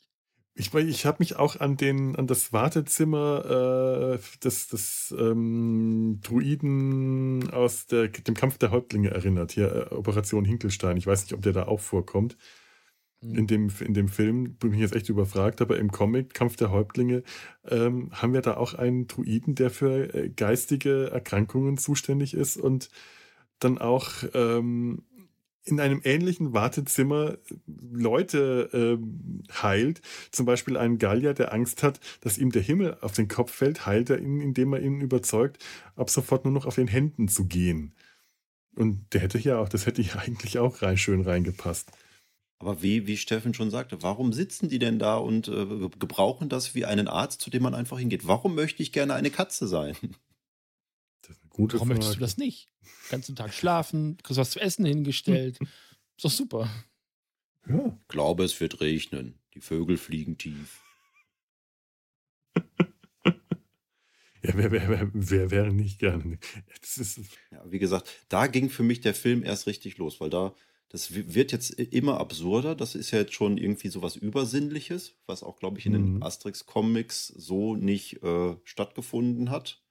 Ich, 0.55 0.75
ich 0.75 1.07
habe 1.07 1.19
mich 1.21 1.37
auch 1.37 1.61
an, 1.61 1.77
den, 1.77 2.17
an 2.17 2.27
das 2.27 2.53
Wartezimmer 2.53 4.17
äh, 4.17 4.39
des, 4.43 4.67
des 4.67 5.15
ähm, 5.17 6.19
Druiden 6.23 7.51
aus 7.53 7.87
der, 7.87 8.09
dem 8.09 8.35
Kampf 8.35 8.59
der 8.59 8.73
Häuptlinge 8.73 9.11
erinnert. 9.11 9.53
Hier 9.53 9.89
äh, 9.93 9.95
Operation 9.95 10.45
Hinkelstein. 10.45 10.97
Ich 10.97 11.07
weiß 11.07 11.23
nicht, 11.23 11.33
ob 11.33 11.43
der 11.43 11.53
da 11.53 11.69
auch 11.69 11.79
vorkommt. 11.79 12.37
Mhm. 13.21 13.35
In, 13.37 13.47
dem, 13.47 13.71
in 13.81 13.95
dem 13.95 14.09
Film 14.09 14.55
bin 14.55 14.75
ich 14.75 14.81
jetzt 14.81 14.97
echt 14.97 15.09
überfragt, 15.09 15.61
aber 15.61 15.79
im 15.79 15.93
Comic 15.93 16.35
Kampf 16.35 16.57
der 16.57 16.73
Häuptlinge 16.73 17.23
ähm, 17.69 18.11
haben 18.13 18.33
wir 18.33 18.43
da 18.43 18.57
auch 18.57 18.75
einen 18.75 19.07
Druiden, 19.07 19.55
der 19.55 19.71
für 19.71 20.13
äh, 20.13 20.29
geistige 20.29 21.11
Erkrankungen 21.13 21.79
zuständig 21.79 22.35
ist 22.35 22.57
und 22.57 22.91
dann 23.59 23.79
auch 23.79 24.11
ähm, 24.35 25.05
in 25.65 25.81
einem 25.81 26.01
ähnlichen 26.05 26.53
Wartezimmer 26.53 27.39
Leute 27.67 28.71
ähm, 28.73 29.43
heilt. 29.63 30.01
Zum 30.31 30.47
Beispiel 30.47 30.77
einen 30.77 30.99
Gallier, 30.99 31.35
der 31.35 31.53
Angst 31.53 31.83
hat, 31.83 32.01
dass 32.21 32.39
ihm 32.39 32.51
der 32.51 32.63
Himmel 32.63 32.97
auf 33.01 33.13
den 33.13 33.29
Kopf 33.29 33.53
fällt, 33.53 33.87
heilt 33.87 34.11
er 34.11 34.19
ihn, 34.19 34.41
indem 34.41 34.73
er 34.73 34.81
ihn 34.81 35.01
überzeugt, 35.01 35.59
ab 35.97 36.11
sofort 36.11 36.45
nur 36.45 36.55
noch 36.55 36.67
auf 36.67 36.75
den 36.75 36.89
Händen 36.89 37.29
zu 37.29 37.47
gehen. 37.47 37.95
Und 38.75 39.13
der 39.13 39.23
hätte 39.23 39.39
ja 39.39 39.59
auch, 39.59 39.69
das 39.69 39.87
hätte 39.87 40.03
ja 40.03 40.15
eigentlich 40.19 40.59
auch 40.59 40.83
rein, 40.83 40.97
schön 40.97 41.21
reingepasst. 41.21 41.91
Aber 42.61 42.83
wie, 42.83 43.07
wie 43.07 43.17
Steffen 43.17 43.55
schon 43.55 43.71
sagte, 43.71 44.03
warum 44.03 44.33
sitzen 44.33 44.69
die 44.69 44.81
denn 44.81 44.99
da 44.99 45.17
und 45.17 45.47
äh, 45.47 45.89
gebrauchen 45.99 46.49
das 46.49 46.75
wie 46.75 46.85
einen 46.85 47.07
Arzt, 47.07 47.41
zu 47.41 47.51
dem 47.51 47.63
man 47.63 47.75
einfach 47.75 47.99
hingeht? 47.99 48.27
Warum 48.27 48.57
möchte 48.57 48.83
ich 48.83 48.93
gerne 48.93 49.15
eine 49.15 49.31
Katze 49.31 49.69
sein? 49.69 49.95
Gute 51.59 51.75
Warum 51.75 51.89
Frage. 51.89 51.99
möchtest 51.99 52.17
du 52.19 52.21
das 52.21 52.37
nicht? 52.37 52.69
Den 52.83 53.11
ganzen 53.11 53.35
Tag 53.35 53.53
schlafen, 53.53 54.17
kriegst 54.23 54.39
was 54.39 54.53
zu 54.53 54.61
essen 54.61 54.85
hingestellt. 54.85 55.59
Ist 55.61 56.25
doch 56.25 56.31
super. 56.31 56.71
Ja. 57.69 57.99
Ich 58.01 58.07
glaube, 58.07 58.45
es 58.45 58.61
wird 58.61 58.81
regnen. 58.81 59.41
Die 59.55 59.61
Vögel 59.61 59.97
fliegen 59.99 60.39
tief. 60.39 60.81
Ja, 64.41 64.53
wer, 64.55 64.71
wer, 64.71 64.89
wer, 64.89 65.11
wer 65.13 65.51
wäre 65.51 65.73
nicht 65.73 65.99
gerne? 65.99 66.39
Das 66.81 66.97
ist 66.97 67.19
ja, 67.51 67.61
wie 67.69 67.81
gesagt, 67.81 68.09
da 68.29 68.47
ging 68.47 68.71
für 68.71 68.85
mich 68.85 69.01
der 69.01 69.13
Film 69.13 69.43
erst 69.43 69.67
richtig 69.67 69.99
los, 69.99 70.21
weil 70.21 70.31
da, 70.31 70.55
das 70.91 71.13
wird 71.13 71.51
jetzt 71.51 71.71
immer 71.71 72.21
absurder. 72.21 72.77
Das 72.77 72.95
ist 72.95 73.11
ja 73.11 73.19
jetzt 73.19 73.35
schon 73.35 73.59
irgendwie 73.59 73.89
so 73.89 74.01
was 74.01 74.15
Übersinnliches, 74.15 75.17
was 75.27 75.43
auch, 75.43 75.59
glaube 75.59 75.81
ich, 75.81 75.87
in 75.87 75.93
mhm. 75.93 75.97
den 75.97 76.23
Asterix-Comics 76.23 77.27
so 77.27 77.75
nicht 77.75 78.23
äh, 78.23 78.55
stattgefunden 78.63 79.51
hat 79.51 79.83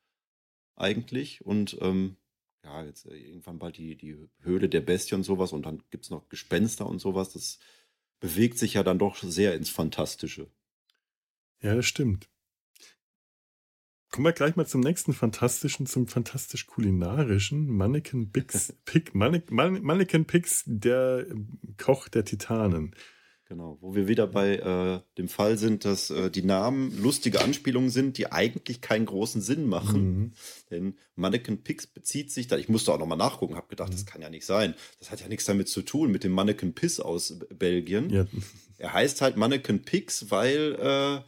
eigentlich. 0.78 1.46
Und 1.46 1.78
ähm, 1.82 2.18
ja, 2.64 2.84
jetzt 2.84 3.06
äh, 3.06 3.16
irgendwann 3.16 3.60
bald 3.60 3.78
die, 3.78 3.96
die 3.96 4.18
Höhle 4.40 4.70
der 4.70 4.82
Bestie 4.82 5.16
und 5.16 5.24
sowas 5.24 5.52
und 5.52 5.66
dann 5.66 5.84
gibt 5.90 6.06
es 6.06 6.10
noch 6.10 6.30
Gespenster 6.30 6.86
und 6.88 7.00
sowas. 7.00 7.34
Das 7.34 7.60
bewegt 8.20 8.58
sich 8.58 8.76
ja 8.76 8.84
dann 8.84 9.00
doch 9.00 9.18
sehr 9.18 9.56
ins 9.56 9.70
Fantastische. 9.70 10.50
Ja, 11.62 11.76
das 11.76 11.86
stimmt. 11.86 12.30
Kommen 14.10 14.26
wir 14.26 14.34
gleich 14.34 14.56
mal 14.56 14.66
zum 14.66 14.82
nächsten 14.82 15.14
fantastischen, 15.14 15.86
zum 15.86 16.08
fantastisch 16.08 16.66
kulinarischen 16.66 17.68
Mannequin 17.68 18.32
Pix, 18.32 18.74
Pick, 18.86 19.14
Mannequin 19.14 20.26
Pix, 20.26 20.64
der 20.66 21.26
Koch 21.78 22.08
der 22.08 22.24
Titanen. 22.24 22.96
Genau, 23.48 23.78
wo 23.80 23.96
wir 23.96 24.10
wieder 24.10 24.28
bei 24.28 24.58
äh, 24.58 25.00
dem 25.18 25.30
Fall 25.30 25.58
sind, 25.58 25.86
dass 25.86 26.10
äh, 26.10 26.30
die 26.30 26.44
Namen 26.44 27.02
lustige 27.02 27.40
Anspielungen 27.40 27.90
sind, 27.90 28.18
die 28.18 28.30
eigentlich 28.30 28.82
keinen 28.82 29.06
großen 29.06 29.42
Sinn 29.42 29.68
machen. 29.68 30.02
Mhm. 30.04 30.32
Denn 30.70 30.98
Mannequin 31.16 31.64
Pix 31.64 31.88
bezieht 31.88 32.30
sich 32.30 32.48
da, 32.48 32.58
ich 32.58 32.68
musste 32.68 32.92
auch 32.92 33.00
nochmal 33.00 33.18
nachgucken, 33.18 33.56
habe 33.56 33.70
gedacht, 33.70 33.90
mhm. 33.90 33.94
das 33.94 34.06
kann 34.06 34.22
ja 34.22 34.30
nicht 34.30 34.46
sein. 34.46 34.76
Das 35.00 35.12
hat 35.12 35.22
ja 35.22 35.30
nichts 35.30 35.46
damit 35.46 35.70
zu 35.70 35.82
tun, 35.82 36.12
mit 36.12 36.26
dem 36.26 36.34
Mannequin 36.34 36.74
Piss 36.74 37.00
aus 37.00 37.40
Belgien. 37.58 38.10
Ja. 38.10 38.26
Er 38.80 38.94
heißt 38.94 39.22
halt 39.22 39.38
Mannequin 39.38 39.82
Pix, 39.82 40.30
weil 40.30 40.76
äh, 40.82 41.22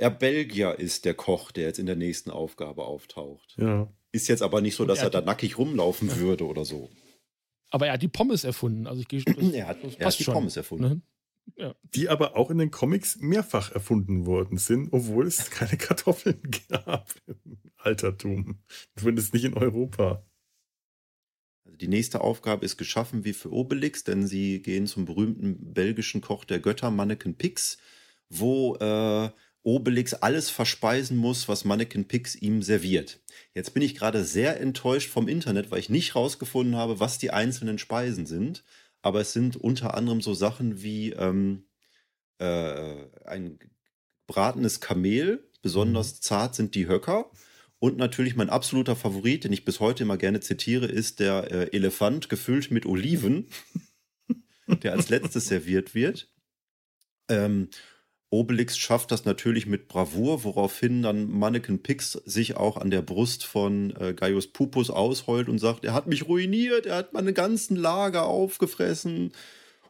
er 0.00 0.10
Belgier 0.10 0.78
ist, 0.78 1.04
der 1.04 1.14
Koch, 1.14 1.52
der 1.52 1.64
jetzt 1.64 1.78
in 1.78 1.86
der 1.86 1.96
nächsten 1.96 2.30
Aufgabe 2.30 2.86
auftaucht. 2.86 3.56
Ja. 3.58 3.92
Ist 4.10 4.28
jetzt 4.28 4.42
aber 4.42 4.62
nicht 4.62 4.76
so, 4.76 4.86
dass 4.86 5.00
er, 5.00 5.04
er 5.04 5.10
da 5.10 5.20
nackig 5.20 5.58
rumlaufen 5.58 6.16
würde 6.18 6.46
oder 6.46 6.64
so. 6.64 6.88
Aber 7.68 7.88
er 7.88 7.94
hat 7.94 8.02
die 8.02 8.08
Pommes 8.08 8.44
erfunden. 8.44 8.86
Also 8.86 9.02
ich 9.02 9.08
gehe, 9.08 9.22
er 9.52 9.66
hat, 9.66 9.78
er 9.98 10.06
hat 10.06 10.18
die 10.18 10.24
schon. 10.24 10.34
Pommes 10.34 10.56
erfunden. 10.56 11.02
Ja. 11.56 11.74
Die 11.94 12.08
aber 12.08 12.36
auch 12.36 12.50
in 12.50 12.58
den 12.58 12.70
Comics 12.70 13.16
mehrfach 13.16 13.72
erfunden 13.72 14.26
worden 14.26 14.58
sind, 14.58 14.92
obwohl 14.92 15.26
es 15.26 15.50
keine 15.50 15.76
Kartoffeln 15.76 16.40
gab 16.68 17.12
im 17.26 17.58
Altertum. 17.76 18.58
Zumindest 18.96 19.34
nicht 19.34 19.44
in 19.44 19.54
Europa. 19.54 20.24
Also 21.64 21.76
die 21.76 21.88
nächste 21.88 22.20
Aufgabe 22.20 22.64
ist 22.64 22.76
geschaffen 22.76 23.24
wie 23.24 23.32
für 23.32 23.52
Obelix, 23.52 24.04
denn 24.04 24.26
sie 24.26 24.62
gehen 24.62 24.86
zum 24.86 25.04
berühmten 25.04 25.72
belgischen 25.72 26.20
Koch 26.20 26.44
der 26.44 26.60
Götter, 26.60 26.90
Manneken 26.90 27.36
Pix, 27.36 27.78
wo 28.28 28.76
äh, 28.76 29.30
Obelix 29.62 30.14
alles 30.14 30.50
verspeisen 30.50 31.16
muss, 31.16 31.48
was 31.48 31.64
Manneken 31.64 32.06
Pix 32.08 32.34
ihm 32.34 32.62
serviert. 32.62 33.20
Jetzt 33.54 33.74
bin 33.74 33.82
ich 33.82 33.94
gerade 33.94 34.24
sehr 34.24 34.60
enttäuscht 34.60 35.08
vom 35.08 35.28
Internet, 35.28 35.70
weil 35.70 35.78
ich 35.78 35.88
nicht 35.88 36.16
rausgefunden 36.16 36.76
habe, 36.76 36.98
was 36.98 37.18
die 37.18 37.30
einzelnen 37.30 37.78
Speisen 37.78 38.26
sind 38.26 38.64
aber 39.02 39.20
es 39.20 39.32
sind 39.32 39.56
unter 39.56 39.94
anderem 39.94 40.20
so 40.20 40.34
Sachen 40.34 40.82
wie 40.82 41.10
ähm, 41.12 41.66
äh, 42.38 43.06
ein 43.24 43.58
bratenes 44.26 44.80
Kamel, 44.80 45.48
besonders 45.60 46.14
mhm. 46.14 46.20
zart 46.22 46.54
sind 46.54 46.74
die 46.74 46.88
Höcker. 46.88 47.30
Und 47.78 47.96
natürlich 47.96 48.36
mein 48.36 48.48
absoluter 48.48 48.94
Favorit, 48.94 49.42
den 49.44 49.52
ich 49.52 49.64
bis 49.64 49.80
heute 49.80 50.04
immer 50.04 50.16
gerne 50.16 50.38
zitiere, 50.38 50.86
ist 50.86 51.18
der 51.18 51.50
äh, 51.50 51.76
Elefant 51.76 52.28
gefüllt 52.28 52.70
mit 52.70 52.86
Oliven. 52.86 53.48
der 54.82 54.92
als 54.92 55.08
letztes 55.08 55.46
serviert 55.46 55.94
wird. 55.94 56.32
Ähm, 57.28 57.68
Obelix 58.32 58.78
schafft 58.78 59.10
das 59.10 59.26
natürlich 59.26 59.66
mit 59.66 59.88
Bravour, 59.88 60.42
woraufhin 60.42 61.02
dann 61.02 61.30
Mannequin 61.30 61.82
Pix 61.82 62.12
sich 62.12 62.56
auch 62.56 62.78
an 62.78 62.90
der 62.90 63.02
Brust 63.02 63.44
von 63.44 63.94
äh, 63.96 64.14
Gaius 64.14 64.46
Pupus 64.46 64.88
ausheult 64.88 65.50
und 65.50 65.58
sagt, 65.58 65.84
er 65.84 65.92
hat 65.92 66.06
mich 66.06 66.26
ruiniert, 66.26 66.86
er 66.86 66.96
hat 66.96 67.12
meine 67.12 67.34
ganzen 67.34 67.76
Lager 67.76 68.24
aufgefressen. 68.24 69.32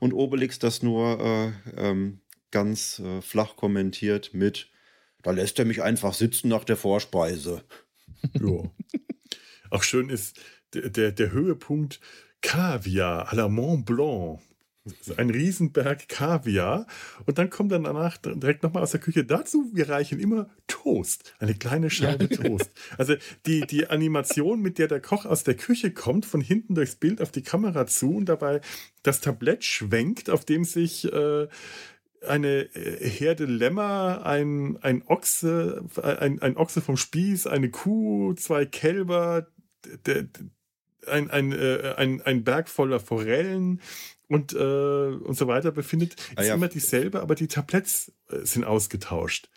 Und 0.01 0.13
Obelix 0.13 0.59
das 0.59 0.83
nur 0.83 1.21
äh, 1.21 1.53
ähm, 1.77 2.21
ganz 2.51 2.99
äh, 2.99 3.23
flach 3.23 3.55
kommentiert 3.55 4.35
mit, 4.35 4.71
da 5.23 5.31
lässt 5.31 5.61
er 5.61 5.65
mich 5.65 5.81
einfach 5.81 6.13
sitzen 6.13 6.49
nach 6.49 6.65
der 6.65 6.77
Vorspeise. 6.77 7.63
Ja. 8.41 8.71
Auch 9.71 9.83
schön 9.83 10.11
ist 10.11 10.39
der, 10.75 10.91
der, 10.91 11.11
der 11.11 11.33
Höhepunkt 11.33 11.99
Kaviar 12.41 13.33
à 13.33 13.35
la 13.35 13.49
Mont 13.49 13.85
Blanc 13.85 14.41
ein 15.17 15.31
Riesenberg 15.31 16.09
Kaviar. 16.09 16.87
Und 17.27 17.39
dann 17.39 17.51
kommt 17.51 17.73
dann 17.73 17.85
danach 17.85 18.17
direkt 18.17 18.63
nochmal 18.63 18.83
aus 18.83 18.91
der 18.91 19.01
Küche 19.01 19.25
dazu, 19.25 19.71
wir 19.73 19.89
reichen 19.89 20.19
immer 20.19 20.49
Toast, 20.67 21.35
eine 21.39 21.55
kleine 21.55 21.91
Scheibe 21.91 22.29
ja. 22.31 22.37
Toast. 22.37 22.71
Also 22.99 23.15
die, 23.47 23.61
die 23.61 23.89
Animation, 23.89 24.61
mit 24.61 24.79
der 24.79 24.89
der 24.89 25.01
Koch 25.01 25.25
aus 25.25 25.45
der 25.45 25.55
Küche 25.55 25.93
kommt, 25.93 26.27
von 26.27 26.41
hinten 26.41 26.75
durchs 26.75 26.97
Bild 26.97 27.21
auf 27.21 27.31
die 27.31 27.43
Kamera 27.43 27.87
zu 27.87 28.17
und 28.17 28.29
dabei 28.29 28.61
das 29.03 29.21
Tablett 29.21 29.65
schwenkt, 29.65 30.31
auf 30.31 30.45
dem 30.45 30.65
sich 30.65 31.05
äh, 31.13 31.47
eine 32.27 32.63
äh, 32.75 33.09
Herde 33.09 33.47
Lämmer, 33.47 34.25
ein, 34.25 34.79
ein 34.83 35.03
Ochse, 35.07 35.85
ein, 36.03 36.43
ein 36.43 36.57
Ochse 36.57 36.81
vom 36.81 36.97
Spieß, 36.97 37.47
eine 37.47 37.71
Kuh, 37.71 38.35
zwei 38.35 38.67
Kälber, 38.67 39.47
der, 40.07 40.27
ein, 41.07 41.31
ein, 41.31 41.53
äh, 41.53 41.95
ein, 41.97 42.21
ein 42.23 42.45
Berg 42.45 42.69
voller 42.69 43.01
Forellen, 43.01 43.81
und, 44.33 44.55
äh, 44.55 44.57
und 44.57 45.37
so 45.37 45.47
weiter 45.47 45.73
befindet, 45.73 46.15
ist 46.15 46.33
ah, 46.37 46.43
ja. 46.43 46.55
immer 46.55 46.69
dieselbe, 46.69 47.21
aber 47.21 47.35
die 47.35 47.49
Tabletts 47.49 48.13
äh, 48.31 48.45
sind 48.45 48.65
ausgetauscht. 48.65 49.51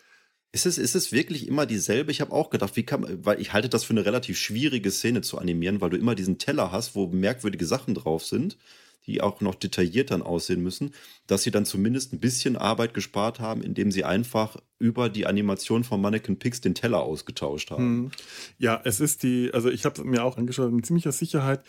Ist 0.52 0.66
es, 0.66 0.76
ist 0.76 0.94
es 0.94 1.12
wirklich 1.12 1.48
immer 1.48 1.64
dieselbe? 1.64 2.12
Ich 2.12 2.20
habe 2.20 2.32
auch 2.32 2.50
gedacht, 2.50 2.76
wie 2.76 2.82
kann 2.82 3.24
weil 3.24 3.40
ich 3.40 3.52
halte 3.52 3.70
das 3.70 3.84
für 3.84 3.94
eine 3.94 4.04
relativ 4.04 4.38
schwierige 4.38 4.90
Szene 4.90 5.22
zu 5.22 5.38
animieren, 5.38 5.80
weil 5.80 5.90
du 5.90 5.96
immer 5.96 6.14
diesen 6.14 6.38
Teller 6.38 6.72
hast, 6.72 6.94
wo 6.94 7.06
merkwürdige 7.06 7.64
Sachen 7.64 7.94
drauf 7.94 8.24
sind, 8.24 8.58
die 9.06 9.22
auch 9.22 9.40
noch 9.40 9.54
detailliert 9.54 10.10
dann 10.10 10.22
aussehen 10.22 10.62
müssen, 10.62 10.92
dass 11.26 11.42
sie 11.42 11.50
dann 11.50 11.64
zumindest 11.64 12.12
ein 12.12 12.20
bisschen 12.20 12.56
Arbeit 12.56 12.92
gespart 12.92 13.40
haben, 13.40 13.62
indem 13.62 13.90
sie 13.90 14.04
einfach 14.04 14.56
über 14.78 15.08
die 15.08 15.26
Animation 15.26 15.84
von 15.84 16.02
Mannequin 16.02 16.38
Pix 16.38 16.60
den 16.60 16.74
Teller 16.74 17.00
ausgetauscht 17.00 17.70
haben. 17.70 17.84
Hm. 17.84 18.10
Ja, 18.58 18.80
es 18.84 19.00
ist 19.00 19.22
die, 19.22 19.50
also 19.54 19.70
ich 19.70 19.86
habe 19.86 20.04
mir 20.04 20.22
auch 20.22 20.36
angeschaut, 20.36 20.72
mit 20.72 20.84
ziemlicher 20.84 21.12
Sicherheit 21.12 21.62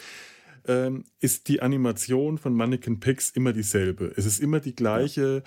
ähm, 0.67 1.05
ist 1.19 1.47
die 1.47 1.61
Animation 1.61 2.37
von 2.37 2.53
Mannequin 2.53 2.99
Pix 2.99 3.29
immer 3.29 3.53
dieselbe. 3.53 4.13
Es 4.15 4.25
ist 4.25 4.39
immer 4.39 4.59
die 4.59 4.75
gleiche 4.75 5.43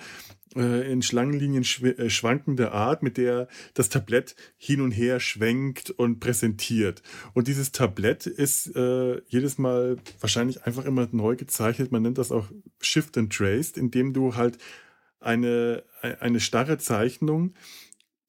äh, 0.56 0.90
in 0.90 1.02
Schlangenlinien 1.02 1.64
schw 1.64 1.90
äh, 1.90 2.10
schwankende 2.10 2.72
Art, 2.72 3.02
mit 3.02 3.16
der 3.16 3.48
das 3.74 3.88
Tablett 3.88 4.34
hin 4.56 4.80
und 4.80 4.90
her 4.90 5.20
schwenkt 5.20 5.90
und 5.90 6.20
präsentiert. 6.20 7.02
Und 7.34 7.48
dieses 7.48 7.72
Tablett 7.72 8.26
ist 8.26 8.74
äh, 8.74 9.20
jedes 9.28 9.58
Mal 9.58 9.96
wahrscheinlich 10.20 10.64
einfach 10.64 10.84
immer 10.84 11.08
neu 11.12 11.36
gezeichnet. 11.36 11.92
Man 11.92 12.02
nennt 12.02 12.18
das 12.18 12.32
auch 12.32 12.48
Shift 12.80 13.16
and 13.16 13.32
Traced, 13.32 13.76
indem 13.76 14.12
du 14.12 14.34
halt 14.34 14.58
eine, 15.20 15.84
eine 16.00 16.40
starre 16.40 16.78
Zeichnung 16.78 17.54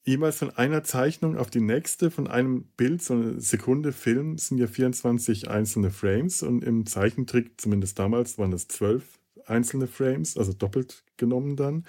jeweils 0.03 0.38
von 0.38 0.49
einer 0.52 0.84
Zeichnung 0.84 1.38
auf 1.38 1.49
die 1.49 1.61
nächste, 1.61 2.11
von 2.11 2.28
einem 2.28 2.64
Bild, 2.78 3.02
so 3.02 3.14
eine 3.14 3.40
Sekunde 3.40 3.91
Film, 3.91 4.38
sind 4.38 4.57
ja 4.57 4.68
24 4.68 5.49
einzelne 5.49 5.91
Frames 5.91 6.44
und 6.44 6.64
im 6.64 6.86
Zeichentrick, 6.86 7.60
zumindest 7.60 7.99
damals, 7.99 8.38
waren 8.38 8.53
es 8.53 8.68
zwölf 8.68 9.19
einzelne 9.45 9.88
Frames, 9.88 10.38
also 10.38 10.53
doppelt 10.53 11.03
genommen 11.18 11.56
dann. 11.56 11.86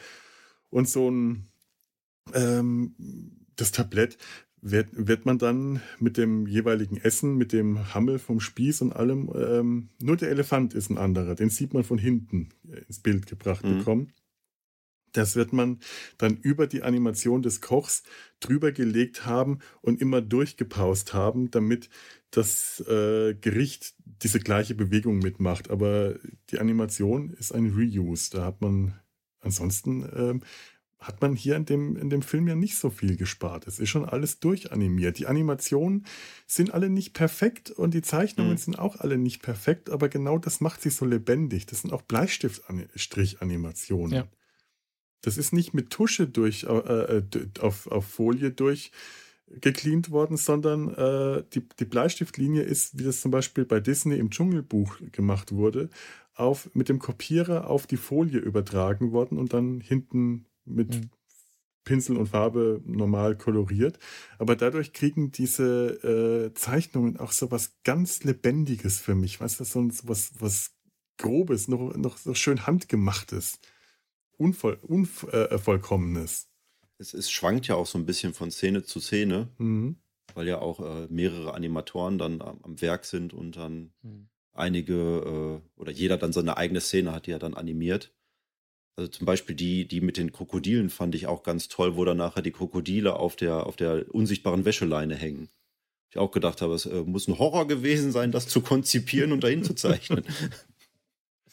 Und 0.71 0.89
so 0.89 1.11
ein, 1.11 1.49
ähm, 2.35 2.95
das 3.57 3.73
Tablett 3.73 4.19
wird, 4.61 4.89
wird 4.93 5.27
man 5.27 5.39
dann 5.39 5.81
mit 5.99 6.17
dem 6.17 6.47
jeweiligen 6.47 6.97
Essen, 6.97 7.37
mit 7.37 7.53
dem 7.53 7.95
Hammel 7.95 8.19
vom 8.19 8.41
Spieß 8.41 8.83
und 8.83 8.93
allem, 8.93 9.31
ähm, 9.35 9.89
nur 10.01 10.17
der 10.17 10.31
Elefant 10.31 10.75
ist 10.75 10.89
ein 10.91 10.99
anderer, 10.99 11.35
den 11.35 11.51
sieht 11.51 11.75
man 11.75 11.85
von 11.85 11.99
hinten 11.99 12.51
ins 12.87 13.01
Bild 13.01 13.27
gebracht 13.27 13.65
mhm. 13.65 13.79
bekommen. 13.79 14.13
Das 15.13 15.37
wird 15.37 15.53
man 15.53 15.81
dann 16.19 16.37
über 16.37 16.67
die 16.67 16.83
Animation 16.83 17.43
des 17.43 17.61
Kochs 17.61 18.03
drüber 18.41 18.73
gelegt 18.73 19.27
haben 19.27 19.59
und 19.81 20.01
immer 20.01 20.21
durchgepaust 20.21 21.15
haben, 21.15 21.51
damit 21.51 21.89
das 22.31 22.81
äh, 22.89 23.35
Gericht 23.35 23.95
diese 24.05 24.41
gleiche 24.41 24.75
Bewegung 24.75 25.19
mitmacht. 25.19 25.71
Aber 25.71 26.17
die 26.51 26.59
Animation 26.59 27.31
ist 27.31 27.53
ein 27.53 27.75
Reuse. 27.75 28.31
Da 28.31 28.45
hat 28.45 28.61
man 28.61 28.99
ansonsten 29.41 30.03
äh, 30.05 30.41
hat 31.03 31.21
man 31.21 31.35
hier 31.35 31.57
in 31.57 31.65
dem, 31.65 31.97
in 31.97 32.11
dem 32.11 32.23
Film 32.23 32.47
ja 32.49 32.55
nicht 32.55 32.77
so 32.77 32.89
viel 32.89 33.17
gespart. 33.17 33.67
Es 33.67 33.81
ist 33.81 33.89
schon 33.89 34.05
alles 34.05 34.39
durchanimiert. 34.41 35.19
Die 35.19 35.27
Animationen 35.27 36.07
sind 36.47 36.73
alle 36.73 36.89
nicht 36.89 37.13
perfekt 37.13 37.71
und 37.71 37.93
die 37.93 38.01
Zeichnungen 38.03 38.53
mhm. 38.53 38.59
sind 38.59 38.79
auch 38.79 38.97
alle 38.97 39.19
nicht 39.19 39.43
perfekt, 39.43 39.91
aber 39.91 40.09
genau 40.09 40.39
das 40.39 40.61
macht 40.61 40.81
sie 40.81 40.91
so 40.91 41.05
lebendig. 41.05 41.67
Das 41.67 41.83
sind 41.83 41.93
auch 41.93 42.03
Bleistiftstrich-Animationen. 42.03 44.15
Ja. 44.15 44.29
Das 45.23 45.39
ist 45.39 45.53
nicht 45.53 45.73
mit 45.73 45.91
Tusche 45.91 46.27
durch, 46.27 46.65
äh, 46.65 47.19
äh 47.19 47.23
auf, 47.61 47.87
auf 47.87 48.07
Folie 48.07 48.51
durchgecleant 48.51 50.11
worden, 50.11 50.37
sondern 50.37 50.95
äh, 50.95 51.45
die, 51.55 51.67
die 51.79 51.85
Bleistiftlinie 51.85 52.63
ist, 52.63 52.99
wie 52.99 53.05
das 53.05 53.21
zum 53.21 53.31
Beispiel 53.31 53.65
bei 53.65 53.81
Disney 53.81 54.17
im 54.17 54.31
Dschungelbuch 54.31 54.97
gemacht 55.13 55.53
wurde, 55.53 55.89
auf, 56.35 56.71
mit 56.75 56.89
dem 56.89 56.99
Kopierer 56.99 57.69
auf 57.69 57.87
die 57.87 57.97
Folie 57.97 58.39
übertragen 58.39 59.13
worden 59.13 59.39
und 59.39 59.53
dann 59.53 59.81
hinten 59.81 60.47
mit 60.65 60.95
mhm. 60.95 61.11
Pinsel 61.85 62.17
und 62.17 62.29
Farbe 62.29 62.81
normal 62.85 63.37
koloriert. 63.37 63.99
Aber 64.39 64.57
dadurch 64.57 64.93
kriegen 64.93 65.33
diese 65.33 66.51
äh, 66.51 66.55
Zeichnungen 66.55 67.17
auch 67.17 67.33
so 67.33 67.51
was 67.51 67.77
ganz 67.85 68.23
Lebendiges 68.25 69.01
für 69.01 69.15
mich. 69.15 69.41
Weißt 69.41 69.61
du, 69.61 69.65
so, 69.65 69.89
so 69.91 70.09
was, 70.09 70.33
was 70.39 70.73
Grobes, 71.19 71.69
noch, 71.69 71.95
noch 71.97 72.19
so 72.19 72.35
schön 72.35 72.67
handgemachtes. 72.67 73.59
Unvoll, 74.43 74.79
Unvollkommenes. 74.83 76.49
Es, 76.99 77.15
es, 77.15 77.31
schwankt 77.31 77.69
ja 77.69 77.77
auch 77.77 77.87
so 77.87 77.97
ein 77.97 78.07
bisschen 78.07 78.35
von 78.35 78.51
Szene 78.51 78.83
zu 78.83 78.99
Szene, 78.99 79.49
mhm. 79.59 79.97
weil 80.35 80.49
ja 80.49 80.59
auch 80.59 80.81
äh, 80.81 81.07
mehrere 81.09 81.55
Animatoren 81.55 82.19
dann 82.19 82.43
am, 82.43 82.59
am, 82.63 82.81
Werk 82.81 83.05
sind 83.05 83.33
und 83.33 83.57
dann 83.57 83.93
mhm. 84.03 84.29
einige 84.53 84.95
äh, 84.95 85.81
oder 85.81 85.93
jeder 85.93 86.19
dann 86.19 86.33
seine 86.33 86.57
eigene 86.57 86.81
Szene 86.81 87.13
hat, 87.13 87.27
die 87.27 87.31
er 87.31 87.39
dann 87.39 87.55
animiert. 87.55 88.13
Also 88.97 89.09
zum 89.09 89.27
Beispiel 89.27 89.55
die, 89.55 89.87
die 89.87 90.01
mit 90.01 90.17
den 90.17 90.33
Krokodilen 90.33 90.91
fand 90.91 91.15
ich 91.15 91.27
auch 91.29 91.45
ganz 91.45 91.69
toll, 91.69 91.97
wo 91.97 92.05
dann 92.05 92.19
nachher 92.19 92.43
die 92.43 92.51
Krokodile 92.51 93.15
auf 93.17 93.37
der, 93.37 93.67
auf 93.67 93.77
der 93.77 94.13
unsichtbaren 94.13 94.65
Wäscheleine 94.65 95.15
hängen. 95.15 95.49
Ich 96.11 96.19
auch 96.19 96.31
gedacht 96.33 96.61
habe, 96.61 96.75
es 96.75 96.85
äh, 96.85 97.03
muss 97.05 97.29
ein 97.29 97.39
Horror 97.39 97.67
gewesen 97.69 98.11
sein, 98.11 98.33
das 98.33 98.49
zu 98.49 98.61
konzipieren 98.61 99.33
und 99.33 99.45
dahin 99.45 99.63
zu 99.63 99.75
zeichnen. 99.75 100.25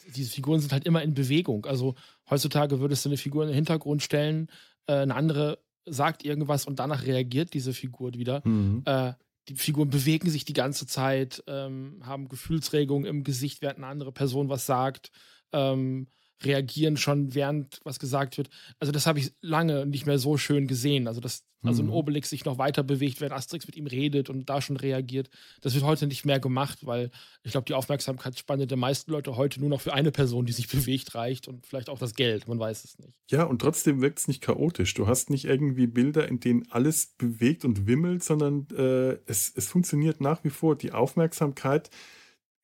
diese 0.08 0.30
Figuren 0.30 0.60
sind 0.60 0.72
halt 0.72 0.86
immer 0.86 1.02
in 1.02 1.14
Bewegung. 1.14 1.66
Also 1.66 1.94
heutzutage 2.28 2.80
würdest 2.80 3.04
du 3.04 3.08
eine 3.08 3.16
Figur 3.16 3.42
in 3.42 3.48
den 3.48 3.54
Hintergrund 3.54 4.02
stellen, 4.02 4.48
äh, 4.86 4.94
eine 4.94 5.14
andere 5.14 5.58
sagt 5.86 6.24
irgendwas 6.24 6.66
und 6.66 6.78
danach 6.78 7.04
reagiert 7.04 7.54
diese 7.54 7.72
Figur 7.72 8.14
wieder. 8.14 8.42
Mhm. 8.44 8.82
Äh, 8.84 9.14
die 9.48 9.54
Figuren 9.56 9.90
bewegen 9.90 10.30
sich 10.30 10.44
die 10.44 10.52
ganze 10.52 10.86
Zeit, 10.86 11.42
ähm, 11.46 12.00
haben 12.04 12.28
Gefühlsregungen 12.28 13.06
im 13.06 13.24
Gesicht, 13.24 13.62
während 13.62 13.78
eine 13.78 13.86
andere 13.86 14.12
Person 14.12 14.48
was 14.48 14.66
sagt. 14.66 15.10
Ähm, 15.52 16.06
reagieren 16.42 16.96
schon, 16.96 17.34
während 17.34 17.80
was 17.84 17.98
gesagt 17.98 18.38
wird. 18.38 18.50
Also 18.78 18.92
das 18.92 19.06
habe 19.06 19.18
ich 19.18 19.32
lange 19.40 19.86
nicht 19.86 20.06
mehr 20.06 20.18
so 20.18 20.36
schön 20.36 20.66
gesehen. 20.66 21.06
Also 21.06 21.20
dass 21.20 21.44
also 21.62 21.82
ein 21.82 21.86
mhm. 21.86 21.92
Obelix 21.92 22.30
sich 22.30 22.44
noch 22.44 22.56
weiter 22.56 22.82
bewegt, 22.82 23.20
während 23.20 23.34
Asterix 23.34 23.66
mit 23.66 23.76
ihm 23.76 23.86
redet 23.86 24.30
und 24.30 24.48
da 24.48 24.62
schon 24.62 24.78
reagiert. 24.78 25.28
Das 25.60 25.74
wird 25.74 25.84
heute 25.84 26.06
nicht 26.06 26.24
mehr 26.24 26.40
gemacht, 26.40 26.86
weil 26.86 27.10
ich 27.42 27.52
glaube, 27.52 27.66
die 27.66 27.74
Aufmerksamkeitsspanne 27.74 28.66
der 28.66 28.78
meisten 28.78 29.10
Leute 29.10 29.36
heute 29.36 29.60
nur 29.60 29.68
noch 29.68 29.82
für 29.82 29.92
eine 29.92 30.10
Person, 30.10 30.46
die 30.46 30.52
sich 30.52 30.68
bewegt, 30.72 31.14
reicht 31.14 31.48
und 31.48 31.66
vielleicht 31.66 31.90
auch 31.90 31.98
das 31.98 32.14
Geld. 32.14 32.48
Man 32.48 32.58
weiß 32.58 32.84
es 32.84 32.98
nicht. 32.98 33.12
Ja, 33.30 33.44
und 33.44 33.60
trotzdem 33.60 34.00
wirkt 34.00 34.20
es 34.20 34.28
nicht 34.28 34.40
chaotisch. 34.40 34.94
Du 34.94 35.06
hast 35.06 35.28
nicht 35.28 35.44
irgendwie 35.44 35.86
Bilder, 35.86 36.26
in 36.28 36.40
denen 36.40 36.70
alles 36.70 37.14
bewegt 37.18 37.66
und 37.66 37.86
wimmelt, 37.86 38.24
sondern 38.24 38.66
äh, 38.74 39.18
es, 39.26 39.52
es 39.54 39.66
funktioniert 39.66 40.20
nach 40.22 40.42
wie 40.44 40.50
vor. 40.50 40.76
Die 40.76 40.92
Aufmerksamkeit 40.92 41.90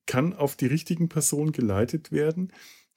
kann 0.06 0.32
auf 0.32 0.56
die 0.56 0.66
richtigen 0.66 1.08
Personen 1.08 1.52
geleitet 1.52 2.12
werden 2.12 2.52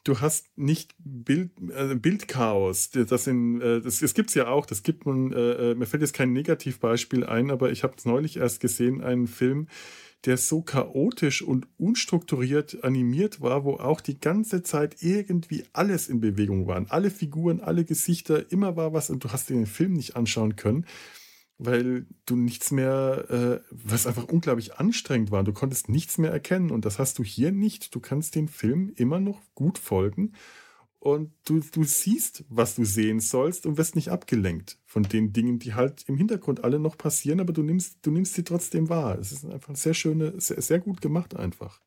du 0.09 0.19
hast 0.19 0.47
nicht 0.57 0.95
Bild, 0.97 1.51
äh, 1.69 1.95
Bildchaos. 1.95 2.89
Das, 2.89 3.27
äh, 3.27 3.81
das, 3.81 3.99
das 3.99 4.13
gibt 4.13 4.29
es 4.29 4.35
ja 4.35 4.47
auch. 4.47 4.65
Das 4.65 4.83
gibt 4.83 5.05
man, 5.05 5.31
äh, 5.31 5.71
äh, 5.71 5.75
mir 5.75 5.85
fällt 5.85 6.01
jetzt 6.01 6.13
kein 6.13 6.33
Negativbeispiel 6.33 7.25
ein, 7.25 7.51
aber 7.51 7.71
ich 7.71 7.83
habe 7.83 7.93
es 7.97 8.05
neulich 8.05 8.37
erst 8.37 8.59
gesehen, 8.59 9.01
einen 9.01 9.27
Film, 9.27 9.67
der 10.25 10.37
so 10.37 10.61
chaotisch 10.61 11.41
und 11.41 11.67
unstrukturiert 11.77 12.83
animiert 12.83 13.39
war, 13.39 13.63
wo 13.63 13.75
auch 13.75 14.01
die 14.01 14.19
ganze 14.19 14.63
Zeit 14.63 14.97
irgendwie 15.01 15.63
alles 15.71 16.09
in 16.09 16.19
Bewegung 16.19 16.67
war. 16.67 16.83
Alle 16.89 17.09
Figuren, 17.09 17.61
alle 17.61 17.85
Gesichter, 17.85 18.51
immer 18.51 18.75
war 18.75 18.91
was 18.91 19.09
und 19.09 19.23
du 19.23 19.31
hast 19.31 19.49
den 19.49 19.65
Film 19.65 19.93
nicht 19.93 20.15
anschauen 20.15 20.55
können. 20.55 20.85
Weil 21.59 22.07
du 22.25 22.37
nichts 22.37 22.71
mehr, 22.71 23.25
äh, 23.29 23.59
was 23.69 24.07
einfach 24.07 24.23
unglaublich 24.23 24.77
anstrengend 24.77 25.29
war. 25.29 25.43
Du 25.43 25.53
konntest 25.53 25.89
nichts 25.89 26.17
mehr 26.17 26.31
erkennen 26.31 26.71
und 26.71 26.85
das 26.85 26.97
hast 26.97 27.19
du 27.19 27.23
hier 27.23 27.51
nicht. 27.51 27.93
Du 27.93 27.99
kannst 27.99 28.33
den 28.35 28.47
Film 28.47 28.91
immer 28.95 29.19
noch 29.19 29.41
gut 29.53 29.77
folgen 29.77 30.31
und 30.99 31.33
du, 31.45 31.59
du 31.59 31.83
siehst, 31.83 32.45
was 32.49 32.75
du 32.75 32.85
sehen 32.85 33.19
sollst 33.19 33.65
und 33.65 33.77
wirst 33.77 33.95
nicht 33.95 34.09
abgelenkt 34.09 34.79
von 34.85 35.03
den 35.03 35.33
Dingen, 35.33 35.59
die 35.59 35.73
halt 35.73 36.03
im 36.07 36.15
Hintergrund 36.17 36.63
alle 36.63 36.79
noch 36.79 36.97
passieren, 36.97 37.41
aber 37.41 37.51
du 37.51 37.61
nimmst, 37.61 37.99
du 38.01 38.11
nimmst 38.11 38.35
sie 38.35 38.43
trotzdem 38.43 38.87
wahr. 38.87 39.19
Es 39.19 39.33
ist 39.33 39.45
einfach 39.45 39.75
sehr 39.75 39.93
schöne, 39.93 40.39
sehr, 40.39 40.61
sehr 40.61 40.79
gut 40.79 41.01
gemacht 41.01 41.35
einfach. 41.35 41.81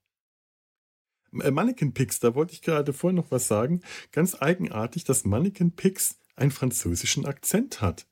Äh, 1.40 1.50
Mannequin 1.50 1.94
Pix, 1.94 2.20
da 2.20 2.34
wollte 2.34 2.52
ich 2.52 2.60
gerade 2.60 2.92
vorhin 2.92 3.16
noch 3.16 3.30
was 3.30 3.48
sagen. 3.48 3.80
Ganz 4.12 4.36
eigenartig, 4.38 5.04
dass 5.04 5.24
Mannequin 5.24 5.72
Pix 5.72 6.18
einen 6.36 6.50
französischen 6.50 7.24
Akzent 7.24 7.80
hat 7.80 8.06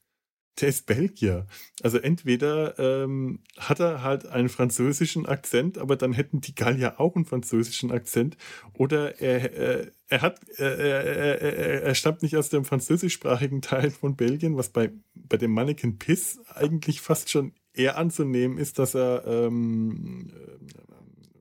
der 0.58 0.68
ist 0.68 0.86
Belgier. 0.86 1.46
Also 1.82 1.98
entweder 1.98 2.78
ähm, 2.78 3.42
hat 3.56 3.80
er 3.80 4.02
halt 4.02 4.26
einen 4.26 4.48
französischen 4.48 5.26
Akzent, 5.26 5.78
aber 5.78 5.96
dann 5.96 6.12
hätten 6.12 6.40
die 6.40 6.54
Gallier 6.54 7.00
auch 7.00 7.16
einen 7.16 7.24
französischen 7.24 7.90
Akzent. 7.90 8.36
Oder 8.74 9.20
er, 9.20 9.52
äh, 9.56 9.90
er 10.08 10.22
hat, 10.22 10.40
äh, 10.58 10.64
er, 10.64 11.40
er, 11.40 11.82
er, 11.82 11.94
stammt 11.94 12.22
nicht 12.22 12.36
aus 12.36 12.48
dem 12.48 12.64
französischsprachigen 12.64 13.62
Teil 13.62 13.90
von 13.90 14.16
Belgien, 14.16 14.56
was 14.56 14.70
bei, 14.70 14.92
bei 15.14 15.36
dem 15.36 15.52
Mannequin 15.52 15.98
Piss 15.98 16.40
eigentlich 16.48 17.00
fast 17.00 17.30
schon 17.30 17.54
eher 17.72 17.96
anzunehmen 17.96 18.58
ist, 18.58 18.78
dass 18.78 18.94
er 18.94 19.24
ähm, 19.26 20.32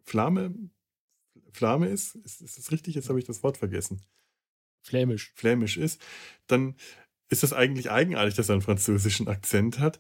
Flamme, 0.03 0.53
Flamme 1.51 1.87
ist. 1.87 2.15
Ist, 2.15 2.41
ist 2.41 2.57
das 2.57 2.71
richtig? 2.71 2.95
Jetzt 2.95 3.09
habe 3.09 3.19
ich 3.19 3.25
das 3.25 3.43
Wort 3.43 3.57
vergessen. 3.57 4.01
Flämisch. 4.81 5.33
Flämisch 5.35 5.77
ist. 5.77 6.01
Dann 6.47 6.75
ist 7.29 7.43
das 7.43 7.53
eigentlich 7.53 7.91
eigenartig, 7.91 8.35
dass 8.35 8.49
er 8.49 8.53
einen 8.53 8.61
französischen 8.61 9.27
Akzent 9.27 9.79
hat. 9.79 9.99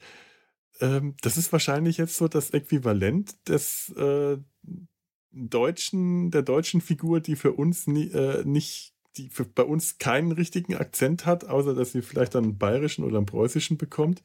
Ähm, 0.81 1.15
das 1.21 1.37
ist 1.37 1.51
wahrscheinlich 1.51 1.97
jetzt 1.97 2.17
so 2.17 2.27
das 2.27 2.51
Äquivalent 2.51 3.47
des 3.47 3.89
äh, 3.95 4.37
deutschen, 5.31 6.31
der 6.31 6.41
deutschen 6.41 6.81
Figur, 6.81 7.19
die 7.19 7.35
für 7.35 7.53
uns 7.53 7.87
nie, 7.87 8.09
äh, 8.11 8.43
nicht, 8.45 8.93
die 9.17 9.29
für, 9.29 9.45
bei 9.45 9.63
uns 9.63 9.97
keinen 9.97 10.31
richtigen 10.31 10.75
Akzent 10.75 11.25
hat, 11.25 11.45
außer 11.45 11.75
dass 11.75 11.91
sie 11.91 12.01
vielleicht 12.01 12.35
einen 12.35 12.57
bayerischen 12.57 13.03
oder 13.03 13.17
einen 13.17 13.25
preußischen 13.25 13.77
bekommt. 13.77 14.23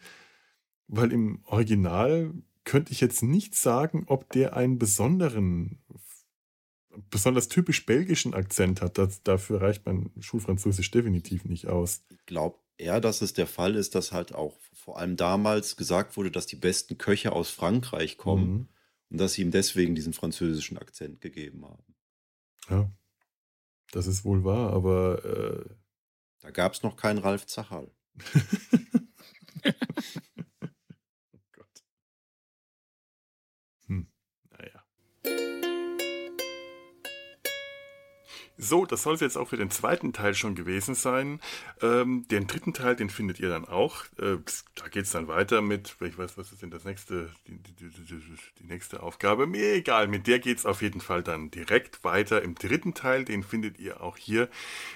Weil 0.86 1.12
im 1.12 1.40
Original 1.44 2.32
könnte 2.64 2.92
ich 2.92 3.00
jetzt 3.00 3.22
nicht 3.22 3.54
sagen, 3.54 4.04
ob 4.06 4.30
der 4.30 4.56
einen 4.56 4.78
besonderen, 4.78 5.82
besonders 7.10 7.48
typisch 7.48 7.84
belgischen 7.84 8.34
Akzent 8.34 8.80
hat. 8.80 8.98
Das, 8.98 9.22
dafür 9.22 9.60
reicht 9.60 9.84
mein 9.86 10.10
Schulfranzösisch 10.20 10.90
definitiv 10.90 11.44
nicht 11.44 11.66
aus. 11.66 12.04
Ich 12.10 12.24
glaube, 12.26 12.58
eher, 12.76 13.00
dass 13.00 13.22
es 13.22 13.32
der 13.32 13.46
Fall 13.46 13.76
ist, 13.76 13.94
dass 13.94 14.12
halt 14.12 14.34
auch 14.34 14.58
vor 14.72 14.98
allem 14.98 15.16
damals 15.16 15.76
gesagt 15.76 16.16
wurde, 16.16 16.30
dass 16.30 16.46
die 16.46 16.56
besten 16.56 16.98
Köche 16.98 17.32
aus 17.32 17.50
Frankreich 17.50 18.16
kommen 18.16 18.52
mhm. 18.52 18.68
und 19.10 19.18
dass 19.18 19.34
sie 19.34 19.42
ihm 19.42 19.50
deswegen 19.50 19.94
diesen 19.94 20.12
französischen 20.12 20.78
Akzent 20.78 21.20
gegeben 21.20 21.64
haben. 21.64 21.94
Ja, 22.68 22.90
das 23.92 24.06
ist 24.06 24.24
wohl 24.24 24.44
wahr, 24.44 24.72
aber 24.72 25.24
äh 25.24 25.74
da 26.44 26.50
gab 26.50 26.74
es 26.74 26.82
noch 26.82 26.96
keinen 26.96 27.20
Ralf 27.20 27.46
Zachal. 27.46 27.90
So, 38.64 38.86
das 38.86 39.02
soll 39.02 39.14
es 39.14 39.20
jetzt 39.20 39.36
auch 39.36 39.48
für 39.48 39.58
den 39.58 39.70
zweiten 39.70 40.14
Teil 40.14 40.34
schon 40.34 40.54
gewesen 40.54 40.94
sein. 40.94 41.38
Ähm, 41.82 42.26
den 42.28 42.46
dritten 42.46 42.72
Teil, 42.72 42.96
den 42.96 43.10
findet 43.10 43.38
ihr 43.38 43.50
dann 43.50 43.66
auch. 43.66 44.04
Äh, 44.18 44.38
da 44.74 44.88
geht 44.88 45.04
es 45.04 45.10
dann 45.10 45.28
weiter 45.28 45.60
mit, 45.60 45.96
ich 46.00 46.16
weiß, 46.16 46.38
was 46.38 46.50
ist 46.50 46.62
denn 46.62 46.70
das 46.70 46.84
nächste, 46.84 47.30
die, 47.46 47.58
die, 47.58 47.90
die, 47.90 48.20
die 48.58 48.64
nächste 48.64 49.02
Aufgabe? 49.02 49.46
Mir 49.46 49.74
egal, 49.74 50.08
mit 50.08 50.26
der 50.26 50.38
geht 50.38 50.58
es 50.58 50.64
auf 50.64 50.80
jeden 50.80 51.02
Fall 51.02 51.22
dann 51.22 51.50
direkt 51.50 52.04
weiter 52.04 52.40
im 52.40 52.54
dritten 52.54 52.94
Teil. 52.94 53.26
Den 53.26 53.42
findet 53.42 53.78
ihr 53.78 54.00
auch 54.00 54.16
hier 54.16 54.48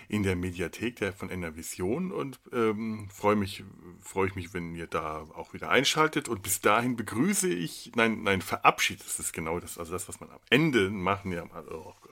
in 0.09 0.23
der 0.23 0.35
Mediathek 0.35 0.97
der 0.97 1.13
von 1.13 1.29
Enervision 1.29 2.11
und 2.11 2.41
ähm, 2.53 3.09
freue 3.13 3.37
mich, 3.37 3.65
freue 4.01 4.29
ich 4.29 4.35
mich, 4.35 4.55
wenn 4.55 4.75
ihr 4.75 4.87
da 4.87 5.27
auch 5.35 5.53
wieder 5.53 5.69
einschaltet. 5.69 6.31
Und 6.31 6.43
bis 6.43 6.63
dahin 6.63 6.97
begrüße 6.97 7.53
ich, 7.53 7.93
nein, 7.97 8.23
nein, 8.23 8.41
verabschiede, 8.41 9.03
das 9.05 9.19
ist 9.19 9.35
genau 9.35 9.61
das, 9.61 9.77
also 9.77 9.93
das, 9.93 10.09
was 10.09 10.21
man 10.21 10.31
am 10.31 10.41
Ende 10.49 10.89
machen, 10.89 11.33
ja, 11.33 11.45
oh 11.71 11.95
Gott, 12.01 12.08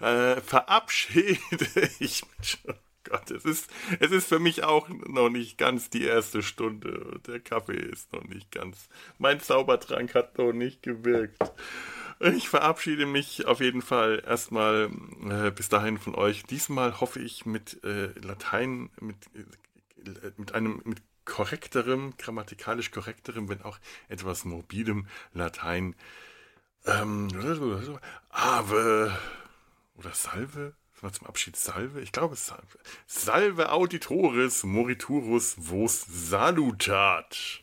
äh, 0.00 0.40
verabschiede 0.40 1.38
ich 1.98 2.24
mich. 2.38 2.58
Oh 2.66 2.74
Gott, 3.04 3.30
es 3.30 3.44
ist, 3.44 3.70
es 4.00 4.10
ist 4.10 4.28
für 4.28 4.38
mich 4.38 4.64
auch 4.64 4.88
noch 4.88 5.28
nicht 5.28 5.58
ganz 5.58 5.90
die 5.90 6.04
erste 6.04 6.42
Stunde. 6.42 7.20
Der 7.26 7.38
Kaffee 7.38 7.76
ist 7.76 8.12
noch 8.12 8.24
nicht 8.24 8.50
ganz. 8.50 8.88
Mein 9.18 9.40
Zaubertrank 9.40 10.14
hat 10.14 10.38
noch 10.38 10.52
nicht 10.52 10.82
gewirkt. 10.82 11.52
Ich 12.20 12.48
verabschiede 12.48 13.06
mich 13.06 13.46
auf 13.46 13.60
jeden 13.60 13.82
Fall 13.82 14.22
erstmal 14.26 14.90
äh, 15.28 15.50
bis 15.50 15.68
dahin 15.68 15.98
von 15.98 16.14
euch. 16.14 16.44
Diesmal 16.44 17.00
hoffe 17.00 17.20
ich 17.20 17.44
mit 17.44 17.82
äh, 17.84 18.06
Latein, 18.20 18.88
mit, 19.00 19.16
äh, 19.34 20.30
mit 20.36 20.54
einem 20.54 20.80
mit 20.84 21.02
korrekterem, 21.24 22.14
grammatikalisch 22.18 22.90
korrekterem, 22.90 23.48
wenn 23.48 23.62
auch 23.62 23.78
etwas 24.08 24.44
morbidem 24.44 25.06
Latein. 25.32 25.94
Ähm, 26.86 27.28
Ave 28.30 29.16
oder 29.94 30.12
Salve? 30.12 30.74
Mal 31.02 31.12
zum 31.12 31.26
Abschied 31.26 31.56
Salve? 31.56 32.00
Ich 32.00 32.12
glaube 32.12 32.34
Salve. 32.34 32.78
Salve 33.06 33.70
auditoris 33.70 34.64
moriturus 34.64 35.54
vos 35.58 36.06
salutat. 36.08 37.62